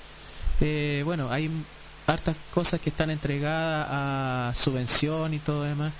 Eh, 0.61 1.03
bueno, 1.05 1.31
hay 1.31 1.51
hartas 2.09 2.37
cosas 2.55 2.81
que 2.81 2.91
están 2.91 3.11
entregadas 3.11 3.87
a 3.91 4.53
subvención 4.55 5.35
y 5.35 5.39
todo 5.39 5.63
demás. 5.63 5.93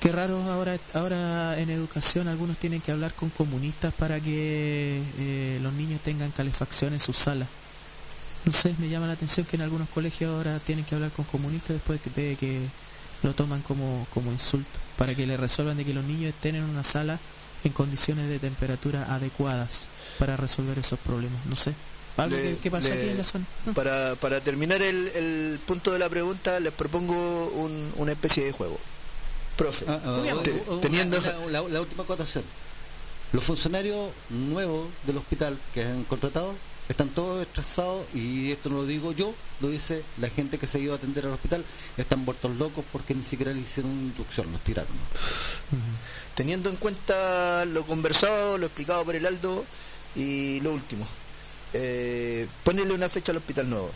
Qué 0.00 0.10
raro 0.10 0.42
ahora, 0.50 0.76
ahora 0.92 1.58
en 1.58 1.70
educación 1.70 2.28
algunos 2.28 2.58
tienen 2.58 2.80
que 2.80 2.92
hablar 2.92 3.14
con 3.14 3.30
comunistas 3.30 3.94
para 3.94 4.20
que 4.20 5.00
eh, 5.18 5.58
los 5.62 5.72
niños 5.72 6.00
tengan 6.02 6.30
calefacción 6.32 6.92
en 6.92 7.00
sus 7.00 7.16
salas. 7.16 7.48
No 8.44 8.52
sé, 8.52 8.74
me 8.78 8.88
llama 8.88 9.06
la 9.06 9.14
atención 9.14 9.46
que 9.46 9.56
en 9.56 9.62
algunos 9.62 9.88
colegios 9.88 10.34
ahora 10.34 10.58
tienen 10.58 10.84
que 10.84 10.96
hablar 10.96 11.10
con 11.12 11.24
comunistas 11.24 11.76
después 11.76 12.02
de 12.02 12.10
que, 12.10 12.20
de 12.20 12.36
que 12.36 12.60
lo 13.22 13.32
toman 13.32 13.62
como, 13.62 14.06
como 14.12 14.32
insulto, 14.32 14.78
para 14.98 15.14
que 15.14 15.26
le 15.26 15.36
resuelvan 15.36 15.78
de 15.78 15.84
que 15.84 15.94
los 15.94 16.04
niños 16.04 16.34
estén 16.34 16.56
en 16.56 16.64
una 16.64 16.82
sala 16.82 17.18
en 17.62 17.72
condiciones 17.72 18.28
de 18.28 18.38
temperatura 18.38 19.06
adecuadas 19.14 19.88
para 20.18 20.36
resolver 20.36 20.78
esos 20.78 20.98
problemas. 20.98 21.46
No 21.46 21.56
sé. 21.56 21.72
Algo 22.16 22.36
Le- 22.36 22.42
que, 22.42 22.58
que 22.58 22.70
pasa 22.70 22.88
le- 22.88 22.94
aquí 22.94 23.08
en 23.10 23.18
la 23.18 23.24
zona. 23.24 23.44
Para, 23.74 24.14
para 24.16 24.40
terminar 24.40 24.80
el, 24.82 25.08
el 25.08 25.58
punto 25.66 25.92
de 25.92 25.98
la 25.98 26.08
pregunta, 26.08 26.60
les 26.60 26.72
propongo 26.72 27.14
un- 27.48 27.92
una 27.96 28.12
especie 28.12 28.44
de 28.44 28.52
juego. 28.52 28.78
Profe, 29.56 29.84
Ah, 29.88 30.00
ah, 30.04 30.22
te- 30.42 30.52
u- 30.68 30.78
teniendo... 30.80 31.20
la, 31.50 31.62
la 31.62 31.80
última 31.80 32.02
acotación. 32.04 32.44
Los 33.32 33.44
funcionarios 33.44 34.10
nuevos 34.30 34.88
del 35.06 35.16
hospital 35.16 35.58
que 35.72 35.82
han 35.84 36.04
contratado 36.04 36.54
están 36.88 37.08
todos 37.08 37.40
estresados 37.42 38.04
y 38.14 38.52
esto 38.52 38.68
no 38.68 38.76
lo 38.76 38.86
digo 38.86 39.10
yo, 39.12 39.34
lo 39.60 39.68
dice 39.70 40.02
la 40.20 40.28
gente 40.28 40.58
que 40.58 40.66
se 40.66 40.78
ha 40.78 40.80
ido 40.82 40.92
a 40.92 40.96
atender 40.96 41.24
al 41.24 41.32
hospital, 41.32 41.64
están 41.96 42.24
vueltos 42.26 42.54
locos 42.58 42.84
porque 42.92 43.14
ni 43.14 43.24
siquiera 43.24 43.52
le 43.52 43.60
hicieron 43.60 43.90
inducción, 43.90 44.52
los 44.52 44.60
tiraron. 44.60 44.92
Teniendo 46.34 46.68
en 46.70 46.76
cuenta 46.76 47.64
lo 47.64 47.84
conversado, 47.86 48.58
lo 48.58 48.66
explicado 48.66 49.04
por 49.04 49.14
el 49.16 49.24
Aldo 49.26 49.64
y 50.14 50.60
lo 50.60 50.72
último, 50.74 51.06
eh, 51.74 52.46
ponele 52.62 52.94
una 52.94 53.08
fecha 53.08 53.32
al 53.32 53.38
hospital 53.38 53.68
nuevo. 53.68 53.90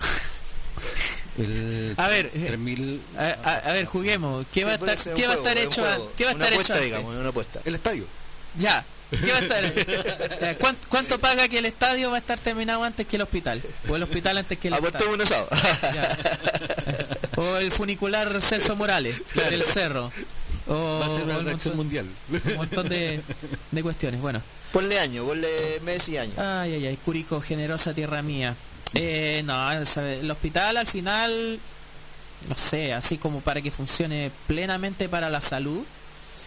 El 1.38 1.94
A 1.96 2.08
ver, 2.08 2.30
eh, 2.34 2.44
3000 2.48 3.00
A, 3.16 3.22
a- 3.48 3.58
a 3.70 3.72
ver, 3.72 3.84
juguemos. 3.86 4.44
¿Qué 4.52 4.60
Sí, 4.62 4.66
va 4.66 4.74
estar, 4.74 5.14
qué 5.14 5.26
va 5.26 5.32
a 5.34 5.36
juego, 5.36 5.48
estar 5.48 5.58
hecho? 5.58 5.82
juego. 5.82 6.12
¿Qué 6.16 6.24
va 6.24 6.30
a 6.30 6.34
una 6.34 6.44
estar 6.44 6.52
apuesta, 6.54 6.72
hecho 6.74 6.82
antes? 6.82 6.84
digamos, 6.98 7.14
una 7.16 7.28
apuesta. 7.28 7.60
el 7.64 7.74
estadio. 7.74 8.04
Ya. 8.58 8.84
¿Qué 9.10 9.32
va 9.32 9.38
a 9.38 9.40
estar? 9.40 9.64
Eh, 10.40 10.56
¿cuánto, 10.60 10.88
cuánto 10.88 11.18
paga 11.18 11.48
que 11.48 11.58
el 11.58 11.64
estadio 11.66 12.10
va 12.10 12.16
a 12.16 12.20
estar 12.20 12.38
terminado 12.40 12.84
antes 12.84 13.06
que 13.06 13.16
el 13.16 13.22
hospital? 13.22 13.62
O 13.88 13.96
el 13.96 14.02
hospital 14.02 14.38
antes 14.38 14.58
que 14.58 14.68
el 14.68 14.74
estadio. 14.74 15.10
un 15.12 15.20
asado. 15.20 15.48
Ya. 15.94 16.16
O 17.36 17.56
el 17.56 17.70
funicular 17.70 18.42
Celso 18.42 18.74
Morales 18.74 19.22
del 19.48 19.62
Cerro. 19.62 20.10
O 20.68 20.98
Va 21.00 21.06
a 21.06 21.08
ser 21.08 21.24
una 21.24 21.38
un 21.38 21.40
atracción 21.46 21.76
montón, 21.76 21.76
mundial. 21.76 22.06
un 22.52 22.56
montón 22.56 22.88
de, 22.88 23.20
de 23.70 23.82
cuestiones. 23.82 24.20
Bueno. 24.20 24.42
ponle 24.72 24.98
año, 24.98 25.24
ponle 25.24 25.80
mes 25.84 26.08
y 26.08 26.16
año. 26.18 26.32
Ay, 26.36 26.74
ay, 26.74 26.86
ay, 26.86 26.98
Curico, 27.04 27.40
generosa 27.40 27.94
tierra 27.94 28.20
mía. 28.22 28.54
Eh, 28.94 29.42
no, 29.44 29.70
el 29.72 30.30
hospital 30.30 30.76
al 30.76 30.86
final, 30.86 31.58
no 32.48 32.54
sé, 32.56 32.92
así 32.92 33.16
como 33.18 33.40
para 33.40 33.60
que 33.62 33.70
funcione 33.70 34.30
plenamente 34.46 35.08
para 35.08 35.28
la 35.30 35.40
salud 35.40 35.84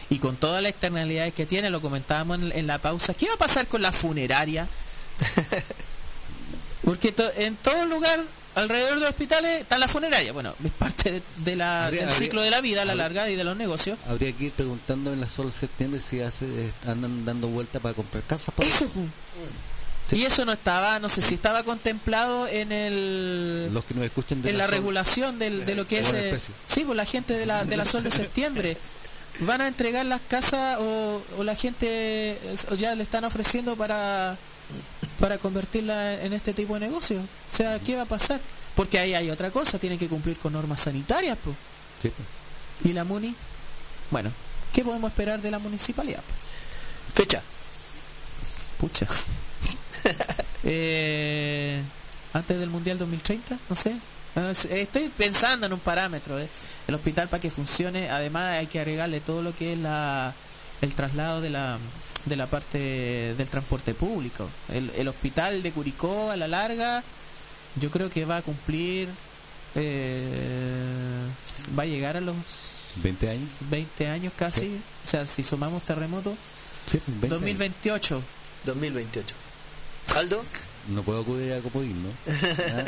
y 0.10 0.20
con 0.20 0.36
todas 0.36 0.62
las 0.62 0.72
externalidades 0.72 1.34
que 1.34 1.46
tiene, 1.46 1.70
lo 1.70 1.82
comentábamos 1.82 2.40
en, 2.42 2.52
en 2.52 2.68
la 2.68 2.78
pausa, 2.80 3.14
¿qué 3.14 3.28
va 3.28 3.34
a 3.36 3.38
pasar 3.38 3.68
con 3.68 3.82
la 3.82 3.92
funeraria? 3.92 4.68
Porque 6.84 7.12
to- 7.12 7.32
en 7.38 7.56
todo 7.58 7.86
lugar, 7.86 8.20
alrededor 8.56 9.00
de 9.00 9.06
hospitales, 9.08 9.62
está 9.62 9.78
la 9.78 9.88
funeraria. 9.88 10.32
Bueno, 10.34 10.54
es 10.64 10.72
parte 10.72 11.12
de, 11.12 11.22
de 11.38 11.56
la, 11.56 11.86
Habría- 11.86 12.02
del 12.02 12.10
habría- 12.10 12.20
ciclo 12.26 12.42
de 12.42 12.50
la 12.52 12.62
vida, 12.62 12.86
la 12.86 12.92
habría- 12.94 13.04
larga 13.10 13.30
y 13.30 13.36
de 13.36 13.44
los 13.44 13.56
negocios. 13.58 13.98
Habría 14.08 14.32
que 14.34 14.46
ir 14.46 14.52
preguntando 14.52 15.14
en 15.14 15.22
la 15.22 15.28
Sol 15.30 15.52
Septiembre 15.52 16.00
si 16.02 16.22
hace, 16.22 16.46
andan 16.86 17.26
dando 17.26 17.48
vuelta 17.48 17.80
para 17.80 17.94
comprar 17.94 18.24
casas. 18.24 18.54
por 18.56 18.66
Eso, 18.66 18.88
pu. 18.90 19.06
Y 20.14 20.26
eso 20.26 20.44
no 20.44 20.52
estaba, 20.52 21.00
no 21.00 21.08
sé 21.08 21.22
si 21.22 21.36
estaba 21.36 21.64
contemplado 21.64 22.46
en 22.46 22.74
el 22.74 23.74
Los 23.74 23.86
que 23.86 23.94
nos 23.94 24.04
escuchen 24.04 24.42
de 24.42 24.50
en 24.50 24.58
la 24.58 24.68
regulación 24.68 25.40
del- 25.40 25.66
de 25.66 25.74
lo 25.76 25.88
que 25.88 26.00
es 26.00 26.12
eh, 26.12 26.38
sí 26.68 26.84
pues 26.84 26.98
la 26.98 27.06
gente 27.06 27.34
de 27.34 27.46
la 27.46 27.64
de 27.64 27.78
la 27.78 27.86
sol 27.86 28.04
de 28.04 28.12
septiembre 28.12 28.76
van 29.40 29.62
a 29.62 29.70
entregar 29.70 30.06
las 30.06 30.20
casas 30.28 30.80
o, 30.82 31.22
o 31.38 31.44
la 31.46 31.56
gente 31.56 32.38
o 32.70 32.76
ya 32.76 32.94
le 32.94 33.04
están 33.04 33.24
ofreciendo 33.24 33.78
para 33.78 34.38
para 35.20 35.38
convertirla 35.38 36.22
en 36.22 36.34
este 36.34 36.54
tipo 36.54 36.74
de 36.76 36.82
negocio. 36.82 37.18
O 37.20 37.56
sea 37.56 37.80
qué 37.80 37.96
va 37.96 38.04
a 38.04 38.06
pasar 38.06 38.40
porque 38.76 38.98
ahí 39.00 39.14
hay 39.14 39.30
otra 39.30 39.52
cosa 39.52 39.78
tienen 39.80 40.00
que 40.00 40.08
cumplir 40.08 40.38
con 40.38 40.54
normas 40.54 40.82
sanitarias 40.82 41.38
pues 41.44 41.56
Sí, 42.02 42.12
y 42.90 42.94
la 42.94 43.04
muni 43.04 43.36
bueno 44.10 44.32
qué 44.74 44.84
podemos 44.84 45.12
esperar 45.12 45.42
de 45.42 45.52
la 45.52 45.60
municipalidad 45.60 46.22
Fecha. 47.14 47.42
pucha. 48.80 49.06
Eh, 50.64 51.82
antes 52.34 52.60
del 52.60 52.70
mundial 52.70 52.98
2030 53.00 53.58
no 53.70 53.76
sé. 53.76 53.96
Ah, 54.36 54.50
s- 54.52 54.82
estoy 54.82 55.10
pensando 55.10 55.66
en 55.66 55.74
un 55.74 55.80
parámetro 55.80 56.40
eh. 56.40 56.48
el 56.88 56.96
hospital 56.96 57.28
para 57.28 57.42
que 57.42 57.50
funcione 57.52 58.10
además 58.10 58.60
hay 58.60 58.68
que 58.68 58.80
agregarle 58.80 59.20
todo 59.22 59.42
lo 59.42 59.54
que 59.56 59.74
es 59.74 59.80
la 59.80 60.34
el 60.82 60.94
traslado 60.94 61.42
de 61.42 61.50
la 61.50 61.78
de 62.26 62.36
la 62.36 62.48
parte 62.48 62.78
del 63.38 63.48
transporte 63.50 63.94
público 63.94 64.48
el, 64.74 64.92
el 64.98 65.08
hospital 65.08 65.64
de 65.64 65.72
Curicó 65.72 66.32
a 66.32 66.38
la 66.38 66.48
larga 66.48 67.04
yo 67.76 67.90
creo 67.90 68.10
que 68.10 68.26
va 68.26 68.38
a 68.38 68.42
cumplir 68.42 69.08
eh, 69.76 71.24
va 71.78 71.84
a 71.84 71.86
llegar 71.86 72.18
a 72.18 72.22
los 72.22 72.36
¿20 73.04 73.30
años? 73.30 73.50
20 73.70 74.08
años 74.08 74.34
casi, 74.36 74.80
o 75.06 75.08
sea, 75.08 75.26
si 75.26 75.44
sumamos 75.44 75.84
terremoto, 75.84 76.36
Sí, 76.88 77.00
20 77.08 77.28
años. 77.28 77.40
2028. 77.42 78.22
2028. 78.66 79.36
Aldo, 80.16 80.44
No 80.90 81.04
puedo 81.04 81.22
acudir 81.22 81.54
a 81.54 81.60
Copodín, 81.60 82.02
¿no? 82.02 82.10
¿Ah? 82.28 82.86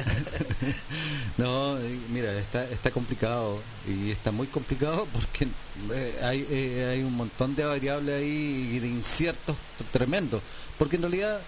no, 1.38 1.78
eh, 1.78 2.00
mira, 2.10 2.34
está, 2.40 2.68
está 2.70 2.90
complicado 2.90 3.60
y 3.88 4.10
está 4.10 4.32
muy 4.32 4.48
complicado 4.48 5.08
porque 5.14 5.48
eh, 5.94 6.20
hay, 6.24 6.48
eh, 6.50 6.90
hay 6.92 7.04
un 7.04 7.16
montón 7.16 7.56
de 7.56 7.64
variables 7.66 8.16
ahí 8.16 8.72
y 8.74 8.80
de 8.80 8.88
inciertos 8.88 9.56
tremendos. 9.92 10.42
Porque 10.80 10.96
en 10.96 11.04
realidad, 11.04 11.40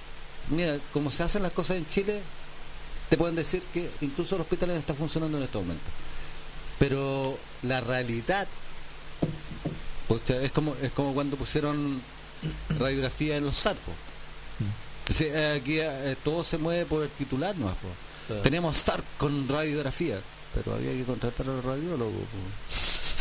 mira, 0.49 0.77
como 0.93 1.09
se 1.09 1.23
hacen 1.23 1.41
las 1.41 1.51
cosas 1.51 1.77
en 1.77 1.89
Chile, 1.89 2.21
te 3.09 3.17
pueden 3.17 3.35
decir 3.35 3.63
que 3.73 3.89
incluso 4.01 4.35
el 4.35 4.41
hospital 4.41 4.69
no 4.69 4.75
está 4.75 4.93
funcionando 4.93 5.37
en 5.37 5.43
este 5.43 5.57
momento. 5.57 5.83
Pero 6.77 7.39
la 7.63 7.81
realidad, 7.81 8.47
pucha, 10.07 10.41
es 10.41 10.51
como 10.51 10.75
es 10.81 10.91
como 10.91 11.13
cuando 11.13 11.37
pusieron 11.37 12.01
radiografía 12.77 13.37
en 13.37 13.45
los 13.45 13.57
sarcos. 13.57 13.93
Sí, 15.13 15.25
eh, 15.25 15.59
aquí 15.61 15.79
eh, 15.79 16.15
todo 16.23 16.43
se 16.43 16.57
mueve 16.57 16.85
por 16.85 17.03
el 17.03 17.09
titular 17.09 17.55
no 17.55 17.75
Claro. 18.27 18.41
Tenemos 18.41 18.75
SARC 18.77 19.03
con 19.19 19.47
radiografía, 19.47 20.17
pero 20.55 20.75
había 20.75 20.93
que 20.93 21.03
contratar 21.03 21.45
al 21.47 21.61
radiólogo. 21.61 22.11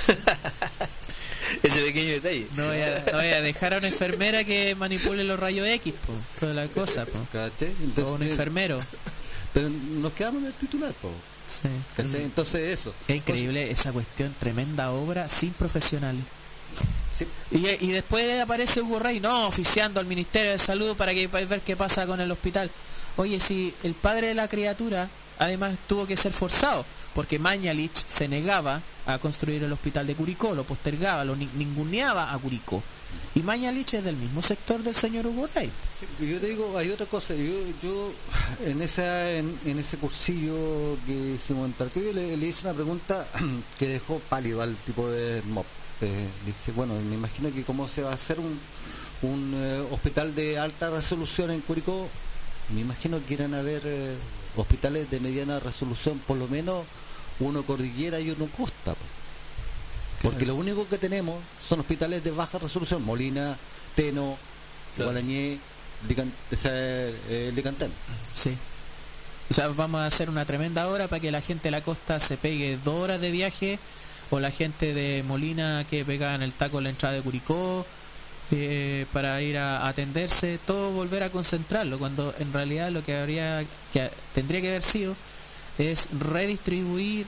ese 1.63 1.83
pequeño 1.83 2.13
detalle. 2.13 2.47
No 2.57 2.67
voy, 2.69 2.81
a, 2.81 3.05
no 3.13 3.19
voy 3.19 3.27
a 3.27 3.43
dejar 3.43 3.75
a 3.75 3.79
una 3.79 3.89
enfermera 3.89 4.45
que 4.45 4.75
manipule 4.75 5.25
los 5.25 5.39
rayos 5.39 5.67
X, 5.67 5.93
po, 6.07 6.13
toda 6.41 6.55
la 6.55 6.69
cosa, 6.69 7.05
po. 7.05 7.19
¿Cachai? 7.33 7.69
O 7.69 7.85
Entonces, 7.85 8.15
un 8.15 8.23
enfermero. 8.23 8.79
pero 9.53 9.69
nos 9.69 10.13
quedamos 10.15 10.43
en 10.43 10.49
el 10.49 10.55
titular, 10.55 10.93
po. 10.95 11.11
Sí. 11.47 11.69
Entonces 11.99 12.79
eso. 12.79 12.95
Es 13.07 13.17
increíble 13.17 13.71
esa 13.71 13.93
cuestión, 13.93 14.35
tremenda 14.39 14.91
obra 14.91 15.29
sin 15.29 15.53
profesionales. 15.53 16.25
Sí. 17.17 17.27
Y, 17.53 17.59
y 17.87 17.93
después 17.93 18.41
aparece 18.41 18.81
Hugo 18.83 18.99
Rey, 18.99 19.21
no, 19.21 19.47
oficiando 19.47 20.01
al 20.01 20.07
Ministerio 20.07 20.51
de 20.53 20.59
Salud 20.59 20.97
para 20.97 21.15
que 21.15 21.29
para 21.29 21.45
ver 21.47 21.61
qué 21.61 21.77
pasa 21.77 22.07
con 22.07 22.21
el 22.21 22.31
hospital. 22.31 22.71
Oye, 23.17 23.39
si 23.39 23.73
el 23.85 23.95
padre 23.95 24.29
de 24.29 24.35
la 24.35 24.49
criatura 24.49 25.09
además 25.39 25.77
tuvo 25.87 26.07
que 26.07 26.17
ser 26.17 26.33
forzado, 26.33 26.85
porque 27.15 27.39
Mañalich 27.39 28.05
se 28.09 28.27
negaba 28.27 28.81
a 29.07 29.19
construir 29.19 29.63
el 29.63 29.73
hospital 29.73 30.07
de 30.07 30.15
Curicó, 30.17 30.55
lo 30.55 30.65
postergaba, 30.65 31.25
lo 31.25 31.37
ni- 31.37 31.49
ninguneaba 31.55 32.33
a 32.33 32.39
Curicó. 32.39 32.83
Y 33.37 33.41
Mañalich 33.43 33.95
es 33.95 34.05
del 34.05 34.17
mismo 34.17 34.43
sector 34.43 34.83
del 34.83 34.97
señor 34.97 35.27
Hugo 35.29 35.49
Rey. 35.55 35.71
Sí, 36.01 36.27
yo 36.27 36.41
te 36.41 36.49
digo, 36.49 36.77
hay 36.77 36.91
otra 36.91 37.07
cosa. 37.07 37.35
Yo, 37.35 37.53
yo 37.81 38.13
en, 38.67 38.83
esa, 38.83 39.31
en, 39.31 39.57
en 39.65 39.79
ese 39.79 39.97
cursillo 39.99 40.97
que 41.07 41.35
hicimos 41.37 41.71
en 41.81 41.91
yo 41.95 42.13
le, 42.13 42.37
le 42.37 42.47
hice 42.47 42.67
una 42.67 42.75
pregunta 42.75 43.25
que 43.79 43.87
dejó 43.89 44.19
pálido 44.29 44.63
al 44.63 44.75
tipo 44.79 45.09
de 45.09 45.43
mob. 45.43 45.65
Eh, 46.01 46.27
dije, 46.45 46.73
bueno, 46.75 46.95
me 47.09 47.15
imagino 47.15 47.53
que 47.53 47.63
cómo 47.63 47.89
se 47.89 48.03
va 48.03 48.11
a 48.11 48.15
hacer 48.15 48.39
un, 48.41 48.59
un 49.23 49.53
eh, 49.57 49.87
hospital 49.91 50.35
de 50.35 50.59
alta 50.59 50.91
resolución 50.91 51.51
en 51.51 51.61
Curicó, 51.61 52.09
me 52.75 52.81
imagino 52.81 53.21
que 53.27 53.35
irán 53.35 53.55
a 53.55 53.61
haber 53.61 53.83
eh, 53.85 54.15
hospitales 54.57 55.11
de 55.11 55.21
mediana 55.21 55.61
resolución, 55.61 56.19
por 56.27 56.37
lo 56.37 56.49
menos 56.49 56.85
uno 57.41 57.63
cordillera 57.63 58.21
y 58.21 58.31
uno 58.31 58.47
costa. 58.57 58.95
po. 58.95 59.05
Porque 60.23 60.47
lo 60.47 60.55
único 60.55 60.89
que 60.89 60.97
tenemos 60.99 61.37
son 61.67 61.81
hospitales 61.81 62.25
de 62.25 62.31
baja 62.31 62.59
resolución, 62.59 63.03
Molina, 63.05 63.57
Teno, 63.95 64.37
Claro. 64.95 65.11
Gualañé, 65.11 65.59
Licantén. 66.09 67.91
Sí. 68.33 68.57
O 69.51 69.55
sea, 69.55 69.69
vamos 69.69 70.01
a 70.01 70.07
hacer 70.07 70.31
una 70.31 70.45
tremenda 70.45 70.87
hora 70.89 71.09
para 71.09 71.21
que 71.21 71.31
la 71.31 71.41
gente 71.41 71.65
de 71.65 71.71
la 71.73 71.83
costa 71.83 72.21
se 72.21 72.37
pegue 72.37 72.79
dos 72.83 72.95
horas 73.03 73.21
de 73.21 73.31
viaje, 73.31 73.79
o 74.31 74.41
la 74.41 74.51
gente 74.51 74.95
de 74.95 75.23
Molina 75.23 75.85
que 75.89 76.05
pega 76.05 76.35
en 76.35 76.43
el 76.43 76.53
taco 76.53 76.79
en 76.79 76.85
la 76.85 76.91
entrada 76.91 77.15
de 77.15 77.23
Curicó, 77.23 77.87
eh, 78.51 79.07
para 79.13 79.41
ir 79.41 79.57
a 79.57 79.87
atenderse, 79.89 80.59
todo 80.67 80.91
volver 80.93 81.23
a 81.23 81.31
concentrarlo, 81.31 81.99
cuando 81.99 82.35
en 82.39 82.53
realidad 82.53 82.91
lo 82.91 83.03
que 83.03 83.17
habría 83.17 83.65
que 83.93 84.11
tendría 84.35 84.61
que 84.61 84.69
haber 84.69 84.83
sido 84.83 85.15
es 85.79 86.09
redistribuir 86.19 87.27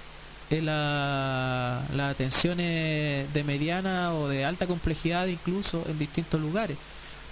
eh, 0.51 0.63
la- 0.63 1.83
las 1.95 2.13
atenciones 2.13 3.33
de 3.33 3.45
mediana 3.45 4.13
o 4.15 4.29
de 4.29 4.45
alta 4.45 4.67
complejidad 4.69 5.27
incluso 5.27 5.85
en 5.89 5.99
distintos 5.99 6.41
lugares. 6.41 6.77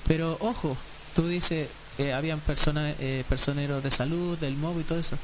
Pero 0.09 0.37
ojo, 0.41 0.77
tú 1.15 1.29
dices, 1.29 1.69
eh, 1.99 2.13
habían 2.13 2.41
personas, 2.41 2.97
eh, 2.99 3.23
personeros 3.29 3.83
de 3.85 3.91
salud, 3.93 4.37
del 4.39 4.57
MOB 4.57 4.81
y 4.81 4.83
todo 4.85 4.99
eso. 4.99 5.17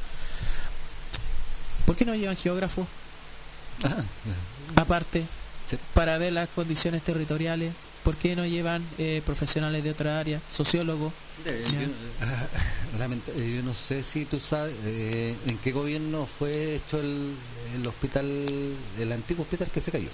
¿Por 1.87 1.97
qué 1.97 2.05
no 2.05 2.15
llevan 2.15 2.37
geógrafos 2.37 2.87
aparte 4.77 5.24
Sí. 5.66 5.78
para 5.94 6.19
ver 6.19 6.32
las 6.32 6.48
condiciones 6.48 7.02
territoriales? 7.02 7.73
¿Por 8.02 8.16
qué 8.16 8.35
no 8.35 8.44
llevan 8.47 8.82
eh, 8.98 9.23
profesionales 9.24 9.85
de 9.85 9.90
otra 9.90 10.19
área, 10.19 10.40
sociólogos? 10.52 11.12
Yo, 11.44 11.52
ah, 12.23 12.47
eh, 13.36 13.52
yo 13.57 13.62
no 13.62 13.74
sé 13.74 14.02
si 14.02 14.24
tú 14.24 14.40
sabes 14.40 14.74
eh, 14.85 15.36
en 15.47 15.59
qué 15.59 15.70
gobierno 15.70 16.27
fue 16.27 16.77
hecho 16.77 16.98
el, 16.98 17.35
el 17.77 17.86
hospital, 17.86 18.47
el 18.98 19.12
antiguo 19.12 19.43
hospital 19.44 19.69
que 19.73 19.81
se 19.81 19.93
cayó. 19.93 20.09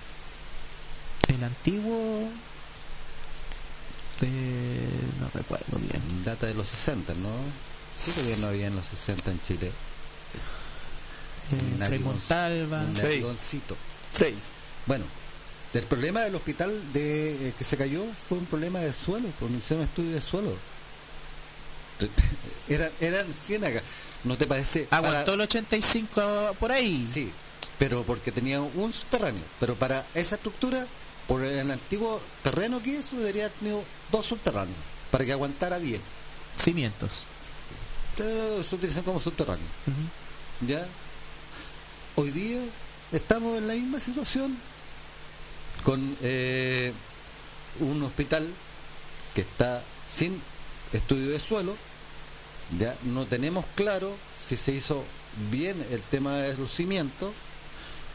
El 1.28 1.43
antiguo... 1.43 2.28
eh, 4.22 4.88
no 5.20 5.30
recuerdo 5.32 5.78
bien. 5.78 6.02
Data 6.24 6.47
de 6.47 6.55
los 6.55 6.68
60, 6.68 7.14
¿no? 7.14 7.28
¿Qué 8.05 8.20
gobierno 8.20 8.47
había 8.48 8.66
en 8.66 8.76
los 8.76 8.84
60 8.84 9.30
en 9.30 9.40
Chile? 9.43 9.70
Eh, 11.52 11.77
Nadie 11.78 11.86
Frei 11.86 11.98
Montalva. 12.01 12.85
Frey. 14.14 14.35
Bueno, 14.86 15.05
el 15.74 15.82
problema 15.85 16.20
del 16.20 16.35
hospital 16.35 16.81
de 16.93 17.48
eh, 17.48 17.55
que 17.56 17.64
se 17.64 17.77
cayó 17.77 18.05
fue 18.28 18.39
un 18.39 18.47
problema 18.47 18.81
de 18.81 18.93
suelo, 18.93 19.28
por 19.39 19.48
un 19.51 19.56
estudio 19.56 20.12
de 20.12 20.20
suelo. 20.20 20.56
Eran, 22.68 22.90
eran 23.01 23.27
ciénagas. 23.40 23.82
¿No 24.24 24.36
te 24.36 24.47
parece? 24.47 24.86
Aguantó 24.90 25.24
para- 25.32 25.35
el 25.35 25.40
85 25.43 26.56
por 26.59 26.73
ahí. 26.73 27.09
Sí, 27.12 27.31
pero 27.78 28.02
porque 28.02 28.32
tenía 28.32 28.60
un 28.60 28.93
subterráneo. 28.93 29.43
Pero 29.60 29.74
para 29.77 30.05
esa 30.14 30.35
estructura, 30.35 30.86
por 31.28 31.44
el 31.44 31.70
antiguo 31.70 32.20
terreno 32.43 32.82
que 32.82 32.98
eso, 32.98 33.16
debería 33.16 33.44
haber 33.44 33.56
tenido 33.59 33.85
dos 34.10 34.27
subterráneos, 34.27 34.77
para 35.10 35.24
que 35.24 35.32
aguantara 35.32 35.78
bien. 35.78 36.01
Cimientos. 36.60 37.24
Se 38.16 38.74
utilizan 38.74 39.05
como 39.05 39.20
subterráneo. 39.20 39.66
Ujú. 39.86 40.66
¿Ya? 40.68 40.86
Hoy 42.18 42.30
día 42.30 42.60
estamos 43.12 43.59
en 43.59 43.68
la 43.68 43.74
misma 43.74 44.01
situación 44.01 44.56
con 45.84 46.16
eh, 46.22 46.94
un 47.80 48.02
hospital 48.02 48.48
que 49.34 49.43
está 49.43 49.82
sin 50.09 50.40
estudio 50.94 51.28
de 51.28 51.38
suelo, 51.38 51.76
ya 52.78 52.97
no 53.05 53.26
tenemos 53.26 53.66
claro 53.74 54.16
si 54.48 54.56
se 54.56 54.72
hizo 54.72 55.05
bien 55.51 55.76
el 55.90 56.01
tema 56.01 56.38
de 56.38 56.56
los 56.56 56.72
cimientos 56.72 57.34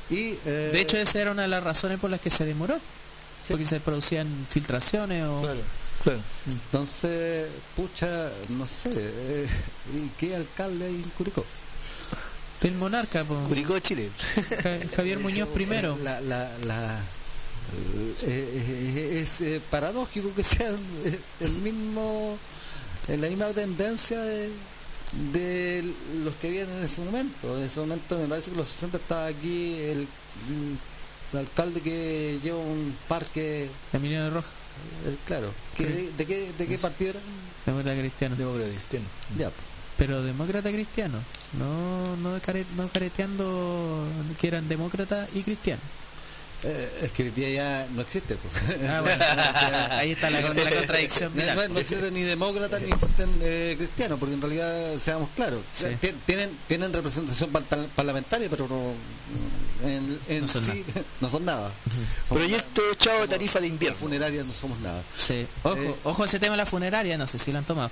y 0.09 0.35
eh, 0.45 0.71
De 0.73 0.81
hecho, 0.81 0.97
esa 0.97 1.21
era 1.21 1.31
una 1.31 1.43
de 1.43 1.47
las 1.49 1.63
razones 1.63 1.99
por 1.99 2.09
las 2.09 2.19
que 2.21 2.31
se 2.31 2.43
demoró. 2.43 2.75
Sí. 2.75 3.51
Porque 3.51 3.65
se 3.65 3.79
producían 3.79 4.47
filtraciones 4.49 5.23
o... 5.25 5.41
Claro, 5.41 5.61
claro. 6.03 6.19
entonces 6.47 7.49
pucha 7.75 8.31
no 8.49 8.67
sé 8.67 8.89
eh, 8.93 9.47
¿y 9.95 10.09
qué 10.19 10.35
alcalde 10.35 10.85
hay 10.85 10.95
en 10.95 11.09
Curicó? 11.11 11.45
El 12.61 12.75
monarca, 12.75 13.23
po. 13.23 13.35
Curicó, 13.47 13.79
Chile. 13.79 14.09
Ja- 14.63 14.95
Javier 14.95 15.19
Muñoz 15.19 15.49
primero. 15.49 15.97
La, 16.03 16.21
la, 16.21 16.51
la, 16.65 16.99
eh, 16.99 18.15
eh, 18.23 19.19
es 19.23 19.41
eh, 19.41 19.61
paradójico 19.71 20.33
que 20.35 20.43
sea 20.43 20.67
el, 20.69 21.19
el 21.39 21.51
mismo, 21.53 22.37
la 23.07 23.27
misma 23.27 23.47
tendencia 23.47 24.19
de, 24.21 24.49
de 25.33 25.83
los 26.23 26.35
que 26.35 26.49
vienen 26.51 26.75
en 26.77 26.83
ese 26.83 27.01
momento. 27.01 27.57
En 27.57 27.63
ese 27.63 27.79
momento 27.79 28.17
me 28.19 28.27
parece 28.27 28.45
que 28.47 28.51
en 28.51 28.57
los 28.57 28.67
60 28.67 28.97
estaba 28.97 29.25
aquí 29.27 29.75
el, 29.79 30.07
el 31.33 31.39
alcalde 31.39 31.81
que 31.81 32.39
lleva 32.43 32.59
un 32.59 32.95
parque, 33.07 33.69
Emiliano 33.93 34.29
Roja, 34.29 34.47
eh, 35.07 35.15
claro. 35.25 35.51
de, 35.79 36.11
de 36.15 36.25
qué, 36.25 36.51
¿De 36.57 36.67
qué 36.67 36.77
partido 36.77 37.11
era? 37.11 37.19
demócrata 37.65 37.99
cristiano. 37.99 38.35
Demócrata 38.35 38.69
cristiano. 38.69 39.05
Ya, 39.37 39.49
pues. 39.49 39.70
Pero 40.01 40.23
demócrata 40.23 40.71
cristiano. 40.71 41.19
No, 41.59 42.15
no, 42.17 42.39
care- 42.41 42.65
no 42.75 42.87
careteando 42.89 44.03
que 44.39 44.47
eran 44.47 44.67
demócrata 44.67 45.27
y 45.35 45.43
cristiano. 45.43 45.79
Eh, 46.63 47.01
es 47.03 47.11
que 47.11 47.21
hoy 47.23 47.29
día 47.29 47.49
ya 47.51 47.87
no 47.93 48.01
existe. 48.01 48.35
pues. 48.35 48.79
Ah, 48.89 49.01
bueno, 49.01 49.23
ahí 49.91 50.11
está 50.13 50.31
la, 50.31 50.41
la 50.41 50.69
contradicción. 50.71 51.31
No, 51.35 51.45
no- 51.53 51.67
no 51.67 51.79
existen 51.79 52.13
ni 52.15 52.21
demócratas 52.23 52.81
ni 52.81 52.89
existen 52.91 53.29
eh, 53.43 53.75
cristianos, 53.77 54.17
porque 54.17 54.33
en 54.33 54.41
realidad, 54.41 54.97
seamos 54.99 55.29
claros, 55.35 55.61
Sí. 55.71 55.85
ti- 56.01 56.15
tienen, 56.25 56.49
tienen 56.67 56.91
representación 56.93 57.51
par- 57.51 57.63
parlamentaria, 57.95 58.49
pero 58.49 58.67
no, 58.67 58.93
en, 59.87 60.19
en 60.29 60.41
No 60.41 60.47
son 60.47 60.65
sí 60.65 60.83
no 61.21 61.29
son 61.29 61.45
nada. 61.45 61.69
Somos 62.27 62.43
Proyecto 62.43 62.81
Chavo 62.97 63.27
Tarifa 63.27 63.59
de 63.59 63.67
nada. 63.67 63.73
Invierno. 63.73 63.97
funerarias 63.99 64.45
no 64.47 64.53
somos 64.53 64.79
nada. 64.79 65.03
Sí. 65.15 65.45
Ojo, 65.61 65.75
Eh, 65.77 65.95
ojo 66.05 66.25
ese 66.25 66.39
tema 66.39 66.53
de 66.53 66.57
la 66.57 66.65
funeraria, 66.65 67.19
no 67.19 67.27
sé 67.27 67.37
si 67.37 67.51
lo 67.51 67.59
han 67.59 67.65
tomado. 67.65 67.91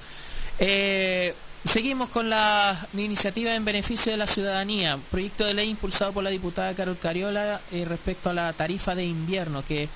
Eh, 0.59 1.33
Seguimos 1.65 2.09
con 2.09 2.29
la 2.29 2.87
iniciativa 2.97 3.53
en 3.53 3.65
beneficio 3.65 4.11
de 4.11 4.17
la 4.17 4.27
ciudadanía, 4.27 4.97
proyecto 5.11 5.45
de 5.45 5.53
ley 5.53 5.69
impulsado 5.69 6.13
por 6.13 6.23
la 6.23 6.29
diputada 6.29 6.73
Carol 6.73 6.97
Cariola 6.97 7.59
eh, 7.71 7.85
respecto 7.87 8.29
a 8.29 8.33
la 8.33 8.53
tarifa 8.53 8.95
de 8.95 9.05
invierno 9.05 9.63
que 9.65 9.89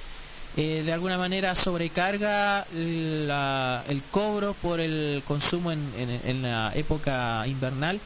eh, 0.56 0.84
de 0.86 0.94
alguna 0.94 1.18
manera 1.18 1.56
sobrecarga 1.56 2.68
la- 2.76 3.84
el 3.88 4.04
cobro 4.12 4.54
por 4.62 4.80
el 4.82 5.24
consumo 5.26 5.72
en, 5.72 5.80
en- 5.98 6.22
en 6.26 6.42
la 6.44 6.72
época 6.76 7.44
invernal 7.48 8.00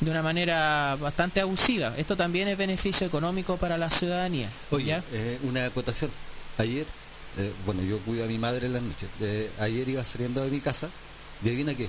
de 0.00 0.10
una 0.10 0.22
manera 0.22 0.96
bastante 0.98 1.40
abusiva. 1.40 1.92
Esto 1.96 2.16
también 2.16 2.48
es 2.48 2.56
beneficio 2.58 3.06
económico 3.06 3.58
para 3.58 3.76
la 3.78 3.90
ciudadanía. 3.90 4.48
Oye, 4.70 5.00
eh, 5.12 5.38
una 5.42 5.66
acotación. 5.66 6.10
Ayer, 6.56 6.86
eh, 7.36 7.52
bueno, 7.66 7.82
yo 7.82 7.98
cuido 8.00 8.24
a 8.24 8.28
mi 8.28 8.38
madre 8.38 8.66
en 8.66 8.72
las 8.72 8.82
noches. 8.82 9.08
Ayer 9.60 9.88
iba 9.88 10.02
saliendo 10.04 10.42
de 10.42 10.50
mi 10.50 10.60
casa 10.60 10.88
y 11.44 11.48
adivina 11.48 11.74
qué. 11.74 11.88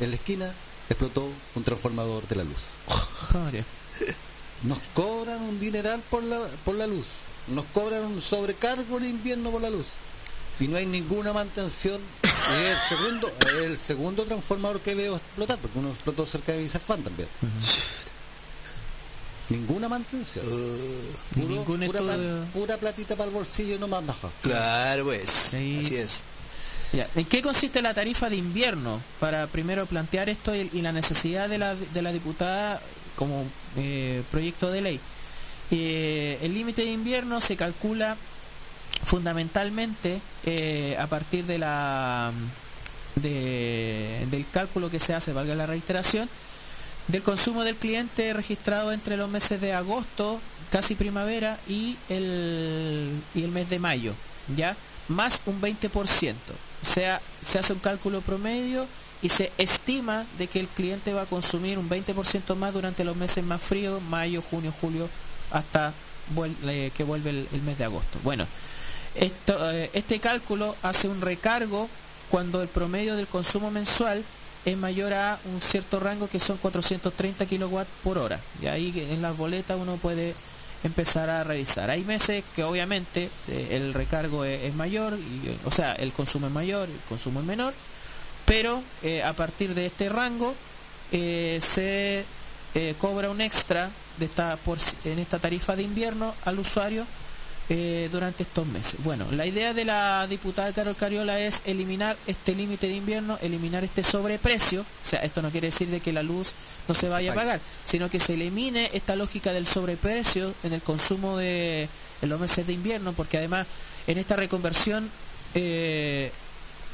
En 0.00 0.10
la 0.10 0.16
esquina 0.16 0.52
explotó 0.88 1.28
un 1.54 1.64
transformador 1.64 2.26
de 2.28 2.36
la 2.36 2.44
luz. 2.44 2.58
Nos 4.62 4.78
cobran 4.94 5.40
un 5.42 5.60
dineral 5.60 6.00
por 6.10 6.22
la, 6.22 6.40
por 6.64 6.74
la 6.74 6.86
luz. 6.86 7.04
Nos 7.48 7.64
cobran 7.66 8.04
un 8.04 8.20
sobrecargo 8.22 8.96
en 8.98 9.04
invierno 9.06 9.50
por 9.50 9.60
la 9.62 9.70
luz. 9.70 9.86
Y 10.60 10.68
no 10.68 10.76
hay 10.76 10.86
ninguna 10.86 11.32
mantención. 11.32 12.00
Es 12.22 12.70
el 12.70 12.78
segundo, 12.98 13.32
el 13.62 13.78
segundo 13.78 14.24
transformador 14.24 14.80
que 14.80 14.94
veo 14.94 15.16
explotar, 15.16 15.58
porque 15.58 15.78
uno 15.78 15.90
explotó 15.90 16.24
cerca 16.26 16.52
de 16.52 16.58
Vicefan 16.62 17.02
también. 17.02 17.28
Ninguna 19.50 19.88
mantención. 19.88 20.44
Ni 21.34 21.42
Puro- 21.42 21.48
ningún 21.48 22.46
pura, 22.54 22.76
platita 22.78 23.14
para 23.14 23.28
el 23.28 23.34
bolsillo 23.34 23.78
no 23.78 23.88
más 23.88 24.06
baja. 24.06 24.30
Claro, 24.42 25.04
pues. 25.04 25.28
Sí. 25.50 25.82
Así 25.84 25.96
es. 25.96 26.22
¿En 27.16 27.24
qué 27.24 27.42
consiste 27.42 27.82
la 27.82 27.92
tarifa 27.94 28.30
de 28.30 28.36
invierno? 28.36 29.00
Para 29.20 29.46
primero 29.48 29.86
plantear 29.86 30.28
esto 30.28 30.54
y, 30.54 30.68
la 30.80 30.92
necesidad 30.92 31.48
de 31.48 31.58
la, 31.58 31.74
de 31.74 32.02
la 32.02 32.12
diputada 32.12 32.80
como 33.16 33.44
eh, 33.76 34.22
proyecto 34.30 34.70
de 34.70 34.80
ley. 34.80 35.00
Eh, 35.70 36.38
el 36.42 36.54
límite 36.54 36.82
de 36.84 36.92
invierno 36.92 37.40
se 37.40 37.56
calcula 37.56 38.16
fundamentalmente 39.06 40.20
eh, 40.44 40.96
a 41.00 41.06
partir 41.06 41.44
de 41.44 41.58
la 41.58 42.32
de- 43.16 44.26
del 44.30 44.44
cálculo 44.52 44.90
que 44.90 45.00
se 45.00 45.14
hace, 45.14 45.32
valga 45.32 45.54
la 45.54 45.66
reiteración, 45.66 46.28
del 47.08 47.22
consumo 47.22 47.64
del 47.64 47.76
cliente 47.76 48.32
registrado 48.32 48.92
entre 48.92 49.16
los 49.16 49.28
meses 49.30 49.60
de 49.60 49.72
agosto, 49.72 50.40
casi 50.70 50.94
primavera, 50.94 51.58
y 51.68 51.96
el, 52.08 53.10
y 53.34 53.42
el 53.42 53.50
mes 53.50 53.68
de 53.68 53.78
mayo, 53.78 54.14
¿ya? 54.56 54.76
Más 55.08 55.40
un 55.46 55.60
20%. 55.60 56.34
O 56.82 56.86
sea, 56.86 57.20
se 57.44 57.58
hace 57.58 57.72
un 57.72 57.78
cálculo 57.78 58.20
promedio 58.20 58.86
y 59.22 59.28
se 59.30 59.52
estima 59.58 60.26
de 60.38 60.48
que 60.48 60.60
el 60.60 60.68
cliente 60.68 61.14
va 61.14 61.22
a 61.22 61.26
consumir 61.26 61.78
un 61.78 61.88
20% 61.88 62.54
más 62.56 62.74
durante 62.74 63.04
los 63.04 63.16
meses 63.16 63.42
más 63.42 63.62
fríos, 63.62 64.02
mayo, 64.02 64.42
junio, 64.50 64.72
julio, 64.80 65.08
hasta 65.50 65.92
eh, 66.66 66.90
que 66.94 67.04
vuelve 67.04 67.30
el, 67.30 67.62
mes 67.62 67.78
de 67.78 67.84
agosto. 67.84 68.18
Bueno, 68.22 68.46
esto, 69.14 69.70
eh, 69.70 69.90
este 69.94 70.20
cálculo 70.20 70.76
hace 70.82 71.08
un 71.08 71.20
recargo 71.20 71.88
cuando 72.30 72.62
el 72.62 72.68
promedio 72.68 73.16
del 73.16 73.26
consumo 73.26 73.70
mensual 73.70 74.24
es 74.64 74.76
mayor 74.76 75.12
a 75.12 75.38
un 75.44 75.60
cierto 75.60 76.00
rango 76.00 76.28
que 76.28 76.40
son 76.40 76.56
430 76.56 77.46
kilowatts 77.46 77.90
por 78.02 78.18
hora. 78.18 78.40
Y 78.62 78.66
ahí 78.66 79.06
en 79.10 79.22
las 79.22 79.36
boletas 79.36 79.78
uno 79.80 79.96
puede 79.96 80.34
empezar 80.84 81.30
a 81.30 81.44
revisar. 81.44 81.90
Hay 81.90 82.04
meses 82.04 82.44
que 82.54 82.62
obviamente 82.62 83.30
eh, 83.48 83.68
el 83.72 83.94
recargo 83.94 84.44
es, 84.44 84.62
es 84.62 84.74
mayor, 84.74 85.18
o 85.64 85.70
sea, 85.70 85.92
el 85.94 86.12
consumo 86.12 86.46
es 86.46 86.52
mayor, 86.52 86.88
el 86.88 87.00
consumo 87.08 87.40
es 87.40 87.46
menor, 87.46 87.74
pero 88.44 88.82
eh, 89.02 89.22
a 89.22 89.32
partir 89.32 89.74
de 89.74 89.86
este 89.86 90.08
rango 90.08 90.54
eh, 91.12 91.60
se 91.62 92.24
cobra 92.98 93.30
un 93.30 93.40
extra 93.40 93.88
de 94.18 94.26
esta 94.26 94.56
por, 94.56 94.78
en 95.04 95.20
esta 95.20 95.38
tarifa 95.38 95.76
de 95.76 95.84
invierno 95.84 96.34
al 96.44 96.58
usuario 96.58 97.06
eh, 97.68 98.08
durante 98.12 98.42
estos 98.42 98.66
meses. 98.66 98.96
Bueno, 99.02 99.26
la 99.30 99.46
idea 99.46 99.72
de 99.72 99.84
la 99.84 100.26
diputada 100.26 100.72
Carol 100.72 100.96
Cariola 100.96 101.40
es 101.40 101.62
eliminar 101.64 102.16
este 102.26 102.54
límite 102.54 102.88
de 102.88 102.96
invierno, 102.96 103.38
eliminar 103.40 103.84
este 103.84 104.04
sobreprecio, 104.04 104.82
o 104.82 105.08
sea, 105.08 105.20
esto 105.20 105.40
no 105.40 105.50
quiere 105.50 105.68
decir 105.68 105.88
de 105.88 106.00
que 106.00 106.12
la 106.12 106.22
luz 106.22 106.52
no 106.88 106.94
se 106.94 107.08
vaya 107.08 107.32
a 107.32 107.34
pagar, 107.34 107.60
sino 107.84 108.10
que 108.10 108.20
se 108.20 108.34
elimine 108.34 108.90
esta 108.92 109.16
lógica 109.16 109.52
del 109.52 109.66
sobreprecio 109.66 110.54
en 110.62 110.74
el 110.74 110.82
consumo 110.82 111.38
de 111.38 111.88
en 112.22 112.28
los 112.28 112.40
meses 112.40 112.66
de 112.66 112.72
invierno, 112.72 113.12
porque 113.12 113.38
además 113.38 113.66
en 114.06 114.18
esta 114.18 114.36
reconversión 114.36 115.10
eh, 115.54 116.30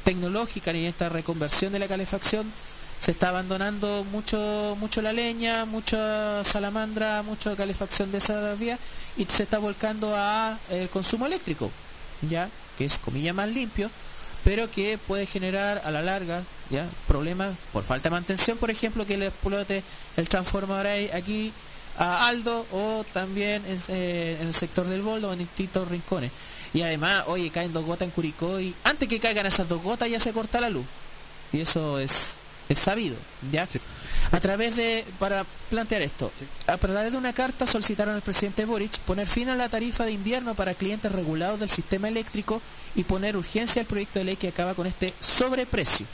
tecnológica 0.05 0.73
y 0.73 0.85
en 0.85 0.87
esta 0.87 1.09
reconversión 1.09 1.73
de 1.73 1.79
la 1.79 1.89
calefacción 1.89 2.51
se 3.01 3.12
está 3.12 3.31
abandonando 3.31 4.05
mucho 4.12 4.77
mucho 4.78 5.01
la 5.02 5.12
leña, 5.12 5.64
mucha 5.64 6.44
salamandra, 6.44 7.22
mucha 7.22 7.56
calefacción 7.56 8.12
de 8.12 8.18
esa 8.18 8.55
vía 8.55 8.78
y 9.16 9.24
se 9.27 9.43
está 9.44 9.59
volcando 9.59 10.14
a 10.16 10.59
el 10.70 10.89
consumo 10.90 11.27
eléctrico, 11.27 11.70
ya 12.28 12.48
que 12.77 12.85
es 12.85 12.98
comilla 12.98 13.32
más 13.32 13.48
limpio, 13.48 13.90
pero 14.44 14.70
que 14.70 14.98
puede 14.98 15.27
generar 15.27 15.82
a 15.85 15.90
la 15.90 16.02
larga 16.02 16.43
ya 16.70 16.86
problemas 17.09 17.55
por 17.72 17.82
falta 17.85 18.09
de 18.09 18.14
mantención, 18.14 18.56
por 18.59 18.70
ejemplo, 18.70 19.05
que 19.06 19.16
le 19.16 19.27
explote 19.28 19.82
el 20.16 20.28
transformador 20.28 20.86
ahí- 20.86 21.10
aquí 21.12 21.52
a 21.98 22.28
Aldo 22.28 22.64
o 22.72 23.05
también 23.12 23.62
en, 23.66 23.78
eh, 23.89 24.39
en 24.40 24.48
el 24.48 24.55
sector 24.55 24.86
del 24.86 25.02
Boldo 25.02 25.32
en 25.32 25.40
distintos 25.40 25.89
rincones. 25.89 26.31
Y 26.72 26.82
además, 26.82 27.24
oye, 27.27 27.51
caen 27.51 27.72
dos 27.72 27.85
gotas 27.85 28.06
en 28.06 28.12
Curicó 28.12 28.60
y 28.60 28.74
antes 28.85 29.09
que 29.09 29.18
caigan 29.20 29.44
esas 29.47 29.68
dos 29.68 29.82
gotas 29.82 30.09
ya 30.09 30.20
se 30.20 30.32
corta 30.32 30.60
la 30.60 30.70
luz. 30.70 30.86
Y 31.52 31.60
eso 31.60 31.98
es, 31.98 32.36
es 32.71 32.79
sabido, 32.79 33.17
¿ya? 33.51 33.69
A 34.31 34.41
través 34.41 34.77
de, 34.77 35.05
para 35.19 35.45
plantear 35.69 36.03
esto, 36.03 36.33
a 36.69 36.79
través 36.79 37.11
de 37.11 37.19
una 37.19 37.33
carta 37.33 37.67
solicitaron 37.67 38.15
al 38.15 38.23
presidente 38.23 38.65
Boric 38.65 38.97
poner 39.01 39.27
fin 39.27 39.49
a 39.49 39.57
la 39.57 39.69
tarifa 39.69 40.05
de 40.05 40.13
invierno 40.13 40.55
para 40.55 40.75
clientes 40.75 41.11
regulados 41.11 41.59
del 41.59 41.69
sistema 41.69 42.09
eléctrico 42.09 42.63
y 42.95 43.03
poner 43.03 43.37
urgencia 43.37 43.83
al 43.83 43.87
proyecto 43.87 44.21
de 44.21 44.25
ley 44.25 44.37
que 44.37 44.49
acaba 44.49 44.75
con 44.75 44.87
este 44.87 45.13
sobreprecio, 45.19 46.07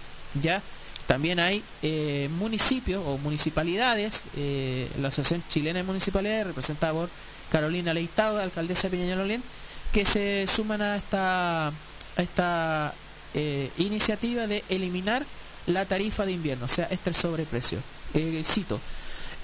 ¿ya? 0.43 0.63
También 1.07 1.39
hay 1.39 1.63
eh, 1.83 2.29
municipios 2.39 3.05
o 3.07 3.19
municipalidades, 3.19 4.23
eh, 4.37 4.89
la 5.01 5.09
Asociación 5.09 5.45
Chilena 5.51 5.81
de 5.81 5.85
Municipalidades, 5.85 6.47
representada 6.49 6.95
por 6.95 7.11
Carolina 7.53 7.93
Leitado, 7.93 8.41
alcaldesa 8.41 8.89
de 8.89 8.97
Peñalolén, 8.97 9.43
que 9.93 10.07
se 10.07 10.47
suman 10.47 10.81
a 10.81 10.97
esta, 10.97 11.69
a 11.69 11.73
esta 12.17 12.95
eh, 13.35 13.71
iniciativa 13.77 14.47
de 14.47 14.65
eliminar 14.71 15.25
la 15.67 15.85
tarifa 15.85 16.25
de 16.27 16.33
invierno, 16.33 16.67
o 16.67 16.69
sea, 16.69 16.87
este 16.91 17.13
sobreprecio. 17.15 17.79
Eh, 18.15 18.43
cito, 18.45 18.81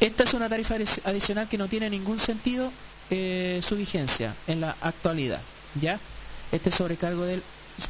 esta 0.01 0.23
es 0.25 0.35
una 0.35 0.49
tarifa 0.49 0.77
adi- 0.77 1.01
adicional 1.05 1.49
que 1.49 1.59
no 1.59 1.69
tiene 1.69 1.91
ningún 1.91 2.19
sentido 2.19 2.73
eh, 3.11 3.61
su 3.63 3.77
vigencia 3.77 4.35
en 4.47 4.61
la 4.61 4.77
actualidad, 4.81 5.41
¿ya? 5.81 5.99
Este 6.53 6.71
sobrecargo 6.71 7.25
del, 7.25 7.43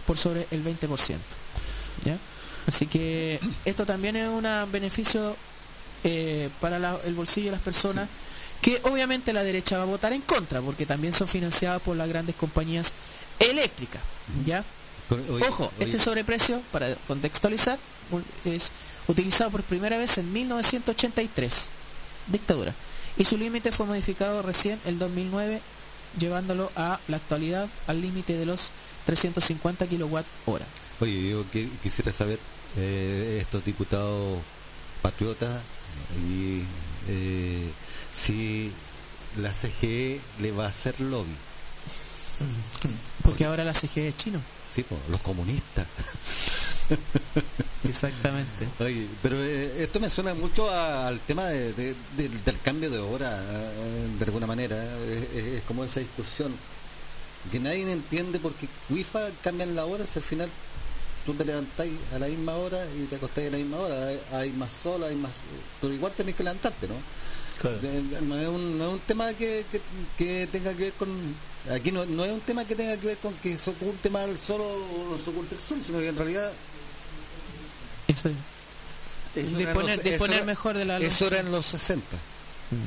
por 0.06 0.16
sobre 0.16 0.46
el 0.50 0.64
20%, 0.64 1.16
¿ya? 2.04 2.16
Así 2.66 2.86
que 2.86 3.40
esto 3.64 3.84
también 3.86 4.16
es 4.16 4.28
un 4.28 4.46
beneficio 4.70 5.36
eh, 6.04 6.48
para 6.60 6.78
la- 6.78 6.98
el 7.04 7.14
bolsillo 7.14 7.46
de 7.46 7.52
las 7.52 7.60
personas 7.60 8.08
que 8.60 8.80
obviamente 8.84 9.32
la 9.32 9.42
derecha 9.42 9.76
va 9.76 9.82
a 9.82 9.86
votar 9.86 10.12
en 10.12 10.20
contra 10.22 10.60
porque 10.60 10.86
también 10.86 11.12
son 11.12 11.26
financiadas 11.28 11.82
por 11.82 11.96
las 11.96 12.08
grandes 12.08 12.34
compañías 12.36 12.92
eléctricas, 13.40 14.00
¿ya? 14.46 14.64
Ojo, 15.48 15.72
este 15.78 15.98
sobreprecio, 15.98 16.60
para 16.72 16.94
contextualizar, 17.08 17.78
es 18.44 18.70
utilizado 19.08 19.50
por 19.50 19.62
primera 19.62 19.98
vez 19.98 20.18
en 20.18 20.32
1983, 20.32 21.68
dictadura, 22.28 22.74
y 23.16 23.24
su 23.24 23.36
límite 23.36 23.72
fue 23.72 23.86
modificado 23.86 24.42
recién 24.42 24.78
el 24.86 24.98
2009, 24.98 25.60
llevándolo 26.18 26.70
a 26.76 27.00
la 27.08 27.16
actualidad 27.16 27.68
al 27.86 28.00
límite 28.00 28.34
de 28.36 28.46
los 28.46 28.70
350 29.06 29.86
kilowatt 29.86 30.26
hora. 30.46 30.64
Oye, 31.00 31.30
yo 31.30 31.44
que- 31.50 31.68
quisiera 31.82 32.12
saber, 32.12 32.38
eh, 32.76 33.38
estos 33.40 33.64
diputados 33.64 34.38
patriotas, 35.02 35.60
y 36.28 36.62
eh, 37.08 37.70
si 38.14 38.70
la 39.36 39.52
CGE 39.52 40.20
le 40.40 40.52
va 40.52 40.66
a 40.66 40.68
hacer 40.68 41.00
lobby. 41.00 41.34
Porque 43.24 43.44
ahora 43.44 43.64
la 43.64 43.72
CGE 43.72 44.08
es 44.08 44.16
chino. 44.16 44.40
Sí, 44.74 44.84
los 45.10 45.20
comunistas. 45.20 45.86
Exactamente. 47.84 48.68
Oye, 48.80 49.06
pero 49.22 49.36
eh, 49.42 49.82
esto 49.82 50.00
me 50.00 50.08
suena 50.08 50.34
mucho 50.34 50.70
a- 50.70 51.08
al 51.08 51.20
tema 51.20 51.46
de- 51.46 51.72
de- 51.72 51.94
de- 52.16 52.28
del 52.44 52.60
cambio 52.60 52.90
de 52.90 52.98
hora, 52.98 53.38
eh, 53.42 54.08
de 54.18 54.24
alguna 54.24 54.46
manera. 54.46 54.76
Es, 55.08 55.44
es 55.58 55.62
como 55.64 55.84
esa 55.84 56.00
discusión 56.00 56.54
que 57.50 57.58
nadie 57.60 57.90
entiende 57.90 58.38
porque 58.38 58.68
WIFA 58.88 59.28
cambian 59.42 59.74
la 59.74 59.84
hora 59.84 60.06
si 60.06 60.18
al 60.20 60.24
final 60.24 60.48
tú 61.26 61.34
te 61.34 61.44
levantáis 61.44 61.92
a 62.14 62.18
la 62.18 62.26
misma 62.28 62.54
hora 62.54 62.84
y 62.96 63.04
te 63.06 63.16
acostáis 63.16 63.48
a 63.48 63.52
la 63.52 63.58
misma 63.58 63.78
hora. 63.78 64.06
Hay, 64.08 64.20
hay 64.32 64.50
más 64.52 64.70
sol, 64.82 65.02
hay 65.04 65.16
más... 65.16 65.32
Pero 65.80 65.92
igual 65.92 66.12
tenés 66.16 66.34
que 66.36 66.44
levantarte, 66.44 66.86
¿no? 66.88 66.94
Claro. 67.62 67.78
No 68.22 68.36
es 68.36 68.48
un, 68.48 68.76
no 68.78 68.86
es 68.88 68.92
un 68.94 68.98
tema 69.00 69.32
que, 69.34 69.64
que, 69.72 69.80
que 70.18 70.46
tenga 70.50 70.72
que 70.74 70.82
ver 70.84 70.92
con... 70.94 71.08
Aquí 71.72 71.92
no, 71.92 72.04
no 72.04 72.24
es 72.24 72.32
un 72.32 72.40
tema 72.40 72.64
que 72.64 72.74
tenga 72.74 72.96
que 72.96 73.06
ver 73.06 73.16
con 73.18 73.32
que 73.34 73.56
se 73.56 73.70
oculte 73.70 74.10
más 74.10 74.28
el 74.28 74.36
sol 74.36 74.60
o 74.60 75.08
no 75.12 75.16
se 75.22 75.30
oculte 75.30 75.54
el 75.54 75.60
sol, 75.60 75.78
sino 75.80 75.98
que 76.00 76.08
en 76.08 76.16
realidad 76.16 76.52
Eso 78.08 78.28
es. 78.28 78.34
Eso 79.36 79.56
disponer, 79.56 79.96
los- 79.96 79.98
eso 79.98 80.02
disponer 80.10 80.44
mejor 80.44 80.76
de 80.76 80.84
la 80.84 80.98
luz. 80.98 81.08
Eso 81.08 81.28
era 81.28 81.38
en 81.40 81.52
los 81.52 81.64
60. 81.66 82.04
Hoy 82.12 82.78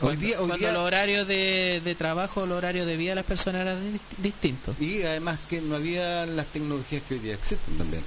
Cuando, 0.00 0.20
día, 0.26 0.40
hoy 0.40 0.46
cuando 0.48 0.56
día- 0.58 0.72
los 0.72 0.82
horarios 0.86 1.26
de, 1.28 1.80
de 1.84 1.94
trabajo, 1.94 2.46
los 2.46 2.56
horarios 2.58 2.86
de 2.86 2.96
vida 2.96 3.10
de 3.10 3.14
las 3.16 3.24
personas 3.24 3.62
eran 3.62 3.94
dis- 3.94 4.00
distintos. 4.18 4.80
y 4.80 5.02
además 5.02 5.38
que 5.50 5.60
no 5.60 5.74
había 5.76 6.24
las 6.26 6.46
tecnologías 6.46 7.02
que 7.08 7.14
hoy 7.14 7.20
día 7.20 7.34
existen 7.34 7.76
también. 7.78 8.02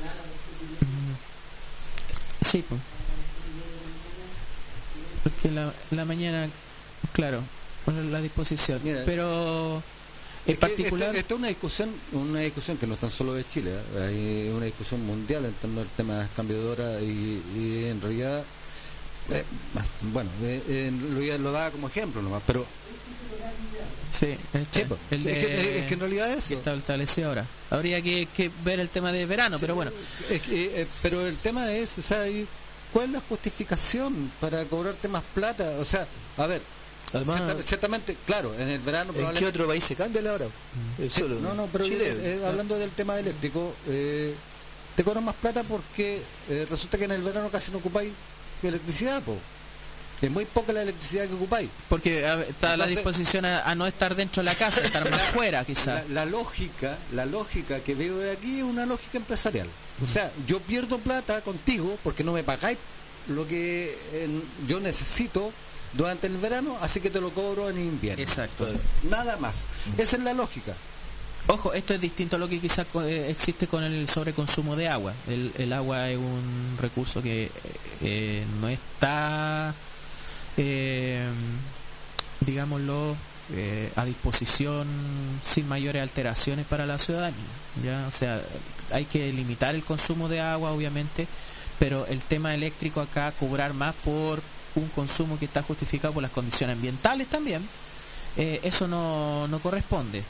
Sí, 2.45 2.63
pues. 2.67 2.79
Porque 5.29 5.51
la, 5.53 5.73
la 5.91 6.05
mañana, 6.05 6.47
claro, 7.13 7.41
poner 7.85 8.05
la 8.05 8.21
disposición. 8.21 8.79
Mira, 8.83 9.01
Pero 9.05 9.81
en 10.45 10.53
Es 10.53 10.57
particular, 10.59 11.09
esta, 11.09 11.19
esta 11.19 11.33
es 11.33 11.39
una 11.39 11.47
discusión, 11.49 11.89
una 12.13 12.39
discusión 12.39 12.77
que 12.77 12.87
no 12.87 12.93
es 12.93 12.99
tan 12.99 13.11
solo 13.11 13.33
de 13.33 13.47
Chile, 13.49 13.71
¿eh? 13.95 14.47
hay 14.47 14.49
una 14.55 14.65
discusión 14.65 15.05
mundial 15.05 15.45
en 15.45 15.53
torno 15.53 15.81
al 15.81 15.87
tema 15.97 16.19
de 16.19 16.27
cambio 16.35 16.61
de 16.61 16.67
hora 16.69 17.01
y, 17.01 17.41
y 17.57 17.85
en 17.89 17.99
realidad, 18.01 18.43
eh, 19.31 19.43
bueno, 20.13 20.29
eh, 20.43 20.91
lo, 21.13 21.37
lo 21.39 21.51
daba 21.51 21.71
como 21.71 21.87
ejemplo 21.89 22.21
nomás, 22.21 22.41
pero 22.47 22.65
sí, 24.13 24.37
este, 24.53 24.85
sí, 24.85 24.93
el 25.11 25.23
Sí, 25.23 25.29
es, 25.29 25.37
que, 25.37 25.47
de- 25.47 25.79
es 25.79 25.85
que 25.85 25.93
en 25.95 25.99
realidad 25.99 26.31
eso. 26.31 26.53
está 26.53 26.73
establecido 26.73 27.29
ahora. 27.29 27.45
Habría 27.69 28.01
que, 28.01 28.27
que 28.35 28.49
ver 28.63 28.79
el 28.79 28.87
tema 28.89 29.11
de 29.11 29.25
verano, 29.25 29.57
pero 29.59 29.75
bueno, 29.75 29.91
Es 30.29 30.41
que, 30.41 30.81
eh, 30.81 30.87
pero 31.01 31.27
el 31.27 31.35
tema 31.37 31.69
es, 31.73 31.97
o 31.97 32.01
sea, 32.01 32.23
¿cuál 32.97 33.09
es 33.09 33.13
la 33.13 33.21
justificación 33.29 34.31
para 34.41 34.65
cobrarte 34.65 35.07
más 35.07 35.21
plata? 35.35 35.69
O 35.79 35.85
sea, 35.85 36.07
a 36.35 36.47
ver, 36.47 36.63
Además, 37.13 37.37
cierta- 37.43 37.63
ciertamente, 37.63 38.17
claro, 38.25 38.55
en 38.57 38.69
el 38.69 38.79
verano 38.79 39.13
¿en 39.15 39.33
qué 39.35 39.45
otro 39.45 39.67
país 39.67 39.83
se 39.83 39.95
cambia 39.95 40.19
la 40.23 40.33
hora? 40.33 40.45
Eh, 40.97 41.07
Sí, 41.11 41.19
solo 41.21 41.35
no, 41.39 41.53
no, 41.53 41.67
pero 41.67 41.83
Chile. 41.85 42.09
eh, 42.09 42.39
eh, 42.41 42.45
hablando 42.47 42.75
del 42.79 42.89
tema 42.89 43.19
eléctrico, 43.19 43.75
eh, 43.87 44.33
te 44.95 45.03
cobran 45.03 45.23
más 45.23 45.35
plata 45.35 45.61
porque 45.63 46.23
eh, 46.49 46.65
resulta 46.67 46.97
que 46.97 47.03
en 47.03 47.11
el 47.11 47.21
verano 47.21 47.49
casi 47.51 47.71
no 47.71 47.77
ocupáis 47.77 48.11
electricidad, 48.63 49.21
po. 49.21 49.37
Es 50.22 50.31
muy 50.31 50.45
poca 50.45 50.73
la 50.73 50.81
electricidad 50.81 51.27
que 51.27 51.34
ocupáis. 51.35 51.69
porque 51.89 52.26
a 52.26 52.41
está 52.41 52.73
a 52.73 52.77
la 52.77 52.85
Entonces- 52.85 52.95
disposición 52.95 53.45
a, 53.45 53.61
a 53.69 53.76
no 53.76 53.85
estar 53.85 54.15
dentro 54.15 54.41
de 54.41 54.45
la 54.49 54.56
casa, 54.56 54.81
estar 54.81 55.10
más 55.11 55.22
fuera 55.34 55.64
quizás. 55.64 56.10
la 56.10 56.26
lógica, 56.26 56.98
la 57.14 57.26
lógica 57.26 57.80
que 57.81 57.94
veo 57.95 58.18
de 58.18 58.31
aquí 58.31 58.57
es 58.57 58.64
una 58.64 58.85
lógica 58.85 59.18
empresarial. 59.18 59.68
O 60.03 60.07
sea, 60.07 60.31
yo 60.48 60.60
pierdo 60.60 60.98
plata 60.99 61.41
contigo 61.41 61.98
porque 62.03 62.23
no 62.23 62.34
me 62.34 62.44
pagáis 62.44 62.77
lo 63.27 63.48
que 63.48 63.98
eh, 64.14 64.30
yo 64.68 64.80
necesito 64.80 65.52
durante 65.94 66.27
el 66.27 66.38
verano, 66.38 66.77
así 66.81 66.99
que 66.99 67.10
te 67.10 67.19
lo 67.22 67.30
cobro 67.31 67.69
en 67.69 67.77
invierno. 67.77 68.22
Exacto. 68.23 68.68
Nada 69.10 69.38
más. 69.38 69.65
Esa 69.98 70.18
es 70.18 70.23
la 70.23 70.34
lógica. 70.34 70.73
Ojo, 71.48 71.73
esto 71.73 71.94
es 71.94 72.02
distinto 72.02 72.35
a 72.35 72.39
lo 72.39 72.49
que 72.49 72.60
quizás 72.60 72.85
eh, 73.06 73.27
existe 73.30 73.68
con 73.68 73.84
el 73.84 74.10
sobreconsumo 74.10 74.76
de 74.76 74.89
agua. 74.89 75.14
El, 75.27 75.52
el 75.57 75.72
agua 75.73 76.10
es 76.10 76.18
un 76.18 76.77
recurso 76.81 77.22
que 77.22 77.49
eh, 78.02 78.44
no 78.60 78.68
está, 78.68 79.73
eh, 80.57 81.27
digámoslo, 82.41 83.15
eh, 83.53 83.89
a 83.95 84.03
disposición 84.03 84.88
sin 85.43 85.67
mayores 85.67 86.01
alteraciones 86.01 86.65
para 86.65 86.85
la 86.85 86.97
ciudadanía. 86.97 87.38
¿ya? 87.84 88.05
O 88.07 88.11
sea, 88.11 88.41
hay 88.91 89.05
que 89.05 89.31
limitar 89.31 89.75
el 89.75 89.84
consumo 89.84 90.27
de 90.27 90.41
agua, 90.41 90.71
obviamente, 90.71 91.27
pero 91.79 92.05
el 92.07 92.21
tema 92.21 92.53
eléctrico 92.53 93.01
acá, 93.01 93.31
cobrar 93.39 93.73
más 93.73 93.95
por 94.03 94.41
un 94.75 94.88
consumo 94.89 95.39
que 95.39 95.45
está 95.45 95.63
justificado 95.63 96.13
por 96.13 96.23
las 96.23 96.31
condiciones 96.31 96.75
ambientales 96.75 97.27
también, 97.27 97.67
eh, 98.35 98.59
eso 98.63 98.88
no, 98.88 99.47
no 99.47 99.59
corresponde. 99.59 100.23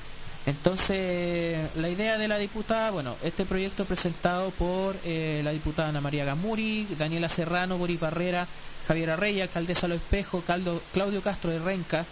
Entonces, 0.46 1.60
la 1.76 1.90
idea 1.90 2.18
de 2.18 2.30
la 2.30 2.38
diputada, 2.38 2.92
bueno, 2.92 3.16
este 3.22 3.44
proyecto 3.44 3.84
presentado 3.84 4.50
por 4.52 4.96
eh, 5.04 5.42
la 5.44 5.52
diputada 5.52 5.90
Ana 5.90 6.00
María 6.00 6.24
Gamuri, 6.24 6.88
Daniela 6.98 7.28
Serrano, 7.28 7.78
Boris 7.78 8.00
Barrera, 8.00 8.48
Javier 8.88 9.12
Arreya, 9.12 9.44
alcaldesa 9.44 9.88
Lo 9.88 9.96
Espejo, 9.96 10.42
Caldo, 10.46 10.82
Claudio 10.94 11.22
Castro 11.22 11.52
de 11.52 11.60
Renca, 11.60 12.06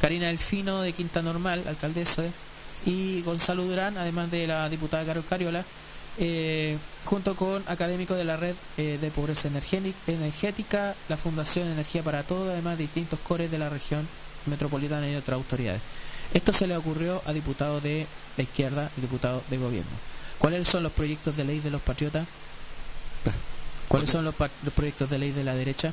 Karina 0.00 0.28
Delfino 0.28 0.82
de 0.82 0.92
Quinta 0.92 1.22
Normal, 1.22 1.64
alcaldesa, 1.66 2.24
y 2.86 3.22
Gonzalo 3.22 3.64
Durán, 3.64 3.98
además 3.98 4.30
de 4.30 4.46
la 4.46 4.68
diputada 4.68 5.04
Carol 5.04 5.24
Cariola, 5.28 5.64
eh, 6.18 6.76
junto 7.04 7.34
con 7.34 7.62
académicos 7.66 8.16
de 8.16 8.24
la 8.24 8.36
red 8.36 8.54
eh, 8.76 8.98
de 9.00 9.10
pobreza 9.10 9.48
energética, 9.48 10.94
la 11.08 11.16
Fundación 11.16 11.68
Energía 11.68 12.02
para 12.02 12.22
Todos, 12.22 12.48
además 12.48 12.78
de 12.78 12.84
distintos 12.84 13.18
cores 13.20 13.50
de 13.50 13.58
la 13.58 13.68
región 13.68 14.08
metropolitana 14.46 15.08
y 15.08 15.16
otras 15.16 15.36
autoridades. 15.36 15.82
Esto 16.32 16.52
se 16.52 16.66
le 16.66 16.76
ocurrió 16.76 17.22
a 17.26 17.32
diputados 17.32 17.82
de 17.82 18.06
la 18.36 18.42
izquierda 18.42 18.90
y 18.96 19.00
diputados 19.00 19.42
de 19.50 19.58
gobierno. 19.58 19.90
¿Cuáles 20.38 20.68
son 20.68 20.82
los 20.82 20.92
proyectos 20.92 21.36
de 21.36 21.44
ley 21.44 21.60
de 21.60 21.70
los 21.70 21.82
patriotas? 21.82 22.26
¿Cuáles 23.88 24.10
son 24.10 24.24
los 24.24 24.34
proyectos 24.74 25.10
de 25.10 25.18
ley 25.18 25.32
de 25.32 25.44
la 25.44 25.54
derecha? 25.54 25.92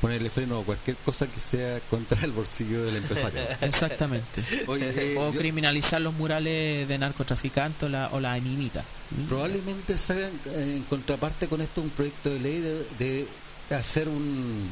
Ponerle 0.00 0.30
freno 0.30 0.60
a 0.60 0.64
cualquier 0.64 0.96
cosa 0.96 1.26
que 1.26 1.40
sea 1.40 1.78
contra 1.90 2.24
el 2.24 2.32
bolsillo 2.32 2.84
del 2.84 2.96
empresario. 2.96 3.40
Exactamente. 3.60 4.42
Oye, 4.66 4.92
eh, 4.96 5.16
o 5.18 5.30
yo- 5.32 5.38
criminalizar 5.38 6.00
los 6.00 6.14
murales 6.14 6.88
de 6.88 6.98
narcotraficantes 6.98 7.82
o 7.82 7.88
la, 7.88 8.08
o 8.12 8.18
la 8.20 8.32
animita. 8.32 8.82
Probablemente 9.28 9.98
salga 9.98 10.28
en, 10.54 10.60
en 10.60 10.82
contraparte 10.84 11.48
con 11.48 11.60
esto 11.60 11.82
un 11.82 11.90
proyecto 11.90 12.30
de 12.30 12.38
ley 12.40 12.60
de, 12.60 13.26
de 13.68 13.74
hacer 13.74 14.08
un, 14.08 14.68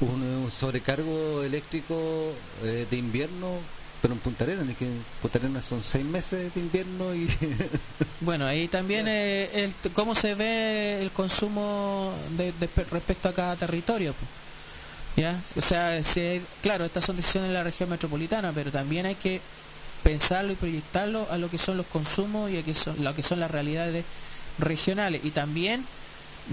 un, 0.00 0.22
un 0.22 0.50
sobrecargo 0.50 1.42
eléctrico 1.42 2.32
eh, 2.64 2.86
de 2.90 2.96
invierno, 2.96 3.58
pero 4.00 4.14
en 4.14 4.20
Punta 4.20 4.44
Arenas, 4.44 4.76
que 4.76 4.84
en 4.86 5.04
Punta 5.20 5.38
Arenas 5.38 5.64
son 5.64 5.82
seis 5.82 6.04
meses 6.04 6.54
de 6.54 6.60
invierno 6.60 7.14
y 7.14 7.28
Bueno, 8.20 8.46
ahí 8.46 8.68
también 8.68 9.06
eh, 9.08 9.50
el, 9.54 9.92
cómo 9.92 10.14
se 10.14 10.34
ve 10.34 11.00
el 11.02 11.10
consumo 11.10 12.12
de, 12.36 12.52
de- 12.52 12.84
respecto 12.90 13.28
a 13.28 13.32
cada 13.32 13.56
territorio. 13.56 14.14
¿Ya? 15.16 15.40
O 15.56 15.62
sea, 15.62 16.02
si 16.04 16.20
hay- 16.20 16.42
claro, 16.62 16.84
estas 16.84 17.04
son 17.04 17.16
decisiones 17.16 17.48
de 17.50 17.54
la 17.54 17.64
región 17.64 17.88
metropolitana, 17.90 18.52
pero 18.54 18.70
también 18.70 19.06
hay 19.06 19.16
que 19.16 19.40
pensarlo 20.04 20.52
y 20.52 20.56
proyectarlo 20.56 21.26
a 21.30 21.38
lo 21.38 21.50
que 21.50 21.58
son 21.58 21.76
los 21.76 21.86
consumos 21.86 22.50
y 22.50 22.58
a 22.58 22.62
que 22.62 22.74
son, 22.74 23.02
lo 23.02 23.14
que 23.14 23.22
son 23.24 23.40
las 23.40 23.50
realidades 23.50 24.04
regionales. 24.58 25.24
Y 25.24 25.30
también, 25.30 25.84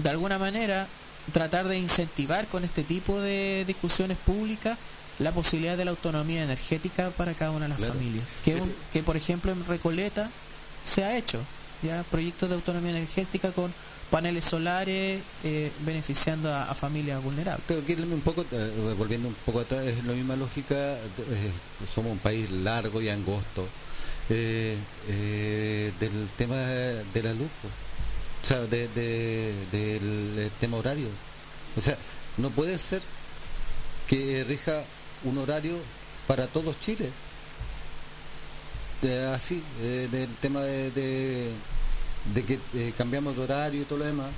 de 0.02 0.10
alguna 0.10 0.38
manera, 0.38 0.88
tratar 1.32 1.68
de 1.68 1.78
incentivar 1.78 2.46
con 2.48 2.64
este 2.64 2.82
tipo 2.82 3.20
de 3.20 3.64
discusiones 3.66 4.16
públicas 4.18 4.78
la 5.18 5.32
posibilidad 5.32 5.76
de 5.76 5.84
la 5.84 5.90
autonomía 5.92 6.42
energética 6.44 7.10
para 7.10 7.32
cada 7.34 7.50
una 7.52 7.64
de 7.64 7.68
las 7.70 7.78
Claro. 7.78 7.94
familias. 7.94 8.24
Que, 8.44 8.56
un- 8.56 8.72
que, 8.92 9.02
por 9.02 9.16
ejemplo, 9.16 9.50
en 9.52 9.64
Recoleta 9.66 10.30
se 10.84 11.04
ha 11.04 11.16
hecho 11.16 11.38
ya 11.82 12.02
proyectos 12.10 12.48
de 12.48 12.54
autonomía 12.54 12.90
energética 12.90 13.50
con 13.52 13.72
paneles 14.10 14.44
solares 14.44 15.20
eh, 15.42 15.72
beneficiando 15.80 16.52
a, 16.52 16.70
a 16.70 16.74
familias 16.74 17.22
vulnerables. 17.22 17.64
creo 17.66 17.84
que 17.84 17.94
un 17.94 18.20
poco, 18.20 18.44
eh, 18.52 18.94
volviendo 18.96 19.28
un 19.28 19.34
poco 19.44 19.60
atrás, 19.60 19.84
es 19.84 20.04
la 20.04 20.12
misma 20.12 20.36
lógica, 20.36 20.74
eh, 20.76 20.98
somos 21.92 22.12
un 22.12 22.18
país 22.18 22.48
largo 22.50 23.02
y 23.02 23.08
angosto, 23.08 23.66
eh, 24.30 24.76
del 26.00 26.28
tema 26.36 26.56
de 26.56 27.22
la 27.22 27.32
luz, 27.32 27.48
pues. 27.62 27.72
o 28.44 28.46
sea, 28.46 28.60
de, 28.66 28.88
de- 28.88 29.54
del 29.72 30.50
tema 30.60 30.76
horario. 30.76 31.08
O 31.76 31.80
sea, 31.80 31.96
no 32.36 32.50
puede 32.50 32.78
ser 32.78 33.02
que 34.08 34.44
rija 34.44 34.82
un 35.24 35.38
horario 35.38 35.76
para 36.26 36.46
todos 36.46 36.78
Chile. 36.80 37.10
De- 39.02 39.26
así, 39.26 39.62
eh, 39.82 40.08
del 40.10 40.28
tema 40.36 40.62
de, 40.62 40.90
de, 40.90 41.50
que 42.44 42.58
eh, 42.74 42.92
cambiamos 42.96 43.36
de 43.36 43.42
horario 43.42 43.82
y 43.82 43.84
todo 43.84 43.98
lo 44.00 44.04
demás. 44.06 44.30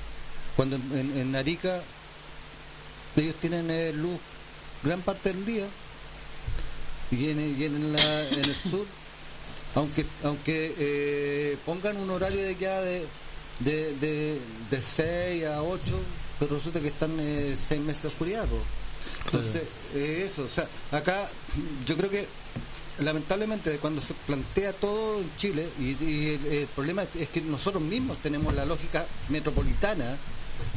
Cuando 0.57 0.77
en, 0.77 1.13
en- 1.17 1.37
Arica 1.37 1.81
ellos 3.17 3.35
tienen 3.41 3.71
eh, 3.71 3.93
luz 3.93 4.19
gran 4.83 5.01
parte 5.03 5.33
del 5.33 5.45
día 5.45 5.65
y 7.11 7.31
en, 7.31 7.39
en, 7.41 7.97
el 7.97 8.55
sur, 8.55 8.85
aunque 9.75 10.05
aunque 10.25 10.75
eh, 10.79 11.57
pongan 11.65 11.97
un 11.97 12.11
horario 12.11 12.41
de 12.43 12.57
ya 12.57 12.81
de, 12.81 13.07
de, 13.61 13.95
de, 13.97 14.41
de 14.71 14.83
6 14.83 15.45
a 15.47 15.63
8, 15.63 15.81
pero 16.39 16.57
resulta 16.57 16.81
que 16.81 16.89
están 16.89 17.11
6 17.69 17.81
meses 17.81 18.03
de 18.03 18.09
oscuridad. 18.09 18.47
Entonces, 19.33 19.63
eh, 19.95 20.25
eso, 20.27 20.45
o 20.45 20.49
sea, 20.49 20.67
acá 20.91 21.29
yo 21.87 21.97
creo 21.97 22.11
que 22.11 22.27
lamentablemente 23.01 23.79
cuando 23.79 24.01
se 24.01 24.15
plantea 24.27 24.73
todo 24.73 25.21
en 25.21 25.31
Chile, 25.37 25.69
y, 25.79 26.03
y 26.05 26.29
el, 26.31 26.47
el 26.53 26.67
problema 26.69 27.05
es 27.19 27.29
que 27.29 27.41
nosotros 27.43 27.83
mismos 27.83 28.17
tenemos 28.23 28.55
la 28.55 28.65
lógica 28.65 29.07
metropolitana, 29.29 30.17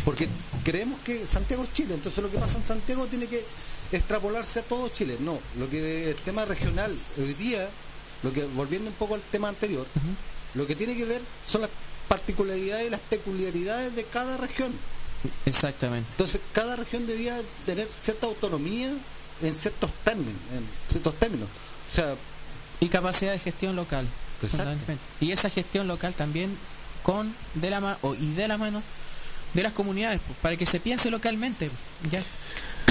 porque 0.06 0.28
creemos 0.64 1.00
que 1.02 1.26
Santiago 1.26 1.64
es 1.64 1.74
Chile, 1.74 1.94
entonces 1.94 2.22
lo 2.24 2.30
que 2.30 2.38
pasa 2.38 2.58
en 2.58 2.66
Santiago 2.66 3.08
tiene 3.08 3.28
que 3.28 3.44
extrapolarse 3.92 4.60
a 4.60 4.64
todo 4.64 4.90
Chile. 4.90 5.18
No, 5.20 5.40
lo 5.58 5.70
que 5.70 6.10
el 6.12 6.16
tema 6.18 6.46
regional 6.46 6.96
hoy 7.18 7.34
día, 7.34 7.70
lo 8.24 8.32
que 8.32 8.44
volviendo 8.46 8.90
un 8.90 8.96
poco 8.96 9.16
al 9.16 9.22
tema 9.32 9.50
anterior, 9.50 9.86
lo 10.54 10.68
que 10.68 10.76
tiene 10.76 10.96
que 10.96 11.06
ver 11.06 11.22
son 11.48 11.62
las 11.62 11.70
particularidades 12.08 12.88
y 12.88 12.90
las 12.90 13.00
peculiaridades 13.02 13.96
de 13.96 14.04
cada 14.04 14.38
región. 14.38 14.72
Exactamente. 15.46 16.08
Entonces, 16.12 16.42
cada 16.54 16.76
región 16.76 17.06
debía 17.08 17.40
tener 17.66 17.88
cierta 18.04 18.28
autonomía 18.28 18.92
en 19.42 19.56
ciertos 19.56 19.90
términos, 20.04 20.40
en 20.54 20.66
ciertos 20.90 21.16
términos. 21.20 21.48
O 21.92 21.96
sea, 21.96 22.16
Y 22.80 22.88
capacidad 22.90 23.32
de 23.32 23.40
gestión 23.40 23.76
local. 23.76 24.06
Y 25.20 25.32
esa 25.32 25.50
gestión 25.50 25.88
local 25.88 26.14
también 26.16 26.56
con 27.04 27.34
de 27.56 27.70
la 27.70 27.80
ma- 27.80 27.98
o, 28.02 28.16
y 28.16 28.34
de 28.34 28.48
la 28.48 28.58
mano 28.58 28.82
de 29.54 29.64
las 29.64 29.74
comunidades, 29.74 30.20
pues, 30.26 30.38
para 30.42 30.56
que 30.58 30.66
se 30.66 30.80
piense 30.80 31.12
localmente. 31.12 31.70
Ya. 32.10 32.24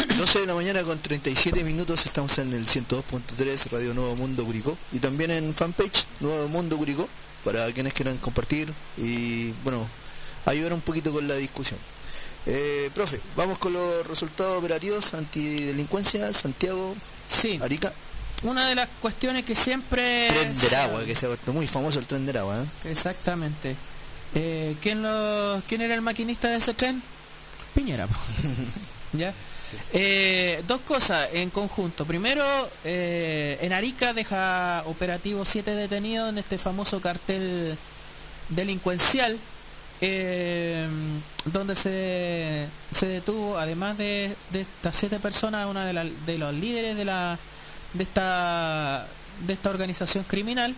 12 0.19 0.41
de 0.41 0.47
la 0.47 0.55
mañana 0.55 0.83
con 0.83 0.99
37 0.99 1.65
minutos 1.65 2.05
estamos 2.07 2.37
en 2.39 2.53
el 2.53 2.67
102.3 2.67 3.71
Radio 3.71 3.95
Nuevo 3.95 4.15
Mundo 4.17 4.45
Curicó 4.45 4.77
y 4.93 4.99
también 4.99 5.31
en 5.31 5.55
fanpage 5.55 6.07
Nuevo 6.21 6.49
Mundo 6.49 6.77
Curicó 6.77 7.09
para 7.45 7.71
quienes 7.73 7.95
quieran 7.95 8.17
compartir 8.19 8.73
y 8.99 9.53
bueno, 9.65 9.87
ayudar 10.47 10.73
un 10.75 10.81
poquito 10.81 11.13
con 11.13 11.27
la 11.27 11.35
discusión. 11.35 11.79
Eh, 12.47 12.91
profe, 12.95 13.21
vamos 13.37 13.59
con 13.59 13.73
los 13.73 14.07
resultados 14.07 14.59
operativos 14.59 15.15
antidelincuencia, 15.15 16.33
Santiago, 16.33 16.95
Sí, 17.29 17.59
Arica, 17.63 17.93
una 18.43 18.69
de 18.69 18.75
las 18.75 18.89
cuestiones 19.01 19.45
que 19.45 19.55
siempre... 19.55 20.29
Tren 20.29 20.59
del 20.59 20.75
Agua, 20.75 21.05
que 21.05 21.15
se 21.15 21.27
ha 21.27 21.29
vuelto 21.29 21.53
muy 21.53 21.67
famoso 21.67 21.99
el 21.99 22.07
Tren 22.07 22.27
del 22.27 22.39
Agua. 22.39 22.63
¿eh? 22.63 22.91
Exactamente. 22.91 23.77
Eh, 24.35 24.77
¿quién, 24.83 25.03
lo, 25.03 25.63
¿Quién 25.69 25.81
era 25.81 25.95
el 25.95 26.03
maquinista 26.03 26.49
de 26.49 26.57
ese 26.57 26.75
tren? 26.75 27.03
Piñera. 27.75 28.09
¿Ya? 29.13 29.33
Eh, 29.93 30.63
dos 30.67 30.81
cosas 30.81 31.29
en 31.33 31.51
conjunto. 31.51 32.05
Primero, 32.05 32.45
eh, 32.85 33.59
en 33.61 33.73
Arica 33.73 34.13
deja 34.13 34.83
operativo 34.87 35.45
siete 35.45 35.73
detenidos 35.73 36.29
en 36.31 36.39
este 36.39 36.59
famoso 36.59 37.01
cartel 37.01 37.77
delincuencial, 38.49 39.39
eh, 40.01 40.89
donde 41.45 41.77
se, 41.77 42.67
se 42.95 43.07
detuvo, 43.07 43.59
además 43.59 43.99
de, 43.99 44.35
estas 44.53 44.97
siete 44.97 45.19
personas, 45.19 45.69
una 45.69 45.85
de, 45.87 45.93
la- 45.93 46.05
de 46.27 46.39
los 46.39 46.55
líderes 46.55 46.97
de 46.97 47.05
la 47.05 47.39
de 47.93 48.05
esta 48.05 49.07
de 49.47 49.53
esta 49.55 49.71
organización 49.71 50.23
criminal 50.25 50.75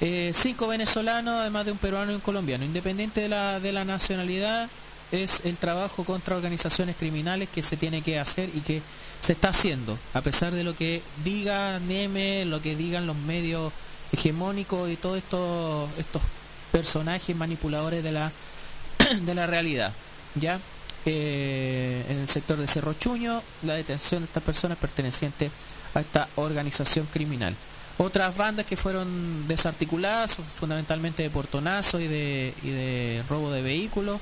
eh, 0.00 0.32
cinco 0.34 0.66
venezolanos, 0.66 1.34
además 1.40 1.64
de 1.66 1.72
un 1.72 1.78
peruano 1.78 2.10
y 2.10 2.14
un 2.16 2.20
colombiano. 2.20 2.64
Independiente 2.64 3.20
de 3.20 3.28
la, 3.28 3.60
de 3.60 3.70
la 3.70 3.84
nacionalidad, 3.84 4.68
es 5.12 5.42
el 5.44 5.56
trabajo 5.58 6.02
contra 6.04 6.34
organizaciones 6.36 6.96
criminales 6.96 7.48
que 7.48 7.62
se 7.62 7.76
tiene 7.76 8.02
que 8.02 8.18
hacer 8.18 8.48
y 8.54 8.60
que 8.60 8.82
se 9.20 9.34
está 9.34 9.50
haciendo, 9.50 9.96
a 10.14 10.20
pesar 10.20 10.52
de 10.52 10.64
lo 10.64 10.74
que 10.74 11.00
diga 11.22 11.78
Neme, 11.78 12.44
lo 12.46 12.60
que 12.60 12.74
digan 12.74 13.06
los 13.06 13.14
medios 13.14 13.72
hegemónicos 14.12 14.90
y 14.90 14.96
todos 14.96 15.18
estos, 15.18 15.88
estos 15.98 16.20
personajes 16.72 17.36
manipuladores 17.36 18.02
de 18.02 18.10
la, 18.12 18.32
de 19.20 19.34
la 19.34 19.46
realidad. 19.46 19.92
¿Ya? 20.34 20.58
Eh, 21.04 22.04
en 22.08 22.18
el 22.18 22.28
sector 22.28 22.56
de 22.56 22.66
Cerro 22.66 22.94
Chuño, 22.94 23.42
la 23.64 23.74
detención 23.74 24.22
de 24.22 24.26
estas 24.26 24.42
personas 24.42 24.78
pertenecientes 24.78 25.50
a 25.94 26.00
esta 26.00 26.28
organización 26.36 27.06
criminal. 27.12 27.54
Otras 27.98 28.34
bandas 28.36 28.64
que 28.66 28.76
fueron 28.76 29.46
desarticuladas, 29.48 30.32
son 30.32 30.44
fundamentalmente 30.58 31.22
de 31.22 31.30
portonazo 31.30 32.00
y 32.00 32.08
de, 32.08 32.54
y 32.62 32.70
de 32.70 33.22
robo 33.28 33.50
de 33.50 33.62
vehículos, 33.62 34.20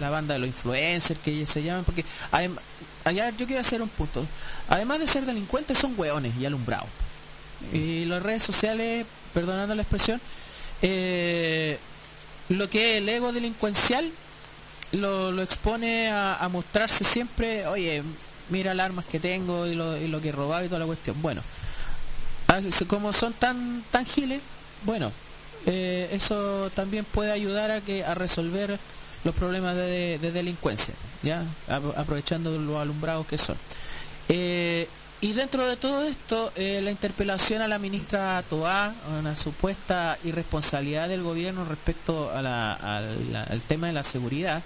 la 0.00 0.10
banda 0.10 0.34
de 0.34 0.40
los 0.40 0.48
influencers 0.48 1.18
que 1.20 1.30
ellos 1.30 1.48
se 1.48 1.62
llaman, 1.62 1.84
porque 1.84 2.04
adem- 2.32 2.58
allá 3.04 3.30
yo 3.30 3.46
quiero 3.46 3.60
hacer 3.62 3.80
un 3.80 3.88
punto. 3.88 4.26
Además 4.68 4.98
de 5.00 5.06
ser 5.08 5.24
delincuentes, 5.24 5.78
son 5.78 5.94
hueones 5.96 6.34
y 6.38 6.44
alumbrados. 6.44 6.88
Y 7.72 8.04
las 8.04 8.22
redes 8.22 8.42
sociales, 8.42 9.06
perdonando 9.32 9.74
la 9.74 9.82
expresión, 9.82 10.20
eh, 10.82 11.78
lo 12.48 12.68
que 12.70 12.92
es 12.96 13.02
el 13.02 13.08
ego 13.08 13.32
delincuencial 13.32 14.10
lo, 14.92 15.32
lo 15.32 15.42
expone 15.42 16.10
a, 16.10 16.48
mostrarse 16.48 17.02
siempre, 17.04 17.66
oye, 17.66 18.02
mira 18.50 18.72
las 18.74 18.86
armas 18.86 19.04
que 19.04 19.18
tengo 19.18 19.66
y 19.66 19.74
lo, 19.74 19.96
y 19.96 20.06
lo 20.08 20.20
que 20.20 20.28
he 20.28 20.32
robado 20.32 20.64
y 20.64 20.68
toda 20.68 20.78
la 20.80 20.86
cuestión. 20.86 21.20
Bueno, 21.20 21.42
como 22.88 23.12
son 23.12 23.32
tan 23.32 23.82
tan 23.90 24.06
giles, 24.06 24.40
bueno, 24.84 25.10
eh, 25.66 26.08
eso 26.12 26.70
también 26.74 27.04
puede 27.04 27.32
ayudar 27.32 27.70
a 27.72 27.80
que 27.80 28.04
a 28.04 28.14
resolver 28.14 28.78
los 29.24 29.34
problemas 29.34 29.74
de, 29.74 29.82
de- 29.82 30.18
de 30.20 30.30
delincuencia, 30.32 30.94
ya 31.24 31.42
Apro- 31.68 31.94
aprovechando 31.96 32.56
los 32.56 32.76
alumbrados 32.80 33.26
que 33.26 33.38
son. 33.38 33.56
Eh, 34.28 34.88
y 35.20 35.32
dentro 35.32 35.66
de 35.66 35.76
todo 35.76 36.04
esto, 36.04 36.52
eh, 36.56 36.80
la 36.82 36.90
interpelación 36.90 37.62
a 37.62 37.68
la 37.68 37.78
ministra 37.78 38.42
Toá, 38.50 38.94
una 39.18 39.34
supuesta 39.34 40.18
irresponsabilidad 40.24 41.08
del 41.08 41.22
gobierno 41.22 41.64
respecto 41.64 42.30
al- 42.32 43.62
tema 43.66 43.86
de 43.86 43.92
la 43.94 44.02
seguridad. 44.02 44.62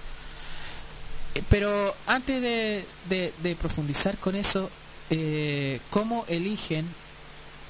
Eh, 1.35 1.43
Pero 1.48 1.94
antes 2.06 2.43
de, 2.43 3.56
profundizar 3.60 4.16
con 4.18 4.35
eso, 4.35 4.70
eh, 5.10 5.81
¿cómo 5.90 6.24
eligen 6.28 6.86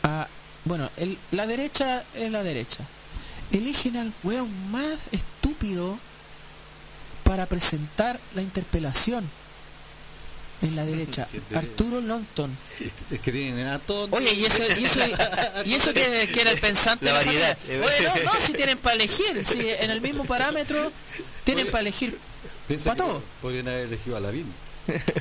a... 0.02 0.27
Bueno, 0.65 0.90
la 1.32 1.47
derecha 1.47 2.05
es 2.15 2.31
la 2.31 2.43
derecha. 2.43 2.85
Eligen 3.52 3.97
al 3.97 4.12
weón 4.23 4.51
más 4.70 4.98
estúpido 5.12 5.98
para 7.24 7.47
presentar 7.47 8.19
la 8.35 8.43
interpelación 8.43 9.28
en 10.62 10.77
la 10.77 10.85
derecha. 10.85 11.27
Arturo 11.55 12.01
Longton. 12.01 12.57
Es 13.11 13.20
que 13.20 13.32
tienen 13.32 13.66
a 13.66 13.78
todos. 13.78 14.09
Oye, 14.12 14.32
y 14.35 14.45
eso, 14.45 14.62
y 14.78 14.85
eso, 14.85 15.01
y 15.65 15.74
eso 15.74 15.93
que, 15.93 16.28
que 16.32 16.41
era 16.41 16.51
el 16.51 16.61
pensante 16.61 17.07
La 17.07 17.19
de 17.19 17.24
variedad. 17.24 17.59
familia. 17.59 17.87
Oye, 17.87 18.24
no, 18.24 18.32
no, 18.32 18.41
si 18.41 18.53
tienen 18.53 18.78
para 18.78 18.95
elegir, 18.97 19.45
si 19.45 19.69
en 19.69 19.91
el 19.91 20.01
mismo 20.01 20.24
parámetro 20.24 20.93
tienen 21.45 21.66
para 21.69 21.81
elegir. 21.81 22.19
Piensa 22.69 22.91
pa' 22.91 22.97
que 22.97 23.03
todo. 23.03 23.23
podrían 23.43 23.66
haber 23.69 23.87
elegido 23.87 24.16
a 24.16 24.20
Lavín. 24.20 24.47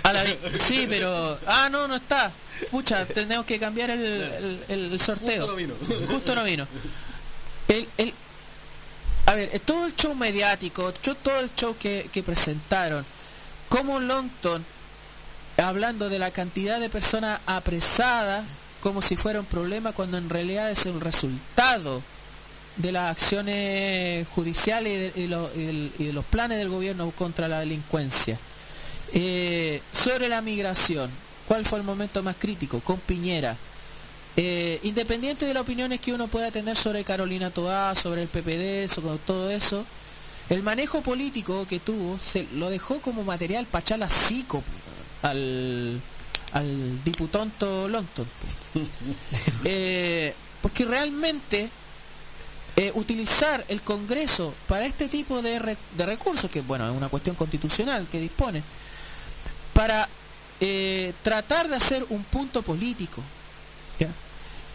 A 0.04 0.14
la- 0.14 0.26
sí, 0.60 0.86
pero. 0.90 1.38
Ah, 1.46 1.70
no, 1.70 1.88
no 1.88 1.96
está. 1.96 2.32
Pucha, 2.72 3.06
tenemos 3.06 3.46
que 3.46 3.60
cambiar 3.60 3.90
el, 3.92 4.62
el- 4.68 4.92
el 4.94 5.00
sorteo. 5.02 5.46
Justo 5.48 5.52
no 5.52 5.56
vino. 5.56 5.74
Justo 6.10 6.36
no 6.36 6.44
vino. 6.44 6.68
El, 7.68 7.88
el- 7.98 8.14
a 9.26 9.34
ver, 9.36 9.60
todo 9.60 9.86
el 9.86 9.96
show 9.96 10.16
mediático, 10.16 10.92
todo 10.94 11.40
el 11.40 11.54
show 11.56 11.76
que, 11.78 12.10
que 12.12 12.24
presentaron, 12.24 13.06
como 13.68 14.00
Longton, 14.00 14.66
hablando 15.68 16.10
de 16.10 16.20
la 16.20 16.32
cantidad 16.32 16.80
de 16.80 16.90
personas 16.90 17.40
apresadas 17.46 18.46
como 18.82 19.02
si 19.02 19.16
fuera 19.16 19.40
un 19.40 19.46
problema, 19.46 19.92
cuando 19.92 20.18
en 20.18 20.30
realidad 20.30 20.72
es 20.72 20.86
el 20.86 21.02
resultado 21.02 22.02
de 22.78 22.92
las 22.94 23.12
acciones 23.12 24.26
judiciales 24.30 25.12
y 25.16 25.28
de, 25.28 26.14
los 26.14 26.26
planes 26.26 26.58
del 26.58 26.70
gobierno 26.70 27.12
contra 27.12 27.48
la 27.48 27.60
delincuencia. 27.60 28.38
Eh, 29.14 29.82
sobre 29.92 30.30
la 30.30 30.42
migración, 30.42 31.10
¿cuál 31.48 31.66
fue 31.66 31.80
el 31.80 31.86
momento 31.86 32.24
más 32.24 32.38
crítico? 32.38 32.80
Con 32.80 32.98
Piñera. 33.00 33.58
Eh, 34.38 34.80
independiente 34.84 35.46
de 35.46 35.54
las 35.54 35.64
opiniones 35.64 36.00
que 36.00 36.14
uno 36.14 36.28
pueda 36.28 36.52
tener 36.52 36.78
sobre 36.78 37.04
Carolina 37.04 37.50
Toá, 37.52 37.96
sobre 37.96 38.22
el 38.22 38.30
PPD, 38.30 38.90
sobre 38.90 39.18
todo 39.26 39.50
eso, 39.50 39.84
el 40.50 40.64
manejo 40.64 41.02
político 41.02 41.68
que 41.68 41.80
tuvo 41.80 42.18
se 42.18 42.48
lo 42.54 42.70
dejó 42.70 43.02
como 43.02 43.24
material 43.24 43.66
para 43.66 43.82
echar 43.82 44.00
la 44.00 44.08
psico 44.08 44.64
al, 45.22 46.00
al 46.54 47.04
diputonto 47.04 47.88
Longton. 47.88 48.28
Eh, 49.66 50.34
porque 50.62 50.86
realmente 50.86 51.70
eh, 52.76 52.92
utilizar 52.96 53.64
el 53.68 53.82
Congreso 53.82 54.54
para 54.68 54.86
este 54.86 55.08
tipo 55.08 55.42
de, 55.42 55.58
re- 55.60 55.78
de 55.98 56.06
recursos, 56.06 56.50
que 56.52 56.62
bueno, 56.62 56.90
es 56.90 56.96
una 56.96 57.10
cuestión 57.10 57.36
constitucional 57.36 58.08
que 58.12 58.20
dispone, 58.20 58.62
para 59.74 60.08
eh, 60.60 61.14
tratar 61.24 61.68
de 61.70 61.76
hacer 61.78 62.06
un 62.10 62.24
punto 62.24 62.62
político. 62.62 63.22
¿ya? 64.00 64.08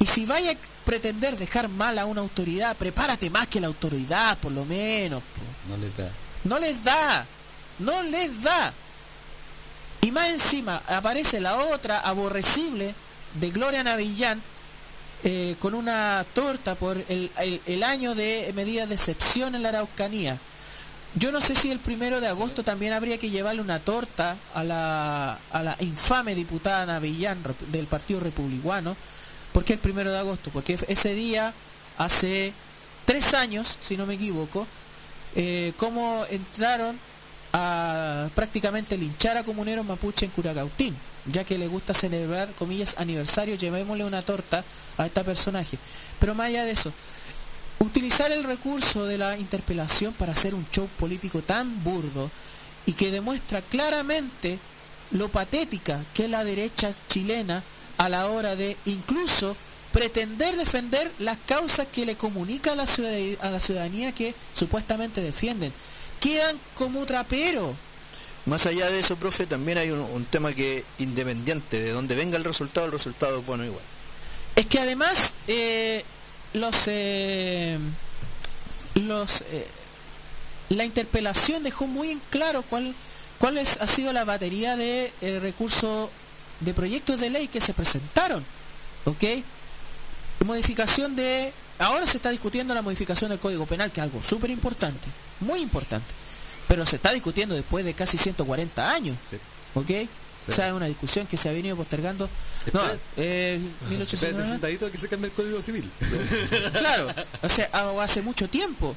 Y 0.00 0.06
si 0.06 0.26
vaya 0.26 0.52
a 0.52 0.56
pretender 0.84 1.36
dejar 1.38 1.68
mal 1.68 1.98
a 1.98 2.04
una 2.06 2.20
autoridad, 2.20 2.76
prepárate 2.76 3.30
más 3.30 3.46
que 3.48 3.60
la 3.60 3.68
autoridad, 3.68 4.36
por 4.38 4.52
lo 4.52 4.64
menos. 4.64 5.22
po. 5.22 5.70
No 5.70 5.76
les 5.78 5.96
da. 5.96 6.10
No 6.44 6.58
les 6.58 6.84
da, 6.84 7.26
no 7.78 8.02
les 8.02 8.42
da. 8.42 8.72
Y 10.04 10.10
más 10.10 10.28
encima 10.28 10.82
aparece 10.86 11.40
la 11.40 11.56
otra 11.56 11.98
aborrecible 12.00 12.94
de 13.40 13.50
Gloria 13.50 13.82
Navillán 13.82 14.42
eh, 15.24 15.56
con 15.58 15.74
una 15.74 16.24
torta 16.34 16.74
por 16.74 17.02
el, 17.08 17.30
el- 17.40 17.60
el 17.64 17.82
año 17.82 18.14
de 18.14 18.52
medidas 18.54 18.88
de 18.90 18.96
excepción 18.96 19.54
en 19.54 19.62
la 19.62 19.70
Araucanía. 19.70 20.38
Yo 21.14 21.32
no 21.32 21.40
sé 21.40 21.54
si 21.54 21.70
el 21.70 21.78
primero 21.78 22.20
de 22.20 22.26
agosto 22.28 22.62
también 22.64 22.92
habría 22.92 23.16
que 23.16 23.30
llevarle 23.30 23.62
una 23.62 23.78
torta 23.78 24.36
a 24.52 24.62
la, 24.64 25.38
a 25.52 25.62
la 25.62 25.76
infame 25.80 26.34
diputada 26.34 26.84
Navillán 26.84 27.38
del 27.72 27.86
Partido 27.86 28.20
Republicano. 28.20 28.96
¿Por 29.52 29.64
qué 29.64 29.74
el 29.74 29.78
primero 29.78 30.10
de 30.10 30.18
agosto? 30.18 30.50
Porque 30.52 30.78
ese 30.88 31.14
día, 31.14 31.54
hace 31.96 32.52
tres 33.06 33.32
años, 33.32 33.78
si 33.80 33.96
no 33.96 34.04
me 34.04 34.14
equivoco, 34.14 34.66
eh, 35.36 35.72
cómo 35.78 36.26
entraron 36.30 36.98
a 37.56 38.28
prácticamente 38.34 38.98
linchar 38.98 39.36
a 39.36 39.44
comuneros 39.44 39.86
mapuche 39.86 40.24
en 40.24 40.32
Curacautín, 40.32 40.96
ya 41.26 41.44
que 41.44 41.56
le 41.56 41.68
gusta 41.68 41.94
celebrar, 41.94 42.50
comillas, 42.58 42.96
aniversario, 42.98 43.54
llevémosle 43.54 44.04
una 44.04 44.22
torta 44.22 44.64
a 44.98 45.06
este 45.06 45.22
personaje. 45.22 45.78
Pero 46.18 46.34
más 46.34 46.48
allá 46.48 46.64
de 46.64 46.72
eso, 46.72 46.92
utilizar 47.78 48.32
el 48.32 48.42
recurso 48.42 49.06
de 49.06 49.18
la 49.18 49.38
interpelación 49.38 50.12
para 50.14 50.32
hacer 50.32 50.52
un 50.52 50.66
show 50.72 50.88
político 50.98 51.42
tan 51.42 51.84
burdo 51.84 52.28
y 52.86 52.92
que 52.94 53.12
demuestra 53.12 53.62
claramente 53.62 54.58
lo 55.12 55.28
patética 55.28 56.02
que 56.12 56.24
es 56.24 56.30
la 56.30 56.42
derecha 56.42 56.92
chilena 57.08 57.62
a 57.98 58.08
la 58.08 58.26
hora 58.26 58.56
de 58.56 58.76
incluso 58.86 59.56
pretender 59.92 60.56
defender 60.56 61.08
las 61.20 61.38
causas 61.46 61.86
que 61.86 62.04
le 62.04 62.16
comunica 62.16 62.72
a 62.72 62.74
la, 62.74 62.86
ciudad- 62.88 63.38
a 63.46 63.50
la 63.50 63.60
ciudadanía 63.60 64.10
que 64.12 64.34
supuestamente 64.54 65.20
defienden. 65.20 65.72
Quedan 66.24 66.56
como 66.74 67.04
trapero, 67.04 67.74
Más 68.46 68.64
allá 68.66 68.90
de 68.90 68.98
eso, 68.98 69.16
profe, 69.16 69.46
también 69.46 69.76
hay 69.78 69.90
un, 69.90 70.00
un 70.00 70.24
tema 70.24 70.52
que 70.54 70.84
independiente 70.98 71.80
de 71.80 71.90
donde 71.92 72.14
venga 72.14 72.38
el 72.38 72.44
resultado, 72.44 72.86
el 72.86 72.92
resultado 72.92 73.40
es 73.40 73.46
bueno 73.46 73.62
igual. 73.64 73.82
Es 74.56 74.64
que 74.66 74.78
además 74.80 75.34
eh, 75.48 76.02
los 76.54 76.74
eh, 76.86 77.78
los 78.94 79.42
eh, 79.50 79.66
la 80.70 80.84
interpelación 80.84 81.62
dejó 81.62 81.86
muy 81.86 82.10
en 82.12 82.20
claro 82.30 82.62
cuál 82.70 82.94
cuál 83.38 83.58
es- 83.58 83.78
ha 83.80 83.86
sido 83.86 84.12
la 84.14 84.24
batería 84.24 84.76
de 84.76 85.12
eh, 85.20 85.38
recursos 85.40 86.08
de 86.60 86.72
proyectos 86.72 87.20
de 87.20 87.28
ley 87.30 87.48
que 87.48 87.60
se 87.60 87.74
presentaron, 87.74 88.44
¿ok? 89.04 89.24
Modificación 90.44 91.16
de 91.16 91.52
ahora 91.78 92.06
se 92.06 92.16
está 92.18 92.30
discutiendo 92.30 92.74
la 92.74 92.82
modificación 92.82 93.30
del 93.30 93.38
Código 93.38 93.66
Penal, 93.66 93.90
que 93.90 94.00
es 94.00 94.04
algo 94.04 94.22
súper 94.22 94.50
importante, 94.50 95.06
muy 95.40 95.60
importante, 95.60 96.06
pero 96.68 96.86
se 96.86 96.96
está 96.96 97.12
discutiendo 97.12 97.54
después 97.54 97.84
de 97.84 97.94
casi 97.94 98.16
140 98.18 98.90
años, 98.90 99.16
Sí. 99.28 99.36
¿ok? 99.74 99.90
O 100.46 100.52
sea, 100.52 100.68
es 100.68 100.74
una 100.74 100.84
discusión 100.86 101.26
que 101.26 101.38
se 101.38 101.48
ha 101.48 101.52
venido 101.52 101.74
postergando. 101.74 102.28
No, 102.72 102.80
eh, 103.16 103.54
Espérate 103.56 103.88
1809. 103.94 104.48
sentadito 104.50 104.84
a 104.86 104.90
que 104.90 104.98
se 104.98 105.08
cambie 105.08 105.28
el 105.30 105.32
código 105.34 105.62
civil. 105.62 105.90
Claro, 106.78 107.08
o 107.42 107.48
sea, 107.48 107.70
ha- 107.72 108.02
hace 108.02 108.20
mucho 108.20 108.46
tiempo. 108.48 108.94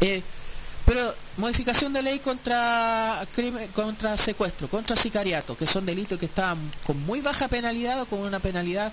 Eh, 0.00 0.22
pero 0.86 1.14
modificación 1.36 1.92
de 1.92 2.00
ley 2.00 2.18
contra 2.20 3.22
crimen, 3.34 3.68
contra 3.74 4.16
secuestro, 4.16 4.68
contra 4.68 4.96
sicariato, 4.96 5.54
que 5.54 5.66
son 5.66 5.84
delitos 5.84 6.18
que 6.18 6.24
están 6.26 6.56
con 6.86 6.98
muy 7.04 7.20
baja 7.20 7.46
penalidad 7.48 8.00
o 8.00 8.06
con 8.06 8.20
una 8.20 8.40
penalidad 8.40 8.90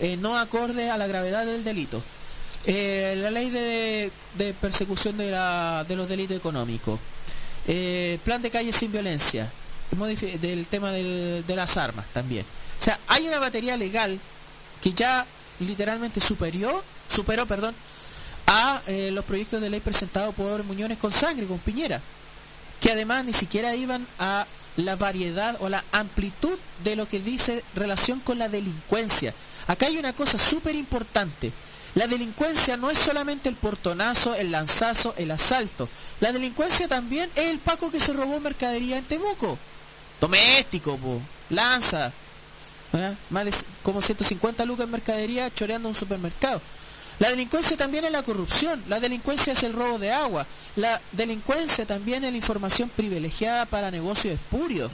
eh, 0.00 0.18
no 0.18 0.38
acorde 0.38 0.90
a 0.90 0.98
la 0.98 1.06
gravedad 1.06 1.46
del 1.46 1.64
delito. 1.64 2.02
Eh, 2.66 3.14
la 3.18 3.30
ley 3.30 3.50
de, 3.50 4.10
persecución 4.60 5.16
de, 5.16 5.30
la- 5.30 5.84
de 5.88 5.96
los 5.96 6.08
delitos 6.08 6.36
económicos. 6.36 6.98
Eh, 7.66 8.18
plan 8.24 8.42
de 8.42 8.50
calle 8.50 8.72
sin 8.72 8.92
violencia. 8.92 9.50
del 10.40 10.66
tema 10.66 10.92
del- 10.92 11.44
de 11.46 11.56
las 11.56 11.76
armas 11.76 12.06
también. 12.12 12.44
O 12.80 12.82
sea, 12.84 12.98
hay 13.08 13.26
una 13.26 13.38
batería 13.40 13.76
legal 13.76 14.20
que 14.80 14.92
ya 14.92 15.26
literalmente 15.58 16.20
superior, 16.20 16.82
superó, 17.12 17.44
perdón, 17.44 17.74
a 18.46 18.80
eh, 18.86 19.10
los 19.12 19.24
proyectos 19.24 19.60
de 19.60 19.68
ley 19.68 19.80
presentados 19.80 20.32
por 20.34 20.62
Muñones 20.62 20.96
con 20.98 21.10
sangre, 21.12 21.46
con 21.46 21.58
Piñera, 21.58 22.00
que 22.80 22.92
además 22.92 23.24
ni 23.24 23.32
siquiera 23.32 23.74
iban 23.74 24.06
a 24.20 24.46
la 24.76 24.94
variedad 24.96 25.56
o 25.60 25.68
la 25.68 25.82
amplitud 25.92 26.56
de 26.84 26.94
lo 26.96 27.06
que 27.08 27.18
dice 27.20 27.64
relación 27.74 28.20
con 28.20 28.38
la 28.38 28.48
delincuencia. 28.48 29.34
Acá 29.66 29.86
hay 29.86 29.98
una 29.98 30.12
cosa 30.12 30.38
súper 30.38 30.76
importante. 30.76 31.50
La 31.94 32.06
delincuencia 32.06 32.76
no 32.76 32.90
es 32.90 32.98
solamente 32.98 33.48
el 33.48 33.56
portonazo, 33.56 34.34
el 34.34 34.52
lanzazo, 34.52 35.14
el 35.16 35.30
asalto. 35.30 35.88
La 36.20 36.32
delincuencia 36.32 36.86
también 36.86 37.30
es 37.34 37.46
el 37.46 37.58
Paco 37.58 37.90
que 37.90 38.00
se 38.00 38.12
robó 38.12 38.38
mercadería 38.38 38.98
en 38.98 39.04
Temuco. 39.04 39.58
Doméstico, 40.20 40.96
po. 40.96 41.20
lanza. 41.48 42.12
¿eh? 42.92 43.14
Más 43.30 43.44
de 43.44 43.52
como 43.82 44.00
150 44.00 44.64
lucas 44.64 44.84
en 44.84 44.92
mercadería 44.92 45.52
choreando 45.52 45.88
un 45.88 45.96
supermercado. 45.96 46.60
La 47.18 47.28
delincuencia 47.28 47.76
también 47.76 48.04
es 48.06 48.12
la 48.12 48.22
corrupción, 48.22 48.82
la 48.88 48.98
delincuencia 48.98 49.52
es 49.52 49.62
el 49.62 49.74
robo 49.74 49.98
de 49.98 50.10
agua, 50.10 50.46
la 50.76 50.98
delincuencia 51.12 51.84
también 51.84 52.24
es 52.24 52.30
la 52.30 52.36
información 52.38 52.88
privilegiada 52.88 53.66
para 53.66 53.90
negocios 53.90 54.34
espurios. 54.34 54.90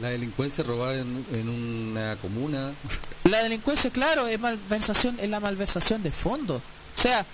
La 0.00 0.10
delincuencia 0.10 0.64
robar 0.64 0.96
en, 0.96 1.24
en 1.32 1.48
una 1.48 2.16
comuna. 2.16 2.72
La 3.24 3.42
delincuencia, 3.42 3.90
claro, 3.90 4.26
es 4.26 4.38
malversación, 4.38 5.18
es 5.20 5.28
la 5.28 5.40
malversación 5.40 6.02
de 6.02 6.10
fondos. 6.10 6.62
O 6.96 7.00
sea, 7.00 7.24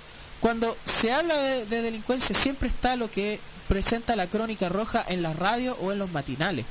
cuando 0.41 0.77
se 0.85 1.13
habla 1.13 1.37
de, 1.37 1.67
de 1.67 1.83
delincuencia 1.83 2.35
siempre 2.35 2.69
está 2.69 2.97
lo 2.97 3.11
que 3.11 3.41
presenta 3.69 4.17
la 4.17 4.27
crónica 4.27 4.69
roja 4.69 5.05
en 5.09 5.23
la 5.23 5.33
radio 5.33 5.77
o 5.81 5.93
en 5.93 5.99
los 5.99 6.11
matinales. 6.13 6.65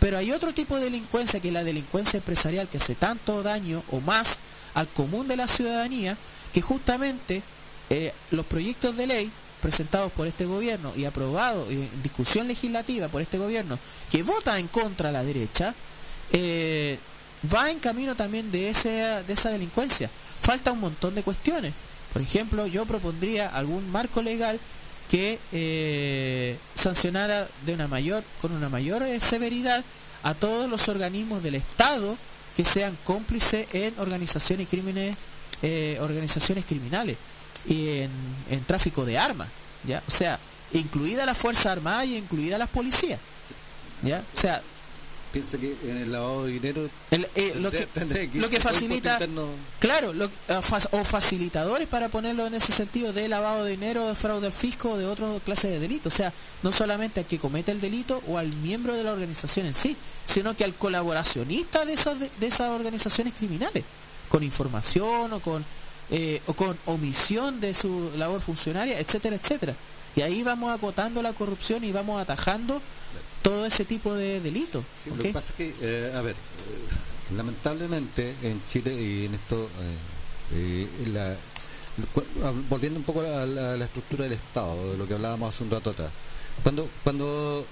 Pero 0.00 0.16
hay 0.16 0.30
otro 0.32 0.52
tipo 0.54 0.76
de 0.76 0.84
delincuencia 0.84 1.40
que 1.40 1.48
es 1.48 1.54
la 1.54 1.64
delincuencia 1.64 2.18
empresarial 2.18 2.68
que 2.68 2.78
hace 2.78 2.94
tanto 2.94 3.42
daño 3.42 3.82
o 3.90 4.00
más 4.00 4.38
al 4.74 4.86
común 4.88 5.26
de 5.26 5.36
la 5.36 5.48
ciudadanía 5.48 6.16
que 6.52 6.62
justamente 6.62 7.42
eh, 7.90 8.12
los 8.30 8.46
proyectos 8.46 8.96
de 8.96 9.06
ley 9.06 9.30
presentados 9.60 10.12
por 10.12 10.26
este 10.26 10.46
gobierno 10.46 10.92
y 10.96 11.04
aprobados 11.04 11.70
en 11.70 11.88
discusión 12.02 12.48
legislativa 12.48 13.08
por 13.08 13.22
este 13.22 13.38
gobierno 13.38 13.78
que 14.10 14.22
vota 14.22 14.58
en 14.58 14.68
contra 14.68 15.08
a 15.08 15.12
la 15.12 15.24
derecha 15.24 15.74
eh, 16.32 16.98
va 17.52 17.70
en 17.70 17.78
camino 17.78 18.14
también 18.14 18.50
de, 18.50 18.70
ese, 18.70 18.90
de 18.90 19.32
esa 19.32 19.50
delincuencia. 19.50 20.10
Falta 20.42 20.72
un 20.72 20.80
montón 20.80 21.14
de 21.14 21.22
cuestiones. 21.22 21.72
Por 22.12 22.22
ejemplo, 22.22 22.66
yo 22.66 22.86
propondría 22.86 23.48
algún 23.48 23.90
marco 23.90 24.22
legal 24.22 24.58
que 25.10 25.38
eh, 25.52 26.56
sancionara 26.74 27.48
de 27.64 27.74
una 27.74 27.86
mayor, 27.88 28.24
con 28.42 28.52
una 28.52 28.68
mayor 28.68 29.02
eh, 29.02 29.20
severidad 29.20 29.84
a 30.22 30.34
todos 30.34 30.68
los 30.68 30.88
organismos 30.88 31.42
del 31.42 31.54
Estado 31.54 32.16
que 32.56 32.64
sean 32.64 32.96
cómplices 33.04 33.66
en 33.72 33.94
organizaciones 33.98 34.68
crímenes, 34.68 35.16
organizaciones 36.00 36.64
criminales 36.64 37.16
y 37.68 37.98
en, 38.00 38.10
en 38.50 38.64
tráfico 38.64 39.04
de 39.04 39.18
armas, 39.18 39.48
ya, 39.84 40.02
o 40.06 40.10
sea, 40.10 40.38
incluida 40.72 41.24
la 41.26 41.34
fuerza 41.34 41.70
armada 41.72 42.04
y 42.04 42.16
incluida 42.16 42.58
las 42.58 42.68
policías, 42.70 43.20
ya, 44.02 44.22
o 44.34 44.40
sea, 44.40 44.62
Piensa 45.30 45.58
que 45.58 45.76
en 45.84 45.98
el 45.98 46.10
lavado 46.10 46.46
de 46.46 46.52
dinero 46.52 46.88
el- 47.10 47.28
eh, 47.34 47.52
lo 47.56 47.70
que 47.70 47.86
lo 48.40 48.48
que 48.48 48.56
facilita. 48.62 49.18
Claro, 49.78 50.14
lo- 50.14 50.30
fa- 50.62 50.88
o 50.92 51.04
facilitadores 51.04 51.86
para 51.86 52.08
ponerlo 52.08 52.46
en 52.46 52.54
ese 52.54 52.72
sentido 52.72 53.12
de 53.12 53.28
lavado 53.28 53.64
de 53.64 53.72
dinero, 53.72 54.08
de 54.08 54.14
fraude 54.14 54.46
al 54.46 54.54
fisco 54.54 54.96
de 54.96 55.04
otra 55.04 55.26
clase 55.44 55.68
de 55.68 55.80
delito. 55.80 56.08
O 56.08 56.12
sea, 56.12 56.32
no 56.62 56.72
solamente 56.72 57.20
al 57.20 57.26
que 57.26 57.38
comete 57.38 57.72
el 57.72 57.80
delito 57.82 58.22
o 58.26 58.38
al 58.38 58.46
miembro 58.56 58.94
de 58.94 59.04
la 59.04 59.12
organización 59.12 59.66
en 59.66 59.74
sí, 59.74 59.98
sino 60.24 60.56
que 60.56 60.64
al 60.64 60.72
colaboracionista 60.74 61.84
de 61.84 61.92
esas, 61.92 62.18
de, 62.18 62.30
de 62.40 62.46
esas 62.46 62.70
organizaciones 62.70 63.34
criminales, 63.34 63.84
con 64.30 64.42
información 64.42 65.30
o 65.34 65.40
con, 65.40 65.62
eh, 66.10 66.40
o 66.46 66.54
con 66.54 66.76
omisión 66.86 67.60
de 67.60 67.74
su 67.74 68.10
labor 68.16 68.40
funcionaria, 68.40 68.98
etcétera, 68.98 69.36
etcétera. 69.36 69.74
Y 70.16 70.22
ahí 70.22 70.42
vamos 70.42 70.74
acotando 70.74 71.22
la 71.22 71.32
corrupción 71.32 71.84
y 71.84 71.92
vamos 71.92 72.20
atajando 72.20 72.80
todo 73.42 73.66
ese 73.66 73.84
tipo 73.84 74.14
de 74.14 74.40
delitos. 74.40 74.84
Lo 75.06 75.14
que 75.22 75.32
pasa 75.32 75.50
es 75.50 75.54
que, 75.56 75.74
eh, 75.80 76.12
a 76.14 76.20
ver, 76.22 76.34
eh, 76.34 77.34
lamentablemente 77.36 78.34
en 78.42 78.60
Chile 78.68 78.94
y 79.00 79.26
en 79.26 79.34
esto, 79.34 79.68
eh, 80.52 80.86
eh, 81.04 81.08
la- 81.12 81.36
ah, 82.46 82.52
volviendo 82.68 82.98
un 82.98 83.04
poco 83.04 83.20
a 83.20 83.44
la, 83.46 83.72
a 83.74 83.76
la 83.76 83.84
estructura 83.84 84.24
del 84.24 84.32
Estado, 84.32 84.92
de 84.92 84.98
lo 84.98 85.06
que 85.06 85.14
hablábamos 85.14 85.54
hace 85.54 85.62
un 85.64 85.70
rato 85.70 85.90
atrás, 85.90 86.10
cuando, 86.62 86.88
cuando 87.04 87.64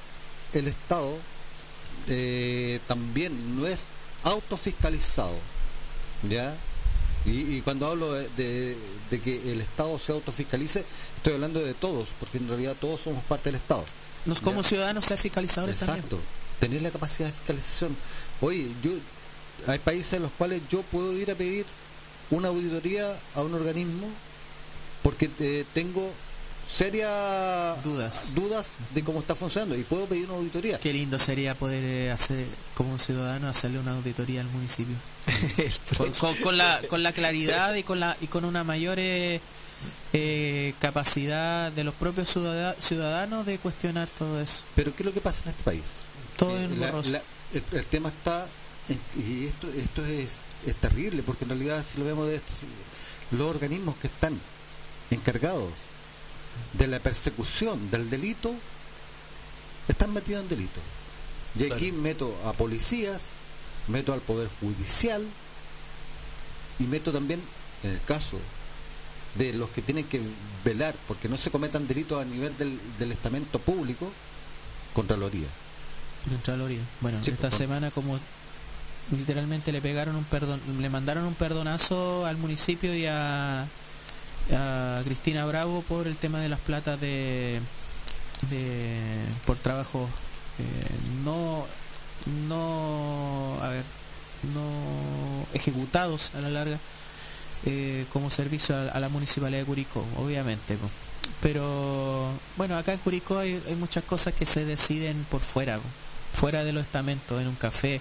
el 0.53 0.69
Estado 0.69 1.17
eh, 2.09 2.79
también 2.87 3.57
no 3.59 3.67
es 3.67 3.87
autofiscalizado, 4.23 5.35
¿ya? 6.29 6.55
Y, 7.27 7.57
y 7.57 7.61
cuando 7.63 7.87
hablo 7.89 8.13
de, 8.13 8.29
de- 8.37 8.77
de 9.11 9.21
que 9.21 9.53
el 9.53 9.61
Estado 9.61 9.99
se 9.99 10.13
autofiscalice, 10.13 10.85
estoy 11.17 11.35
hablando 11.35 11.61
de 11.61 11.75
todos, 11.75 12.09
porque 12.21 12.39
en 12.39 12.49
realidad 12.49 12.77
todos 12.81 13.01
somos 13.01 13.23
parte 13.25 13.51
del 13.51 13.57
Estado. 13.61 13.85
Nos 14.25 14.41
como 14.41 14.63
Ya. 14.63 14.69
ciudadanos 14.69 15.05
ser 15.05 15.19
fiscalizadores 15.19 15.79
también. 15.79 15.99
Exacto. 16.05 16.19
Tener 16.61 16.83
la 16.83 16.91
capacidad 16.91 17.29
de 17.29 17.33
fiscalización. 17.35 17.97
Oye, 18.41 18.69
yo 18.83 18.93
hay 19.67 19.79
países 19.79 20.15
en 20.15 20.23
los 20.23 20.33
cuales 20.33 20.63
yo 20.71 20.83
puedo 20.83 21.13
ir 21.17 21.31
a 21.31 21.35
pedir 21.35 21.67
una 22.31 22.49
auditoría 22.49 23.17
a 23.35 23.43
un 23.43 23.55
organismo 23.55 24.09
porque 25.03 25.31
eh, 25.41 25.65
tengo 25.75 26.11
serias 26.71 27.83
Dudas. 27.85 28.35
dudas 28.35 28.73
de 28.95 29.03
cómo 29.03 29.21
está 29.21 29.35
funcionando 29.35 29.77
y 29.77 29.83
puedo 29.83 30.07
pedir 30.07 30.27
una 30.27 30.35
auditoría. 30.35 30.79
Qué 30.79 30.93
lindo 30.93 31.19
sería 31.19 31.55
poder 31.55 31.83
eh, 31.85 32.11
hacer, 32.11 32.47
como 32.75 32.93
un 32.93 32.99
ciudadano, 32.99 33.49
hacerle 33.49 33.79
una 33.79 33.93
auditoría 33.93 34.41
al 34.41 34.49
municipio. 34.49 34.95
con, 35.99 36.13
con- 36.13 36.35
con 36.37 36.57
la, 36.59 36.81
con 36.89 37.03
la 37.03 37.13
claridad 37.13 37.75
y 37.75 37.83
con, 37.83 38.01
la, 38.01 38.17
y 38.21 38.27
con 38.27 38.45
una 38.45 38.65
mayor 38.65 38.99
eh, 38.99 39.41
eh, 40.13 40.75
capacidad 40.81 41.71
de 41.73 41.85
los 41.85 41.95
propios 41.95 42.29
ciudada- 42.31 42.77
ciudadanos 42.81 43.47
de 43.47 43.59
cuestionar 43.59 44.09
todo 44.19 44.41
eso. 44.41 44.63
Pero 44.75 44.95
¿qué 44.95 45.03
es 45.03 45.07
lo 45.07 45.13
que 45.15 45.21
pasa 45.21 45.43
en 45.45 45.51
este 45.51 45.63
país? 45.63 45.83
Todo 46.37 46.57
Eh, 46.59 46.65
en 46.65 46.81
la- 46.81 46.91
la- 46.93 47.23
el, 47.55 47.63
el 47.73 47.85
tema 47.87 48.09
está 48.11 48.47
y 49.19 49.47
esto 49.47 49.69
esto 49.77 50.05
es, 50.07 50.31
es 50.67 50.75
terrible 50.77 51.23
porque 51.25 51.45
en 51.45 51.51
realidad 51.51 51.85
si 51.85 51.99
lo 51.99 52.05
vemos 52.05 52.29
de 52.29 52.37
estos 52.37 52.55
los 53.33 53.49
organismos 53.51 53.97
que 53.97 54.07
están 54.07 54.39
encargados 55.11 55.71
de 56.75 56.87
la 56.87 56.99
persecución 56.99 57.91
del 57.91 58.11
delito 58.11 58.55
están 59.89 60.13
metidos 60.13 60.43
en 60.43 60.49
delito. 60.49 60.81
Y 61.59 61.73
aquí 61.73 61.93
meto 61.93 62.37
a 62.45 62.53
policías 62.53 63.21
meto 63.89 64.13
al 64.13 64.21
poder 64.21 64.49
judicial 64.61 65.25
y 66.79 66.85
meto 66.85 67.13
también 67.13 67.41
en 67.83 67.91
el 67.93 68.01
caso 68.03 68.39
de 69.37 69.53
los 69.53 69.71
que 69.71 69.81
tienen 69.81 70.05
que 70.05 70.21
velar 70.65 70.95
porque 71.07 71.29
no 71.29 71.39
se 71.39 71.51
cometan 71.51 71.87
delitos 71.87 72.21
a 72.21 72.25
nivel 72.25 72.57
del, 72.59 72.79
del 72.99 73.13
estamento 73.13 73.59
público 73.59 74.11
Contraloría. 74.97 75.49
Contraloría. 76.27 76.81
Bueno, 77.03 77.23
Sí, 77.23 77.31
esta 77.31 77.49
pues, 77.49 77.59
semana 77.59 77.91
como 77.91 78.19
literalmente 79.11 79.71
le 79.71 79.83
pegaron 79.83 80.17
un 80.17 80.25
perdón, 80.25 80.59
le 80.81 80.89
mandaron 80.89 81.25
un 81.25 81.35
perdonazo 81.35 82.25
al 82.25 82.39
municipio 82.39 82.95
y 82.95 83.05
a, 83.05 83.67
a 84.53 85.01
Cristina 85.05 85.45
Bravo 85.47 85.83
por 85.83 86.07
el 86.07 86.17
tema 86.17 86.41
de 86.41 86.49
las 86.49 86.61
platas 86.61 87.01
de, 87.01 87.61
de 88.51 88.99
por 89.45 89.57
trabajo 89.57 90.09
eh, 90.59 90.63
no, 91.25 91.67
no, 92.49 93.59
a 93.63 93.69
ver, 93.69 93.85
no 94.55 95.47
ejecutados 95.53 96.33
a 96.35 96.41
la 96.41 96.51
larga 96.51 96.79
eh, 97.65 98.07
como 98.13 98.31
servicio 98.31 98.77
a, 98.77 99.01
la 99.01 99.09
municipalidad 99.09 99.61
de 99.61 99.67
Curicó, 99.67 100.05
obviamente. 100.19 100.79
Pero 101.43 102.31
bueno, 102.57 102.77
acá 102.79 102.93
en 102.93 102.99
Curicó 102.99 103.39
hay, 103.39 103.61
muchas 103.79 104.05
cosas 104.05 104.35
que 104.35 104.47
se 104.47 104.65
deciden 104.65 105.27
por 105.31 105.41
fuera, 105.41 105.79
fuera 106.33 106.65
de 106.65 106.73
los 106.73 106.85
estamentos, 106.85 107.41
en 107.41 107.49
un 107.49 107.57
café, 107.57 108.01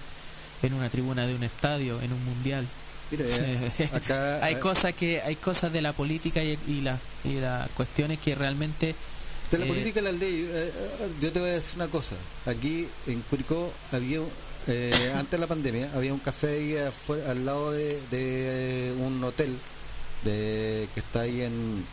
en 0.62 0.72
una 0.74 0.88
tribuna 0.88 1.26
de 1.26 1.34
un 1.34 1.42
estadio, 1.42 2.00
en 2.00 2.12
un 2.12 2.24
mundial. 2.24 2.66
Mira, 3.10 3.24
acá 3.92 4.38
hay 4.44 4.54
eh, 4.54 4.58
cosas 4.58 4.94
que 4.94 5.20
hay 5.22 5.36
cosas 5.36 5.72
de 5.72 5.80
la 5.82 5.92
política 5.92 6.42
y, 6.42 6.58
y 6.66 6.80
la- 6.80 6.98
y 7.24 7.34
las 7.34 7.68
cuestiones 7.70 8.18
que 8.18 8.34
realmente 8.34 8.94
de 9.50 9.58
la 9.58 9.64
eh, 9.64 9.68
política 9.68 10.00
y 10.00 10.02
la 10.02 10.12
ley, 10.12 10.48
eh, 10.48 10.72
eh, 10.74 11.08
yo 11.20 11.30
te 11.32 11.38
voy 11.38 11.50
a 11.50 11.52
decir 11.52 11.76
una 11.76 11.86
cosa. 11.86 12.16
Aquí 12.46 12.88
en 13.06 13.20
Curicó 13.22 13.72
había, 13.92 14.18
eh, 14.66 15.12
antes 15.14 15.30
de 15.30 15.38
la 15.38 15.46
pandemia, 15.46 15.88
había 15.94 16.12
un 16.12 16.18
café 16.18 16.48
ahí 16.48 16.76
afuera- 16.76 17.30
al 17.30 17.46
lado 17.46 17.70
de, 17.70 18.00
de, 18.10 18.88
eh, 18.88 18.92
un 18.98 19.22
hotel 19.22 19.56
de, 20.24 20.88
que 20.94 21.00
está 21.00 21.20
ahí 21.20 21.42
en, 21.42 21.84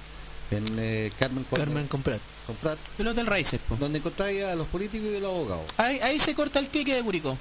en 0.49 0.65
eh, 0.79 1.11
Carmen, 1.19 1.43
Con- 1.43 1.59
Carmen 1.59 1.87
Comprat. 1.87 2.19
Comprat, 2.47 2.77
el 2.97 3.07
Hotel 3.07 3.25
Raíces. 3.27 3.59
po. 3.69 3.75
donde 3.77 3.99
encontráis 3.99 4.43
a 4.43 4.55
los 4.55 4.67
políticos 4.67 5.07
y 5.13 5.17
a 5.17 5.19
los 5.19 5.31
abogados. 5.31 5.63
Ahí, 5.77 5.99
ahí 5.99 6.19
se 6.19 6.33
corta 6.33 6.57
el 6.59 6.69
queque 6.69 6.95
de 6.95 7.03
Curicó. 7.03 7.37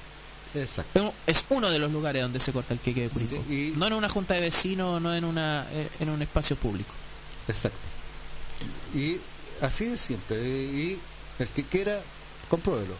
Exacto. 0.54 1.12
Es 1.26 1.44
uno 1.48 1.70
de 1.70 1.78
los 1.78 1.90
lugares 1.90 2.22
donde 2.22 2.40
se 2.40 2.52
corta 2.52 2.74
el 2.74 2.80
queque 2.80 3.02
de 3.02 3.08
Curicó. 3.08 3.42
Sí, 3.48 3.72
y- 3.74 3.78
No 3.78 3.86
en 3.86 3.92
una 3.94 4.08
junta 4.08 4.34
de 4.34 4.40
vecinos, 4.42 5.00
no 5.00 5.14
en 5.14 5.24
una 5.24 5.66
eh, 5.72 5.88
en 6.00 6.10
un 6.10 6.20
espacio 6.22 6.56
público. 6.56 6.90
Exacto. 7.48 7.78
Y 8.94 9.16
así 9.60 9.86
de 9.86 9.96
simple. 9.96 10.36
Y 10.42 10.98
el 11.38 11.48
que 11.48 11.64
quiera, 11.64 12.00
compruébelo. 12.48 12.94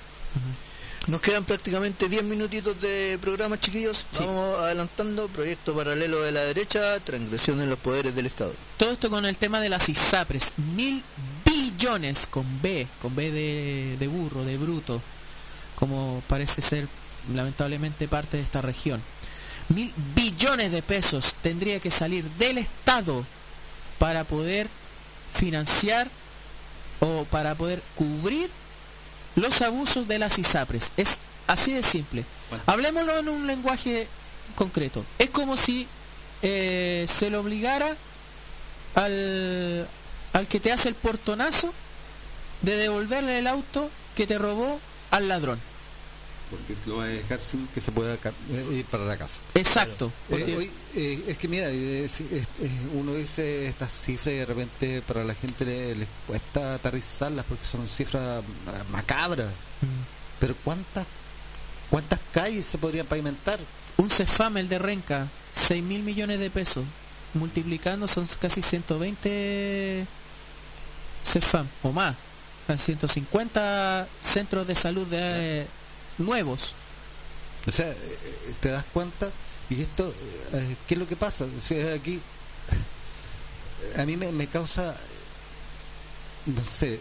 Nos 1.08 1.20
quedan 1.20 1.44
prácticamente 1.44 2.08
10 2.08 2.22
minutitos 2.24 2.80
de 2.80 3.18
programa, 3.20 3.58
chiquillos. 3.58 4.06
Sí. 4.12 4.24
Vamos 4.24 4.58
adelantando. 4.60 5.26
Proyecto 5.28 5.74
paralelo 5.74 6.20
de 6.22 6.30
la 6.32 6.42
derecha, 6.44 6.98
transgresión 7.00 7.60
en 7.60 7.68
los 7.68 7.78
poderes 7.80 8.14
del 8.14 8.26
Estado. 8.26 8.54
Todo 8.76 8.92
esto 8.92 9.10
con 9.10 9.24
el 9.26 9.36
tema 9.36 9.60
de 9.60 9.68
las 9.68 9.88
ISAPRES. 9.88 10.52
Mil 10.76 11.02
billones 11.44 12.26
con 12.28 12.44
B, 12.62 12.86
con 13.02 13.14
B 13.16 13.30
de, 13.32 13.96
de 13.98 14.06
burro, 14.06 14.44
de 14.44 14.56
bruto, 14.56 15.02
como 15.74 16.22
parece 16.28 16.62
ser 16.62 16.86
lamentablemente 17.32 18.08
parte 18.08 18.36
de 18.36 18.42
esta 18.42 18.60
región. 18.60 19.02
Mil 19.68 19.92
billones 20.14 20.72
de 20.72 20.82
pesos 20.82 21.34
tendría 21.42 21.80
que 21.80 21.90
salir 21.90 22.24
del 22.38 22.58
Estado 22.58 23.24
para 23.98 24.24
poder 24.24 24.68
financiar 25.34 26.08
o 27.00 27.24
para 27.24 27.54
poder 27.54 27.82
cubrir 27.94 28.50
los 29.36 29.62
abusos 29.62 30.06
de 30.08 30.18
las 30.18 30.38
ISAPRES. 30.38 30.92
Es 30.96 31.18
así 31.46 31.72
de 31.72 31.82
simple. 31.82 32.24
Hablemoslo 32.66 33.18
en 33.18 33.28
un 33.28 33.46
lenguaje 33.46 34.08
concreto. 34.56 35.04
Es 35.18 35.30
como 35.30 35.56
si 35.56 35.86
eh, 36.42 37.06
se 37.08 37.30
le 37.30 37.36
obligara 37.36 37.96
al, 38.94 39.88
al 40.32 40.46
que 40.48 40.60
te 40.60 40.72
hace 40.72 40.88
el 40.88 40.94
portonazo 40.94 41.72
de 42.62 42.76
devolverle 42.76 43.38
el 43.38 43.46
auto 43.46 43.90
que 44.14 44.26
te 44.26 44.38
robó 44.38 44.80
al 45.10 45.28
ladrón. 45.28 45.60
Porque 46.52 46.74
lo 46.86 46.98
va 46.98 47.04
a 47.04 47.06
dejar 47.08 47.40
sin 47.40 47.66
que 47.68 47.80
se 47.80 47.90
pueda 47.92 48.14
eh, 48.14 48.66
ir 48.78 48.84
para 48.84 49.04
la 49.06 49.16
casa. 49.16 49.40
Exacto. 49.54 50.06
Eh, 50.06 50.12
porque- 50.28 50.56
hoy, 50.56 50.70
eh, 50.94 51.24
es 51.28 51.38
que 51.38 51.48
mira, 51.48 51.70
eh, 51.70 52.04
es- 52.04 52.20
eh, 52.20 52.44
uno 52.94 53.14
dice 53.14 53.66
estas 53.68 53.90
cifras 53.90 54.34
y 54.34 54.38
de 54.38 54.44
repente 54.44 55.02
para 55.02 55.24
la 55.24 55.34
gente 55.34 55.64
le, 55.64 55.94
les 55.96 56.08
cuesta 56.26 56.74
aterrizarlas 56.74 57.44
porque 57.46 57.64
son 57.64 57.88
cifras 57.88 58.44
macabras. 58.90 59.48
Mm. 59.80 60.38
Pero 60.40 60.54
¿cuántas 60.62 61.06
cuántas 61.90 62.20
calles 62.32 62.64
se 62.66 62.76
podrían 62.78 63.06
pavimentar? 63.06 63.58
un 63.98 64.10
Cefam, 64.10 64.56
el 64.58 64.68
de 64.68 64.78
Renca, 64.78 65.28
6 65.52 65.82
mil 65.82 66.02
millones 66.02 66.38
de 66.40 66.50
pesos. 66.50 66.84
Multiplicando 67.34 68.06
son 68.08 68.28
casi 68.40 68.60
120 68.62 70.06
Cefam 71.24 71.66
o 71.82 71.92
más. 71.92 72.14
A 72.68 72.76
150 72.76 74.06
centros 74.20 74.66
de 74.66 74.74
salud 74.74 75.06
de, 75.06 75.18
eh, 75.62 75.66
nuevos. 76.18 76.74
O 77.66 77.70
sea, 77.70 77.88
eh, 77.90 77.96
eh, 78.24 78.54
te 78.60 78.70
das 78.70 78.84
cuenta 78.92 79.30
y 79.70 79.82
esto, 79.82 80.12
eh, 80.52 80.76
¿qué 80.86 80.94
es 80.94 81.00
lo 81.00 81.06
que 81.06 81.16
pasa? 81.16 81.44
O 81.44 81.60
sea, 81.66 81.94
aquí 81.94 82.20
a 83.96 84.04
mí 84.04 84.16
me, 84.16 84.32
me 84.32 84.46
causa, 84.46 84.94
no 86.46 86.64
sé, 86.64 86.98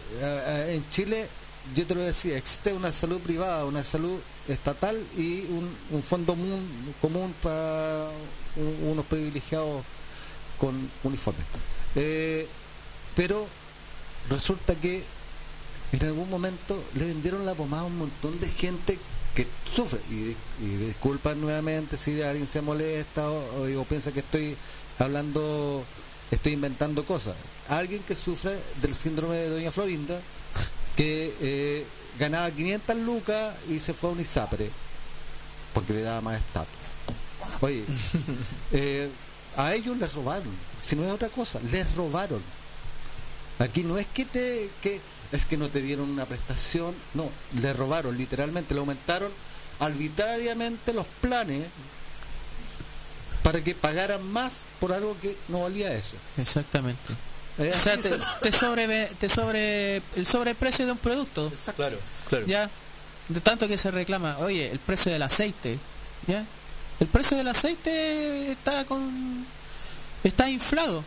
en 0.68 0.88
Chile, 0.90 1.28
yo 1.74 1.86
te 1.86 1.94
lo 1.94 2.00
decía, 2.02 2.36
existe 2.36 2.72
una 2.72 2.92
salud 2.92 3.20
privada, 3.20 3.64
una 3.64 3.84
salud 3.84 4.18
estatal 4.48 5.00
y 5.16 5.40
un, 5.46 5.74
un 5.90 6.02
fondo 6.02 6.34
mun- 6.34 6.94
común 7.00 7.34
para 7.42 8.08
un- 8.56 8.88
unos 8.90 9.06
privilegiados 9.06 9.84
con 10.58 10.90
uniformes. 11.02 11.44
Eh, 11.96 12.46
pero 13.14 13.46
resulta 14.30 14.74
que 14.76 15.02
en 15.92 16.04
algún 16.06 16.28
momento 16.30 16.82
le 16.94 17.06
vendieron 17.06 17.44
la 17.46 17.54
pomada 17.54 17.82
a 17.82 17.86
un 17.86 17.98
montón 17.98 18.38
de 18.40 18.48
gente 18.48 18.98
que 19.34 19.46
sufre. 19.64 20.00
Y, 20.10 20.36
y 20.64 20.76
disculpan 20.86 21.40
nuevamente 21.40 21.96
si 21.96 22.20
alguien 22.22 22.46
se 22.48 22.60
molesta 22.62 23.30
o, 23.30 23.62
o- 23.62 23.80
o 23.80 23.84
piensa 23.84 24.12
que 24.12 24.20
estoy 24.20 24.56
hablando 24.98 25.84
estoy 26.30 26.52
inventando 26.54 27.04
cosas. 27.04 27.34
Alguien 27.68 28.02
que 28.02 28.14
sufre 28.16 28.58
del 28.80 28.94
síndrome 28.94 29.36
de 29.36 29.48
doña 29.50 29.70
Florinda 29.72 30.20
que 30.96 31.34
eh, 31.40 31.84
ganaba 32.18 32.50
500 32.50 32.96
lucas 32.98 33.54
y 33.68 33.78
se 33.78 33.94
fue 33.94 34.10
a 34.10 34.12
un 34.12 34.20
ISAPRE 34.20 34.70
porque 35.74 35.92
le 35.94 36.02
daba 36.02 36.20
más 36.20 36.36
estatus. 36.38 36.74
Oye 37.60 37.84
eh, 38.72 39.08
a 39.56 39.74
ellos 39.74 39.96
les 39.98 40.12
robaron 40.14 40.52
si 40.82 40.96
no 40.96 41.04
es 41.04 41.12
otra 41.12 41.28
cosa 41.28 41.60
les 41.70 41.94
robaron. 41.94 42.42
Aquí 43.58 43.82
no 43.82 43.96
es 43.98 44.06
que 44.06 44.24
te 44.24 44.70
que 44.82 45.00
es 45.32 45.44
que 45.46 45.56
no 45.56 45.68
te 45.68 45.80
dieron 45.80 46.10
una 46.10 46.26
prestación, 46.26 46.94
no, 47.14 47.30
le 47.60 47.72
robaron 47.72 48.16
literalmente, 48.16 48.74
le 48.74 48.80
aumentaron 48.80 49.30
arbitrariamente 49.80 50.92
los 50.92 51.06
planes 51.20 51.66
para 53.42 53.62
que 53.62 53.74
pagaran 53.74 54.22
más 54.30 54.62
por 54.78 54.92
algo 54.92 55.16
que 55.20 55.36
no 55.48 55.62
valía 55.62 55.92
eso. 55.94 56.14
Exactamente. 56.38 57.14
Es 57.58 57.76
O 57.76 57.80
sea, 57.80 57.96
te, 57.96 58.10
te 58.40 58.52
sobre, 58.52 59.06
te 59.18 59.28
sobre 59.28 59.96
el 60.16 60.26
sobreprecio 60.26 60.86
de 60.86 60.92
un 60.92 60.98
producto. 60.98 61.52
Claro, 61.76 61.98
claro. 62.28 62.46
ya 62.46 62.70
de 63.28 63.40
tanto 63.40 63.68
que 63.68 63.78
se 63.78 63.90
reclama 63.90 64.38
oye 64.38 64.70
el 64.70 64.78
precio 64.78 65.12
del 65.12 65.22
aceite 65.22 65.78
ya 66.26 66.44
el 67.00 67.06
precio 67.06 67.36
del 67.36 67.48
aceite 67.48 68.52
está 68.52 68.84
con 68.84 69.46
está 70.24 70.48
inflado 70.48 71.04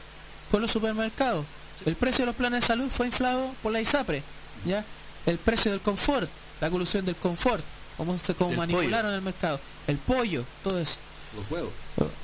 por 0.51 0.61
los 0.61 0.71
supermercados 0.71 1.45
el 1.85 1.95
precio 1.95 2.23
de 2.23 2.27
los 2.27 2.35
planes 2.35 2.61
de 2.61 2.67
salud 2.67 2.89
fue 2.89 3.07
inflado 3.07 3.51
por 3.61 3.71
la 3.71 3.81
ISAPRE 3.81 4.23
ya 4.65 4.83
el 5.25 5.37
precio 5.37 5.71
del 5.71 5.81
confort 5.81 6.29
la 6.61 6.69
colusión 6.69 7.05
del 7.05 7.15
confort 7.15 7.63
cómo 7.97 8.17
se 8.17 8.33
cómo 8.35 8.55
manipularon 8.55 9.13
el 9.13 9.21
mercado 9.21 9.59
el 9.87 9.97
pollo 9.97 10.45
todo 10.63 10.79
eso 10.79 10.97
los 11.35 11.51
huevos. 11.51 11.71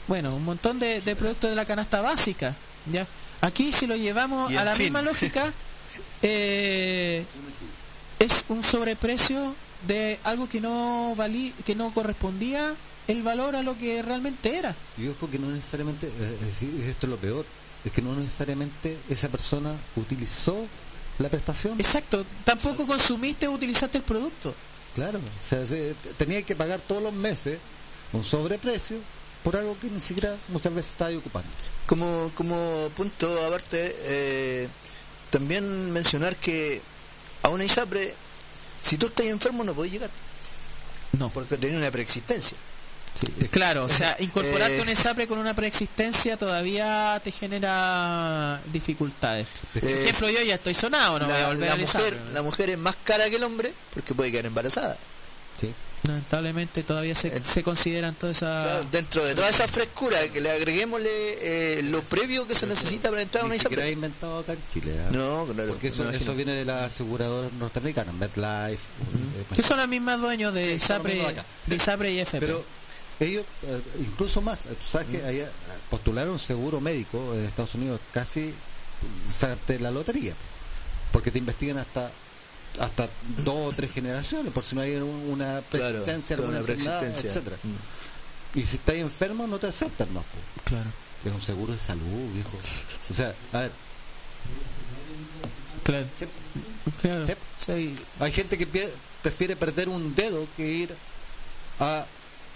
bueno, 0.07 0.35
un 0.35 0.43
montón 0.43 0.79
de, 0.79 1.01
de 1.01 1.15
productos 1.15 1.49
de 1.49 1.55
la 1.55 1.65
canasta 1.65 2.01
básica. 2.01 2.55
¿ya? 2.91 3.05
Aquí 3.41 3.71
si 3.71 3.87
lo 3.87 3.95
llevamos 3.95 4.51
a 4.53 4.63
la 4.63 4.75
fin. 4.75 4.85
misma 4.85 5.01
lógica, 5.01 5.51
eh, 6.21 7.25
es 8.19 8.45
un 8.49 8.63
sobreprecio 8.63 9.55
de 9.87 10.19
algo 10.23 10.47
que 10.47 10.61
no 10.61 11.13
valí, 11.15 11.53
que 11.65 11.75
no 11.75 11.91
correspondía 11.93 12.73
el 13.07 13.23
valor 13.23 13.55
a 13.55 13.63
lo 13.63 13.77
que 13.77 14.01
realmente 14.01 14.55
era. 14.55 14.75
Y 14.97 15.07
ojo 15.07 15.29
que 15.29 15.39
no 15.39 15.49
necesariamente, 15.49 16.07
eh, 16.07 16.37
es 16.41 16.47
decir, 16.47 16.85
esto 16.87 17.07
es 17.07 17.11
lo 17.11 17.17
peor, 17.17 17.45
es 17.85 17.91
que 17.91 18.01
no 18.01 18.13
necesariamente 18.15 18.97
esa 19.09 19.29
persona 19.29 19.73
utilizó 19.95 20.65
la 21.19 21.29
prestación. 21.29 21.79
Exacto, 21.79 22.25
tampoco 22.45 22.85
consumiste 22.87 23.47
o 23.47 23.51
utilizaste 23.51 23.97
el 23.97 24.03
producto. 24.03 24.53
Claro, 24.95 25.19
o 25.19 25.47
sea, 25.47 25.65
se- 25.65 25.95
tenía 26.17 26.41
que 26.43 26.55
pagar 26.55 26.79
todos 26.81 27.01
los 27.01 27.13
meses 27.13 27.59
un 28.13 28.23
sobreprecio 28.23 28.97
por 29.43 29.55
algo 29.55 29.77
que 29.79 29.87
ni 29.89 30.01
siquiera 30.01 30.35
muchas 30.49 30.73
veces 30.73 30.91
estaba 30.91 31.11
ocupando. 31.17 31.49
Como, 31.87 32.31
como 32.35 32.89
punto 32.95 33.27
aparte, 33.45 33.95
eh, 34.03 34.67
también 35.29 35.91
mencionar 35.91 36.35
que 36.35 36.81
a 37.41 37.49
una 37.49 37.63
ISAPRE, 37.63 38.13
si 38.83 38.97
tú 38.97 39.07
estás 39.07 39.25
enfermo 39.25 39.63
no 39.63 39.73
puedes 39.73 39.91
llegar, 39.93 40.09
No. 41.17 41.29
porque 41.29 41.57
tenía 41.57 41.77
una 41.77 41.89
preexistencia. 41.91 42.57
Sí, 43.19 43.27
que- 43.27 43.47
Claro, 43.49 43.85
o 43.85 43.89
sea, 43.89 44.15
incorporarte 44.19 44.77
Eh, 44.77 44.81
un 44.81 44.89
ESAPRE 44.89 45.27
con 45.27 45.37
una 45.37 45.53
preexistencia 45.53 46.37
todavía 46.37 47.19
te 47.23 47.31
genera 47.31 48.59
dificultades. 48.71 49.47
Por 49.73 49.83
Eh, 49.85 50.03
ejemplo, 50.03 50.29
yo 50.29 50.41
ya 50.41 50.55
estoy 50.55 50.73
sonado, 50.73 51.19
no 51.19 51.25
voy 51.25 51.35
a 51.35 51.39
la, 51.39 51.47
volver 51.47 51.67
la 51.67 51.73
al 51.73 51.79
mujer, 51.79 52.01
ESAPRE. 52.13 52.33
la 52.33 52.41
mujer 52.41 52.69
es 52.71 52.77
más 52.77 52.95
cara 53.03 53.29
que 53.29 53.35
el 53.35 53.43
hombre 53.43 53.73
porque 53.93 54.13
puede 54.13 54.31
quedar 54.31 54.45
embarazada. 54.45 54.97
sí. 55.59 55.73
Lamentablemente 56.03 56.81
todavía 56.81 57.13
se, 57.13 57.27
Eh, 57.27 57.41
se 57.43 57.61
consideran 57.61 58.15
todas 58.15 58.37
esas... 58.37 58.65
Claro, 58.65 58.87
dentro 58.91 59.23
de 59.23 59.35
toda 59.35 59.47
esa 59.49 59.67
frescura, 59.67 60.17
que 60.29 60.41
le 60.41 60.49
agreguémosle 60.49 61.09
eh, 61.11 61.83
lo 61.83 62.01
previo 62.01 62.47
que 62.47 62.55
se 62.55 62.65
necesita 62.65 63.11
para 63.11 63.21
entrar 63.21 63.43
a 63.43 63.45
una 63.45 63.53
Ni 63.53 63.59
ISAPRE. 63.59 63.91
inventado 63.91 64.39
acá 64.39 64.53
en 64.53 64.59
Chile. 64.73 64.95
¿ah? 64.99 65.09
No, 65.11 65.45
claro. 65.53 65.69
Porque 65.73 65.89
eso, 65.89 66.09
eso 66.09 66.33
viene 66.33 66.53
de 66.53 66.65
las 66.65 66.91
aseguradoras 66.91 67.53
norteamericanas, 67.53 68.15
MetLife. 68.15 68.81
eh, 68.81 69.55
Que 69.55 69.61
son 69.61 69.77
los 69.77 69.87
mismos 69.87 70.19
dueños 70.19 70.55
de 70.55 70.65
Sí, 70.69 70.71
ISAPRE, 70.77 71.35
de 71.67 71.75
ISAPRE 71.75 72.11
y 72.13 72.19
FP. 72.21 72.47
Pero 72.47 72.65
ellos, 73.25 73.45
eh, 73.63 73.81
incluso 73.99 74.41
más, 74.41 74.63
tú 74.63 74.75
sabes 74.89 75.07
que 75.09 75.23
allá 75.25 75.49
postularon 75.89 76.37
seguro 76.39 76.79
médico 76.81 77.33
en 77.35 77.45
Estados 77.45 77.75
Unidos 77.75 77.99
casi 78.13 78.53
sacarte 79.37 79.79
la 79.79 79.91
lotería, 79.91 80.33
porque 81.11 81.31
te 81.31 81.37
investigan 81.39 81.77
hasta 81.77 82.11
hasta 82.79 83.09
dos 83.43 83.73
o 83.73 83.75
tres 83.75 83.91
generaciones, 83.91 84.53
por 84.53 84.63
si 84.63 84.75
no 84.75 84.81
hay 84.81 84.95
un- 84.95 85.03
una 85.29 85.61
Claro, 85.61 85.65
persistencia, 86.05 86.37
toda 86.37 86.47
alguna 86.47 86.63
una 86.63 86.71
enfermedad, 86.73 87.03
etcétera. 87.25 87.57
Mm. 87.63 88.59
Y 88.59 88.65
si 88.65 88.75
estás 88.77 88.95
enfermo 88.95 89.45
no 89.45 89.59
te 89.59 89.67
aceptan 89.67 90.13
más. 90.13 90.23
Claro, 90.63 90.89
Es 91.25 91.31
un 91.33 91.41
seguro 91.41 91.73
de 91.73 91.79
salud, 91.79 92.31
viejo. 92.33 92.49
O 93.09 93.13
sea, 93.13 93.35
a 93.51 93.59
ver, 93.59 93.71
claro. 95.83 96.05
Sí. 96.17 96.25
claro. 97.01 97.25
Sí. 97.27 97.33
Sí. 97.57 97.95
Hay 98.19 98.31
gente 98.31 98.57
que 98.57 98.89
prefiere 99.21 99.55
perder 99.55 99.89
un 99.89 100.15
dedo 100.15 100.47
que 100.57 100.67
ir 100.67 100.95
a 101.79 102.05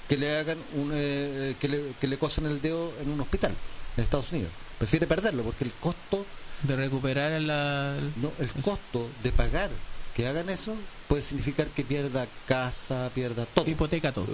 que 0.08 0.18
le 0.18 0.38
hagan 0.38 0.58
un, 0.76 0.92
eh, 0.94 1.56
que, 1.60 1.68
le, 1.68 1.82
que 2.00 2.08
le 2.08 2.18
cosen 2.18 2.46
el 2.46 2.62
dedo 2.62 2.94
en 3.02 3.10
un 3.10 3.22
hospital 3.22 3.54
en 3.98 4.04
Estados 4.04 4.32
Unidos. 4.32 4.52
Prefiere 4.78 5.08
perderlo 5.08 5.44
porque 5.44 5.64
el 5.64 5.72
costo, 5.72 6.26
De 6.64 6.76
recuperar 6.76 7.40
la... 7.42 7.96
no, 8.18 8.32
el 8.40 8.50
costo 8.62 9.10
de 9.24 9.32
pagar 9.32 9.70
que 10.16 10.28
hagan 10.28 10.50
eso 10.50 10.76
puede 11.08 11.22
significar 11.24 11.68
que 11.68 11.84
pierda 11.84 12.28
casa, 12.48 13.10
pierda 13.14 13.46
todo. 13.46 13.70
hipoteca 13.70 14.12
todo. 14.12 14.28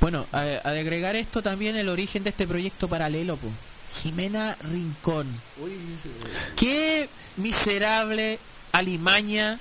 Bueno, 0.00 0.26
a, 0.32 0.40
a 0.40 0.70
de 0.72 0.80
agregar 0.80 1.16
esto 1.16 1.42
también 1.42 1.76
el 1.76 1.88
origen 1.88 2.24
de 2.24 2.30
este 2.30 2.46
proyecto 2.46 2.88
paralelo, 2.88 3.36
po. 3.36 3.48
Jimena 4.02 4.56
Rincón. 4.70 5.28
Uy, 5.62 5.72
Qué 6.56 7.08
miserable 7.36 8.38
alimaña 8.72 9.58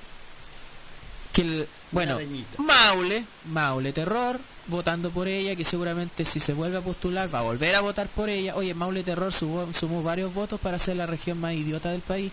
que 1.33 1.41
el, 1.41 1.67
bueno. 1.91 2.17
Maule, 2.57 3.25
Maule 3.51 3.93
Terror, 3.93 4.39
votando 4.67 5.11
por 5.11 5.27
ella, 5.27 5.55
que 5.55 5.65
seguramente 5.65 6.25
si 6.25 6.39
se 6.39 6.53
vuelve 6.53 6.77
a 6.77 6.81
postular 6.81 7.33
va 7.33 7.39
a 7.39 7.43
volver 7.43 7.75
a 7.75 7.81
votar 7.81 8.07
por 8.07 8.29
ella. 8.29 8.55
Oye, 8.55 8.73
Maule 8.73 9.03
Terror 9.03 9.31
sumó, 9.31 9.67
sumó 9.73 10.03
varios 10.03 10.33
votos 10.33 10.59
para 10.59 10.79
ser 10.79 10.97
la 10.97 11.05
región 11.05 11.39
más 11.39 11.53
idiota 11.53 11.91
del 11.91 12.01
país 12.01 12.31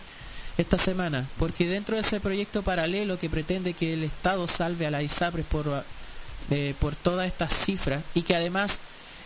esta 0.58 0.76
semana, 0.76 1.28
porque 1.38 1.68
dentro 1.68 1.94
de 1.94 2.00
ese 2.00 2.18
proyecto 2.18 2.62
paralelo 2.62 3.18
que 3.18 3.30
pretende 3.30 3.74
que 3.74 3.94
el 3.94 4.02
Estado 4.02 4.48
salve 4.48 4.86
a 4.86 4.90
la 4.90 5.02
ISAPRES 5.02 5.46
por, 5.46 5.84
eh, 6.50 6.74
por 6.80 6.96
todas 6.96 7.28
estas 7.28 7.52
cifras 7.52 8.02
y 8.12 8.22
que 8.22 8.34
además 8.34 8.80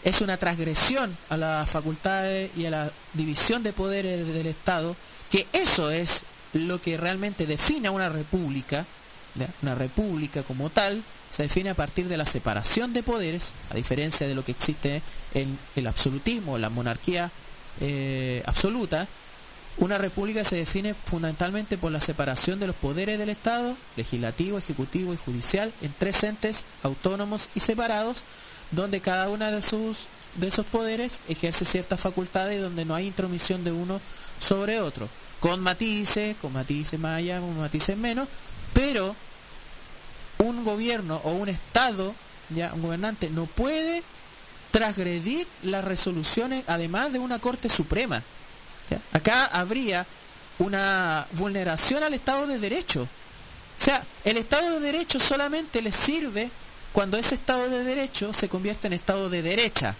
es 0.05 0.20
una 0.20 0.36
transgresión 0.36 1.16
a 1.31 1.36
las 1.39 1.70
facultades 1.70 2.51
y 2.57 2.66
a 2.66 2.70
la 2.70 2.90
división 3.15 3.62
de 3.62 3.73
poderes 3.73 4.27
del 4.27 4.47
Estado, 4.47 4.94
que 5.31 5.47
eso 5.55 5.90
es 5.90 6.24
lo 6.53 6.82
que 6.82 6.99
realmente 6.99 7.47
define 7.47 7.89
a 7.89 7.93
una 7.93 8.11
república. 8.11 8.85
Una 9.63 9.75
república 9.75 10.43
como 10.43 10.71
tal, 10.71 11.03
se 11.31 11.45
define 11.45 11.71
a 11.71 11.75
partir 11.75 12.09
de 12.09 12.17
la 12.17 12.27
separación 12.27 12.93
de 12.93 13.03
poderes, 13.03 13.55
a 13.71 13.75
diferencia 13.75 14.27
de 14.27 14.35
lo 14.35 14.45
que 14.45 14.53
existe 14.53 15.03
en 15.35 15.59
el 15.77 15.87
absolutismo, 15.87 16.59
la 16.59 16.69
monarquía 16.69 17.31
eh, 17.81 18.43
absoluta, 18.47 19.09
una 19.79 19.97
república 19.97 20.45
se 20.45 20.57
define 20.57 20.95
fundamentalmente 20.95 21.79
por 21.79 21.91
la 21.93 22.01
separación 22.01 22.61
de 22.61 22.67
los 22.67 22.77
poderes 22.77 23.19
del 23.19 23.31
Estado, 23.31 23.75
legislativo, 23.97 24.59
ejecutivo 24.59 25.15
y 25.15 25.17
judicial, 25.17 25.73
en 25.81 25.95
tres 25.99 26.23
entes 26.25 26.65
autónomos 26.83 27.49
y 27.55 27.61
separados, 27.61 28.23
donde 28.71 29.01
cada 29.01 29.29
una 29.31 29.51
de 29.51 29.63
de 30.37 30.49
esos 30.49 30.67
poderes 30.67 31.21
ejerce 31.29 31.65
ciertas 31.65 32.01
facultades 32.01 32.59
y 32.59 32.63
donde 32.63 32.85
no 32.85 32.95
hay 32.95 33.07
intromisión 33.07 33.65
de 33.65 33.73
uno 33.73 34.01
sobre 34.41 34.81
otro, 34.81 35.09
con 35.41 35.61
matices, 35.61 36.37
con 36.41 36.53
matices 36.53 36.99
más 36.99 37.19
allá, 37.19 37.41
con 37.41 37.59
matices 37.59 37.97
menos, 37.97 38.29
pero 38.73 39.15
un 40.39 40.65
gobierno 40.65 41.20
o 41.24 41.32
un 41.32 41.49
Estado, 41.49 42.15
ya 42.51 42.73
un 42.74 42.82
gobernante, 42.82 43.31
no 43.31 43.47
puede 43.47 44.03
transgredir 44.70 45.47
las 45.62 45.85
resoluciones, 45.85 46.65
además 46.66 47.12
de 47.12 47.19
una 47.19 47.39
Corte 47.39 47.69
Suprema. 47.69 48.23
Acá 49.12 49.47
habría 49.47 50.07
una 50.59 51.27
vulneración 51.32 52.03
al 52.03 52.15
Estado 52.15 52.47
de 52.47 52.59
Derecho. 52.59 53.03
O 53.03 53.85
sea, 53.85 54.05
el 54.24 54.36
Estado 54.36 54.78
de 54.78 54.81
Derecho 54.81 55.19
solamente 55.19 55.82
le 55.82 55.93
sirve 55.93 56.51
cuando 56.93 57.16
ese 57.16 57.35
Estado 57.35 57.69
de 57.69 57.85
Derecho 57.85 58.32
se 58.32 58.49
convierte 58.49 58.86
en 58.86 58.93
Estado 58.93 59.28
de 59.31 59.43
derecha. 59.43 59.94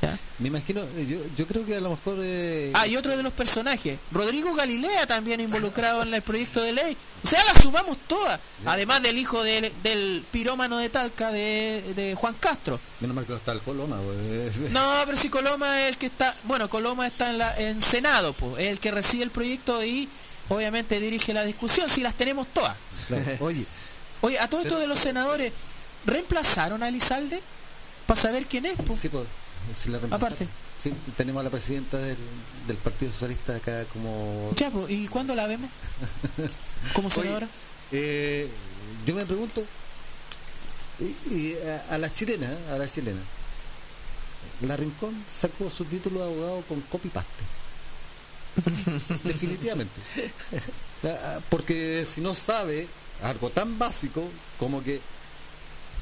¿Ya? 0.00 0.18
Me 0.38 0.48
imagino, 0.48 0.80
eh, 0.82 1.06
yo, 1.08 1.18
yo 1.36 1.46
creo 1.46 1.64
que 1.66 1.76
a 1.76 1.80
lo 1.80 1.90
mejor... 1.90 2.16
eh, 2.20 2.72
Ah, 2.74 2.86
y 2.86 2.96
otro 2.96 3.16
de 3.16 3.22
los 3.22 3.32
personajes, 3.32 3.98
Rodrigo 4.12 4.54
Galilea 4.54 5.06
también 5.06 5.40
involucrado 5.40 6.02
en 6.02 6.14
el 6.14 6.22
proyecto 6.22 6.60
de 6.62 6.72
ley. 6.72 6.96
O 7.24 7.26
sea, 7.28 7.44
la 7.44 7.54
sumamos 7.60 7.96
todas. 8.06 8.38
Además 8.64 9.02
del 9.02 9.18
hijo 9.18 9.42
del, 9.42 9.72
del 9.82 10.24
pirómano 10.30 10.78
de 10.78 10.88
Talca, 10.88 11.30
de, 11.32 11.82
de 11.96 12.14
Juan 12.14 12.34
Castro. 12.40 12.78
Menos 13.00 13.14
mal 13.16 13.24
que 13.26 13.32
no 13.32 13.38
está 13.38 13.52
el 13.52 13.60
Coloma, 13.60 13.96
pues. 14.00 14.56
No, 14.70 15.02
pero 15.04 15.16
si 15.16 15.28
Coloma 15.28 15.82
es 15.82 15.88
el 15.88 15.98
que 15.98 16.06
está, 16.06 16.34
bueno, 16.44 16.68
Coloma 16.70 17.06
está 17.06 17.30
en, 17.30 17.38
la, 17.38 17.58
en 17.58 17.82
Senado, 17.82 18.32
pues, 18.32 18.62
es 18.64 18.68
el 18.72 18.80
que 18.80 18.90
recibe 18.90 19.24
el 19.24 19.30
proyecto 19.30 19.84
y 19.84 20.08
obviamente 20.48 20.98
dirige 21.00 21.34
la 21.34 21.44
discusión, 21.44 21.88
si 21.88 22.00
las 22.00 22.14
tenemos 22.14 22.46
todas. 22.48 22.76
Claro. 23.08 23.24
Oye, 23.40 23.64
Oye, 24.20 24.38
a 24.38 24.48
todo 24.48 24.62
esto 24.62 24.78
de 24.78 24.86
los 24.88 24.98
senadores, 24.98 25.52
¿reemplazaron 26.04 26.82
a 26.82 26.88
Elizalde? 26.88 27.40
Para 28.06 28.20
saber 28.20 28.46
quién 28.46 28.66
es, 28.66 28.76
pues. 28.86 29.00
sí, 29.00 29.08
pues, 29.08 29.26
si 29.82 29.90
la. 29.90 29.98
Aparte. 30.10 30.46
Sí, 30.82 30.92
tenemos 31.16 31.40
a 31.40 31.44
la 31.44 31.50
presidenta 31.50 31.98
del, 31.98 32.16
del 32.68 32.76
Partido 32.76 33.10
Socialista 33.10 33.56
acá 33.56 33.84
como... 33.92 34.52
Ya, 34.54 34.70
¿y 34.88 35.08
cuándo 35.08 35.34
la 35.34 35.48
vemos? 35.48 35.68
Como 36.94 37.10
senadora. 37.10 37.48
eh, 37.90 38.48
yo 39.04 39.16
me 39.16 39.26
pregunto, 39.26 39.64
y, 41.00 41.34
y 41.34 41.56
a, 41.66 41.94
a 41.94 41.98
las 41.98 42.14
chilenas, 42.14 42.52
a 42.70 42.78
las 42.78 42.92
chilenas, 42.92 43.24
la 44.62 44.76
Rincón 44.76 45.14
sacó 45.34 45.68
su 45.68 45.84
título 45.84 46.20
de 46.20 46.26
abogado 46.26 46.62
con 46.68 46.80
copy-paste. 46.82 47.44
Definitivamente. 49.24 50.00
Porque 51.50 52.04
si 52.04 52.20
no 52.20 52.34
sabe 52.34 52.86
algo 53.22 53.50
tan 53.50 53.78
básico 53.78 54.28
como 54.58 54.82
que 54.82 55.00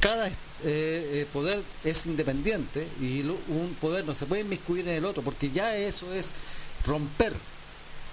cada 0.00 0.28
eh, 0.28 0.32
eh, 0.64 1.26
poder 1.32 1.62
es 1.84 2.06
independiente 2.06 2.86
y 3.00 3.22
lo- 3.22 3.38
un 3.48 3.76
poder 3.80 4.04
no 4.04 4.14
se 4.14 4.26
puede 4.26 4.42
inmiscuir 4.42 4.88
en 4.88 4.94
el 4.96 5.04
otro, 5.04 5.22
porque 5.22 5.50
ya 5.50 5.76
eso 5.76 6.12
es 6.14 6.32
romper 6.86 7.32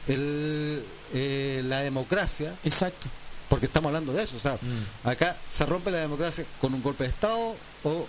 el, 0.07 0.84
eh, 1.14 1.61
la 1.65 1.80
democracia 1.82 2.53
Exacto. 2.64 3.07
porque 3.49 3.68
estamos 3.68 3.88
hablando 3.90 4.14
de 4.14 4.24
eso. 4.24 4.36
O 4.38 4.40
sea, 4.40 4.53
Mm. 4.61 5.07
acá 5.07 5.38
se 5.49 5.65
rompe 5.65 5.91
la 5.91 5.99
democracia 5.99 6.45
con 6.60 6.74
un 6.74 6.82
golpe 6.84 7.03
de 7.06 7.10
Estado 7.11 7.56
o 7.84 8.06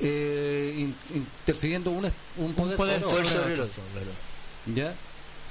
eh, 0.00 0.74
in- 0.78 0.94
interfiriendo 1.14 1.90
un, 1.90 2.04
un 2.38 2.54
poder, 2.54 2.76
poder 2.76 3.00
sobre 3.02 3.22
Poder 3.22 3.60
otro. 3.60 3.64
sobre 3.82 4.02
el 4.02 4.08
otro. 4.08 4.20
¿Ya? 4.74 4.94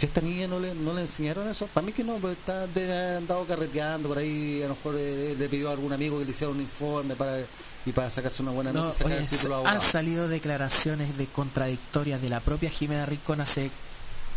Si 0.02 0.07
a 0.07 0.10
esta 0.10 0.22
niña 0.22 0.48
no 0.48 0.60
le, 0.60 0.73
no 0.73 0.95
le 0.95 1.02
enseñaron 1.02 1.48
eso, 1.48 1.68
para 1.68 1.86
mí 1.86 1.94
que 1.94 2.03
no, 2.03 2.15
porque 2.15 2.34
está 2.34 2.65
de, 2.65 3.18
andado 3.18 3.45
carreteando 3.45 4.10
por 4.10 4.18
ahí, 4.18 4.60
a 4.64 4.68
lo 4.68 4.73
mejor 4.73 4.95
eh, 4.98 5.36
le 5.38 5.48
pidió 5.48 5.69
a 5.69 5.73
algún 5.73 5.94
amigo 5.94 6.18
que 6.18 6.26
le 6.26 6.32
hiciera 6.32 6.52
un 6.52 6.60
informe 6.60 7.15
para 7.15 7.38
y 7.86 7.91
para 7.91 8.10
sacarse 8.10 8.41
una 8.41 8.49
buena 8.49 8.72
No, 8.72 8.91
oye, 9.06 9.22
título 9.30 9.61
de 9.61 9.69
han 9.69 9.80
salido 9.80 10.28
declaraciones 10.28 11.15
de 11.19 11.28
contradictorias 11.28 12.19
de 12.19 12.30
la 12.30 12.40
propia 12.40 12.72
Jimena 12.72 13.06
Rincón 13.06 13.41
hace 13.41 13.69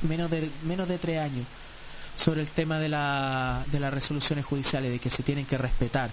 menos 0.03 0.31
de 0.31 0.51
menos 0.65 0.87
de 0.87 0.99
tres 0.99 1.21
años 1.21 1.47
sobre 2.15 2.43
el 2.43 2.51
tema 2.51 2.79
de, 2.79 2.91
la, 2.91 3.65
de 3.73 3.81
las 3.81 3.95
resoluciones 3.95 4.45
judiciales, 4.45 4.93
de 4.93 4.99
que 4.99 5.09
se 5.09 5.23
tienen 5.23 5.47
que 5.47 5.57
respetar, 5.57 6.11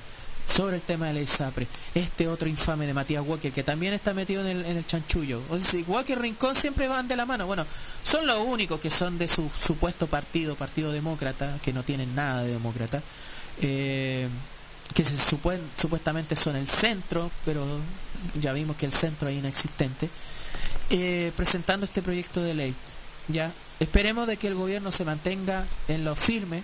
sobre 0.54 0.76
el 0.78 0.82
tema 0.82 1.08
de 1.08 1.14
la 1.14 1.22
ISAPRE, 1.22 1.68
este 1.96 2.28
otro 2.28 2.48
infame 2.50 2.86
de 2.86 2.94
Matías 2.94 3.24
Walker, 3.26 3.52
que 3.52 3.64
también 3.64 3.94
está 3.94 4.14
metido 4.14 4.42
en 4.42 4.58
el, 4.58 4.66
en 4.66 4.78
el 4.78 4.86
chanchullo. 4.86 5.42
O 5.50 5.58
sea, 5.60 5.82
Walker 5.88 6.20
Rincón 6.20 6.56
siempre 6.56 6.88
van 6.88 7.08
de 7.08 7.16
la 7.16 7.26
mano. 7.26 7.46
Bueno, 7.48 7.66
son 8.04 8.28
los 8.28 8.40
únicos 8.40 8.80
que 8.80 8.90
son 8.92 9.18
de 9.18 9.28
su 9.28 9.50
supuesto 9.66 10.08
partido, 10.08 10.56
Partido 10.56 10.92
Demócrata, 10.92 11.58
que 11.64 11.72
no 11.74 11.84
tienen 11.84 12.14
nada 12.16 12.44
de 12.44 12.54
demócrata. 12.54 13.02
Eh, 13.62 14.28
que 14.94 15.06
se 15.06 15.16
supuen- 15.16 15.62
supuestamente 15.80 16.36
son 16.36 16.58
el 16.58 16.68
centro, 16.68 17.32
pero 17.46 17.66
ya 18.42 18.52
vimos 18.52 18.76
que 18.76 18.86
el 18.86 18.92
centro 18.92 19.30
es 19.30 19.38
inexistente, 19.38 20.10
eh, 20.90 21.32
presentando 21.38 21.86
este 21.86 22.02
proyecto 22.02 22.42
de 22.44 22.54
ley. 22.54 22.76
Ya 23.30 23.54
esperemos 23.80 24.28
de 24.28 24.36
que 24.36 24.48
el 24.48 24.56
gobierno 24.56 24.92
se 24.92 25.06
mantenga 25.06 25.66
en 25.88 26.04
lo 26.04 26.16
firme 26.16 26.64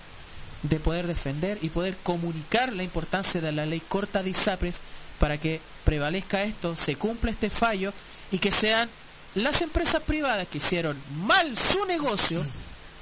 de 0.64 0.80
poder 0.80 1.08
defender 1.08 1.58
y 1.62 1.70
poder 1.70 1.96
comunicar 2.04 2.74
la 2.74 2.84
importancia 2.84 3.42
de 3.42 3.52
la 3.52 3.66
ley 3.66 3.80
corta 3.80 4.24
de 4.24 4.32
ISAPRES 4.32 4.82
para 5.20 5.38
que 5.38 5.62
prevalezca 5.84 6.44
esto, 6.44 6.76
se 6.76 6.96
cumpla 6.96 7.32
este 7.32 7.50
fallo 7.50 7.94
y 8.32 8.40
que 8.40 8.52
sean 8.52 8.90
las 9.36 9.62
empresas 9.62 10.02
privadas 10.02 10.48
que 10.48 10.58
hicieron 10.58 10.98
mal 11.26 11.58
su 11.58 11.86
negocio, 11.86 12.44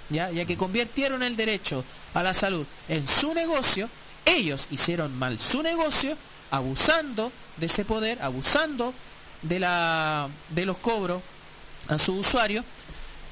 ya, 0.09 0.31
ya 0.31 0.45
que 0.45 0.57
convirtieron 0.57 1.23
el 1.23 1.35
derecho 1.35 1.83
a 2.13 2.23
la 2.23 2.33
salud 2.33 2.65
en 2.87 3.07
su 3.07 3.33
negocio, 3.33 3.89
ellos 4.25 4.67
hicieron 4.71 5.17
mal 5.17 5.39
su 5.39 5.61
negocio, 5.61 6.17
abusando 6.51 7.31
de 7.57 7.65
ese 7.67 7.85
poder, 7.85 8.21
abusando 8.21 8.93
de, 9.41 9.59
la, 9.59 10.29
de 10.49 10.65
los 10.65 10.77
cobros 10.77 11.21
a 11.87 11.97
su 11.97 12.13
usuario, 12.13 12.63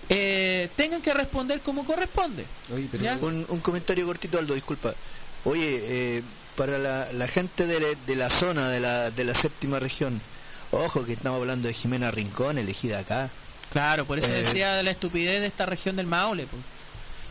eh, 0.09 0.69
tengan 0.75 1.01
que 1.01 1.13
responder 1.13 1.61
como 1.61 1.85
corresponde. 1.85 2.45
Oye, 2.73 2.87
pero. 2.91 3.03
Un, 3.25 3.45
un 3.49 3.59
comentario 3.59 4.05
cortito, 4.05 4.37
Aldo, 4.39 4.53
disculpa. 4.53 4.93
Oye, 5.45 6.17
eh, 6.17 6.23
para 6.55 6.77
la, 6.77 7.11
la 7.13 7.27
gente 7.27 7.65
de, 7.65 7.79
la- 7.79 7.87
de 8.07 8.15
la 8.15 8.29
zona, 8.29 8.69
de 8.69 8.79
la, 8.79 9.11
de 9.11 9.23
la 9.23 9.33
séptima 9.33 9.79
región, 9.79 10.21
ojo 10.71 11.03
que 11.05 11.13
estamos 11.13 11.39
hablando 11.39 11.67
de 11.67 11.73
Jimena 11.73 12.11
Rincón, 12.11 12.57
elegida 12.57 12.99
acá. 12.99 13.29
Claro, 13.71 14.05
por 14.05 14.19
eso 14.19 14.27
Eh, 14.29 14.39
decía 14.43 14.73
de 14.75 14.83
la 14.83 14.91
estupidez 14.91 15.41
de 15.41 15.47
esta 15.47 15.65
región 15.65 15.95
del 15.95 16.05
Maule. 16.05 16.45
pues. 16.47 16.61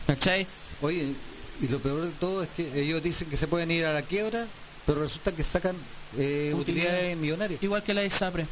¿Cachai? 0.07 0.45
Oye, 0.81 1.13
y 1.61 1.67
lo 1.69 1.79
peor 1.79 2.01
de 2.01 2.11
todo 2.11 2.43
es 2.43 2.49
que 2.57 2.81
ellos 2.81 3.01
dicen 3.01 3.29
que 3.29 3.37
se 3.37 3.47
pueden 3.47 3.71
ir 3.71 3.85
a 3.85 3.93
la 3.93 4.01
quiebra, 4.01 4.45
pero 4.85 5.01
resulta 5.03 5.31
que 5.31 5.43
sacan 5.43 5.75
eh, 6.17 6.53
Utilidades. 6.55 7.15
millonarias. 7.17 7.63
Igual 7.63 7.81
que 7.83 7.93
la 7.93 8.03
ISAPRE. 8.03 8.45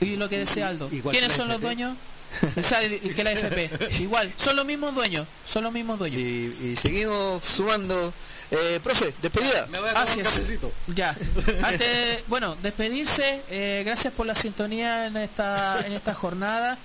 Y 0.00 0.16
lo 0.16 0.28
que 0.28 0.38
decía 0.38 0.68
Aldo. 0.68 0.88
Igual 0.92 1.12
¿Quiénes 1.16 1.32
son 1.32 1.48
los 1.48 1.60
dueños? 1.60 1.96
O 2.56 2.62
sea, 2.62 2.82
y- 2.84 3.00
y 3.02 3.10
que 3.10 3.24
la 3.24 3.32
FP. 3.32 3.70
Igual, 4.00 4.32
son 4.36 4.56
los 4.56 4.64
mismos 4.66 4.94
dueños. 4.94 5.26
Son 5.46 5.64
los 5.64 5.72
mismos 5.72 5.98
dueños. 5.98 6.20
Y, 6.20 6.54
y 6.62 6.76
seguimos 6.76 7.42
sumando. 7.44 8.12
Eh, 8.50 8.80
profe, 8.82 9.12
despedida. 9.20 9.66
Me 9.70 9.78
voy 9.78 9.90
a 9.90 10.00
Así 10.02 10.20
un 10.20 10.26
es. 10.26 10.42
Ya. 10.94 11.14
Antes, 11.62 12.20
bueno, 12.28 12.56
despedirse. 12.62 13.42
eh, 13.50 13.82
gracias 13.84 14.12
por 14.14 14.26
la 14.26 14.34
sintonía 14.34 15.06
en 15.06 15.16
esta, 15.18 15.76
en 15.86 15.92
esta 15.92 16.14
jornada. 16.14 16.78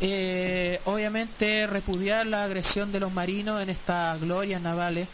Eh, 0.00 0.80
obviamente 0.84 1.66
repudiar 1.66 2.26
la 2.26 2.44
agresión 2.44 2.92
de 2.92 3.00
los 3.00 3.12
marinos 3.12 3.62
en 3.62 3.70
estas 3.70 4.20
glorias 4.20 4.60
navales. 4.60 5.08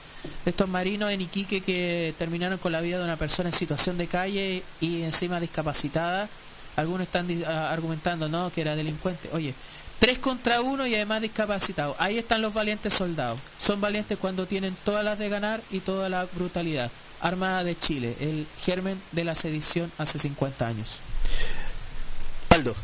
Estos 0.46 0.68
marinos 0.68 1.12
en 1.12 1.20
Iquique 1.20 1.60
que 1.60 2.14
terminaron 2.18 2.58
con 2.58 2.72
la 2.72 2.80
vida 2.80 2.98
de 2.98 3.04
una 3.04 3.16
persona 3.16 3.48
en 3.50 3.54
situación 3.54 3.98
de 3.98 4.06
calle 4.06 4.62
y 4.80 5.02
encima 5.02 5.38
discapacitada. 5.40 6.28
Algunos 6.76 7.06
están 7.06 7.28
ah, 7.46 7.70
argumentando, 7.70 8.28
¿no? 8.28 8.50
Que 8.50 8.62
era 8.62 8.76
delincuente. 8.76 9.28
Oye, 9.32 9.54
tres 9.98 10.18
contra 10.18 10.60
uno 10.60 10.86
y 10.86 10.94
además 10.94 11.22
discapacitado. 11.22 11.94
Ahí 11.98 12.18
están 12.18 12.42
los 12.42 12.54
valientes 12.54 12.94
soldados. 12.94 13.38
Son 13.58 13.80
valientes 13.80 14.18
cuando 14.18 14.46
tienen 14.46 14.76
todas 14.84 15.04
las 15.04 15.18
de 15.18 15.28
ganar 15.28 15.60
y 15.70 15.80
toda 15.80 16.08
la 16.08 16.24
brutalidad. 16.24 16.90
Armada 17.20 17.62
de 17.62 17.78
Chile, 17.78 18.16
el 18.18 18.46
germen 18.64 19.00
de 19.12 19.22
la 19.22 19.36
sedición 19.36 19.92
hace 19.98 20.18
50 20.18 20.66
años. 20.66 20.98
Aldo. 22.48 22.74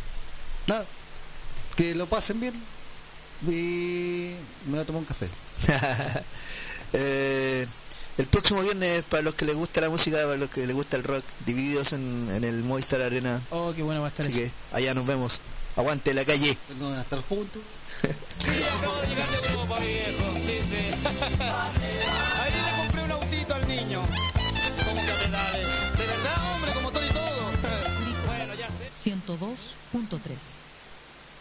Nada, 0.68 0.84
que 1.76 1.94
lo 1.94 2.06
pasen 2.06 2.38
bien 2.38 2.54
y 3.46 4.34
me 4.66 4.72
voy 4.72 4.78
a 4.80 4.84
tomar 4.84 5.00
un 5.00 5.06
café. 5.06 5.28
Eh, 6.94 7.66
el 8.18 8.26
próximo 8.26 8.62
viernes, 8.62 9.04
para 9.04 9.22
los 9.22 9.34
que 9.34 9.44
les 9.44 9.54
gusta 9.54 9.80
la 9.80 9.88
música, 9.90 10.18
para 10.22 10.36
los 10.36 10.50
que 10.50 10.66
les 10.66 10.74
gusta 10.76 10.96
el 10.96 11.04
rock, 11.04 11.24
divididos 11.46 11.92
en, 11.92 12.28
en 12.34 12.44
el 12.44 12.62
Movistar 12.62 13.00
Arena. 13.00 13.40
Oh, 13.50 13.72
qué 13.74 13.82
bueno 13.82 14.00
va 14.00 14.08
a 14.08 14.10
estar 14.10 14.26
Así 14.26 14.42
eso. 14.42 14.50
que 14.70 14.76
allá 14.76 14.92
nos 14.94 15.06
vemos. 15.06 15.40
Aguante 15.76 16.12
la 16.12 16.24
calle. 16.24 16.56
No 16.80 16.90
van 16.90 16.98
a 16.98 17.02
estar 17.02 17.20
juntos. 17.28 17.62
Ahí 21.18 22.52
le 22.52 22.82
compré 22.82 23.02
un 23.04 23.10
autito 23.12 23.54
al 23.54 23.68
niño. 23.68 24.02
¿Cómo 24.84 25.00
que 25.00 25.12
pedales? 25.26 25.68
De 25.96 26.06
verdad, 26.06 26.54
hombre, 26.54 26.72
como 26.74 26.90
todo 26.92 27.04
y 27.04 27.08
todo. 27.08 27.50
Bueno, 28.26 28.54
ya 28.54 28.68
sé. 28.68 29.10
102.3. 29.10 30.18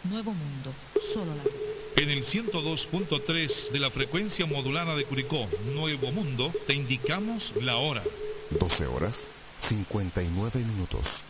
Nuevo 0.04 0.32
Mundo, 0.32 0.72
solo 1.12 1.34
la 1.34 1.42
verdad. 1.44 1.58
En 1.98 2.10
el 2.10 2.24
102.3 2.24 3.70
de 3.72 3.80
la 3.80 3.90
frecuencia 3.90 4.46
modulada 4.46 4.94
de 4.94 5.04
Curicó, 5.04 5.48
Nuevo 5.74 6.12
Mundo, 6.12 6.52
te 6.68 6.72
indicamos 6.72 7.52
la 7.60 7.76
hora. 7.76 8.04
12 8.50 8.86
horas 8.86 9.26
59 9.58 10.60
minutos. 10.60 11.22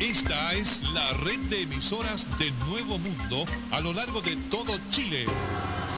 Esta 0.00 0.54
es 0.54 0.82
la 0.94 1.12
red 1.18 1.40
de 1.50 1.60
emisoras 1.60 2.26
de 2.38 2.52
Nuevo 2.66 2.96
Mundo 2.96 3.44
a 3.70 3.80
lo 3.80 3.92
largo 3.92 4.22
de 4.22 4.36
todo 4.50 4.78
Chile. 4.88 5.26